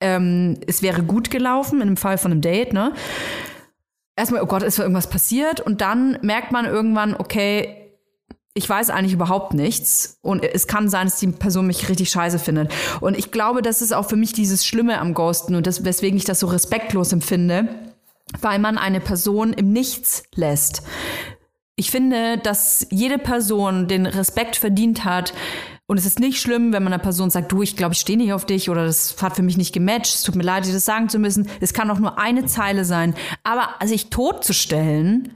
ähm, 0.01 0.59
es 0.67 0.81
wäre 0.81 1.03
gut 1.03 1.31
gelaufen, 1.31 1.81
in 1.81 1.87
dem 1.87 1.97
Fall 1.97 2.17
von 2.17 2.31
einem 2.31 2.41
Date, 2.41 2.73
ne? 2.73 2.93
Erstmal, 4.17 4.41
oh 4.41 4.45
Gott, 4.45 4.63
ist 4.63 4.79
irgendwas 4.79 5.09
passiert? 5.09 5.59
Und 5.59 5.81
dann 5.81 6.17
merkt 6.21 6.51
man 6.51 6.65
irgendwann, 6.65 7.15
okay, 7.15 7.85
ich 8.57 8.69
weiß 8.69 8.89
eigentlich 8.89 9.13
überhaupt 9.13 9.53
nichts 9.53 10.17
und 10.21 10.41
es 10.41 10.65
kann 10.67 10.89
sein, 10.89 11.07
dass 11.07 11.19
die 11.19 11.27
Person 11.27 11.67
mich 11.67 11.89
richtig 11.89 12.09
scheiße 12.09 12.39
findet. 12.39 12.73
Und 13.01 13.17
ich 13.17 13.31
glaube, 13.31 13.61
das 13.61 13.81
ist 13.81 13.93
auch 13.93 14.07
für 14.07 14.15
mich 14.15 14.31
dieses 14.31 14.65
Schlimme 14.65 14.99
am 14.99 15.13
Ghosten 15.13 15.55
und 15.55 15.67
das, 15.67 15.83
weswegen 15.83 16.17
ich 16.17 16.23
das 16.23 16.39
so 16.39 16.47
respektlos 16.47 17.11
empfinde, 17.11 17.94
weil 18.41 18.59
man 18.59 18.77
eine 18.77 18.99
Person 18.99 19.53
im 19.53 19.71
Nichts 19.71 20.23
lässt. 20.33 20.83
Ich 21.75 21.91
finde, 21.91 22.37
dass 22.37 22.87
jede 22.89 23.17
Person 23.17 23.87
den 23.87 24.05
Respekt 24.05 24.55
verdient 24.55 25.03
hat. 25.03 25.33
Und 25.87 25.97
es 25.97 26.05
ist 26.05 26.19
nicht 26.19 26.41
schlimm, 26.41 26.73
wenn 26.73 26.83
man 26.83 26.93
einer 26.93 27.03
Person 27.03 27.29
sagt, 27.29 27.51
du, 27.51 27.61
ich 27.61 27.75
glaube, 27.75 27.93
ich 27.93 27.99
stehe 27.99 28.17
nicht 28.17 28.33
auf 28.33 28.45
dich 28.45 28.69
oder 28.69 28.85
das 28.85 29.21
hat 29.21 29.35
für 29.35 29.43
mich 29.43 29.57
nicht 29.57 29.73
gematcht. 29.73 30.15
Es 30.15 30.23
tut 30.23 30.35
mir 30.35 30.43
leid, 30.43 30.65
dir 30.65 30.73
das 30.73 30.85
sagen 30.85 31.09
zu 31.09 31.19
müssen. 31.19 31.47
Es 31.59 31.73
kann 31.73 31.91
auch 31.91 31.99
nur 31.99 32.17
eine 32.17 32.45
Zeile 32.45 32.85
sein. 32.85 33.13
Aber 33.43 33.75
sich 33.85 34.09
totzustellen, 34.09 35.31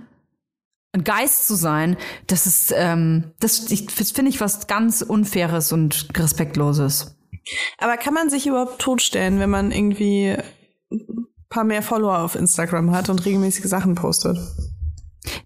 ein 0.91 1.03
Geist 1.03 1.45
zu 1.45 1.55
sein, 1.55 1.97
das 2.25 2.47
ist, 2.47 2.73
ähm, 2.75 3.31
das, 3.39 3.65
das 3.65 4.11
finde 4.11 4.31
ich 4.31 4.41
was 4.41 4.65
ganz 4.65 5.01
Unfaires 5.01 5.71
und 5.71 6.07
Respektloses. 6.17 7.15
Aber 7.77 7.97
kann 7.97 8.13
man 8.13 8.29
sich 8.29 8.47
überhaupt 8.47 8.79
totstellen, 8.79 9.39
wenn 9.39 9.49
man 9.49 9.71
irgendwie 9.71 10.35
paar 11.49 11.63
mehr 11.63 11.81
Follower 11.81 12.19
auf 12.19 12.35
Instagram 12.35 12.91
hat 12.91 13.09
und 13.09 13.25
regelmäßige 13.25 13.65
Sachen 13.65 13.95
postet? 13.95 14.37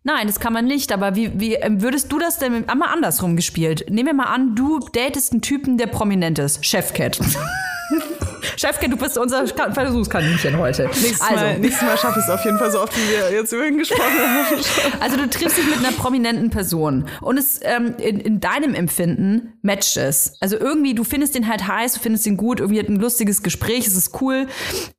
Nein, 0.04 0.28
das 0.28 0.40
kann 0.40 0.54
man 0.54 0.66
nicht, 0.66 0.92
aber 0.92 1.16
wie, 1.16 1.40
wie 1.40 1.56
ähm, 1.56 1.82
würdest 1.82 2.12
du 2.12 2.20
das 2.20 2.38
denn 2.38 2.68
einmal 2.70 2.90
andersrum 2.90 3.36
gespielt? 3.36 3.86
Nehmen 3.90 4.08
wir 4.08 4.14
mal 4.14 4.26
an, 4.26 4.56
du 4.56 4.80
datest 4.92 5.32
einen 5.32 5.42
Typen, 5.42 5.78
der 5.78 5.88
prominent 5.88 6.40
ist. 6.40 6.66
Chefcat. 6.66 7.20
Chefcat, 8.58 8.92
du 8.92 8.98
bist 8.98 9.18
unser 9.18 9.46
Ka- 9.46 9.72
Versuchskaninchen 9.72 10.58
heute. 10.58 10.84
Nächstes 10.88 11.22
also, 11.22 11.36
Mal, 11.36 11.60
nächstes 11.60 11.82
Mal 11.88 11.98
schaffe 11.98 12.20
ich 12.20 12.26
es 12.26 12.30
auf 12.30 12.44
jeden 12.44 12.58
Fall 12.58 12.72
so 12.72 12.82
oft, 12.82 12.96
wie 12.96 13.10
wir 13.10 13.32
jetzt 13.38 13.52
über 13.54 13.66
ihn 13.66 13.78
gesprochen 13.78 14.02
haben. 14.04 14.58
Also 15.00 15.18
du 15.18 15.30
triffst 15.30 15.58
dich 15.58 15.66
mit 15.66 15.78
einer 15.80 15.92
prominenten 15.94 16.50
Person 16.50 17.06
und 17.22 17.38
es 17.38 17.60
ähm, 17.64 17.96
in, 17.98 18.20
in 18.20 18.40
deinem 18.42 18.74
Empfinden 18.76 19.54
matcht 19.62 19.98
es. 19.98 20.34
Also 20.42 20.58
irgendwie, 20.58 20.94
du 20.96 21.04
findest 21.04 21.36
den 21.36 21.48
halt 21.48 21.68
heiß, 21.68 21.94
du 21.94 22.00
findest 22.02 22.26
ihn 22.28 22.38
gut, 22.38 22.60
irgendwie 22.60 22.80
hat 22.80 22.90
ein 22.90 22.98
lustiges 22.98 23.42
Gespräch, 23.42 23.88
es 23.88 23.96
ist 23.96 24.22
cool. 24.22 24.48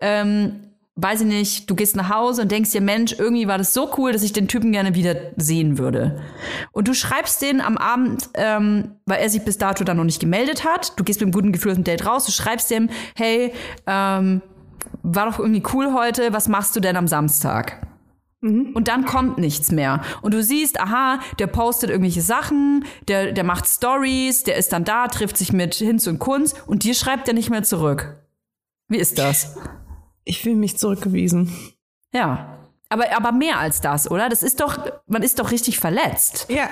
Ähm, 0.01 0.71
weiß 0.97 1.23
ich 1.23 1.27
nicht, 1.27 1.69
du 1.69 1.75
gehst 1.75 1.97
nach 1.97 2.09
Hause 2.09 2.43
und 2.43 2.53
denkst 2.53 2.71
dir, 2.71 2.81
Mensch, 2.81 3.17
irgendwie 3.19 3.49
war 3.49 3.59
das 3.59 3.75
so 3.75 3.91
cool, 3.99 4.13
dass 4.13 4.23
ich 4.23 4.33
den 4.33 4.47
Typen 4.47 4.71
gerne 4.71 4.95
wieder 4.95 5.17
sehen 5.37 5.79
würde. 5.79 6.23
Und 6.71 6.87
du 6.87 6.95
schreibst 6.95 7.43
den 7.43 7.61
am 7.61 7.77
Abend, 7.77 8.29
ähm, 8.35 8.93
weil 9.05 9.21
er 9.21 9.29
sich 9.29 9.45
bis 9.45 9.59
dato 9.59 9.83
dann 9.83 9.97
noch 9.97 10.05
nicht 10.05 10.21
gemeldet 10.21 10.65
hat. 10.65 10.99
Du 10.99 11.03
gehst 11.03 11.21
mit 11.21 11.27
einem 11.27 11.33
guten 11.33 11.53
Gefühl 11.53 11.73
aus 11.73 11.77
dem 11.77 11.85
Date 11.85 12.07
raus, 12.07 12.27
du 12.27 12.33
schreibst 12.33 12.71
dem, 12.71 12.91
hey, 13.17 13.53
ähm, 13.87 14.41
war 15.03 15.27
doch 15.27 15.39
irgendwie 15.39 15.63
cool 15.73 15.93
heute, 15.93 16.33
was 16.33 16.49
machst 16.49 16.77
du 16.77 16.81
denn 16.81 16.97
am 16.97 17.09
Samstag? 17.09 17.87
Und 18.75 18.89
dann 18.89 19.07
kommt 19.07 19.39
nichts 19.39 19.73
mehr. 19.73 20.03
Und 20.21 20.35
du 20.35 20.43
siehst, 20.43 20.79
aha, 20.79 21.19
der 21.39 21.47
postet 21.47 21.89
irgendwelche 21.89 22.21
Sachen, 22.21 22.85
der, 23.09 23.33
der 23.33 23.43
macht 23.43 23.67
Stories, 23.67 24.43
der 24.43 24.57
ist 24.57 24.73
dann 24.73 24.85
da, 24.85 25.09
trifft 25.09 25.39
sich 25.39 25.53
mit 25.53 25.75
Hinz 25.75 26.07
und 26.07 26.19
Kunz 26.19 26.55
und 26.67 26.85
dir 26.85 26.95
schreibt 26.95 27.27
er 27.27 27.35
nicht 27.35 27.49
mehr 27.49 27.63
zurück. 27.63 28.17
Wie 28.89 28.99
ist 28.99 29.19
das? 29.19 29.57
Ich 30.25 30.41
fühle 30.41 30.57
mich 30.57 30.79
zurückgewiesen. 30.79 31.53
Ja. 32.13 32.51
Aber, 32.91 33.17
aber 33.17 33.33
mehr 33.33 33.59
als 33.59 33.81
das, 33.81 34.09
oder? 34.09 34.29
Das 34.29 34.43
ist 34.43 34.61
doch, 34.61 34.79
man 35.09 35.23
ist 35.23 35.41
doch 35.41 35.51
richtig 35.51 35.81
verletzt. 35.81 36.47
Ja, 36.49 36.69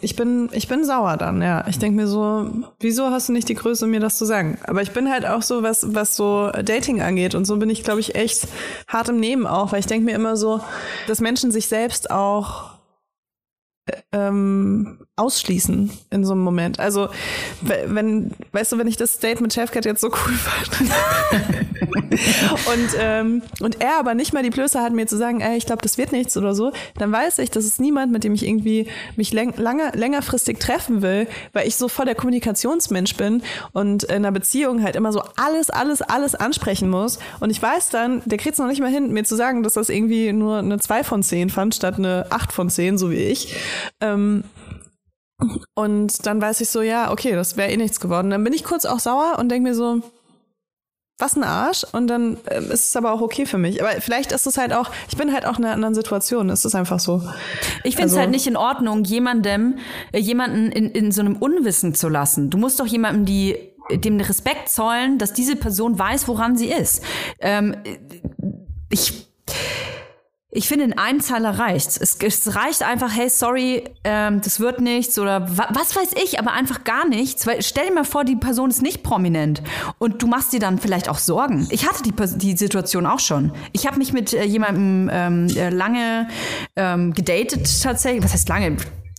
ich 0.00 0.16
bin, 0.16 0.48
ich 0.52 0.68
bin 0.68 0.84
sauer 0.84 1.16
dann, 1.18 1.42
ja. 1.42 1.66
Ich 1.68 1.78
denke 1.78 1.96
mir 1.96 2.06
so, 2.06 2.50
wieso 2.78 3.10
hast 3.10 3.28
du 3.28 3.32
nicht 3.32 3.48
die 3.48 3.56
Größe, 3.56 3.86
mir 3.86 4.00
das 4.00 4.16
zu 4.16 4.24
sagen? 4.24 4.58
Aber 4.64 4.80
ich 4.80 4.92
bin 4.92 5.10
halt 5.10 5.26
auch 5.26 5.42
so, 5.42 5.62
was, 5.62 5.94
was 5.94 6.16
so 6.16 6.50
Dating 6.50 7.02
angeht 7.02 7.34
und 7.34 7.44
so 7.44 7.56
bin 7.58 7.68
ich, 7.68 7.84
glaube 7.84 8.00
ich, 8.00 8.14
echt 8.14 8.48
hart 8.88 9.10
im 9.10 9.20
Nehmen 9.20 9.46
auch, 9.46 9.72
weil 9.72 9.80
ich 9.80 9.86
denke 9.86 10.06
mir 10.06 10.14
immer 10.14 10.36
so, 10.36 10.60
dass 11.08 11.20
Menschen 11.20 11.50
sich 11.50 11.66
selbst 11.66 12.10
auch 12.10 12.70
äh, 13.86 13.96
ähm, 14.12 15.04
ausschließen 15.20 15.90
in 16.10 16.24
so 16.24 16.32
einem 16.32 16.42
Moment. 16.42 16.80
Also, 16.80 17.08
we- 17.60 17.84
wenn, 17.86 18.32
weißt 18.52 18.72
du, 18.72 18.78
wenn 18.78 18.86
ich 18.86 18.96
das 18.96 19.18
Date 19.18 19.40
mit 19.40 19.52
Chefcat 19.52 19.84
jetzt 19.84 20.00
so 20.00 20.08
cool 20.08 20.32
fand 20.34 20.90
und, 22.72 22.88
ähm, 22.98 23.42
und 23.60 23.80
er 23.80 23.98
aber 23.98 24.14
nicht 24.14 24.32
mal 24.32 24.42
die 24.42 24.50
Blöße 24.50 24.80
hat, 24.80 24.92
mir 24.92 25.06
zu 25.06 25.16
sagen, 25.16 25.40
ey, 25.40 25.56
ich 25.56 25.66
glaube, 25.66 25.82
das 25.82 25.98
wird 25.98 26.12
nichts 26.12 26.36
oder 26.36 26.54
so, 26.54 26.72
dann 26.98 27.12
weiß 27.12 27.38
ich, 27.38 27.50
das 27.50 27.64
ist 27.64 27.80
niemand, 27.80 28.12
mit 28.12 28.24
dem 28.24 28.34
ich 28.34 28.46
irgendwie 28.46 28.86
mich 29.16 29.32
lange, 29.32 29.90
längerfristig 29.94 30.58
treffen 30.58 31.02
will, 31.02 31.26
weil 31.52 31.66
ich 31.68 31.76
so 31.76 31.88
voll 31.88 32.06
der 32.06 32.14
Kommunikationsmensch 32.14 33.16
bin 33.16 33.42
und 33.72 34.04
in 34.04 34.16
einer 34.16 34.32
Beziehung 34.32 34.82
halt 34.82 34.96
immer 34.96 35.12
so 35.12 35.22
alles, 35.36 35.70
alles, 35.70 36.02
alles 36.02 36.34
ansprechen 36.34 36.88
muss. 36.90 37.18
Und 37.40 37.50
ich 37.50 37.60
weiß 37.62 37.90
dann, 37.90 38.22
der 38.24 38.38
kriegt 38.38 38.54
es 38.54 38.58
noch 38.58 38.66
nicht 38.66 38.80
mal 38.80 38.90
hin, 38.90 39.12
mir 39.12 39.24
zu 39.24 39.36
sagen, 39.36 39.62
dass 39.62 39.74
das 39.74 39.88
irgendwie 39.88 40.32
nur 40.32 40.58
eine 40.58 40.78
2 40.78 41.04
von 41.04 41.22
10 41.22 41.50
fand, 41.50 41.74
statt 41.74 41.96
eine 41.98 42.26
8 42.30 42.52
von 42.52 42.70
10, 42.70 42.98
so 42.98 43.10
wie 43.10 43.16
ich. 43.16 43.54
Ähm, 44.00 44.44
und 45.74 46.26
dann 46.26 46.40
weiß 46.40 46.60
ich 46.60 46.70
so, 46.70 46.82
ja, 46.82 47.10
okay, 47.10 47.32
das 47.32 47.56
wäre 47.56 47.70
eh 47.70 47.76
nichts 47.76 48.00
geworden. 48.00 48.30
Dann 48.30 48.44
bin 48.44 48.52
ich 48.52 48.64
kurz 48.64 48.84
auch 48.84 48.98
sauer 49.00 49.38
und 49.38 49.48
denke 49.50 49.68
mir 49.70 49.74
so, 49.74 50.02
was 51.18 51.36
ein 51.36 51.44
Arsch. 51.44 51.84
Und 51.92 52.06
dann 52.08 52.38
ähm, 52.50 52.70
ist 52.70 52.86
es 52.88 52.96
aber 52.96 53.12
auch 53.12 53.20
okay 53.20 53.44
für 53.46 53.58
mich. 53.58 53.82
Aber 53.82 53.90
vielleicht 54.00 54.32
ist 54.32 54.46
es 54.46 54.56
halt 54.56 54.72
auch, 54.72 54.90
ich 55.08 55.16
bin 55.16 55.32
halt 55.32 55.44
auch 55.46 55.58
in 55.58 55.64
einer 55.64 55.74
anderen 55.74 55.94
Situation. 55.94 56.48
Es 56.50 56.64
ist 56.64 56.74
einfach 56.74 56.98
so. 57.00 57.22
Ich 57.84 57.94
finde 57.96 58.06
es 58.06 58.12
Also- 58.12 58.20
halt 58.20 58.30
nicht 58.30 58.46
in 58.46 58.56
Ordnung, 58.56 59.04
jemandem, 59.04 59.78
äh, 60.12 60.18
jemanden 60.18 60.72
in, 60.72 60.90
in 60.90 61.12
so 61.12 61.20
einem 61.20 61.36
Unwissen 61.36 61.94
zu 61.94 62.08
lassen. 62.08 62.48
Du 62.50 62.56
musst 62.58 62.80
doch 62.80 62.86
jemandem 62.86 63.24
die 63.26 63.56
dem 63.90 64.00
den 64.02 64.20
Respekt 64.20 64.68
zollen, 64.68 65.18
dass 65.18 65.32
diese 65.32 65.56
Person 65.56 65.98
weiß, 65.98 66.28
woran 66.28 66.56
sie 66.56 66.70
ist. 66.70 67.02
Ähm, 67.40 67.74
ich 68.88 69.26
ich 70.52 70.66
finde, 70.66 70.84
in 70.84 70.98
einem 70.98 71.20
Zeiler 71.20 71.58
reicht's. 71.58 71.96
Es, 71.96 72.16
es 72.20 72.56
reicht 72.56 72.82
einfach, 72.82 73.14
hey, 73.14 73.28
sorry, 73.28 73.84
ähm, 74.02 74.40
das 74.40 74.58
wird 74.58 74.80
nichts 74.80 75.16
oder 75.18 75.56
wa 75.56 75.68
was 75.70 75.94
weiß 75.94 76.10
ich, 76.24 76.40
aber 76.40 76.52
einfach 76.52 76.82
gar 76.82 77.06
nichts. 77.06 77.46
Weil 77.46 77.62
stell 77.62 77.86
dir 77.86 77.94
mal 77.94 78.04
vor, 78.04 78.24
die 78.24 78.34
Person 78.34 78.70
ist 78.70 78.82
nicht 78.82 79.04
prominent 79.04 79.62
und 79.98 80.22
du 80.22 80.26
machst 80.26 80.52
dir 80.52 80.58
dann 80.58 80.78
vielleicht 80.78 81.08
auch 81.08 81.18
Sorgen. 81.18 81.68
Ich 81.70 81.88
hatte 81.88 82.02
die, 82.02 82.12
die 82.38 82.56
Situation 82.56 83.06
auch 83.06 83.20
schon. 83.20 83.52
Ich 83.72 83.86
habe 83.86 83.98
mich 83.98 84.12
mit 84.12 84.32
äh, 84.32 84.44
jemandem 84.44 85.08
ähm, 85.12 85.46
äh, 85.56 85.70
lange 85.70 86.28
ähm, 86.74 87.14
gedatet 87.14 87.68
tatsächlich. 87.82 88.24
Was 88.24 88.32
heißt 88.32 88.48
lange? 88.48 88.76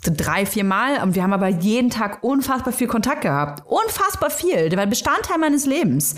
Drei, 0.09 0.45
vier 0.45 0.63
Mal. 0.63 1.01
Und 1.03 1.15
wir 1.15 1.23
haben 1.23 1.33
aber 1.33 1.47
jeden 1.47 1.89
Tag 1.89 2.23
unfassbar 2.23 2.73
viel 2.73 2.87
Kontakt 2.87 3.21
gehabt. 3.21 3.63
Unfassbar 3.67 4.29
viel. 4.29 4.69
Der 4.69 4.79
war 4.79 4.85
Bestandteil 4.87 5.37
meines 5.37 5.65
Lebens. 5.65 6.15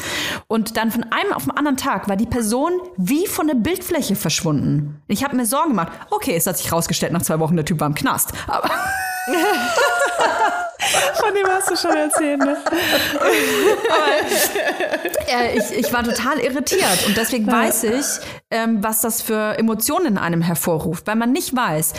Und 0.48 0.78
dann 0.78 0.92
von 0.92 1.04
einem 1.04 1.34
auf 1.34 1.44
den 1.44 1.52
anderen 1.52 1.78
Tag 1.78 2.08
war 2.08 2.16
die 2.16 2.26
Person 2.26 2.72
wie 2.98 3.28
von 3.28 3.48
der 3.48 3.56
Bildfläche 3.56 4.16
verschwunden. 4.16 5.02
Ich 5.08 5.24
habe 5.24 5.36
mir 5.36 5.46
Sorgen 5.46 5.70
gemacht. 5.70 5.92
Okay, 6.10 6.36
es 6.36 6.48
hat 6.48 6.58
sich 6.58 6.72
rausgestellt, 6.72 7.12
nach 7.12 7.22
zwei 7.22 7.40
Wochen 7.40 7.56
der 7.56 7.66
Typ 7.66 7.80
war 7.80 7.88
im 7.88 7.96
Knast. 7.96 8.32
Aber 8.48 8.70
Von 11.16 11.34
dem 11.34 11.48
hast 11.48 11.72
du 11.72 11.76
schon 11.78 11.96
erzählt, 11.96 12.40
ne? 12.40 12.58
äh, 15.28 15.58
ich, 15.58 15.72
ich 15.86 15.94
war 15.94 16.04
total 16.04 16.40
irritiert. 16.40 17.06
Und 17.08 17.16
deswegen 17.16 17.48
weiß 17.48 17.86
ich, 17.86 18.06
ähm, 18.52 18.84
was 18.84 19.02
das 19.02 19.22
für 19.22 19.58
Emotionen 19.58 20.06
in 20.08 20.18
einem 20.18 20.42
hervorruft. 20.42 21.08
Weil 21.08 21.16
man 21.16 21.32
nicht 21.32 21.56
weiß, 21.56 21.94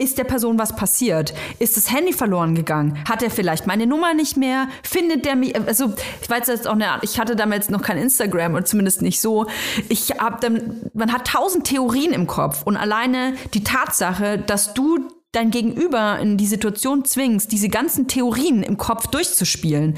ist 0.00 0.18
der 0.18 0.24
Person 0.24 0.58
was 0.58 0.74
passiert? 0.74 1.34
Ist 1.58 1.76
das 1.76 1.92
Handy 1.92 2.12
verloren 2.12 2.54
gegangen? 2.54 2.98
Hat 3.08 3.22
er 3.22 3.30
vielleicht 3.30 3.66
meine 3.66 3.86
Nummer 3.86 4.14
nicht 4.14 4.36
mehr? 4.36 4.68
Findet 4.82 5.24
der 5.24 5.36
mich? 5.36 5.54
Also 5.54 5.92
ich 6.22 6.30
weiß 6.30 6.48
jetzt 6.48 6.66
auch 6.66 6.80
Art, 6.80 7.04
ich 7.04 7.18
hatte 7.18 7.36
damals 7.36 7.68
noch 7.68 7.82
kein 7.82 7.98
Instagram 7.98 8.54
und 8.54 8.66
zumindest 8.66 9.02
nicht 9.02 9.20
so. 9.20 9.46
Ich 9.88 10.12
habe 10.18 10.38
dann, 10.40 10.90
man 10.94 11.12
hat 11.12 11.26
tausend 11.26 11.66
Theorien 11.66 12.12
im 12.12 12.26
Kopf 12.26 12.62
und 12.64 12.76
alleine 12.76 13.34
die 13.54 13.64
Tatsache, 13.64 14.38
dass 14.38 14.74
du 14.74 15.08
dein 15.32 15.50
Gegenüber 15.50 16.18
in 16.18 16.36
die 16.36 16.46
Situation 16.46 17.04
zwingst, 17.04 17.52
diese 17.52 17.68
ganzen 17.68 18.08
Theorien 18.08 18.62
im 18.62 18.78
Kopf 18.78 19.06
durchzuspielen. 19.08 19.96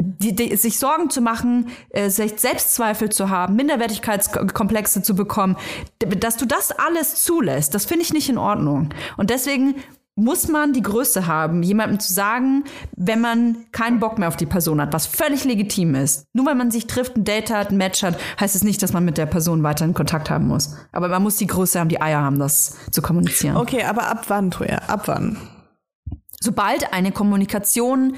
Die, 0.00 0.34
die, 0.34 0.54
sich 0.56 0.78
Sorgen 0.78 1.10
zu 1.10 1.20
machen, 1.20 1.68
äh, 1.90 2.08
Selbstzweifel 2.08 3.10
zu 3.10 3.30
haben, 3.30 3.56
Minderwertigkeitskomplexe 3.56 5.02
zu 5.02 5.14
bekommen, 5.14 5.56
dass 5.98 6.36
du 6.36 6.46
das 6.46 6.70
alles 6.70 7.22
zulässt, 7.22 7.74
das 7.74 7.84
finde 7.84 8.04
ich 8.04 8.12
nicht 8.12 8.28
in 8.28 8.38
Ordnung. 8.38 8.90
Und 9.16 9.30
deswegen 9.30 9.74
muss 10.14 10.48
man 10.48 10.72
die 10.72 10.82
Größe 10.82 11.26
haben, 11.26 11.62
jemandem 11.62 12.00
zu 12.00 12.12
sagen, 12.12 12.64
wenn 12.96 13.20
man 13.20 13.66
keinen 13.70 14.00
Bock 14.00 14.18
mehr 14.18 14.28
auf 14.28 14.36
die 14.36 14.46
Person 14.46 14.80
hat, 14.80 14.92
was 14.92 15.06
völlig 15.06 15.44
legitim 15.44 15.94
ist. 15.94 16.26
Nur 16.32 16.46
weil 16.46 16.56
man 16.56 16.72
sich 16.72 16.88
trifft, 16.88 17.16
ein 17.16 17.24
Date 17.24 17.50
hat, 17.50 17.70
ein 17.70 17.76
Match 17.76 18.02
hat, 18.02 18.18
heißt 18.40 18.56
es 18.56 18.64
nicht, 18.64 18.82
dass 18.82 18.92
man 18.92 19.04
mit 19.04 19.16
der 19.16 19.26
Person 19.26 19.62
weiterhin 19.62 19.94
Kontakt 19.94 20.28
haben 20.28 20.48
muss. 20.48 20.76
Aber 20.90 21.08
man 21.08 21.22
muss 21.22 21.36
die 21.36 21.46
Größe 21.46 21.78
haben, 21.78 21.88
die 21.88 22.00
Eier 22.00 22.20
haben, 22.20 22.38
das 22.38 22.76
zu 22.90 23.00
kommunizieren. 23.00 23.56
Okay, 23.56 23.84
aber 23.84 24.08
ab 24.08 24.24
wann, 24.28 24.50
Toja? 24.50 24.78
Ab 24.88 25.02
wann? 25.06 25.38
sobald 26.40 26.92
eine 26.92 27.12
Kommunikation, 27.12 28.16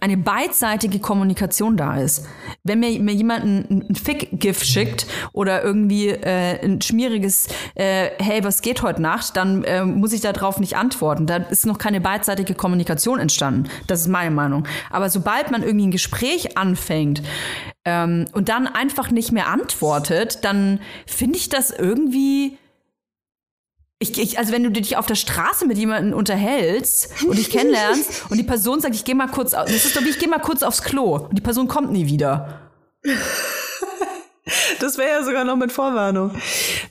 eine 0.00 0.16
beidseitige 0.16 0.98
Kommunikation 0.98 1.76
da 1.76 1.96
ist. 1.96 2.26
Wenn 2.64 2.80
mir, 2.80 2.98
mir 3.00 3.14
jemand 3.14 3.44
ein, 3.44 3.86
ein 3.88 3.94
Fick-GIF 3.94 4.62
schickt 4.62 5.06
oder 5.32 5.62
irgendwie 5.62 6.08
äh, 6.08 6.64
ein 6.64 6.80
schmieriges 6.80 7.48
äh, 7.74 8.10
Hey, 8.18 8.42
was 8.44 8.62
geht 8.62 8.82
heute 8.82 9.02
Nacht, 9.02 9.36
dann 9.36 9.64
äh, 9.64 9.84
muss 9.84 10.12
ich 10.12 10.20
darauf 10.20 10.60
nicht 10.60 10.76
antworten. 10.76 11.26
Da 11.26 11.36
ist 11.36 11.66
noch 11.66 11.78
keine 11.78 12.00
beidseitige 12.00 12.54
Kommunikation 12.54 13.18
entstanden. 13.18 13.68
Das 13.86 14.00
ist 14.00 14.08
meine 14.08 14.30
Meinung. 14.30 14.66
Aber 14.90 15.10
sobald 15.10 15.50
man 15.50 15.62
irgendwie 15.62 15.86
ein 15.86 15.92
Gespräch 15.92 16.56
anfängt 16.56 17.22
ähm, 17.84 18.26
und 18.32 18.48
dann 18.48 18.66
einfach 18.66 19.10
nicht 19.10 19.32
mehr 19.32 19.48
antwortet, 19.48 20.44
dann 20.44 20.80
finde 21.06 21.38
ich 21.38 21.48
das 21.48 21.70
irgendwie 21.70 22.58
ich, 24.00 24.16
ich, 24.16 24.38
also 24.38 24.52
wenn 24.52 24.62
du 24.62 24.70
dich 24.70 24.96
auf 24.96 25.06
der 25.06 25.16
Straße 25.16 25.66
mit 25.66 25.76
jemandem 25.76 26.16
unterhältst 26.16 27.24
und 27.24 27.36
dich 27.36 27.50
kennenlernst 27.50 28.26
und 28.30 28.36
die 28.36 28.44
Person 28.44 28.80
sagt, 28.80 28.94
ich 28.94 29.04
gehe 29.04 29.16
mal 29.16 29.28
kurz, 29.28 29.50
das 29.50 29.70
ist 29.70 29.96
doch 29.96 30.02
wie 30.02 30.10
ich 30.10 30.18
gehe 30.18 30.28
mal 30.28 30.38
kurz 30.38 30.62
aufs 30.62 30.82
Klo 30.82 31.16
und 31.16 31.36
die 31.36 31.42
Person 31.42 31.66
kommt 31.66 31.90
nie 31.90 32.06
wieder. 32.06 32.70
Das 34.80 34.98
wäre 34.98 35.08
ja 35.08 35.22
sogar 35.22 35.44
noch 35.44 35.56
mit 35.56 35.72
Vorwarnung. 35.72 36.32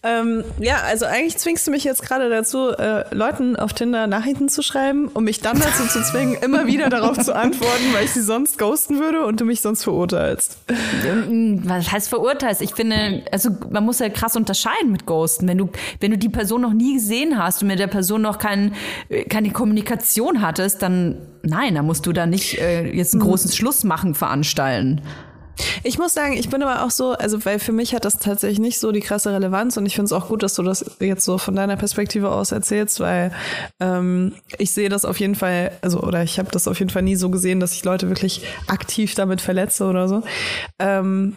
Ähm, 0.03 0.43
ja, 0.59 0.77
also 0.85 1.05
eigentlich 1.05 1.37
zwingst 1.37 1.67
du 1.67 1.71
mich 1.71 1.83
jetzt 1.83 2.01
gerade 2.01 2.29
dazu, 2.29 2.69
äh, 2.69 3.03
Leuten 3.13 3.55
auf 3.55 3.73
Tinder 3.73 4.07
Nachrichten 4.07 4.49
zu 4.49 4.61
schreiben, 4.61 5.07
um 5.13 5.23
mich 5.23 5.41
dann 5.41 5.59
dazu 5.59 5.87
zu 5.87 6.01
zwingen, 6.03 6.35
immer 6.41 6.67
wieder 6.67 6.89
darauf 6.89 7.17
zu 7.17 7.35
antworten, 7.35 7.93
weil 7.93 8.05
ich 8.05 8.11
sie 8.11 8.21
sonst 8.21 8.57
ghosten 8.57 8.99
würde 8.99 9.25
und 9.25 9.41
du 9.41 9.45
mich 9.45 9.61
sonst 9.61 9.83
verurteilst. 9.83 10.57
Was 10.67 11.91
heißt 11.91 12.09
verurteilst? 12.09 12.61
Ich 12.61 12.73
finde, 12.73 13.23
also 13.31 13.49
man 13.69 13.85
muss 13.85 13.99
ja 13.99 14.09
krass 14.09 14.35
unterscheiden 14.35 14.91
mit 14.91 15.05
Ghosten. 15.05 15.47
Wenn 15.47 15.57
du, 15.57 15.69
wenn 15.99 16.11
du 16.11 16.17
die 16.17 16.29
Person 16.29 16.61
noch 16.61 16.73
nie 16.73 16.95
gesehen 16.95 17.37
hast 17.37 17.61
und 17.61 17.67
mit 17.67 17.79
der 17.79 17.87
Person 17.87 18.21
noch 18.21 18.39
kein, 18.39 18.73
äh, 19.09 19.23
keine 19.23 19.51
Kommunikation 19.51 20.41
hattest, 20.41 20.81
dann 20.81 21.17
nein, 21.43 21.75
da 21.75 21.81
musst 21.81 22.05
du 22.05 22.13
da 22.13 22.25
nicht 22.25 22.59
äh, 22.59 22.91
jetzt 22.91 23.13
einen 23.13 23.23
großen 23.23 23.51
Schluss 23.51 23.83
machen 23.83 24.15
veranstalten. 24.15 25.01
Ich 25.83 25.97
muss 25.97 26.13
sagen, 26.13 26.33
ich 26.33 26.49
bin 26.49 26.61
aber 26.63 26.83
auch 26.83 26.91
so, 26.91 27.13
also 27.13 27.43
weil 27.45 27.59
für 27.59 27.71
mich 27.71 27.93
hat 27.93 28.05
das 28.05 28.19
tatsächlich 28.19 28.59
nicht 28.59 28.79
so 28.79 28.91
die 28.91 28.99
krasse 28.99 29.33
Relevanz 29.33 29.77
und 29.77 29.85
ich 29.85 29.95
finde 29.95 30.05
es 30.05 30.11
auch 30.11 30.27
gut, 30.27 30.43
dass 30.43 30.55
du 30.55 30.63
das 30.63 30.85
jetzt 30.99 31.23
so 31.23 31.37
von 31.37 31.55
deiner 31.55 31.77
Perspektive 31.77 32.31
aus 32.31 32.51
erzählst, 32.51 32.99
weil 32.99 33.31
ähm, 33.79 34.33
ich 34.57 34.71
sehe 34.71 34.89
das 34.89 35.05
auf 35.05 35.19
jeden 35.19 35.35
Fall, 35.35 35.71
also 35.81 36.01
oder 36.01 36.23
ich 36.23 36.39
habe 36.39 36.51
das 36.51 36.67
auf 36.67 36.79
jeden 36.79 36.91
Fall 36.91 37.03
nie 37.03 37.15
so 37.15 37.29
gesehen, 37.29 37.59
dass 37.59 37.73
ich 37.73 37.83
Leute 37.83 38.09
wirklich 38.09 38.41
aktiv 38.67 39.15
damit 39.15 39.41
verletze 39.41 39.85
oder 39.85 40.07
so. 40.07 40.23
Ähm, 40.79 41.35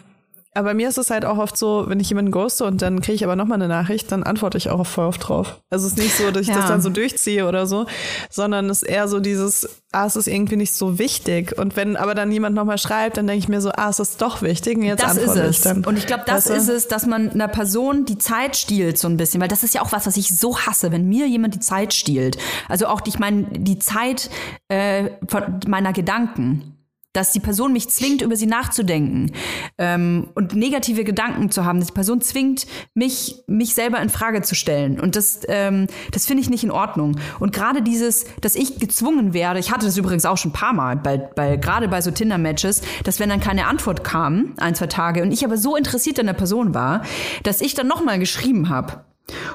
aber 0.53 0.73
mir 0.73 0.89
ist 0.89 0.97
es 0.97 1.09
halt 1.09 1.23
auch 1.25 1.37
oft 1.37 1.55
so, 1.57 1.85
wenn 1.87 1.99
ich 1.99 2.09
jemanden 2.09 2.31
ghoste 2.31 2.65
und 2.65 2.81
dann 2.81 2.99
kriege 3.01 3.13
ich 3.15 3.23
aber 3.23 3.35
nochmal 3.35 3.55
eine 3.55 3.67
Nachricht, 3.69 4.11
dann 4.11 4.23
antworte 4.23 4.57
ich 4.57 4.69
auch 4.69 4.85
voll 4.85 5.05
oft 5.05 5.27
drauf. 5.29 5.61
Also 5.69 5.85
es 5.87 5.93
ist 5.93 5.97
nicht 5.97 6.15
so, 6.15 6.29
dass 6.31 6.41
ich 6.41 6.47
Ja. 6.49 6.55
das 6.55 6.67
dann 6.67 6.81
so 6.81 6.89
durchziehe 6.89 7.47
oder 7.47 7.67
so, 7.67 7.85
sondern 8.29 8.69
es 8.69 8.81
ist 8.81 8.89
eher 8.89 9.07
so 9.07 9.19
dieses, 9.21 9.69
ah, 9.93 10.05
es 10.05 10.15
ist 10.17 10.27
irgendwie 10.27 10.57
nicht 10.57 10.73
so 10.73 10.99
wichtig. 10.99 11.57
Und 11.57 11.75
wenn 11.77 11.95
aber 11.95 12.15
dann 12.15 12.31
jemand 12.31 12.55
nochmal 12.55 12.77
schreibt, 12.77 13.17
dann 13.17 13.27
denke 13.27 13.39
ich 13.39 13.47
mir 13.47 13.61
so, 13.61 13.71
ah, 13.71 13.89
es 13.89 13.99
ist 13.99 14.21
doch 14.21 14.41
wichtig 14.41 14.77
und 14.77 14.83
jetzt 14.83 15.01
Das 15.03 15.13
ist 15.13 15.19
antworte 15.19 15.41
es. 15.43 15.57
ich 15.57 15.61
dann. 15.63 15.85
Und 15.85 15.97
ich 15.97 16.05
glaube, 16.05 16.23
das 16.25 16.49
Weißt 16.49 16.49
du? 16.49 16.53
ist 16.53 16.67
es, 16.69 16.87
dass 16.89 17.05
man 17.05 17.29
einer 17.31 17.47
Person 17.47 18.05
die 18.05 18.17
Zeit 18.17 18.57
stiehlt 18.57 18.97
so 18.97 19.07
ein 19.07 19.15
bisschen, 19.17 19.39
weil 19.41 19.47
das 19.47 19.63
ist 19.63 19.73
ja 19.73 19.81
auch 19.81 19.91
was, 19.93 20.05
was 20.05 20.17
ich 20.17 20.37
so 20.37 20.57
hasse, 20.57 20.91
wenn 20.91 21.07
mir 21.07 21.27
jemand 21.27 21.55
die 21.55 21.59
Zeit 21.61 21.93
stiehlt. 21.93 22.37
Also 22.67 22.87
auch, 22.87 23.01
ich 23.05 23.19
meine, 23.19 23.43
die 23.51 23.79
Zeit 23.79 24.29
äh, 24.67 25.11
von 25.27 25.59
meiner 25.67 25.93
Gedanken. 25.93 26.70
Dass 27.13 27.31
die 27.31 27.39
Person 27.39 27.73
mich 27.73 27.89
zwingt, 27.89 28.21
über 28.21 28.35
sie 28.35 28.45
nachzudenken 28.45 29.31
ähm, 29.77 30.29
und 30.35 30.55
negative 30.55 31.03
Gedanken 31.03 31.51
zu 31.51 31.65
haben. 31.65 31.79
Dass 31.79 31.87
die 31.87 31.93
Person 31.93 32.21
zwingt, 32.21 32.67
mich, 32.93 33.43
mich 33.47 33.73
selber 33.73 34.01
in 34.01 34.09
Frage 34.09 34.41
zu 34.41 34.55
stellen. 34.55 34.99
Und 34.99 35.15
das, 35.15 35.41
ähm, 35.47 35.87
das 36.11 36.25
finde 36.25 36.41
ich 36.41 36.49
nicht 36.49 36.63
in 36.63 36.71
Ordnung. 36.71 37.17
Und 37.39 37.53
gerade 37.53 37.81
dieses, 37.81 38.25
dass 38.41 38.55
ich 38.55 38.79
gezwungen 38.79 39.33
werde, 39.33 39.59
ich 39.59 39.71
hatte 39.71 39.85
das 39.85 39.97
übrigens 39.97 40.25
auch 40.25 40.37
schon 40.37 40.51
ein 40.51 40.53
paar 40.53 40.73
Mal, 40.73 40.95
bei, 40.95 41.17
bei, 41.17 41.57
gerade 41.57 41.87
bei 41.87 42.01
so 42.01 42.11
Tinder-Matches, 42.11 42.81
dass 43.03 43.19
wenn 43.19 43.29
dann 43.29 43.39
keine 43.39 43.67
Antwort 43.67 44.03
kam, 44.03 44.53
ein, 44.57 44.75
zwei 44.75 44.87
Tage, 44.87 45.21
und 45.21 45.31
ich 45.31 45.43
aber 45.43 45.57
so 45.57 45.75
interessiert 45.75 46.19
an 46.19 46.27
der 46.27 46.33
Person 46.33 46.73
war, 46.73 47.03
dass 47.43 47.61
ich 47.61 47.73
dann 47.73 47.87
nochmal 47.87 48.19
geschrieben 48.19 48.69
habe. 48.69 49.03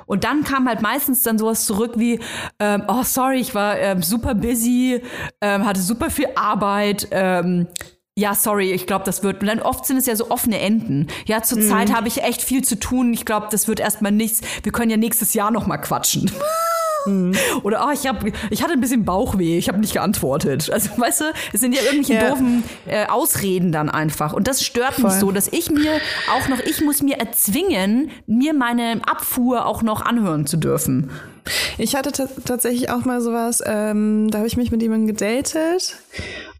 Und 0.06 0.24
dann 0.24 0.44
kam 0.44 0.68
halt 0.68 0.82
meistens 0.82 1.22
dann 1.22 1.38
sowas 1.38 1.64
zurück 1.64 1.94
wie, 1.96 2.20
ähm, 2.58 2.84
oh 2.88 3.02
sorry, 3.02 3.40
ich 3.40 3.54
war 3.54 3.78
ähm, 3.78 4.02
super 4.02 4.34
busy, 4.34 5.02
ähm, 5.40 5.66
hatte 5.66 5.80
super 5.80 6.10
viel 6.10 6.28
Arbeit, 6.34 7.08
ähm, 7.10 7.66
ja, 8.18 8.34
sorry, 8.34 8.72
ich 8.72 8.86
glaube, 8.86 9.04
das 9.04 9.22
wird. 9.22 9.42
Und 9.42 9.48
dann 9.48 9.60
oft 9.60 9.84
sind 9.84 9.98
es 9.98 10.06
ja 10.06 10.16
so 10.16 10.30
offene 10.30 10.58
Enden. 10.58 11.08
Ja, 11.26 11.42
zurzeit 11.42 11.94
habe 11.94 12.08
ich 12.08 12.22
echt 12.22 12.40
viel 12.40 12.64
zu 12.64 12.80
tun. 12.80 13.12
Ich 13.12 13.26
glaube, 13.26 13.48
das 13.50 13.68
wird 13.68 13.78
erstmal 13.78 14.10
nichts. 14.10 14.40
Wir 14.62 14.72
können 14.72 14.90
ja 14.90 14.96
nächstes 14.96 15.34
Jahr 15.34 15.50
noch 15.50 15.66
mal 15.66 15.76
quatschen. 15.76 16.30
Oder 17.62 17.86
oh, 17.88 17.92
ich 17.92 18.06
hab, 18.06 18.24
ich 18.50 18.62
hatte 18.62 18.72
ein 18.72 18.80
bisschen 18.80 19.04
Bauchweh, 19.04 19.58
ich 19.58 19.68
habe 19.68 19.78
nicht 19.78 19.92
geantwortet. 19.92 20.70
Also 20.70 20.90
weißt 20.96 21.20
du, 21.22 21.24
es 21.52 21.60
sind 21.60 21.74
ja 21.74 21.82
irgendwelche 21.82 22.14
Ja. 22.14 22.30
doofen 22.30 22.64
äh, 22.86 23.06
Ausreden 23.06 23.72
dann 23.72 23.88
einfach. 23.90 24.32
Und 24.32 24.48
das 24.48 24.62
stört 24.64 24.98
mich 24.98 25.08
Voll. 25.12 25.20
so, 25.20 25.30
dass 25.32 25.48
ich 25.48 25.70
mir 25.70 25.92
auch 26.34 26.48
noch, 26.48 26.60
ich 26.60 26.80
muss 26.80 27.02
mir 27.02 27.18
erzwingen, 27.18 28.10
mir 28.26 28.54
meine 28.54 29.00
Abfuhr 29.06 29.66
auch 29.66 29.82
noch 29.82 30.02
anhören 30.04 30.46
zu 30.46 30.56
dürfen. 30.56 31.10
Ich 31.78 31.94
hatte 31.94 32.10
ta- 32.12 32.28
tatsächlich 32.44 32.90
auch 32.90 33.04
mal 33.04 33.20
sowas, 33.20 33.62
ähm, 33.64 34.28
da 34.30 34.38
habe 34.38 34.48
ich 34.48 34.56
mich 34.56 34.70
mit 34.72 34.82
jemandem 34.82 35.06
gedatet. 35.06 35.96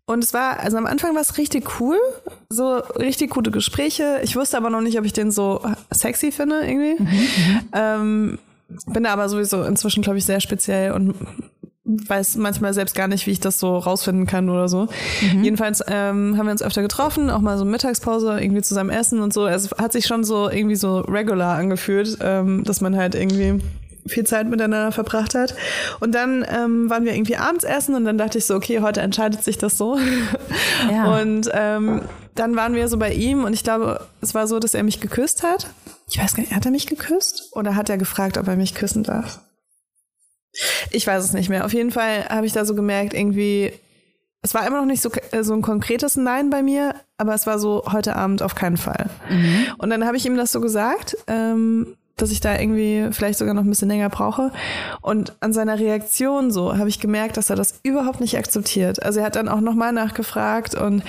Und 0.08 0.22
es 0.22 0.32
war, 0.32 0.60
also 0.60 0.76
am 0.76 0.86
Anfang 0.86 1.14
war 1.16 1.20
es 1.22 1.36
richtig 1.36 1.80
cool, 1.80 1.96
so 2.48 2.76
richtig 2.96 3.30
gute 3.30 3.50
Gespräche. 3.50 4.20
Ich 4.22 4.36
wusste 4.36 4.56
aber 4.56 4.70
noch 4.70 4.80
nicht, 4.80 4.96
ob 5.00 5.04
ich 5.04 5.12
den 5.12 5.32
so 5.32 5.60
sexy 5.92 6.30
finde 6.30 6.60
irgendwie. 6.60 6.96
ähm, 7.72 8.38
bin 8.86 9.04
da 9.04 9.12
aber 9.12 9.28
sowieso 9.28 9.62
inzwischen, 9.62 10.02
glaube 10.02 10.18
ich, 10.18 10.24
sehr 10.24 10.40
speziell 10.40 10.92
und 10.92 11.14
weiß 11.86 12.36
manchmal 12.36 12.74
selbst 12.74 12.96
gar 12.96 13.06
nicht, 13.06 13.26
wie 13.26 13.30
ich 13.30 13.40
das 13.40 13.60
so 13.60 13.78
rausfinden 13.78 14.26
kann 14.26 14.50
oder 14.50 14.68
so. 14.68 14.88
Jedenfalls 15.40 15.82
ähm, 15.86 16.36
haben 16.36 16.46
wir 16.46 16.52
uns 16.52 16.62
öfter 16.62 16.82
getroffen, 16.82 17.30
auch 17.30 17.40
mal 17.40 17.58
so 17.58 17.64
Mittagspause 17.64 18.40
irgendwie 18.40 18.62
zusammen 18.62 18.90
essen 18.90 19.20
und 19.20 19.32
so. 19.32 19.46
Es 19.46 19.70
hat 19.70 19.92
sich 19.92 20.06
schon 20.06 20.24
so 20.24 20.50
irgendwie 20.50 20.74
so 20.74 20.98
regular 21.00 21.56
angefühlt, 21.56 22.18
ähm, 22.20 22.64
dass 22.64 22.80
man 22.80 22.96
halt 22.96 23.14
irgendwie 23.14 23.62
viel 24.08 24.24
Zeit 24.24 24.48
miteinander 24.48 24.92
verbracht 24.92 25.34
hat. 25.34 25.54
Und 26.00 26.14
dann 26.14 26.44
ähm, 26.48 26.90
waren 26.90 27.04
wir 27.04 27.14
irgendwie 27.14 27.36
abends 27.36 27.64
essen 27.64 27.94
und 27.94 28.04
dann 28.04 28.18
dachte 28.18 28.38
ich 28.38 28.46
so, 28.46 28.54
okay, 28.54 28.80
heute 28.80 29.00
entscheidet 29.00 29.44
sich 29.44 29.58
das 29.58 29.78
so. 29.78 29.98
Ja. 30.90 31.20
Und 31.20 31.48
ähm, 31.52 32.02
dann 32.34 32.56
waren 32.56 32.74
wir 32.74 32.88
so 32.88 32.98
bei 32.98 33.12
ihm 33.12 33.44
und 33.44 33.54
ich 33.54 33.64
glaube, 33.64 34.06
es 34.20 34.34
war 34.34 34.46
so, 34.46 34.58
dass 34.58 34.74
er 34.74 34.82
mich 34.82 35.00
geküsst 35.00 35.42
hat. 35.42 35.68
Ich 36.08 36.18
weiß 36.18 36.34
gar 36.34 36.42
nicht, 36.42 36.54
hat 36.54 36.64
er 36.64 36.70
mich 36.70 36.86
geküsst? 36.86 37.50
Oder 37.52 37.74
hat 37.74 37.88
er 37.88 37.98
gefragt, 37.98 38.38
ob 38.38 38.46
er 38.48 38.56
mich 38.56 38.74
küssen 38.74 39.02
darf? 39.02 39.40
Ich 40.90 41.06
weiß 41.06 41.22
es 41.22 41.32
nicht 41.32 41.48
mehr. 41.48 41.64
Auf 41.64 41.72
jeden 41.72 41.90
Fall 41.90 42.28
habe 42.28 42.46
ich 42.46 42.52
da 42.52 42.64
so 42.64 42.74
gemerkt, 42.74 43.12
irgendwie, 43.12 43.72
es 44.42 44.54
war 44.54 44.66
immer 44.66 44.78
noch 44.78 44.86
nicht 44.86 45.02
so, 45.02 45.10
äh, 45.32 45.42
so 45.42 45.52
ein 45.52 45.62
konkretes 45.62 46.16
Nein 46.16 46.50
bei 46.50 46.62
mir, 46.62 46.94
aber 47.18 47.34
es 47.34 47.46
war 47.46 47.58
so 47.58 47.84
heute 47.92 48.16
Abend 48.16 48.42
auf 48.42 48.54
keinen 48.54 48.76
Fall. 48.76 49.10
Und 49.78 49.90
dann 49.90 50.06
habe 50.06 50.16
ich 50.16 50.24
ihm 50.24 50.36
das 50.36 50.52
so 50.52 50.60
gesagt. 50.60 51.16
Ähm, 51.26 51.96
dass 52.16 52.30
ich 52.30 52.40
da 52.40 52.58
irgendwie 52.58 53.08
vielleicht 53.12 53.38
sogar 53.38 53.54
noch 53.54 53.62
ein 53.62 53.68
bisschen 53.68 53.88
länger 53.88 54.08
brauche. 54.08 54.50
Und 55.02 55.34
an 55.40 55.52
seiner 55.52 55.78
Reaktion 55.78 56.50
so 56.50 56.76
habe 56.76 56.88
ich 56.88 56.98
gemerkt, 56.98 57.36
dass 57.36 57.50
er 57.50 57.56
das 57.56 57.78
überhaupt 57.82 58.20
nicht 58.20 58.38
akzeptiert. 58.38 59.02
Also 59.02 59.20
er 59.20 59.26
hat 59.26 59.36
dann 59.36 59.48
auch 59.48 59.60
nochmal 59.60 59.92
nachgefragt 59.92 60.74
und 60.74 61.02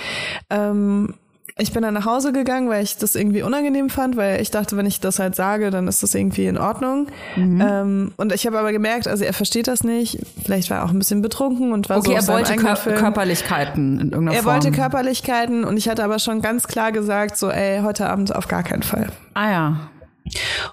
ähm, 0.49 1.13
ich 1.59 1.73
bin 1.73 1.81
dann 1.81 1.93
nach 1.93 2.05
Hause 2.05 2.31
gegangen, 2.31 2.69
weil 2.69 2.83
ich 2.83 2.97
das 2.97 3.15
irgendwie 3.15 3.41
unangenehm 3.41 3.89
fand, 3.89 4.15
weil 4.15 4.41
ich 4.41 4.51
dachte, 4.51 4.77
wenn 4.77 4.85
ich 4.85 4.99
das 4.99 5.19
halt 5.19 5.35
sage, 5.35 5.71
dann 5.71 5.87
ist 5.87 6.03
das 6.03 6.13
irgendwie 6.13 6.45
in 6.45 6.57
Ordnung. 6.57 7.07
Mhm. 7.35 7.61
Ähm, 7.61 8.11
und 8.17 8.31
ich 8.33 8.45
habe 8.45 8.59
aber 8.59 8.71
gemerkt, 8.71 9.07
also 9.07 9.23
er 9.23 9.33
versteht 9.33 9.67
das 9.67 9.83
nicht. 9.83 10.19
Vielleicht 10.43 10.69
war 10.69 10.77
er 10.77 10.85
auch 10.85 10.91
ein 10.91 10.99
bisschen 10.99 11.21
betrunken 11.21 11.71
und 11.73 11.89
war 11.89 12.01
so 12.01 12.09
Okay, 12.11 12.19
er 12.19 12.27
wollte 12.27 12.55
Kör 12.55 12.75
Film. 12.75 12.97
Körperlichkeiten 12.97 13.99
in 13.99 14.09
irgendeiner 14.11 14.33
Er 14.37 14.43
Form. 14.43 14.53
wollte 14.53 14.71
Körperlichkeiten 14.71 15.63
und 15.63 15.77
ich 15.77 15.89
hatte 15.89 16.03
aber 16.03 16.19
schon 16.19 16.41
ganz 16.41 16.67
klar 16.67 16.91
gesagt, 16.91 17.37
so, 17.37 17.49
ey, 17.49 17.81
heute 17.81 18.07
Abend 18.09 18.35
auf 18.35 18.47
gar 18.47 18.63
keinen 18.63 18.83
Fall. 18.83 19.07
Ah 19.33 19.51
ja. 19.51 19.89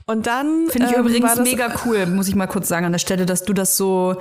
Und 0.07 0.27
dann 0.27 0.67
Finde 0.69 0.89
ich 0.89 0.95
ähm, 0.97 1.01
übrigens 1.07 1.39
mega 1.41 1.69
cool, 1.87 2.07
muss 2.07 2.29
ich 2.29 2.35
mal 2.35 2.47
kurz 2.47 2.69
sagen 2.69 2.87
an 2.87 2.93
der 2.93 2.99
Stelle, 2.99 3.25
dass 3.25 3.45
du 3.45 3.53
das 3.53 3.77
so 3.77 4.17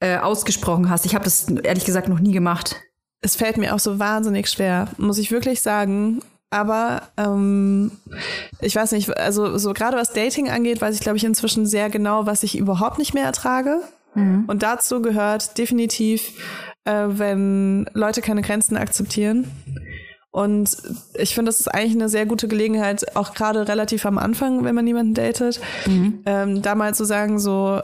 äh, 0.00 0.18
ausgesprochen 0.18 0.90
hast. 0.90 1.06
Ich 1.06 1.14
habe 1.14 1.24
das 1.24 1.48
ehrlich 1.48 1.84
gesagt 1.84 2.08
noch 2.08 2.20
nie 2.20 2.32
gemacht. 2.32 2.76
Es 3.24 3.36
fällt 3.36 3.56
mir 3.56 3.74
auch 3.74 3.78
so 3.78 3.98
wahnsinnig 3.98 4.48
schwer, 4.48 4.88
muss 4.98 5.18
ich 5.18 5.30
wirklich 5.32 5.62
sagen. 5.62 6.20
Aber 6.50 7.02
ähm, 7.16 7.90
ich 8.60 8.76
weiß 8.76 8.92
nicht, 8.92 9.16
also 9.18 9.58
so 9.58 9.72
gerade 9.72 9.96
was 9.96 10.12
Dating 10.12 10.50
angeht, 10.50 10.80
weiß 10.80 10.94
ich 10.94 11.00
glaube 11.00 11.16
ich 11.16 11.24
inzwischen 11.24 11.66
sehr 11.66 11.90
genau, 11.90 12.26
was 12.26 12.44
ich 12.44 12.56
überhaupt 12.56 12.98
nicht 12.98 13.14
mehr 13.14 13.24
ertrage. 13.24 13.80
Und 14.46 14.62
dazu 14.62 15.02
gehört 15.02 15.58
definitiv, 15.58 16.38
äh, 16.84 17.06
wenn 17.08 17.88
Leute 17.94 18.20
keine 18.20 18.42
Grenzen 18.42 18.76
akzeptieren. 18.76 19.50
Und 20.30 20.76
ich 21.14 21.34
finde, 21.34 21.48
das 21.48 21.60
ist 21.60 21.68
eigentlich 21.68 21.94
eine 21.94 22.08
sehr 22.08 22.26
gute 22.26 22.46
Gelegenheit, 22.48 23.16
auch 23.16 23.34
gerade 23.34 23.66
relativ 23.68 24.04
am 24.04 24.18
Anfang, 24.18 24.64
wenn 24.64 24.74
man 24.74 24.86
jemanden 24.86 25.14
datet, 25.14 25.60
ähm, 26.26 26.60
da 26.60 26.74
mal 26.74 26.94
zu 26.94 27.04
sagen, 27.04 27.38
so, 27.38 27.80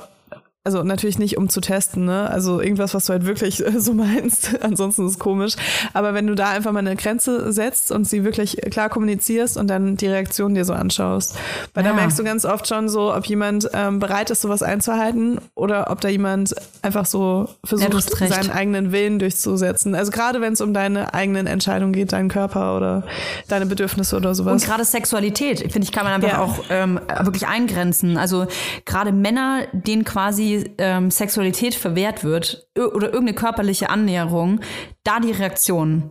also 0.63 0.83
natürlich 0.83 1.19
nicht, 1.19 1.39
um 1.39 1.49
zu 1.49 1.63
testen, 1.63 2.05
ne? 2.05 2.29
Also 2.31 2.61
irgendwas, 2.61 2.93
was 2.93 3.07
du 3.07 3.15
halt 3.15 3.25
wirklich 3.25 3.65
äh, 3.67 3.81
so 3.81 3.95
meinst. 3.95 4.51
Ansonsten 4.63 5.07
ist 5.07 5.13
es 5.13 5.19
komisch. 5.19 5.57
Aber 5.95 6.13
wenn 6.13 6.27
du 6.27 6.35
da 6.35 6.51
einfach 6.51 6.71
mal 6.73 6.81
eine 6.81 6.97
Grenze 6.97 7.51
setzt 7.51 7.91
und 7.91 8.05
sie 8.07 8.25
wirklich 8.25 8.59
klar 8.71 8.91
kommunizierst 8.91 9.57
und 9.57 9.69
dann 9.69 9.97
die 9.97 10.07
Reaktion 10.07 10.55
dir 10.55 10.67
so 10.67 10.75
anschaust. 10.75 11.35
Weil 11.73 11.83
da 11.85 11.91
Ja. 11.91 11.97
merkst 11.97 12.19
du 12.19 12.25
ganz 12.25 12.45
oft 12.45 12.69
schon 12.69 12.91
so, 12.91 13.15
ob 13.15 13.25
jemand 13.25 13.71
ähm, 13.73 14.01
bereit 14.01 14.29
ist, 14.29 14.43
sowas 14.43 14.63
einzuhalten 14.63 15.41
oder 15.55 15.91
ob 15.91 16.03
da 16.03 16.09
jemand 16.09 16.55
einfach 16.83 17.07
so 17.07 17.49
Ja, 17.49 17.69
versucht, 17.89 18.21
recht. 18.21 18.33
seinen 18.35 18.51
eigenen 18.51 18.93
Willen 18.93 19.19
durchzusetzen. 19.19 19.95
Also 19.95 20.11
gerade 20.11 20.43
wenn 20.43 20.53
es 20.53 20.61
um 20.61 20.75
deine 20.75 21.15
eigenen 21.15 21.47
Entscheidungen 21.47 21.95
geht, 21.95 22.13
deinen 22.13 22.29
Körper 22.29 22.77
oder 22.77 23.05
deine 23.49 23.65
Bedürfnisse 23.65 24.15
oder 24.17 24.29
Und 24.31 24.35
sowas. 24.35 24.63
gerade 24.65 24.85
Sexualität, 24.85 25.61
finde 25.73 25.81
ich, 25.85 25.93
kann 25.93 26.05
man 26.05 26.13
einfach 26.13 26.29
Ja. 26.29 26.41
auch 26.43 26.65
ähm, 26.69 27.01
wirklich 27.23 27.47
eingrenzen. 27.47 28.19
Also 28.19 28.47
gerade 28.85 29.13
Männer, 29.13 29.63
denen 29.73 30.05
quasi 30.05 30.50
ähm, 30.79 31.11
Sexualität 31.11 31.75
verwehrt 31.75 32.25
wird 32.25 32.69
oder 32.77 33.09
irgendeine 33.09 33.35
körperliche 33.35 33.91
Annäherung, 33.91 34.61
da 35.05 35.21
die 35.21 35.33
Reaktion. 35.33 36.11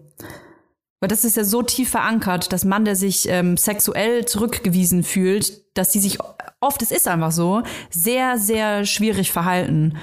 Weil 0.99 1.09
das 1.09 1.23
ist 1.23 1.37
ja 1.37 1.43
so 1.43 1.61
tief 1.61 1.89
verankert, 1.89 2.51
dass 2.51 2.65
Mann, 2.65 2.85
der 2.85 2.95
sich 2.95 3.29
ähm, 3.29 3.55
sexuell 3.55 4.25
zurückgewiesen 4.25 5.03
fühlt, 5.03 5.77
dass 5.77 5.91
die 5.91 5.99
sich 5.99 6.17
oft, 6.59 6.81
es 6.81 6.91
ist 6.91 7.07
einfach 7.07 7.31
so, 7.31 7.63
sehr, 7.89 8.37
sehr 8.37 8.85
schwierig 8.85 9.31
verhalten. 9.31 9.97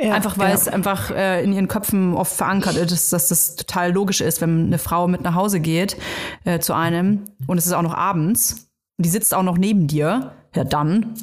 Ja, 0.00 0.14
Einfach 0.14 0.38
weil 0.38 0.50
ja. 0.50 0.54
es 0.54 0.68
einfach 0.68 1.10
äh, 1.10 1.42
in 1.42 1.52
ihren 1.52 1.66
Köpfen 1.66 2.14
oft 2.14 2.32
verankert 2.32 2.76
ist, 2.76 3.12
dass 3.12 3.28
das 3.28 3.56
total 3.56 3.92
logisch 3.92 4.20
ist, 4.20 4.40
wenn 4.40 4.66
eine 4.66 4.78
Frau 4.78 5.08
mit 5.08 5.22
nach 5.22 5.34
Hause 5.34 5.58
geht 5.58 5.96
äh, 6.44 6.60
zu 6.60 6.72
einem 6.72 7.24
und 7.48 7.58
es 7.58 7.66
ist 7.66 7.72
auch 7.72 7.82
noch 7.82 7.94
abends 7.94 8.70
und 8.96 9.06
die 9.06 9.10
sitzt 9.10 9.34
auch 9.34 9.42
noch 9.42 9.58
neben 9.58 9.88
dir, 9.88 10.34
ja 10.54 10.62
dann 10.62 11.14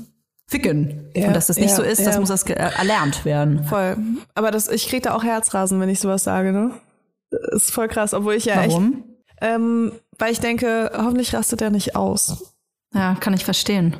ficken. 0.47 1.09
Ja, 1.15 1.27
und 1.27 1.35
dass 1.35 1.47
das 1.47 1.57
nicht 1.57 1.69
ja, 1.71 1.75
so 1.75 1.81
ist, 1.83 2.05
das 2.05 2.15
ja. 2.15 2.19
muss 2.19 2.29
das 2.29 2.45
ge- 2.45 2.55
äh, 2.55 2.69
erlernt 2.77 3.25
werden. 3.25 3.63
Voll. 3.65 3.97
Aber 4.35 4.51
das, 4.51 4.67
ich 4.67 4.87
krieg 4.87 5.03
da 5.03 5.15
auch 5.15 5.23
Herzrasen, 5.23 5.79
wenn 5.79 5.89
ich 5.89 5.99
sowas 5.99 6.23
sage, 6.23 6.51
ne? 6.51 6.71
Das 7.31 7.63
ist 7.63 7.71
voll 7.71 7.87
krass, 7.87 8.13
obwohl 8.13 8.35
ich 8.35 8.45
ja 8.45 8.61
echt. 8.61 8.71
Warum? 8.71 9.03
Ähm, 9.41 9.91
weil 10.17 10.31
ich 10.31 10.39
denke, 10.39 10.91
hoffentlich 10.95 11.33
rastet 11.33 11.61
er 11.61 11.69
nicht 11.69 11.95
aus. 11.95 12.53
Ja, 12.93 13.15
kann 13.19 13.33
ich 13.33 13.43
verstehen. 13.43 13.97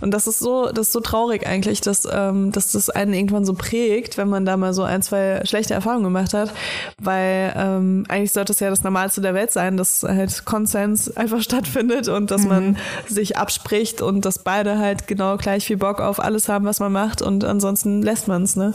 Und 0.00 0.12
das 0.12 0.26
ist 0.26 0.38
so, 0.38 0.70
das 0.72 0.88
ist 0.88 0.92
so 0.92 1.00
traurig 1.00 1.46
eigentlich, 1.46 1.80
dass, 1.80 2.06
ähm, 2.10 2.52
dass 2.52 2.72
das 2.72 2.90
einen 2.90 3.14
irgendwann 3.14 3.44
so 3.44 3.54
prägt, 3.54 4.16
wenn 4.18 4.28
man 4.28 4.44
da 4.44 4.56
mal 4.56 4.72
so 4.72 4.82
ein, 4.82 5.02
zwei 5.02 5.42
schlechte 5.44 5.74
Erfahrungen 5.74 6.04
gemacht 6.04 6.34
hat. 6.34 6.52
Weil 7.00 7.52
ähm, 7.56 8.04
eigentlich 8.08 8.32
sollte 8.32 8.52
es 8.52 8.60
ja 8.60 8.70
das 8.70 8.82
Normalste 8.82 9.20
der 9.20 9.34
Welt 9.34 9.50
sein, 9.50 9.76
dass 9.76 10.02
halt 10.02 10.44
Konsens 10.44 11.16
einfach 11.16 11.40
stattfindet 11.46 12.08
und 12.08 12.30
dass 12.30 12.44
man 12.44 12.76
sich 13.08 13.36
abspricht 13.36 14.02
und 14.02 14.24
dass 14.24 14.42
beide 14.42 14.78
halt 14.78 15.06
genau 15.06 15.36
gleich 15.36 15.66
viel 15.66 15.76
Bock 15.76 16.00
auf 16.00 16.20
alles 16.20 16.48
haben, 16.48 16.64
was 16.64 16.80
man 16.80 16.92
macht 16.92 17.22
und 17.22 17.44
ansonsten 17.44 18.02
lässt 18.02 18.28
man 18.28 18.42
es, 18.42 18.56
ne? 18.56 18.74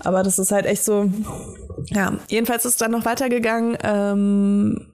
Aber 0.00 0.22
das 0.22 0.38
ist 0.38 0.52
halt 0.52 0.66
echt 0.66 0.84
so, 0.84 1.10
ja, 1.86 2.12
jedenfalls 2.28 2.64
ist 2.64 2.72
es 2.72 2.78
dann 2.78 2.90
noch 2.90 3.04
weitergegangen. 3.04 3.76
Ähm, 3.82 4.86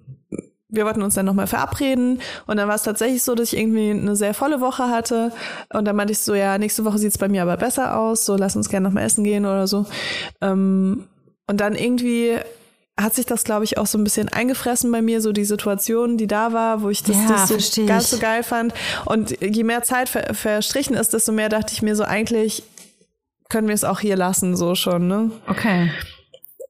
wir 0.69 0.85
wollten 0.85 1.03
uns 1.03 1.15
dann 1.15 1.27
nochmal 1.27 1.47
verabreden 1.47 2.21
und 2.47 2.57
dann 2.57 2.69
war 2.69 2.75
es 2.75 2.83
tatsächlich 2.83 3.23
so, 3.23 3.35
dass 3.35 3.53
ich 3.53 3.59
irgendwie 3.59 3.91
eine 3.91 4.17
sehr 4.17 4.35
volle 4.35 4.61
Woche 4.61 4.89
hatte 4.89 5.33
und 5.73 5.85
dann 5.85 5.95
meinte 5.97 6.13
ich 6.13 6.19
so, 6.19 6.35
ja, 6.35 6.59
nächste 6.59 6.85
Woche 6.85 6.99
sieht's 6.99 7.19
bei 7.19 7.29
mir 7.29 7.43
aber 7.43 7.57
besser 7.57 7.97
aus, 7.99 8.25
so 8.25 8.37
lass 8.37 8.57
uns 8.57 8.69
gerne 8.69 8.89
nochmal 8.89 9.05
essen 9.05 9.25
gehen 9.25 9.47
oder 9.47 9.67
so. 9.67 9.87
Ähm, 10.41 11.05
und 11.47 11.61
dann 11.61 11.77
irgendwie 11.77 12.39
hat 12.99 13.15
sich 13.15 13.27
das, 13.27 13.45
glaube 13.45 13.65
ich, 13.65 13.77
auch 13.79 13.87
so 13.87 13.99
ein 13.99 14.05
bisschen 14.05 14.31
eingefressen 14.31 14.91
bei 14.91 15.03
mir, 15.03 15.21
so 15.21 15.33
die 15.33 15.45
Situation, 15.45 16.17
die 16.17 16.27
da 16.27 16.53
war, 16.53 16.83
wo 16.83 16.89
ich 16.89 17.03
das, 17.03 17.17
Ja, 17.17 17.47
versteh 17.47 17.83
so 17.83 17.87
ganz 17.87 18.11
so 18.11 18.19
geil 18.19 18.43
fand. 18.43 18.73
Und 19.05 19.39
je 19.41 19.65
mehr 19.65 19.83
Zeit 19.83 20.09
ver 20.09 20.33
verstrichen 20.33 20.97
ist, 20.97 21.13
desto 21.13 21.33
mehr 21.33 21.51
dachte 21.51 21.75
ich 21.75 21.83
mir 21.83 21.95
so, 21.95 22.05
eigentlich 22.05 22.63
können 23.51 23.69
wir 23.69 23.75
es 23.75 23.85
auch 23.85 24.01
hier 24.01 24.17
lassen, 24.17 24.57
so 24.57 24.75
schon, 24.75 25.07
ne? 25.09 25.31
Okay. 25.47 25.91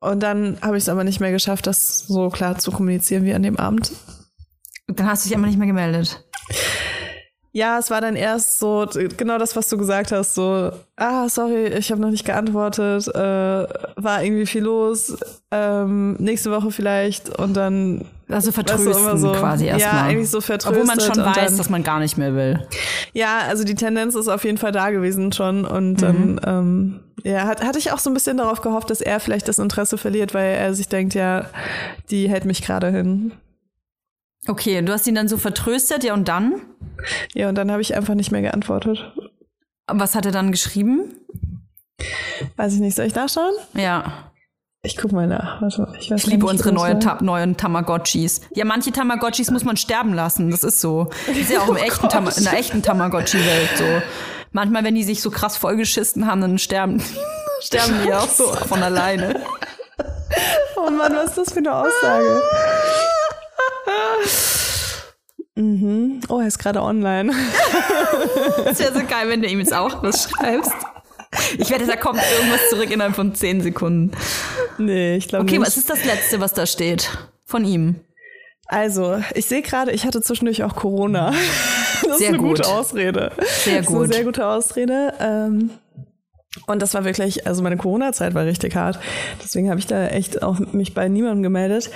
Und 0.00 0.20
dann 0.22 0.58
habe 0.60 0.76
ich 0.76 0.84
es 0.84 0.88
aber 0.88 1.04
nicht 1.04 1.20
mehr 1.20 1.32
geschafft, 1.32 1.66
das 1.66 2.00
so 2.00 2.28
klar 2.30 2.58
zu 2.58 2.70
kommunizieren 2.70 3.24
wie 3.24 3.34
an 3.34 3.42
dem 3.42 3.56
Abend. 3.56 3.92
Dann 4.86 5.06
hast 5.06 5.24
du 5.24 5.28
dich 5.28 5.36
aber 5.36 5.46
nicht 5.46 5.58
mehr 5.58 5.66
gemeldet. 5.66 6.24
Ja, 7.56 7.78
es 7.78 7.88
war 7.90 8.02
dann 8.02 8.16
erst 8.16 8.58
so 8.58 8.86
genau 9.16 9.38
das, 9.38 9.56
was 9.56 9.66
du 9.70 9.78
gesagt 9.78 10.12
hast, 10.12 10.34
so, 10.34 10.70
ah, 10.96 11.26
sorry, 11.30 11.68
ich 11.68 11.90
habe 11.90 12.02
noch 12.02 12.10
nicht 12.10 12.26
geantwortet, 12.26 13.08
äh, 13.08 13.18
war 13.18 14.22
irgendwie 14.22 14.44
viel 14.44 14.62
los, 14.64 15.16
ähm, 15.50 16.16
nächste 16.18 16.50
Woche 16.50 16.70
vielleicht 16.70 17.30
und 17.38 17.54
dann 17.54 18.04
Also 18.28 18.48
weißt 18.48 18.48
du, 18.48 18.52
vertrösten 18.52 19.18
so, 19.18 19.32
quasi 19.32 19.64
erstmal. 19.64 19.94
Ja, 19.94 20.02
eigentlich 20.02 20.28
so 20.28 20.42
vertröstet. 20.42 20.70
Obwohl 20.70 20.84
man 20.84 21.00
schon 21.00 21.24
weiß, 21.24 21.34
dann, 21.34 21.56
dass 21.56 21.70
man 21.70 21.82
gar 21.82 21.98
nicht 21.98 22.18
mehr 22.18 22.34
will. 22.34 22.60
Ja, 23.14 23.38
also 23.48 23.64
die 23.64 23.74
Tendenz 23.74 24.14
ist 24.16 24.28
auf 24.28 24.44
jeden 24.44 24.58
Fall 24.58 24.72
da 24.72 24.90
gewesen 24.90 25.32
schon 25.32 25.64
und 25.64 25.92
Mhm. 25.92 25.96
dann 25.96 26.40
ähm, 26.44 27.00
ja, 27.24 27.46
hat, 27.46 27.64
hatte 27.64 27.78
ich 27.78 27.90
auch 27.90 28.00
so 28.00 28.10
ein 28.10 28.14
bisschen 28.14 28.36
darauf 28.36 28.60
gehofft, 28.60 28.90
dass 28.90 29.00
er 29.00 29.18
vielleicht 29.18 29.48
das 29.48 29.58
Interesse 29.58 29.96
verliert, 29.96 30.34
weil 30.34 30.56
er 30.56 30.74
sich 30.74 30.88
denkt, 30.90 31.14
ja, 31.14 31.46
die 32.10 32.28
hält 32.28 32.44
mich 32.44 32.60
gerade 32.60 32.90
hin. 32.90 33.32
Okay, 34.48 34.80
du 34.82 34.92
hast 34.92 35.06
ihn 35.08 35.14
dann 35.16 35.26
so 35.26 35.38
vertröstet, 35.38 36.04
ja, 36.04 36.12
und 36.14 36.28
dann? 36.28 36.60
Ja, 37.34 37.48
und 37.48 37.54
dann 37.56 37.70
habe 37.70 37.82
ich 37.82 37.94
einfach 37.96 38.14
nicht 38.14 38.32
mehr 38.32 38.42
geantwortet. 38.42 39.12
Was 39.86 40.14
hat 40.14 40.26
er 40.26 40.32
dann 40.32 40.50
geschrieben? 40.50 41.14
Weiß 42.56 42.74
ich 42.74 42.80
nicht, 42.80 42.96
soll 42.96 43.06
ich 43.06 43.14
nachschauen? 43.14 43.54
Ja. 43.74 44.30
Ich 44.82 44.96
guck 44.96 45.10
mal 45.10 45.26
nach. 45.26 45.60
Warte, 45.62 45.92
ich, 45.98 46.10
Ich 46.10 46.26
liebe 46.26 46.46
unsere 46.46 46.74
war. 46.76 47.00
Ta 47.00 47.18
neuen 47.20 47.56
Tamagotchis. 47.56 48.40
Ja, 48.54 48.64
manche 48.64 48.92
Tamagotchis 48.92 49.50
muss 49.50 49.64
man 49.64 49.76
sterben 49.76 50.14
lassen. 50.14 50.50
Das 50.50 50.62
ist 50.62 50.80
so. 50.80 51.10
Das 51.26 51.36
ist 51.36 51.50
ja 51.50 51.60
auch 51.60 51.68
im 51.68 51.76
echten 51.76 52.08
Tama 52.08 52.30
in 52.30 52.44
der 52.44 52.52
echten 52.52 52.82
Tamagotchi-Welt 52.82 53.70
so. 53.76 53.84
Manchmal, 54.52 54.84
wenn 54.84 54.94
die 54.94 55.02
sich 55.02 55.22
so 55.22 55.30
krass 55.30 55.56
vollgeschissen 55.56 56.26
haben, 56.26 56.40
dann 56.40 56.58
sterben, 56.58 57.02
sterben 57.60 57.94
die 58.04 58.12
auch 58.12 58.28
so 58.28 58.44
von 58.68 58.82
alleine. 58.82 59.40
Oh 60.76 60.90
Mann, 60.90 61.12
was 61.16 61.30
ist 61.30 61.38
das 61.38 61.52
für 61.52 61.58
eine 61.58 61.74
Aussage? 61.74 62.42
Mhm. 65.56 66.20
Oh, 66.28 66.40
er 66.40 66.46
ist 66.46 66.58
gerade 66.58 66.82
online. 66.82 67.32
Das 68.64 68.78
wäre 68.80 68.92
so 68.98 69.04
geil, 69.06 69.28
wenn 69.28 69.42
du 69.42 69.48
ihm 69.48 69.58
jetzt 69.58 69.74
auch 69.74 70.02
was 70.02 70.28
schreibst. 70.30 70.72
Ich 71.58 71.70
wette, 71.70 71.86
da 71.86 71.96
kommt 71.96 72.20
irgendwas 72.38 72.68
zurück 72.70 72.90
innerhalb 72.90 73.14
von 73.14 73.34
10 73.34 73.60
Sekunden. 73.62 74.12
nee, 74.78 75.16
ich 75.16 75.28
glaube 75.28 75.44
Okay, 75.44 75.58
nicht. 75.58 75.66
was 75.66 75.76
ist 75.76 75.90
das 75.90 76.04
Letzte, 76.04 76.40
was 76.40 76.52
da 76.54 76.66
steht? 76.66 77.10
Von 77.44 77.64
ihm. 77.64 77.96
Also, 78.68 79.22
ich 79.34 79.46
sehe 79.46 79.62
gerade, 79.62 79.92
ich 79.92 80.04
hatte 80.04 80.20
zwischendurch 80.22 80.62
auch 80.64 80.74
Corona. 80.76 81.32
Das 82.04 82.18
Sehr 82.18 82.28
ist 82.28 82.34
eine 82.34 82.38
gut. 82.38 82.58
gute 82.58 82.68
Ausrede. 82.68 83.32
Sehr 83.64 83.76
Das 83.78 83.86
ist 83.86 83.88
eine 83.88 83.98
gut. 83.98 84.12
sehr 84.12 84.24
gute 84.24 84.46
Ausrede. 84.46 85.14
Ähm, 85.18 85.70
und 86.66 86.82
das 86.82 86.94
war 86.94 87.04
wirklich, 87.04 87.46
also 87.46 87.62
meine 87.62 87.76
Corona-Zeit 87.76 88.34
war 88.34 88.44
richtig 88.44 88.74
hart. 88.76 88.98
Deswegen 89.42 89.70
habe 89.70 89.78
ich 89.78 89.86
da 89.86 90.08
echt 90.08 90.42
auch 90.42 90.58
mich 90.58 90.94
bei 90.94 91.08
niemandem 91.08 91.42
gemeldet. 91.42 91.90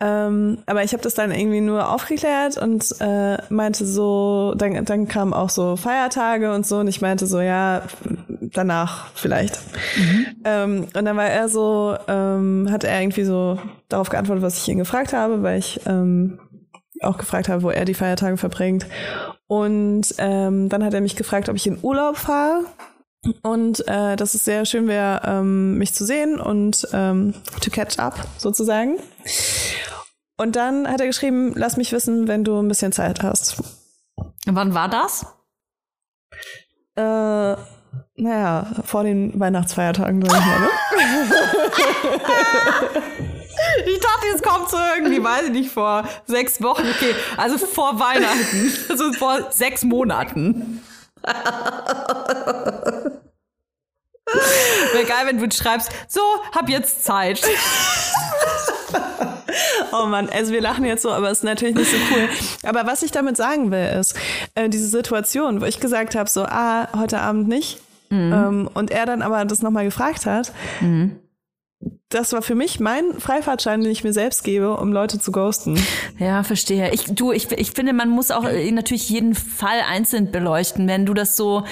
Ähm, 0.00 0.58
aber 0.66 0.84
ich 0.84 0.92
habe 0.92 1.02
das 1.02 1.14
dann 1.14 1.32
irgendwie 1.32 1.60
nur 1.60 1.90
aufgeklärt 1.90 2.58
und 2.58 2.94
äh, 3.00 3.38
meinte 3.48 3.86
so, 3.86 4.54
dann, 4.56 4.84
dann 4.84 5.08
kamen 5.08 5.32
auch 5.32 5.50
so 5.50 5.76
Feiertage 5.76 6.52
und 6.54 6.66
so 6.66 6.78
und 6.78 6.88
ich 6.88 7.00
meinte 7.00 7.26
so, 7.26 7.40
ja, 7.40 7.82
danach 8.40 9.08
vielleicht. 9.14 9.58
Ähm, 10.44 10.86
und 10.94 11.04
dann 11.04 11.16
war 11.16 11.28
er 11.28 11.48
so, 11.48 11.96
ähm, 12.08 12.68
hat 12.70 12.84
er 12.84 13.00
irgendwie 13.00 13.24
so 13.24 13.58
darauf 13.88 14.10
geantwortet, 14.10 14.42
was 14.42 14.58
ich 14.58 14.68
ihn 14.68 14.78
gefragt 14.78 15.12
habe, 15.12 15.42
weil 15.42 15.58
ich 15.58 15.80
ähm, 15.86 16.38
auch 17.00 17.18
gefragt 17.18 17.48
habe, 17.48 17.62
wo 17.62 17.70
er 17.70 17.84
die 17.84 17.94
Feiertage 17.94 18.36
verbringt. 18.36 18.86
Und 19.46 20.14
ähm, 20.18 20.68
dann 20.68 20.84
hat 20.84 20.94
er 20.94 21.00
mich 21.00 21.16
gefragt, 21.16 21.48
ob 21.48 21.56
ich 21.56 21.66
in 21.66 21.78
Urlaub 21.82 22.16
fahre. 22.16 22.64
Und 23.42 23.86
äh, 23.86 24.16
dass 24.16 24.34
es 24.34 24.44
sehr 24.44 24.64
schön 24.64 24.88
wäre, 24.88 25.22
ähm, 25.24 25.78
mich 25.78 25.94
zu 25.94 26.04
sehen 26.04 26.40
und 26.40 26.88
ähm, 26.92 27.34
to 27.60 27.70
catch 27.70 27.98
up 27.98 28.18
sozusagen. 28.36 28.96
Und 30.36 30.56
dann 30.56 30.88
hat 30.88 31.00
er 31.00 31.06
geschrieben, 31.06 31.52
lass 31.54 31.76
mich 31.76 31.92
wissen, 31.92 32.26
wenn 32.26 32.42
du 32.42 32.58
ein 32.58 32.66
bisschen 32.66 32.90
Zeit 32.90 33.22
hast. 33.22 33.62
Wann 34.46 34.74
war 34.74 34.88
das? 34.88 35.24
Äh, 36.96 37.54
naja, 38.16 38.66
vor 38.84 39.04
den 39.04 39.38
Weihnachtsfeiertagen, 39.38 40.24
sag 40.24 40.40
ich 40.40 40.46
mal, 40.46 40.60
ne? 40.60 40.68
Ich 43.86 44.00
dachte, 44.00 44.26
jetzt 44.32 44.42
kommt 44.42 44.68
so 44.70 44.76
irgendwie, 44.96 45.22
weiß 45.22 45.44
ich 45.46 45.52
nicht, 45.52 45.70
vor 45.70 46.04
sechs 46.26 46.60
Wochen. 46.62 46.82
Okay, 46.82 47.14
also 47.36 47.58
vor 47.58 48.00
Weihnachten. 48.00 48.72
Also 48.88 49.12
vor 49.12 49.50
sechs 49.50 49.84
Monaten. 49.84 50.82
Wäre 55.02 55.10
geil, 55.10 55.26
wenn 55.26 55.38
du 55.38 55.50
schreibst, 55.54 55.90
so, 56.06 56.20
hab 56.54 56.68
jetzt 56.68 57.04
Zeit. 57.04 57.42
Oh 59.92 60.06
Mann, 60.06 60.30
also 60.30 60.52
wir 60.52 60.62
lachen 60.62 60.86
jetzt 60.86 61.02
so, 61.02 61.10
aber 61.10 61.30
es 61.30 61.38
ist 61.38 61.44
natürlich 61.44 61.74
nicht 61.74 61.90
so 61.90 61.96
cool. 62.10 62.26
Aber 62.62 62.86
was 62.86 63.02
ich 63.02 63.10
damit 63.10 63.36
sagen 63.36 63.70
will, 63.70 63.98
ist, 64.00 64.16
äh, 64.54 64.70
diese 64.70 64.88
Situation, 64.88 65.60
wo 65.60 65.66
ich 65.66 65.80
gesagt 65.80 66.14
habe, 66.14 66.30
so, 66.30 66.44
ah, 66.44 66.88
heute 66.98 67.20
Abend 67.20 67.48
nicht. 67.48 67.78
Ähm, 68.32 68.70
und 68.72 68.90
er 68.90 69.04
dann 69.04 69.20
aber 69.20 69.44
das 69.44 69.60
nochmal 69.60 69.84
gefragt 69.84 70.24
hat. 70.24 70.52
Das 72.08 72.32
war 72.32 72.40
für 72.40 72.54
mich 72.54 72.80
mein 72.80 73.12
Freifahrtschein, 73.18 73.82
den 73.82 73.90
ich 73.90 74.04
mir 74.04 74.14
selbst 74.14 74.42
gebe, 74.44 74.74
um 74.78 74.92
Leute 74.92 75.18
zu 75.18 75.32
ghosten. 75.32 75.78
Ja, 76.18 76.42
verstehe. 76.42 76.90
Ich, 76.92 77.04
du, 77.14 77.32
ich, 77.32 77.52
ich 77.52 77.72
finde, 77.72 77.92
man 77.92 78.08
muss 78.08 78.30
auch 78.30 78.44
äh, 78.44 78.70
natürlich 78.72 79.10
jeden 79.10 79.34
Fall 79.34 79.80
einzeln 79.86 80.30
beleuchten, 80.30 80.88
wenn 80.88 81.04
du 81.04 81.12
das 81.12 81.36
so. 81.36 81.64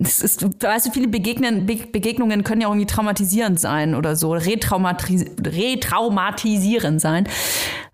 Es 0.00 0.20
ist, 0.20 0.62
weißt 0.62 0.86
du, 0.86 0.90
viele 0.90 1.08
Begegnen, 1.08 1.66
Be 1.66 1.76
Begegnungen 1.90 2.44
können 2.44 2.60
ja 2.60 2.68
irgendwie 2.68 2.86
traumatisierend 2.86 3.58
sein 3.58 3.94
oder 3.94 4.16
so, 4.16 4.32
retraumatis 4.32 5.24
retraumatisierend 5.44 7.00
sein. 7.00 7.28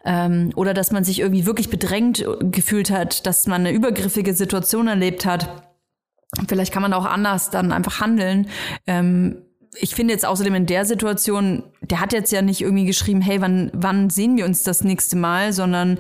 Ähm, 0.05 0.51
oder 0.55 0.75
dass 0.75 0.93
man 0.93 1.05
sich 1.05 1.21
irgendwie 1.21 1.47
wirklich 1.47 1.71
bedrängt 1.71 2.25
gefühlt 2.41 2.91
hat, 2.91 3.27
dass 3.27 3.47
man 3.47 3.63
eine 3.63 3.73
übergriffige 3.73 4.35
Situation 4.35 4.89
erlebt 4.89 5.25
hat. 5.25 5.65
Vielleicht 6.49 6.73
kann 6.73 6.83
man 6.83 6.93
auch 6.93 7.07
anders 7.07 7.51
dann 7.51 7.73
einfach 7.73 8.01
handeln. 8.01 8.49
Ähm, 8.87 9.43
ich 9.81 9.95
finde 9.95 10.13
jetzt 10.13 10.27
außerdem 10.27 10.55
in 10.55 10.67
der 10.67 10.85
Situation, 10.85 11.65
der 11.81 12.01
hat 12.01 12.13
jetzt 12.13 12.33
ja 12.33 12.43
nicht 12.43 12.61
irgendwie 12.61 12.85
geschrieben, 12.85 13.21
hey, 13.21 13.41
wann, 13.41 13.71
wann 13.73 14.11
sehen 14.11 14.37
wir 14.37 14.45
uns 14.45 14.63
das 14.63 14.85
nächste 14.85 15.17
Mal, 15.17 15.53
sondern 15.53 15.99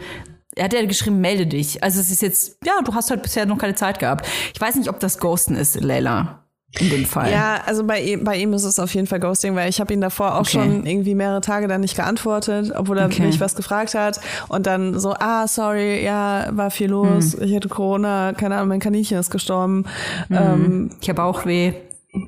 er 0.56 0.64
hat 0.64 0.72
ja 0.72 0.84
geschrieben, 0.86 1.20
melde 1.20 1.46
dich. 1.46 1.82
Also 1.82 2.00
es 2.00 2.10
ist 2.10 2.22
jetzt, 2.22 2.58
ja, 2.64 2.74
du 2.84 2.94
hast 2.94 3.10
halt 3.10 3.22
bisher 3.22 3.46
noch 3.46 3.58
keine 3.58 3.74
Zeit 3.74 3.98
gehabt. 3.98 4.26
Ich 4.54 4.60
weiß 4.60 4.76
nicht, 4.76 4.88
ob 4.88 5.00
das 5.00 5.18
Ghosten 5.18 5.56
ist, 5.56 5.80
Leila. 5.80 6.40
In 6.80 6.90
dem 6.90 7.04
Fall. 7.04 7.30
Ja, 7.30 7.60
also 7.66 7.84
bei 7.84 8.00
ihm, 8.02 8.24
bei 8.24 8.36
ihm 8.36 8.52
ist 8.52 8.64
es 8.64 8.80
auf 8.80 8.92
jeden 8.96 9.06
Fall 9.06 9.20
Ghosting, 9.20 9.54
weil 9.54 9.68
ich 9.70 9.80
habe 9.80 9.94
ihn 9.94 10.00
davor 10.00 10.34
auch 10.34 10.40
Okay. 10.40 10.50
schon 10.50 10.84
irgendwie 10.86 11.14
mehrere 11.14 11.40
Tage 11.40 11.68
dann 11.68 11.82
nicht 11.82 11.94
geantwortet, 11.94 12.72
obwohl 12.74 12.98
er 12.98 13.06
Okay. 13.06 13.26
mich 13.26 13.40
was 13.40 13.54
gefragt 13.54 13.94
hat. 13.94 14.20
Und 14.48 14.66
dann 14.66 14.98
so, 14.98 15.14
ah, 15.20 15.46
sorry, 15.46 16.04
ja, 16.04 16.48
war 16.50 16.72
viel 16.72 16.90
los, 16.90 17.34
Hm. 17.34 17.42
ich 17.44 17.54
hatte 17.54 17.68
Corona, 17.68 18.32
keine 18.32 18.56
Ahnung, 18.56 18.70
mein 18.70 18.80
Kaninchen 18.80 19.18
ist 19.18 19.30
gestorben. 19.30 19.84
Ähm, 20.32 20.90
Ich 21.00 21.08
habe 21.08 21.22
auch 21.22 21.46
weh. 21.46 21.74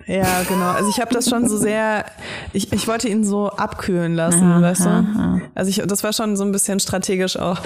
Ja, 0.06 0.42
genau. 0.48 0.70
Also 0.70 0.88
ich 0.90 1.00
habe 1.00 1.14
das 1.14 1.28
schon 1.28 1.48
so 1.48 1.56
sehr, 1.56 2.04
ich, 2.52 2.72
ich 2.72 2.88
wollte 2.88 3.08
ihn 3.08 3.24
so 3.24 3.48
abkühlen 3.50 4.14
lassen, 4.14 4.60
weißt 4.62 4.84
du? 4.84 5.40
Also 5.54 5.70
ich, 5.70 5.86
das 5.86 6.02
war 6.02 6.12
schon 6.12 6.36
so 6.36 6.44
ein 6.44 6.52
bisschen 6.52 6.80
strategisch 6.80 7.38
auch. 7.38 7.58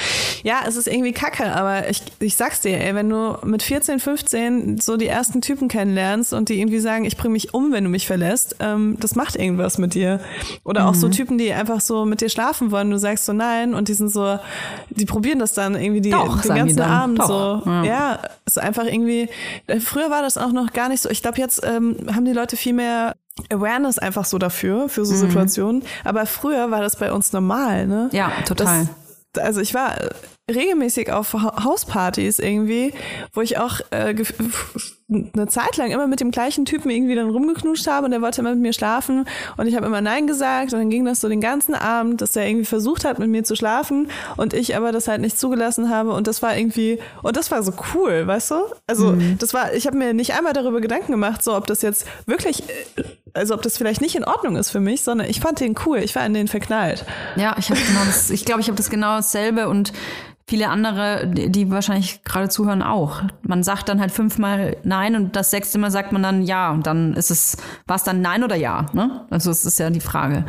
Ja, 0.43 0.57
es 0.67 0.77
ist 0.77 0.87
irgendwie 0.87 1.13
kacke, 1.13 1.55
aber 1.55 1.89
ich, 1.89 2.03
ich 2.19 2.37
sag's 2.37 2.61
dir, 2.61 2.79
ey, 2.79 2.95
wenn 2.95 3.09
du 3.09 3.37
mit 3.45 3.63
14, 3.63 4.01
15 4.01 4.79
so 4.79 4.97
die 4.97 5.07
ersten 5.07 5.41
Typen 5.41 5.69
kennenlernst 5.69 6.33
und 6.33 6.49
die 6.49 6.61
irgendwie 6.61 6.81
sagen, 6.81 7.05
ich 7.05 7.17
bring 7.17 7.33
mich 7.33 7.55
um, 7.55 7.73
wenn 7.73 7.85
du 7.85 7.91
mich 7.91 8.07
verlässt, 8.07 8.57
ähm, 8.61 8.97
das 9.01 9.15
macht 9.15 9.37
irgendwas 9.37 9.79
mit 9.79 9.95
dir. 9.95 10.21
Oder 10.65 10.89
auch 10.89 10.95
so 10.95 11.09
Typen, 11.09 11.39
die 11.39 11.53
einfach 11.53 11.81
so 11.81 12.05
mit 12.05 12.21
dir 12.21 12.29
schlafen 12.29 12.71
wollen, 12.71 12.91
du 12.91 12.99
sagst 12.99 13.27
so 13.27 13.33
nein 13.33 13.75
und 13.75 13.89
die 13.89 13.95
sind 13.95 14.11
so, 14.11 14.39
die 14.91 15.07
probieren 15.07 15.39
das 15.39 15.55
dann 15.55 15.75
irgendwie 15.75 16.01
die, 16.01 16.11
Doch, 16.11 16.43
den 16.43 16.55
ganzen. 16.55 16.81
Abend 16.81 17.19
Doch, 17.19 17.65
so. 17.65 17.71
ja. 17.71 17.85
Ja, 17.85 18.19
ist 18.57 18.59
einfach 18.63 18.85
irgendwie, 18.85 19.29
äh, 19.67 19.81
früher 19.81 20.11
war 20.11 20.23
das 20.23 20.37
auch 20.37 20.53
noch 20.53 20.73
gar 20.73 20.89
nicht 20.89 21.03
so. 21.03 21.09
Ich 21.11 21.23
glaube, 21.23 21.39
jetzt 21.39 21.63
ähm, 21.65 21.97
haben 22.15 22.25
die 22.25 22.33
Leute 22.33 22.57
viel 22.57 22.73
mehr 22.73 23.15
Awareness 23.53 23.99
einfach 23.99 24.25
so 24.25 24.39
dafür, 24.39 24.89
für 24.89 25.01
Mhm. 25.01 25.05
so 25.07 25.15
Situationen. 25.15 25.83
Aber 26.05 26.27
früher 26.27 26.71
war 26.71 26.81
das 26.83 26.97
bei 26.97 27.13
uns 27.13 27.33
normal, 27.33 27.87
ne? 27.87 28.09
Ja, 28.13 28.33
total. 28.47 28.89
Das, 29.33 29.45
also 29.45 29.61
ich 29.61 29.73
war 29.75 29.99
äh, 30.01 30.11
regelmäßig 30.51 31.13
auf 31.13 31.33
Ha- 31.35 31.65
Hauspartys 31.65 32.39
irgendwie, 32.41 32.93
wo 33.33 33.41
ich 33.41 33.59
auch 33.59 33.81
äh, 33.91 34.15
eine 35.11 35.49
Zeit 35.49 35.77
lang 35.77 35.91
immer 35.91 36.07
mit 36.07 36.21
dem 36.21 36.31
gleichen 36.31 36.65
Typen 36.65 36.91
irgendwie 36.91 37.15
dann 37.15 37.31
rumgeknutscht 37.31 37.87
habe 37.87 38.05
und 38.05 38.13
der 38.13 38.23
wollte 38.23 38.41
immer 38.41 38.51
mit 38.51 38.61
mir 38.61 38.73
schlafen 38.73 39.27
und 39.57 39.67
ich 39.67 39.75
habe 39.75 39.87
immer 39.87 40.01
Nein 40.01 40.27
gesagt 40.27 40.73
und 40.73 40.79
dann 40.79 40.91
ging 40.91 41.05
das 41.05 41.21
so 41.21 41.29
den 41.29 41.41
ganzen 41.41 41.75
Abend, 41.75 42.21
dass 42.21 42.37
er 42.37 42.47
irgendwie 42.47 42.65
versucht 42.65 43.05
hat, 43.05 43.19
mit 43.19 43.29
mir 43.29 43.45
zu 43.45 43.57
schlafen 43.57 44.09
und 44.37 44.55
ich 44.55 44.77
aber 44.77 44.93
das 44.93 45.09
halt 45.09 45.21
nicht 45.21 45.39
zugelassen 45.39 45.91
habe 45.91 46.13
und 46.13 46.27
das 46.27 46.43
war 46.43 46.57
irgendwie, 46.57 46.99
und 47.23 47.37
das 47.37 47.51
war 47.51 47.63
so 47.63 47.73
cool, 47.95 48.27
weißt 48.27 48.53
du? 48.53 48.55
Also 48.87 49.17
das 49.39 49.53
war, 49.55 49.75
ich 49.75 49.87
habe 49.87 49.97
mir 49.97 50.15
nicht 50.15 50.35
einmal 50.35 50.53
darüber 50.53 50.81
Gedanken 50.81 51.13
gemacht, 51.13 51.43
so 51.43 51.57
ob 51.57 51.67
das 51.67 51.83
jetzt 51.83 52.07
wirklich, 52.27 52.63
also 53.35 53.55
ob 53.55 53.63
das 53.63 53.77
vielleicht 53.77 54.01
nicht 54.01 54.15
in 54.15 54.25
Ordnung 54.25 54.57
ist 54.57 54.71
für 54.71 54.81
mich, 54.81 55.03
sondern 55.03 55.29
ich 55.29 55.41
fand 55.41 55.61
den 55.61 55.75
cool, 55.87 55.99
ich 55.99 56.15
war 56.15 56.25
in 56.25 56.35
den 56.35 56.49
verknallt. 56.49 57.05
Ja, 57.37 57.57
ich 57.59 57.71
habe 57.71 57.81
genau 57.81 58.05
das, 58.05 58.31
ich 58.31 58.45
glaube, 58.45 58.61
ich 58.61 58.69
habe 58.69 58.77
das 58.77 58.91
genau 58.91 59.17
dasselbe 59.17 59.69
und 59.69 59.93
viele 60.51 60.69
andere, 60.69 61.29
die 61.29 61.71
wahrscheinlich 61.71 62.25
gerade 62.25 62.49
zuhören, 62.49 62.83
auch. 62.83 63.23
Man 63.43 63.63
sagt 63.63 63.89
dann 63.89 64.01
halt 64.01 64.11
fünfmal 64.11 64.77
Nein 64.83 65.15
und 65.15 65.37
das 65.37 65.53
sechste 65.53 65.79
Mal 65.79 65.93
sagt 65.93 66.11
man 66.11 66.25
dann 66.25 66.43
Ja 66.43 66.73
und 66.73 66.89
dann 66.89 67.15
ist 67.15 67.31
es, 67.31 67.57
war 67.87 67.95
es 67.95 68.03
dann 68.03 68.21
Nein 68.21 68.43
oder 68.43 68.57
Ja, 68.57 68.87
ne? 68.93 69.25
Also 69.31 69.53
es 69.53 69.65
ist 69.65 69.79
ja 69.79 69.91
die 69.91 70.01
Frage. 70.01 70.45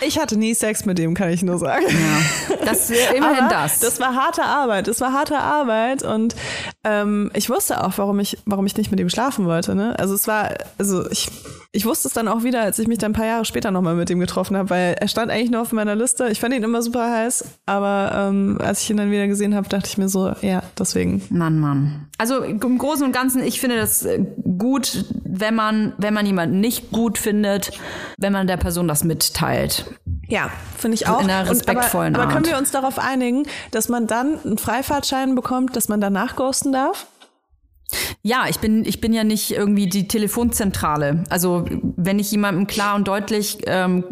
Ich 0.00 0.20
hatte 0.20 0.36
nie 0.36 0.54
Sex 0.54 0.84
mit 0.84 0.96
dem, 0.96 1.14
kann 1.14 1.28
ich 1.30 1.42
nur 1.42 1.58
sagen. 1.58 1.84
Ja, 1.88 2.56
das 2.64 2.88
immerhin 2.90 3.46
Aber 3.46 3.48
das. 3.48 3.80
Das 3.80 3.98
war 3.98 4.14
harte 4.14 4.44
Arbeit. 4.44 4.86
Das 4.86 5.00
war 5.00 5.12
harte 5.12 5.36
Arbeit 5.36 6.04
und 6.04 6.36
ähm, 6.84 7.30
ich 7.34 7.48
wusste 7.48 7.84
auch, 7.84 7.92
warum 7.96 8.18
ich, 8.18 8.38
warum 8.44 8.66
ich 8.66 8.76
nicht 8.76 8.90
mit 8.90 8.98
ihm 8.98 9.08
schlafen 9.08 9.46
wollte. 9.46 9.74
Ne? 9.74 9.96
Also 9.98 10.14
es 10.14 10.26
war, 10.26 10.50
also 10.78 11.08
ich, 11.10 11.30
ich 11.70 11.86
wusste 11.86 12.08
es 12.08 12.14
dann 12.14 12.26
auch 12.26 12.42
wieder, 12.42 12.62
als 12.62 12.78
ich 12.80 12.88
mich 12.88 12.98
dann 12.98 13.12
ein 13.12 13.14
paar 13.14 13.26
Jahre 13.26 13.44
später 13.44 13.70
nochmal 13.70 13.94
mit 13.94 14.10
ihm 14.10 14.18
getroffen 14.18 14.56
habe, 14.56 14.70
weil 14.70 14.96
er 14.98 15.06
stand 15.06 15.30
eigentlich 15.30 15.50
nur 15.50 15.62
auf 15.62 15.72
meiner 15.72 15.94
Liste. 15.94 16.28
Ich 16.28 16.40
fand 16.40 16.54
ihn 16.54 16.64
immer 16.64 16.82
super 16.82 17.08
heiß, 17.10 17.44
aber 17.66 18.12
ähm, 18.14 18.58
als 18.60 18.82
ich 18.82 18.90
ihn 18.90 18.96
dann 18.96 19.12
wieder 19.12 19.28
gesehen 19.28 19.54
habe, 19.54 19.68
dachte 19.68 19.88
ich 19.88 19.96
mir 19.96 20.08
so, 20.08 20.32
ja, 20.42 20.64
deswegen. 20.76 21.22
Mann, 21.30 21.60
Mann. 21.60 22.08
Also 22.18 22.42
im 22.42 22.78
Großen 22.78 23.06
und 23.06 23.12
Ganzen, 23.12 23.42
ich 23.42 23.60
finde 23.60 23.76
das 23.76 24.04
äh, 24.04 24.24
gut, 24.58 25.04
wenn 25.24 25.54
man, 25.54 25.92
wenn 25.98 26.14
man 26.14 26.26
jemanden 26.26 26.58
nicht 26.58 26.90
gut 26.90 27.16
findet, 27.16 27.70
wenn 28.18 28.32
man 28.32 28.48
der 28.48 28.56
Person 28.56 28.88
das 28.88 29.04
mitteilt. 29.04 29.86
Ja, 30.28 30.50
finde 30.78 30.94
ich 30.94 31.06
auch. 31.08 31.20
in 31.20 31.30
einer 31.30 31.42
Und 31.42 31.56
respektvollen 31.56 32.14
aber, 32.14 32.24
aber 32.24 32.32
können 32.32 32.44
Art. 32.46 32.52
wir 32.52 32.58
uns 32.58 32.70
darauf 32.70 32.98
einigen, 32.98 33.44
dass 33.70 33.88
man 33.88 34.06
dann 34.06 34.38
einen 34.44 34.56
Freifahrtschein 34.58 35.34
bekommt, 35.34 35.76
dass 35.76 35.88
man 35.88 36.00
danach 36.00 36.36
ghosten 36.36 36.71
darf? 36.72 37.06
Ja, 38.22 38.46
ich 38.48 38.58
bin, 38.58 38.84
ich 38.84 39.00
bin 39.00 39.12
ja 39.12 39.24
nicht 39.24 39.50
irgendwie 39.50 39.88
die 39.88 40.08
Telefonzentrale. 40.08 41.24
Also 41.28 41.66
wenn 41.96 42.18
ich 42.18 42.30
jemandem 42.30 42.66
klar 42.66 42.94
und 42.94 43.08
deutlich 43.08 43.58
ähm, 43.66 44.04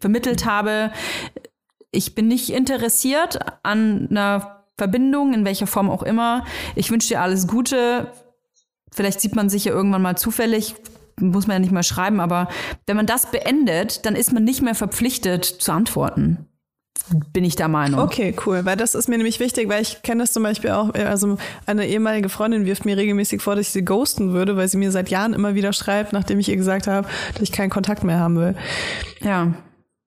vermittelt 0.00 0.44
habe, 0.44 0.92
ich 1.90 2.14
bin 2.14 2.28
nicht 2.28 2.50
interessiert 2.50 3.38
an 3.62 4.08
einer 4.10 4.64
Verbindung, 4.76 5.32
in 5.32 5.44
welcher 5.44 5.66
Form 5.66 5.90
auch 5.90 6.02
immer. 6.02 6.44
Ich 6.74 6.90
wünsche 6.90 7.08
dir 7.08 7.22
alles 7.22 7.46
Gute. 7.46 8.10
Vielleicht 8.92 9.20
sieht 9.20 9.34
man 9.34 9.48
sich 9.48 9.64
ja 9.64 9.72
irgendwann 9.72 10.02
mal 10.02 10.16
zufällig, 10.16 10.74
muss 11.18 11.46
man 11.46 11.54
ja 11.54 11.60
nicht 11.60 11.72
mal 11.72 11.82
schreiben, 11.82 12.20
aber 12.20 12.48
wenn 12.86 12.96
man 12.96 13.06
das 13.06 13.30
beendet, 13.30 14.04
dann 14.04 14.16
ist 14.16 14.32
man 14.32 14.44
nicht 14.44 14.62
mehr 14.62 14.74
verpflichtet 14.74 15.44
zu 15.44 15.72
antworten. 15.72 16.48
Bin 17.32 17.44
ich 17.44 17.56
der 17.56 17.68
Meinung. 17.68 18.00
Okay, 18.00 18.34
cool, 18.46 18.64
weil 18.64 18.76
das 18.76 18.94
ist 18.94 19.08
mir 19.08 19.16
nämlich 19.16 19.38
wichtig, 19.38 19.68
weil 19.68 19.82
ich 19.82 20.02
kenne 20.02 20.22
das 20.22 20.32
zum 20.32 20.42
Beispiel 20.42 20.70
auch, 20.70 20.94
also 20.94 21.36
eine 21.66 21.86
ehemalige 21.86 22.28
Freundin 22.28 22.64
wirft 22.64 22.86
mir 22.86 22.96
regelmäßig 22.96 23.42
vor, 23.42 23.56
dass 23.56 23.66
ich 23.66 23.72
sie 23.72 23.84
ghosten 23.84 24.32
würde, 24.32 24.56
weil 24.56 24.68
sie 24.68 24.78
mir 24.78 24.90
seit 24.90 25.10
Jahren 25.10 25.34
immer 25.34 25.54
wieder 25.54 25.72
schreibt, 25.72 26.12
nachdem 26.12 26.38
ich 26.38 26.48
ihr 26.48 26.56
gesagt 26.56 26.86
habe, 26.86 27.06
dass 27.34 27.42
ich 27.42 27.52
keinen 27.52 27.70
Kontakt 27.70 28.04
mehr 28.04 28.18
haben 28.18 28.36
will. 28.36 28.54
Ja. 29.20 29.54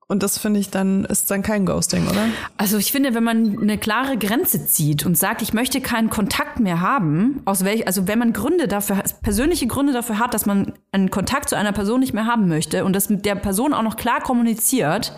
Und 0.09 0.23
das 0.23 0.37
finde 0.37 0.61
ich 0.61 0.69
dann, 0.69 1.03
ist 1.03 1.29
dann 1.29 1.41
kein 1.41 1.65
Ghosting, 1.65 2.07
oder? 2.07 2.29
Also 2.55 2.77
ich 2.77 2.93
finde, 2.93 3.13
wenn 3.13 3.25
man 3.25 3.59
eine 3.61 3.77
klare 3.77 4.17
Grenze 4.17 4.65
zieht 4.65 5.05
und 5.05 5.17
sagt, 5.17 5.41
ich 5.41 5.53
möchte 5.53 5.81
keinen 5.81 6.09
Kontakt 6.09 6.61
mehr 6.61 6.79
haben, 6.79 7.41
aus 7.43 7.65
welch, 7.65 7.85
also 7.87 8.07
wenn 8.07 8.17
man 8.17 8.31
Gründe 8.31 8.69
dafür, 8.69 9.03
persönliche 9.21 9.67
Gründe 9.67 9.91
dafür 9.91 10.17
hat, 10.19 10.33
dass 10.33 10.45
man 10.45 10.71
einen 10.93 11.11
Kontakt 11.11 11.49
zu 11.49 11.57
einer 11.57 11.73
Person 11.73 11.99
nicht 11.99 12.13
mehr 12.13 12.25
haben 12.25 12.47
möchte 12.47 12.85
und 12.85 12.95
das 12.95 13.09
mit 13.09 13.25
der 13.25 13.35
Person 13.35 13.73
auch 13.73 13.83
noch 13.83 13.97
klar 13.97 14.21
kommuniziert, 14.21 15.13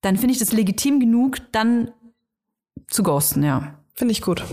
dann 0.00 0.16
finde 0.16 0.32
ich 0.32 0.38
das 0.38 0.52
legitim 0.52 1.00
genug, 1.00 1.38
dann 1.52 1.90
zu 2.88 3.02
ghosten, 3.02 3.42
ja. 3.42 3.74
Finde 3.94 4.12
ich 4.12 4.22
gut. 4.22 4.44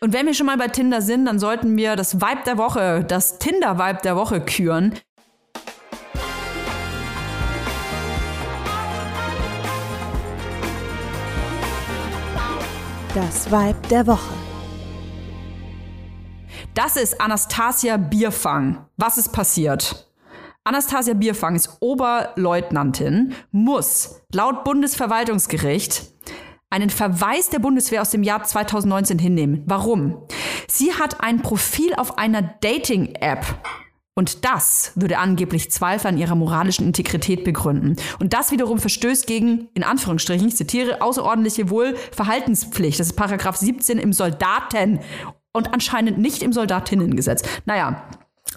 Und 0.00 0.12
wenn 0.12 0.26
wir 0.26 0.34
schon 0.34 0.46
mal 0.46 0.58
bei 0.58 0.68
Tinder 0.68 1.00
sind, 1.00 1.26
dann 1.26 1.38
sollten 1.38 1.76
wir 1.76 1.96
das 1.96 2.20
Vibe 2.20 2.42
der 2.44 2.58
Woche, 2.58 3.04
das 3.04 3.38
Tinder-Vibe 3.38 4.00
der 4.02 4.16
Woche 4.16 4.40
küren. 4.40 4.94
Das 13.14 13.48
Vibe 13.50 13.88
der 13.88 14.06
Woche. 14.08 14.34
Das 16.74 16.96
ist 16.96 17.20
Anastasia 17.20 17.96
Bierfang. 17.96 18.84
Was 18.96 19.18
ist 19.18 19.32
passiert? 19.32 20.03
Anastasia 20.66 21.12
Bierfang 21.12 21.56
ist 21.56 21.76
Oberleutnantin, 21.80 23.34
muss 23.52 24.22
laut 24.32 24.64
Bundesverwaltungsgericht 24.64 26.10
einen 26.70 26.88
Verweis 26.88 27.50
der 27.50 27.58
Bundeswehr 27.58 28.00
aus 28.00 28.08
dem 28.08 28.22
Jahr 28.22 28.42
2019 28.42 29.18
hinnehmen. 29.18 29.62
Warum? 29.66 30.22
Sie 30.66 30.94
hat 30.94 31.20
ein 31.20 31.42
Profil 31.42 31.94
auf 31.94 32.16
einer 32.16 32.40
Dating-App. 32.62 33.44
Und 34.14 34.46
das 34.46 34.92
würde 34.94 35.18
angeblich 35.18 35.70
Zweifel 35.70 36.06
an 36.06 36.16
ihrer 36.16 36.34
moralischen 36.34 36.86
Integrität 36.86 37.44
begründen. 37.44 37.96
Und 38.18 38.32
das 38.32 38.50
wiederum 38.50 38.78
verstößt 38.78 39.26
gegen, 39.26 39.68
in 39.74 39.84
Anführungsstrichen, 39.84 40.48
ich 40.48 40.56
zitiere, 40.56 41.02
außerordentliche 41.02 41.68
Wohlverhaltenspflicht. 41.68 42.98
Das 42.98 43.08
ist 43.08 43.16
Paragraph 43.16 43.56
17 43.56 43.98
im 43.98 44.14
Soldaten- 44.14 45.00
und 45.52 45.74
anscheinend 45.74 46.16
nicht 46.16 46.42
im 46.42 46.54
Soldatinnengesetz. 46.54 47.42
Naja, 47.66 48.08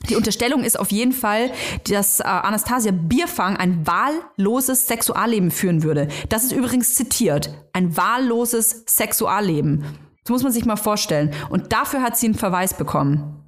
die 0.09 0.15
Unterstellung 0.15 0.63
ist 0.63 0.79
auf 0.79 0.91
jeden 0.91 1.11
Fall, 1.11 1.51
dass 1.89 2.19
äh, 2.19 2.23
Anastasia 2.23 2.91
Bierfang 2.91 3.57
ein 3.57 3.85
wahlloses 3.85 4.87
Sexualleben 4.87 5.51
führen 5.51 5.83
würde. 5.83 6.07
Das 6.29 6.43
ist 6.43 6.51
übrigens 6.51 6.95
zitiert. 6.95 7.49
Ein 7.73 7.97
wahlloses 7.97 8.83
Sexualleben. 8.87 9.83
Das 10.23 10.31
muss 10.31 10.43
man 10.43 10.51
sich 10.51 10.65
mal 10.65 10.75
vorstellen. 10.75 11.33
Und 11.49 11.73
dafür 11.73 12.01
hat 12.01 12.17
sie 12.17 12.27
einen 12.27 12.35
Verweis 12.35 12.73
bekommen. 12.73 13.43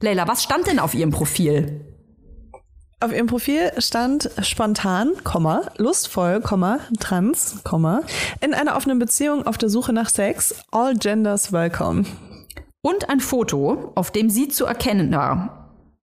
Leila, 0.00 0.28
was 0.28 0.42
stand 0.42 0.66
denn 0.66 0.78
auf 0.78 0.94
ihrem 0.94 1.10
Profil? 1.10 1.84
Auf 3.00 3.12
ihrem 3.12 3.26
Profil 3.26 3.72
stand 3.78 4.30
spontan, 4.42 5.10
Komma, 5.24 5.72
lustvoll, 5.76 6.40
Komma, 6.40 6.78
trans, 7.00 7.64
Komma, 7.64 8.02
in 8.40 8.54
einer 8.54 8.76
offenen 8.76 9.00
Beziehung 9.00 9.44
auf 9.44 9.58
der 9.58 9.68
Suche 9.68 9.92
nach 9.92 10.08
Sex, 10.08 10.54
all 10.70 10.94
genders 10.94 11.52
welcome. 11.52 12.04
Und 12.80 13.08
ein 13.08 13.18
Foto, 13.18 13.90
auf 13.96 14.12
dem 14.12 14.30
sie 14.30 14.46
zu 14.46 14.66
erkennen 14.66 15.10
war. 15.10 15.61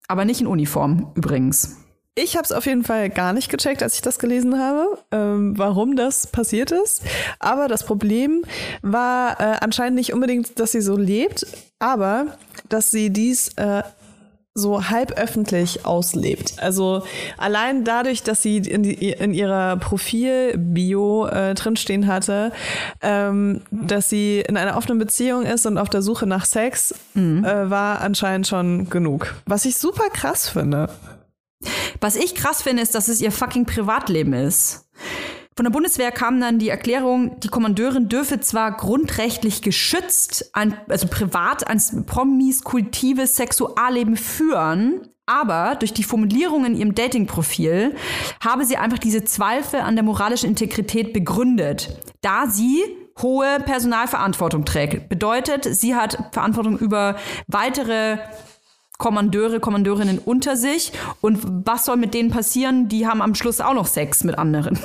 Aber 0.10 0.26
nicht 0.26 0.42
in 0.42 0.48
Uniform, 0.48 1.12
übrigens. 1.16 1.78
Ich 2.16 2.36
habe 2.36 2.44
es 2.44 2.52
auf 2.52 2.66
jeden 2.66 2.84
Fall 2.84 3.10
gar 3.10 3.32
nicht 3.32 3.50
gecheckt, 3.50 3.84
als 3.84 3.94
ich 3.94 4.02
das 4.02 4.20
gelesen 4.20 4.60
habe, 4.60 4.98
ähm, 5.12 5.58
warum 5.58 5.96
das 5.96 6.28
passiert 6.28 6.72
ist. 6.72 7.04
Aber 7.38 7.68
das 7.68 7.86
Problem 7.86 8.44
war 8.82 9.40
äh, 9.40 9.58
anscheinend 9.62 9.96
nicht 9.96 10.12
unbedingt, 10.12 10.60
dass 10.60 10.74
sie 10.74 10.82
so 10.82 10.98
lebt, 10.98 11.46
aber 11.78 12.38
dass 12.68 12.92
sie 12.92 13.12
dies 13.12 13.50
äh, 13.56 13.84
so 14.60 14.90
halb 14.90 15.14
öffentlich 15.14 15.86
auslebt. 15.86 16.54
Also 16.58 17.04
allein 17.38 17.84
dadurch, 17.84 18.24
dass 18.24 18.44
sie 18.44 18.58
in, 18.58 18.84
die, 18.84 19.10
in 19.10 19.34
ihrer 19.34 19.78
Profil-Bio 19.78 21.28
äh, 21.28 21.56
drinstehen 21.56 22.08
hatte, 22.08 22.52
ähm, 23.02 23.62
dass 23.72 24.10
sie 24.10 24.42
in 24.42 24.58
einer 24.58 24.78
offenen 24.78 25.00
Beziehung 25.00 25.44
ist 25.44 25.66
und 25.66 25.78
auf 25.78 25.90
der 25.90 26.02
Suche 26.02 26.28
nach 26.28 26.46
Sex, 26.46 26.94
äh, 27.16 27.70
war 27.70 28.02
anscheinend 28.02 28.48
schon 28.48 28.90
genug. 28.90 29.36
Was 29.46 29.66
ich 29.66 29.78
super 29.78 30.10
krass 30.10 30.50
finde. 30.50 30.90
Was 32.00 32.16
ich 32.16 32.36
krass 32.36 32.62
finde, 32.62 32.84
ist, 32.84 32.96
dass 32.96 33.08
es 33.08 33.22
ihr 33.22 33.32
fucking 33.32 33.66
Privatleben 33.66 34.34
ist. 34.34 34.86
Von 35.60 35.66
der 35.66 35.72
Bundeswehr 35.72 36.14
kam 36.14 36.40
dann 36.40 36.58
die 36.58 36.70
Erklärung, 36.70 37.38
die 37.42 37.50
Kommandeurin 37.50 38.08
dürfe 38.08 38.40
zwar 38.40 38.72
grundrechtlich 38.72 39.62
geschützt, 39.62 40.52
ein, 40.54 40.74
also 40.88 41.08
privat 41.08 41.68
ein 41.68 41.82
promiskultives 42.06 43.36
Sexualleben 43.36 44.16
führen, 44.16 45.10
aber 45.26 45.76
durch 45.76 45.92
die 45.92 46.06
Formulierung 46.06 46.64
in 46.64 46.78
ihrem 46.78 46.96
Datingprofil 46.96 47.94
habe 48.42 48.64
sie 48.64 48.78
einfach 48.78 49.00
diese 49.00 49.26
Zweifel 49.26 49.82
an 49.82 49.98
der 49.98 50.06
moralischen 50.06 50.48
Integrität 50.48 51.12
begründet, 51.12 51.90
da 52.22 52.48
sie 52.48 52.82
hohe 53.22 53.60
Personalverantwortung 53.60 54.64
trägt. 54.64 55.10
Bedeutet, 55.10 55.66
sie 55.66 55.94
hat 55.94 56.18
Verantwortung 56.32 56.80
über 56.80 57.18
weitere 57.48 58.20
Kommandeure, 59.00 59.60
Kommandeurinnen 59.62 60.20
unter 60.20 60.58
sich. 60.58 60.92
Und 61.22 61.40
was 61.66 61.86
soll 61.86 61.96
mit 61.98 62.14
denen 62.14 62.30
passieren? 62.30 62.90
Die 62.90 63.08
haben 63.08 63.22
am 63.22 63.34
Schluss 63.34 63.62
auch 63.62 63.74
noch 63.74 63.88
Sex 63.88 64.24
mit 64.26 64.38
anderen. 64.38 64.78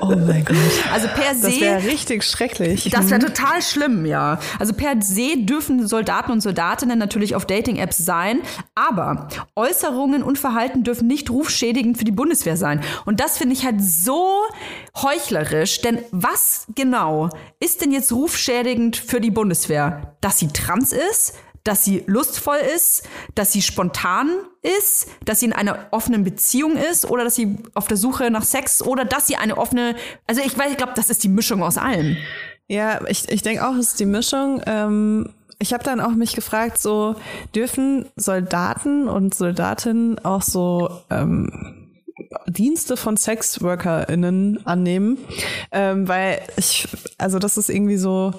Oh 0.00 0.16
mein 0.16 0.44
Gott. 0.44 0.56
Also 0.92 1.06
per 1.08 1.34
se. 1.34 1.48
Das 1.48 1.60
wäre 1.60 1.82
richtig 1.84 2.24
schrecklich. 2.24 2.88
Das 2.90 3.10
wäre 3.10 3.20
total 3.20 3.60
schlimm, 3.60 4.06
ja. 4.06 4.38
Also 4.58 4.72
per 4.72 5.00
se 5.02 5.36
dürfen 5.36 5.86
Soldaten 5.86 6.32
und 6.32 6.40
Soldatinnen 6.40 6.98
natürlich 6.98 7.34
auf 7.34 7.44
Dating-Apps 7.44 7.98
sein, 7.98 8.40
aber 8.74 9.28
Äußerungen 9.54 10.22
und 10.22 10.38
Verhalten 10.38 10.82
dürfen 10.82 11.08
nicht 11.08 11.30
rufschädigend 11.30 11.98
für 11.98 12.04
die 12.04 12.12
Bundeswehr 12.12 12.56
sein. 12.56 12.80
Und 13.04 13.20
das 13.20 13.36
finde 13.36 13.54
ich 13.54 13.64
halt 13.64 13.82
so 13.82 14.40
heuchlerisch, 14.96 15.82
denn 15.82 15.98
was 16.10 16.66
genau 16.74 17.28
ist 17.60 17.82
denn 17.82 17.92
jetzt 17.92 18.10
rufschädigend 18.10 18.96
für 18.96 19.20
die 19.20 19.30
Bundeswehr? 19.30 20.16
Dass 20.20 20.38
sie 20.38 20.48
trans 20.48 20.92
ist? 20.92 21.34
Dass 21.64 21.84
sie 21.84 22.04
lustvoll 22.06 22.58
ist, 22.74 23.02
dass 23.34 23.52
sie 23.52 23.62
spontan 23.62 24.30
ist, 24.62 25.08
dass 25.24 25.40
sie 25.40 25.46
in 25.46 25.52
einer 25.52 25.86
offenen 25.90 26.24
Beziehung 26.24 26.76
ist 26.76 27.04
oder 27.04 27.24
dass 27.24 27.34
sie 27.34 27.56
auf 27.74 27.88
der 27.88 27.96
Suche 27.96 28.30
nach 28.30 28.44
Sex 28.44 28.82
oder 28.82 29.04
dass 29.04 29.26
sie 29.26 29.36
eine 29.36 29.58
offene, 29.58 29.96
also 30.26 30.40
ich 30.44 30.56
weiß, 30.56 30.70
ich 30.70 30.76
glaube, 30.76 30.92
das 30.96 31.10
ist 31.10 31.24
die 31.24 31.28
Mischung 31.28 31.62
aus 31.62 31.78
allem. 31.78 32.16
Ja, 32.68 33.00
ich, 33.08 33.28
ich 33.28 33.42
denke 33.42 33.66
auch, 33.66 33.74
es 33.74 33.88
ist 33.88 34.00
die 34.00 34.06
Mischung. 34.06 34.62
Ähm, 34.66 35.32
ich 35.58 35.72
habe 35.72 35.82
dann 35.82 36.00
auch 36.00 36.12
mich 36.12 36.34
gefragt, 36.34 36.78
so 36.78 37.16
dürfen 37.54 38.06
Soldaten 38.16 39.08
und 39.08 39.34
Soldatinnen 39.34 40.18
auch 40.24 40.42
so 40.42 40.90
ähm, 41.10 41.88
Dienste 42.46 42.96
von 42.96 43.16
SexworkerInnen 43.16 44.66
annehmen? 44.66 45.18
Ähm, 45.72 46.08
weil 46.08 46.40
ich, 46.56 46.88
also 47.16 47.38
das 47.38 47.56
ist 47.56 47.70
irgendwie 47.70 47.96
so. 47.96 48.32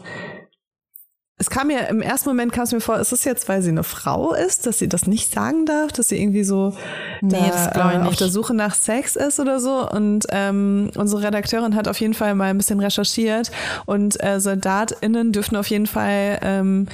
Es 1.41 1.49
kam 1.49 1.67
mir 1.67 1.87
im 1.87 2.01
ersten 2.01 2.27
Moment 2.27 2.51
kam 2.51 2.65
es 2.65 2.73
mir 2.73 2.81
vor, 2.81 2.99
ist 2.99 3.13
es 3.13 3.23
jetzt, 3.23 3.47
weil 3.47 3.61
sie 3.61 3.69
eine 3.69 3.85
Frau 3.85 4.33
ist, 4.33 4.65
dass 4.65 4.77
sie 4.77 4.89
das 4.89 5.07
nicht 5.07 5.33
sagen 5.33 5.65
darf, 5.65 5.93
dass 5.93 6.09
sie 6.09 6.21
irgendwie 6.21 6.43
so 6.43 6.75
Nee, 7.21 7.51
da, 7.73 7.93
äh, 7.93 7.97
auf 8.05 8.17
der 8.17 8.27
Suche 8.27 8.53
nach 8.53 8.75
Sex 8.75 9.15
ist 9.15 9.39
oder 9.39 9.61
so. 9.61 9.89
Und 9.89 10.25
ähm, 10.29 10.91
unsere 10.95 11.23
Redakteurin 11.23 11.75
hat 11.75 11.87
auf 11.87 11.99
jeden 12.01 12.13
Fall 12.13 12.35
mal 12.35 12.49
ein 12.49 12.57
bisschen 12.57 12.81
recherchiert 12.81 13.51
und 13.85 14.21
äh, 14.21 14.41
SoldatInnen 14.41 15.31
dürfen 15.31 15.55
auf 15.55 15.67
jeden 15.67 15.87
Fall 15.87 16.39
ähm, 16.41 16.87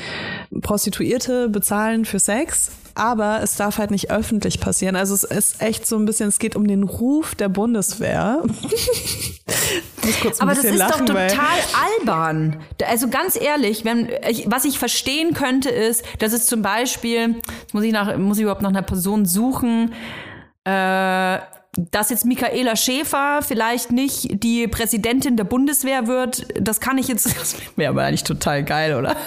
Prostituierte 0.62 1.50
bezahlen 1.50 2.06
für 2.06 2.20
Sex. 2.20 2.70
Aber 2.96 3.42
es 3.44 3.56
darf 3.56 3.78
halt 3.78 3.92
nicht 3.92 4.10
öffentlich 4.10 4.62
passieren. 4.62 4.96
Also 4.96 5.14
es 5.14 5.26
ist 5.26 5.62
echt 5.62 5.86
so 5.86 5.98
ein 5.98 6.06
bisschen, 6.06 6.30
es 6.30 6.40
geht 6.40 6.56
um 6.56 6.66
den 6.66 6.84
Ruf 6.84 7.36
der 7.36 7.50
Bundeswehr. 7.50 8.42
Aber 10.40 10.54
das 10.54 10.64
ist 10.64 10.78
lachen, 10.78 11.06
doch 11.06 11.14
total 11.14 11.60
albern. 12.00 12.62
Also 12.88 13.10
ganz 13.10 13.36
ehrlich, 13.40 13.84
wenn 13.84 14.10
ich, 14.30 14.50
was 14.50 14.64
ich 14.64 14.80
verstehen 14.80 15.34
könnte, 15.34 15.70
ist, 15.70 16.06
dass 16.20 16.32
es 16.32 16.46
zum 16.46 16.62
Beispiel, 16.62 17.36
jetzt 17.62 17.74
muss 17.74 17.84
ich 17.84 17.92
nach, 17.92 18.16
muss 18.18 18.38
ich 18.38 18.44
überhaupt 18.44 18.62
nach 18.62 18.70
einer 18.70 18.82
Person 18.82 19.26
suchen, 19.26 19.94
äh, 20.64 21.40
dass 21.78 22.10
jetzt 22.10 22.26
Michaela 22.26 22.76
Schäfer 22.76 23.42
vielleicht 23.42 23.92
nicht 23.92 24.44
die 24.44 24.68
Präsidentin 24.68 25.36
der 25.36 25.44
Bundeswehr 25.44 26.08
wird, 26.08 26.48
das 26.60 26.80
kann 26.80 26.98
ich 26.98 27.08
jetzt, 27.08 27.26
das 27.40 27.56
wäre 27.76 27.90
aber 27.90 28.04
eigentlich 28.04 28.24
total 28.24 28.64
geil, 28.64 28.96
oder? 28.96 29.16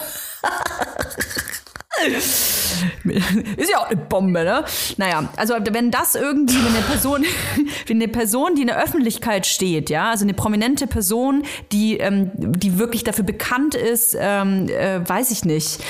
Ist 3.57 3.71
ja 3.71 3.79
auch 3.79 3.89
eine 3.89 3.97
Bombe, 3.97 4.45
ne? 4.45 4.65
Naja, 4.97 5.29
also 5.37 5.55
wenn 5.71 5.91
das 5.91 6.15
irgendwie, 6.15 6.57
wenn 6.57 6.75
eine 6.75 6.85
Person, 6.85 7.25
wenn 7.87 7.97
eine 7.97 8.09
Person, 8.09 8.55
die 8.55 8.63
in 8.63 8.69
der 8.69 8.83
Öffentlichkeit 8.83 9.47
steht, 9.47 9.91
ja, 9.91 10.11
also 10.11 10.25
eine 10.25 10.35
prominente 10.35 10.87
Person, 10.87 11.45
die, 11.73 11.99
ähm, 11.99 12.31
die 12.35 12.79
wirklich 12.79 13.05
dafür 13.05 13.25
bekannt 13.25 13.75
ist, 13.75 14.17
ähm, 14.19 14.69
äh, 14.69 15.07
weiß 15.09 15.31
ich 15.31 15.45
nicht, 15.45 15.81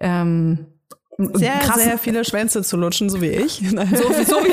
ähm, 0.00 0.66
sehr, 1.34 1.60
krassen- 1.60 1.84
sehr 1.84 1.98
viele 1.98 2.24
Schwänze 2.24 2.62
zu 2.62 2.76
lutschen, 2.76 3.10
so 3.10 3.20
wie 3.20 3.28
ich. 3.28 3.54
so, 3.70 3.74
so 4.24 4.44
wie, 4.44 4.52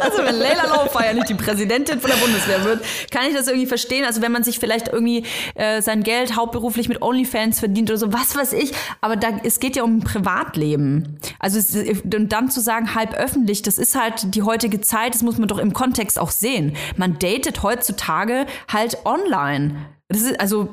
also 0.00 0.18
wenn 0.24 0.36
Leila 0.36 0.66
Laufeier 0.66 1.14
nicht 1.14 1.28
die 1.28 1.34
Präsidentin 1.34 2.00
von 2.00 2.10
der 2.10 2.16
Bundeswehr 2.18 2.64
wird, 2.64 2.82
kann 3.10 3.26
ich 3.28 3.34
das 3.34 3.48
irgendwie 3.48 3.66
verstehen. 3.66 4.04
Also 4.04 4.22
wenn 4.22 4.32
man 4.32 4.44
sich 4.44 4.58
vielleicht 4.58 4.88
irgendwie 4.88 5.24
äh, 5.54 5.82
sein 5.82 6.02
Geld 6.02 6.36
hauptberuflich 6.36 6.88
mit 6.88 7.02
OnlyFans 7.02 7.60
verdient 7.60 7.90
oder 7.90 7.98
so, 7.98 8.12
was 8.12 8.36
weiß 8.36 8.52
ich. 8.54 8.72
Aber 9.00 9.16
da, 9.16 9.28
es 9.44 9.60
geht 9.60 9.76
ja 9.76 9.82
um 9.82 9.98
ein 9.98 10.00
Privatleben. 10.04 11.18
Also 11.38 11.58
es, 11.58 11.74
und 12.02 12.28
dann 12.30 12.50
zu 12.50 12.60
sagen, 12.60 12.94
halb 12.94 13.14
öffentlich, 13.14 13.62
das 13.62 13.78
ist 13.78 13.94
halt 13.98 14.34
die 14.34 14.42
heutige 14.42 14.80
Zeit, 14.80 15.14
das 15.14 15.22
muss 15.22 15.38
man 15.38 15.48
doch 15.48 15.58
im 15.58 15.72
Kontext 15.72 16.18
auch 16.18 16.30
sehen. 16.30 16.76
Man 16.96 17.18
datet 17.18 17.62
heutzutage 17.62 18.46
halt 18.72 18.98
online. 19.04 19.76
Das 20.08 20.22
ist, 20.22 20.40
also, 20.40 20.68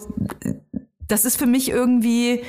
das 1.07 1.25
ist 1.25 1.37
für 1.37 1.45
mich 1.45 1.69
irgendwie, 1.69 2.43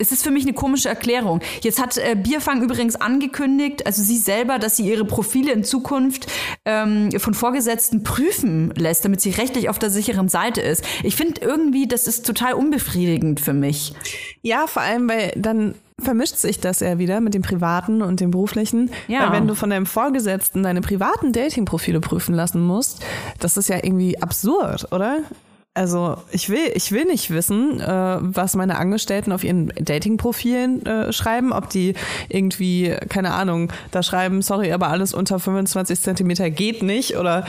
es 0.00 0.12
ist 0.12 0.24
für 0.24 0.30
mich 0.30 0.44
eine 0.44 0.54
komische 0.54 0.88
Erklärung. 0.88 1.40
Jetzt 1.60 1.80
hat 1.80 1.98
äh, 1.98 2.16
Bierfang 2.16 2.62
übrigens 2.62 2.96
angekündigt, 2.96 3.86
also 3.86 4.02
sie 4.02 4.16
selber, 4.16 4.58
dass 4.58 4.76
sie 4.76 4.88
ihre 4.88 5.04
Profile 5.04 5.52
in 5.52 5.62
Zukunft 5.62 6.26
ähm, 6.64 7.10
von 7.18 7.34
Vorgesetzten 7.34 8.02
prüfen 8.02 8.72
lässt, 8.76 9.04
damit 9.04 9.20
sie 9.20 9.30
rechtlich 9.30 9.68
auf 9.68 9.78
der 9.78 9.90
sicheren 9.90 10.28
Seite 10.28 10.60
ist. 10.60 10.84
Ich 11.02 11.16
finde 11.16 11.42
irgendwie, 11.42 11.86
das 11.86 12.06
ist 12.06 12.26
total 12.26 12.54
unbefriedigend 12.54 13.40
für 13.40 13.52
mich. 13.52 13.92
Ja, 14.42 14.66
vor 14.66 14.82
allem, 14.82 15.08
weil 15.08 15.32
dann 15.36 15.74
vermischt 15.98 16.36
sich 16.36 16.58
das 16.58 16.80
ja 16.80 16.98
wieder 16.98 17.20
mit 17.20 17.34
dem 17.34 17.42
privaten 17.42 18.00
und 18.00 18.20
dem 18.20 18.30
beruflichen. 18.30 18.90
Ja. 19.06 19.26
Weil 19.26 19.32
wenn 19.32 19.46
du 19.46 19.54
von 19.54 19.68
deinem 19.68 19.84
Vorgesetzten 19.84 20.62
deine 20.62 20.80
privaten 20.80 21.32
Datingprofile 21.32 22.00
prüfen 22.00 22.34
lassen 22.34 22.62
musst, 22.62 23.04
das 23.38 23.58
ist 23.58 23.68
ja 23.68 23.76
irgendwie 23.76 24.20
absurd, 24.20 24.90
oder? 24.92 25.20
Also 25.72 26.16
ich 26.32 26.48
will, 26.48 26.72
ich 26.74 26.90
will 26.90 27.04
nicht 27.04 27.30
wissen, 27.30 27.80
äh, 27.80 28.18
was 28.20 28.56
meine 28.56 28.76
Angestellten 28.76 29.30
auf 29.30 29.44
ihren 29.44 29.68
Dating-Profilen 29.68 30.84
äh, 30.84 31.12
schreiben, 31.12 31.52
ob 31.52 31.70
die 31.70 31.94
irgendwie, 32.28 32.96
keine 33.08 33.32
Ahnung, 33.32 33.72
da 33.92 34.02
schreiben, 34.02 34.42
sorry, 34.42 34.72
aber 34.72 34.88
alles 34.88 35.14
unter 35.14 35.38
25 35.38 36.00
Zentimeter 36.00 36.50
geht 36.50 36.82
nicht 36.82 37.16
oder 37.16 37.46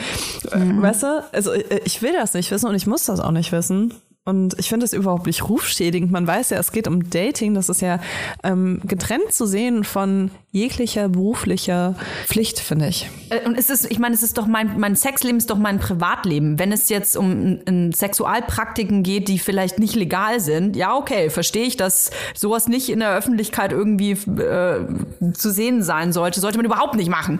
äh, 0.51 0.59
weißt 0.59 1.03
du? 1.03 1.23
Also 1.31 1.51
äh, 1.51 1.81
ich 1.83 2.03
will 2.03 2.13
das 2.13 2.35
nicht 2.35 2.51
wissen 2.51 2.67
und 2.67 2.75
ich 2.75 2.85
muss 2.85 3.05
das 3.05 3.19
auch 3.19 3.31
nicht 3.31 3.51
wissen. 3.51 3.95
Und 4.23 4.57
ich 4.59 4.69
finde 4.69 4.85
es 4.85 4.93
überhaupt 4.93 5.25
nicht 5.25 5.49
rufschädigend. 5.49 6.11
Man 6.11 6.27
weiß 6.27 6.51
ja, 6.51 6.59
es 6.59 6.71
geht 6.71 6.87
um 6.87 7.09
Dating. 7.09 7.55
Das 7.55 7.69
ist 7.69 7.81
ja 7.81 7.99
ähm, 8.43 8.79
getrennt 8.85 9.33
zu 9.33 9.47
sehen 9.47 9.83
von 9.83 10.29
jeglicher 10.53 11.07
beruflicher 11.07 11.95
Pflicht, 12.25 12.59
finde 12.59 12.87
ich. 12.87 13.09
Äh, 13.29 13.45
Und 13.45 13.57
es 13.57 13.69
ist, 13.69 13.89
ich 13.89 13.99
meine, 13.99 14.13
es 14.13 14.21
ist 14.21 14.37
doch 14.37 14.47
mein, 14.47 14.77
mein 14.79 14.95
Sexleben 14.97 15.37
ist 15.37 15.49
doch 15.49 15.57
mein 15.57 15.79
Privatleben. 15.79 16.59
Wenn 16.59 16.73
es 16.73 16.89
jetzt 16.89 17.15
um 17.15 17.59
n 17.65 17.93
Sexualpraktiken 17.93 19.01
geht, 19.03 19.29
die 19.29 19.39
vielleicht 19.39 19.79
nicht 19.79 19.95
legal 19.95 20.41
sind, 20.41 20.75
ja, 20.75 20.93
okay, 20.95 21.29
verstehe 21.29 21.63
ich, 21.63 21.77
dass 21.77 22.11
sowas 22.35 22.67
nicht 22.67 22.89
in 22.89 22.99
der 22.99 23.15
Öffentlichkeit 23.15 23.71
irgendwie 23.71 24.11
äh, 24.11 24.85
zu 25.33 25.51
sehen 25.51 25.83
sein 25.83 26.11
sollte. 26.11 26.41
Sollte 26.41 26.57
man 26.57 26.65
überhaupt 26.65 26.95
nicht 26.95 27.09
machen. 27.09 27.39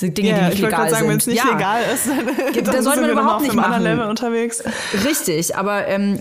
Die 0.00 0.14
Dinge, 0.14 0.34
die 0.34 0.50
nicht 0.50 0.62
legal 0.62 0.88
sagen, 0.88 1.02
sind. 1.02 1.10
wenn 1.10 1.18
es 1.18 1.26
nicht 1.26 1.44
ja. 1.44 1.52
legal 1.52 1.80
ist, 1.92 2.06
dann, 2.06 2.64
Da 2.64 2.72
dann 2.72 2.82
sollte 2.82 3.00
man 3.00 3.10
überhaupt 3.10 3.42
nicht 3.42 3.54
machen. 3.54 3.82
Level 3.82 4.08
unterwegs. 4.08 4.62
Richtig, 5.04 5.56
aber 5.56 5.88
ähm, 5.88 6.20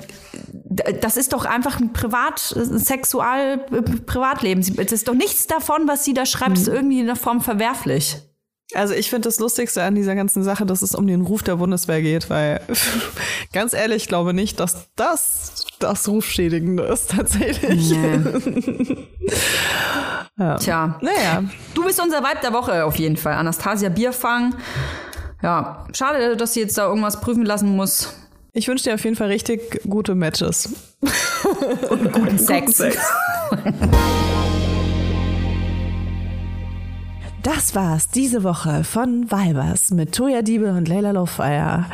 das 1.01 1.17
ist 1.17 1.33
doch 1.33 1.45
einfach 1.45 1.79
ein 1.79 1.93
Privat, 1.93 2.39
Sexual, 2.39 3.65
äh, 3.71 3.81
Privatleben. 3.81 4.61
Es 4.61 4.91
ist 4.91 5.07
doch 5.07 5.13
nichts 5.13 5.47
davon, 5.47 5.87
was 5.87 6.03
sie 6.03 6.13
da 6.13 6.25
schreibt, 6.25 6.57
ist 6.57 6.67
irgendwie 6.67 6.99
in 6.99 7.07
der 7.07 7.15
Form 7.15 7.41
verwerflich. 7.41 8.17
Also 8.73 8.93
ich 8.93 9.09
finde 9.09 9.27
das 9.27 9.39
Lustigste 9.39 9.83
an 9.83 9.95
dieser 9.95 10.15
ganzen 10.15 10.43
Sache, 10.43 10.65
dass 10.65 10.81
es 10.81 10.95
um 10.95 11.05
den 11.05 11.21
Ruf 11.21 11.43
der 11.43 11.57
Bundeswehr 11.57 12.01
geht, 12.01 12.29
weil 12.29 12.61
ganz 13.53 13.73
ehrlich, 13.73 14.03
ich 14.03 14.07
glaube 14.07 14.33
nicht, 14.33 14.59
dass 14.59 14.87
das 14.95 15.65
das 15.79 16.07
Rufschädigende 16.07 16.83
ist 16.83 17.11
tatsächlich. 17.11 17.89
Tja. 20.59 20.99
Naja, 21.01 21.43
Du 21.73 21.83
bist 21.83 22.01
unser 22.01 22.23
Weib 22.23 22.41
der 22.41 22.53
Woche 22.53 22.85
auf 22.85 22.95
jeden 22.95 23.17
Fall. 23.17 23.33
Anastasia 23.33 23.89
Bierfang. 23.89 24.55
Ja, 25.41 25.85
schade, 25.93 26.37
dass 26.37 26.53
sie 26.53 26.61
jetzt 26.61 26.77
da 26.77 26.87
irgendwas 26.87 27.19
prüfen 27.19 27.45
lassen 27.45 27.75
muss. 27.75 28.15
Ich 28.53 28.67
wünsche 28.67 28.85
dir 28.85 28.95
auf 28.95 29.03
jeden 29.03 29.15
Fall 29.15 29.27
richtig 29.27 29.81
gute 29.89 30.15
Matches. 30.15 30.69
Guten 31.89 32.37
Sex. 32.37 32.83
Das 37.43 37.73
war's 37.73 38.09
diese 38.09 38.43
Woche 38.43 38.83
von 38.83 39.31
Vibers 39.31 39.89
mit 39.91 40.13
Toya 40.13 40.41
Diebe 40.43 40.73
und 40.73 40.87
Leila 40.87 41.11
Lowfire. 41.11 41.85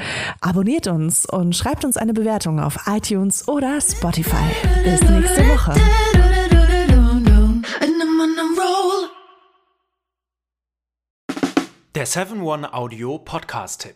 Abonniert 0.41 0.87
uns 0.87 1.25
und 1.25 1.55
schreibt 1.55 1.85
uns 1.85 1.95
eine 1.95 2.13
Bewertung 2.13 2.59
auf 2.59 2.77
iTunes 2.87 3.47
oder 3.47 3.79
Spotify. 3.79 4.35
Bis 4.83 5.01
nächste 5.01 5.47
Woche. 5.47 5.73
Der 11.95 12.05
7-One 12.05 12.73
Audio 12.73 13.17
Podcast-Tipp. 13.17 13.95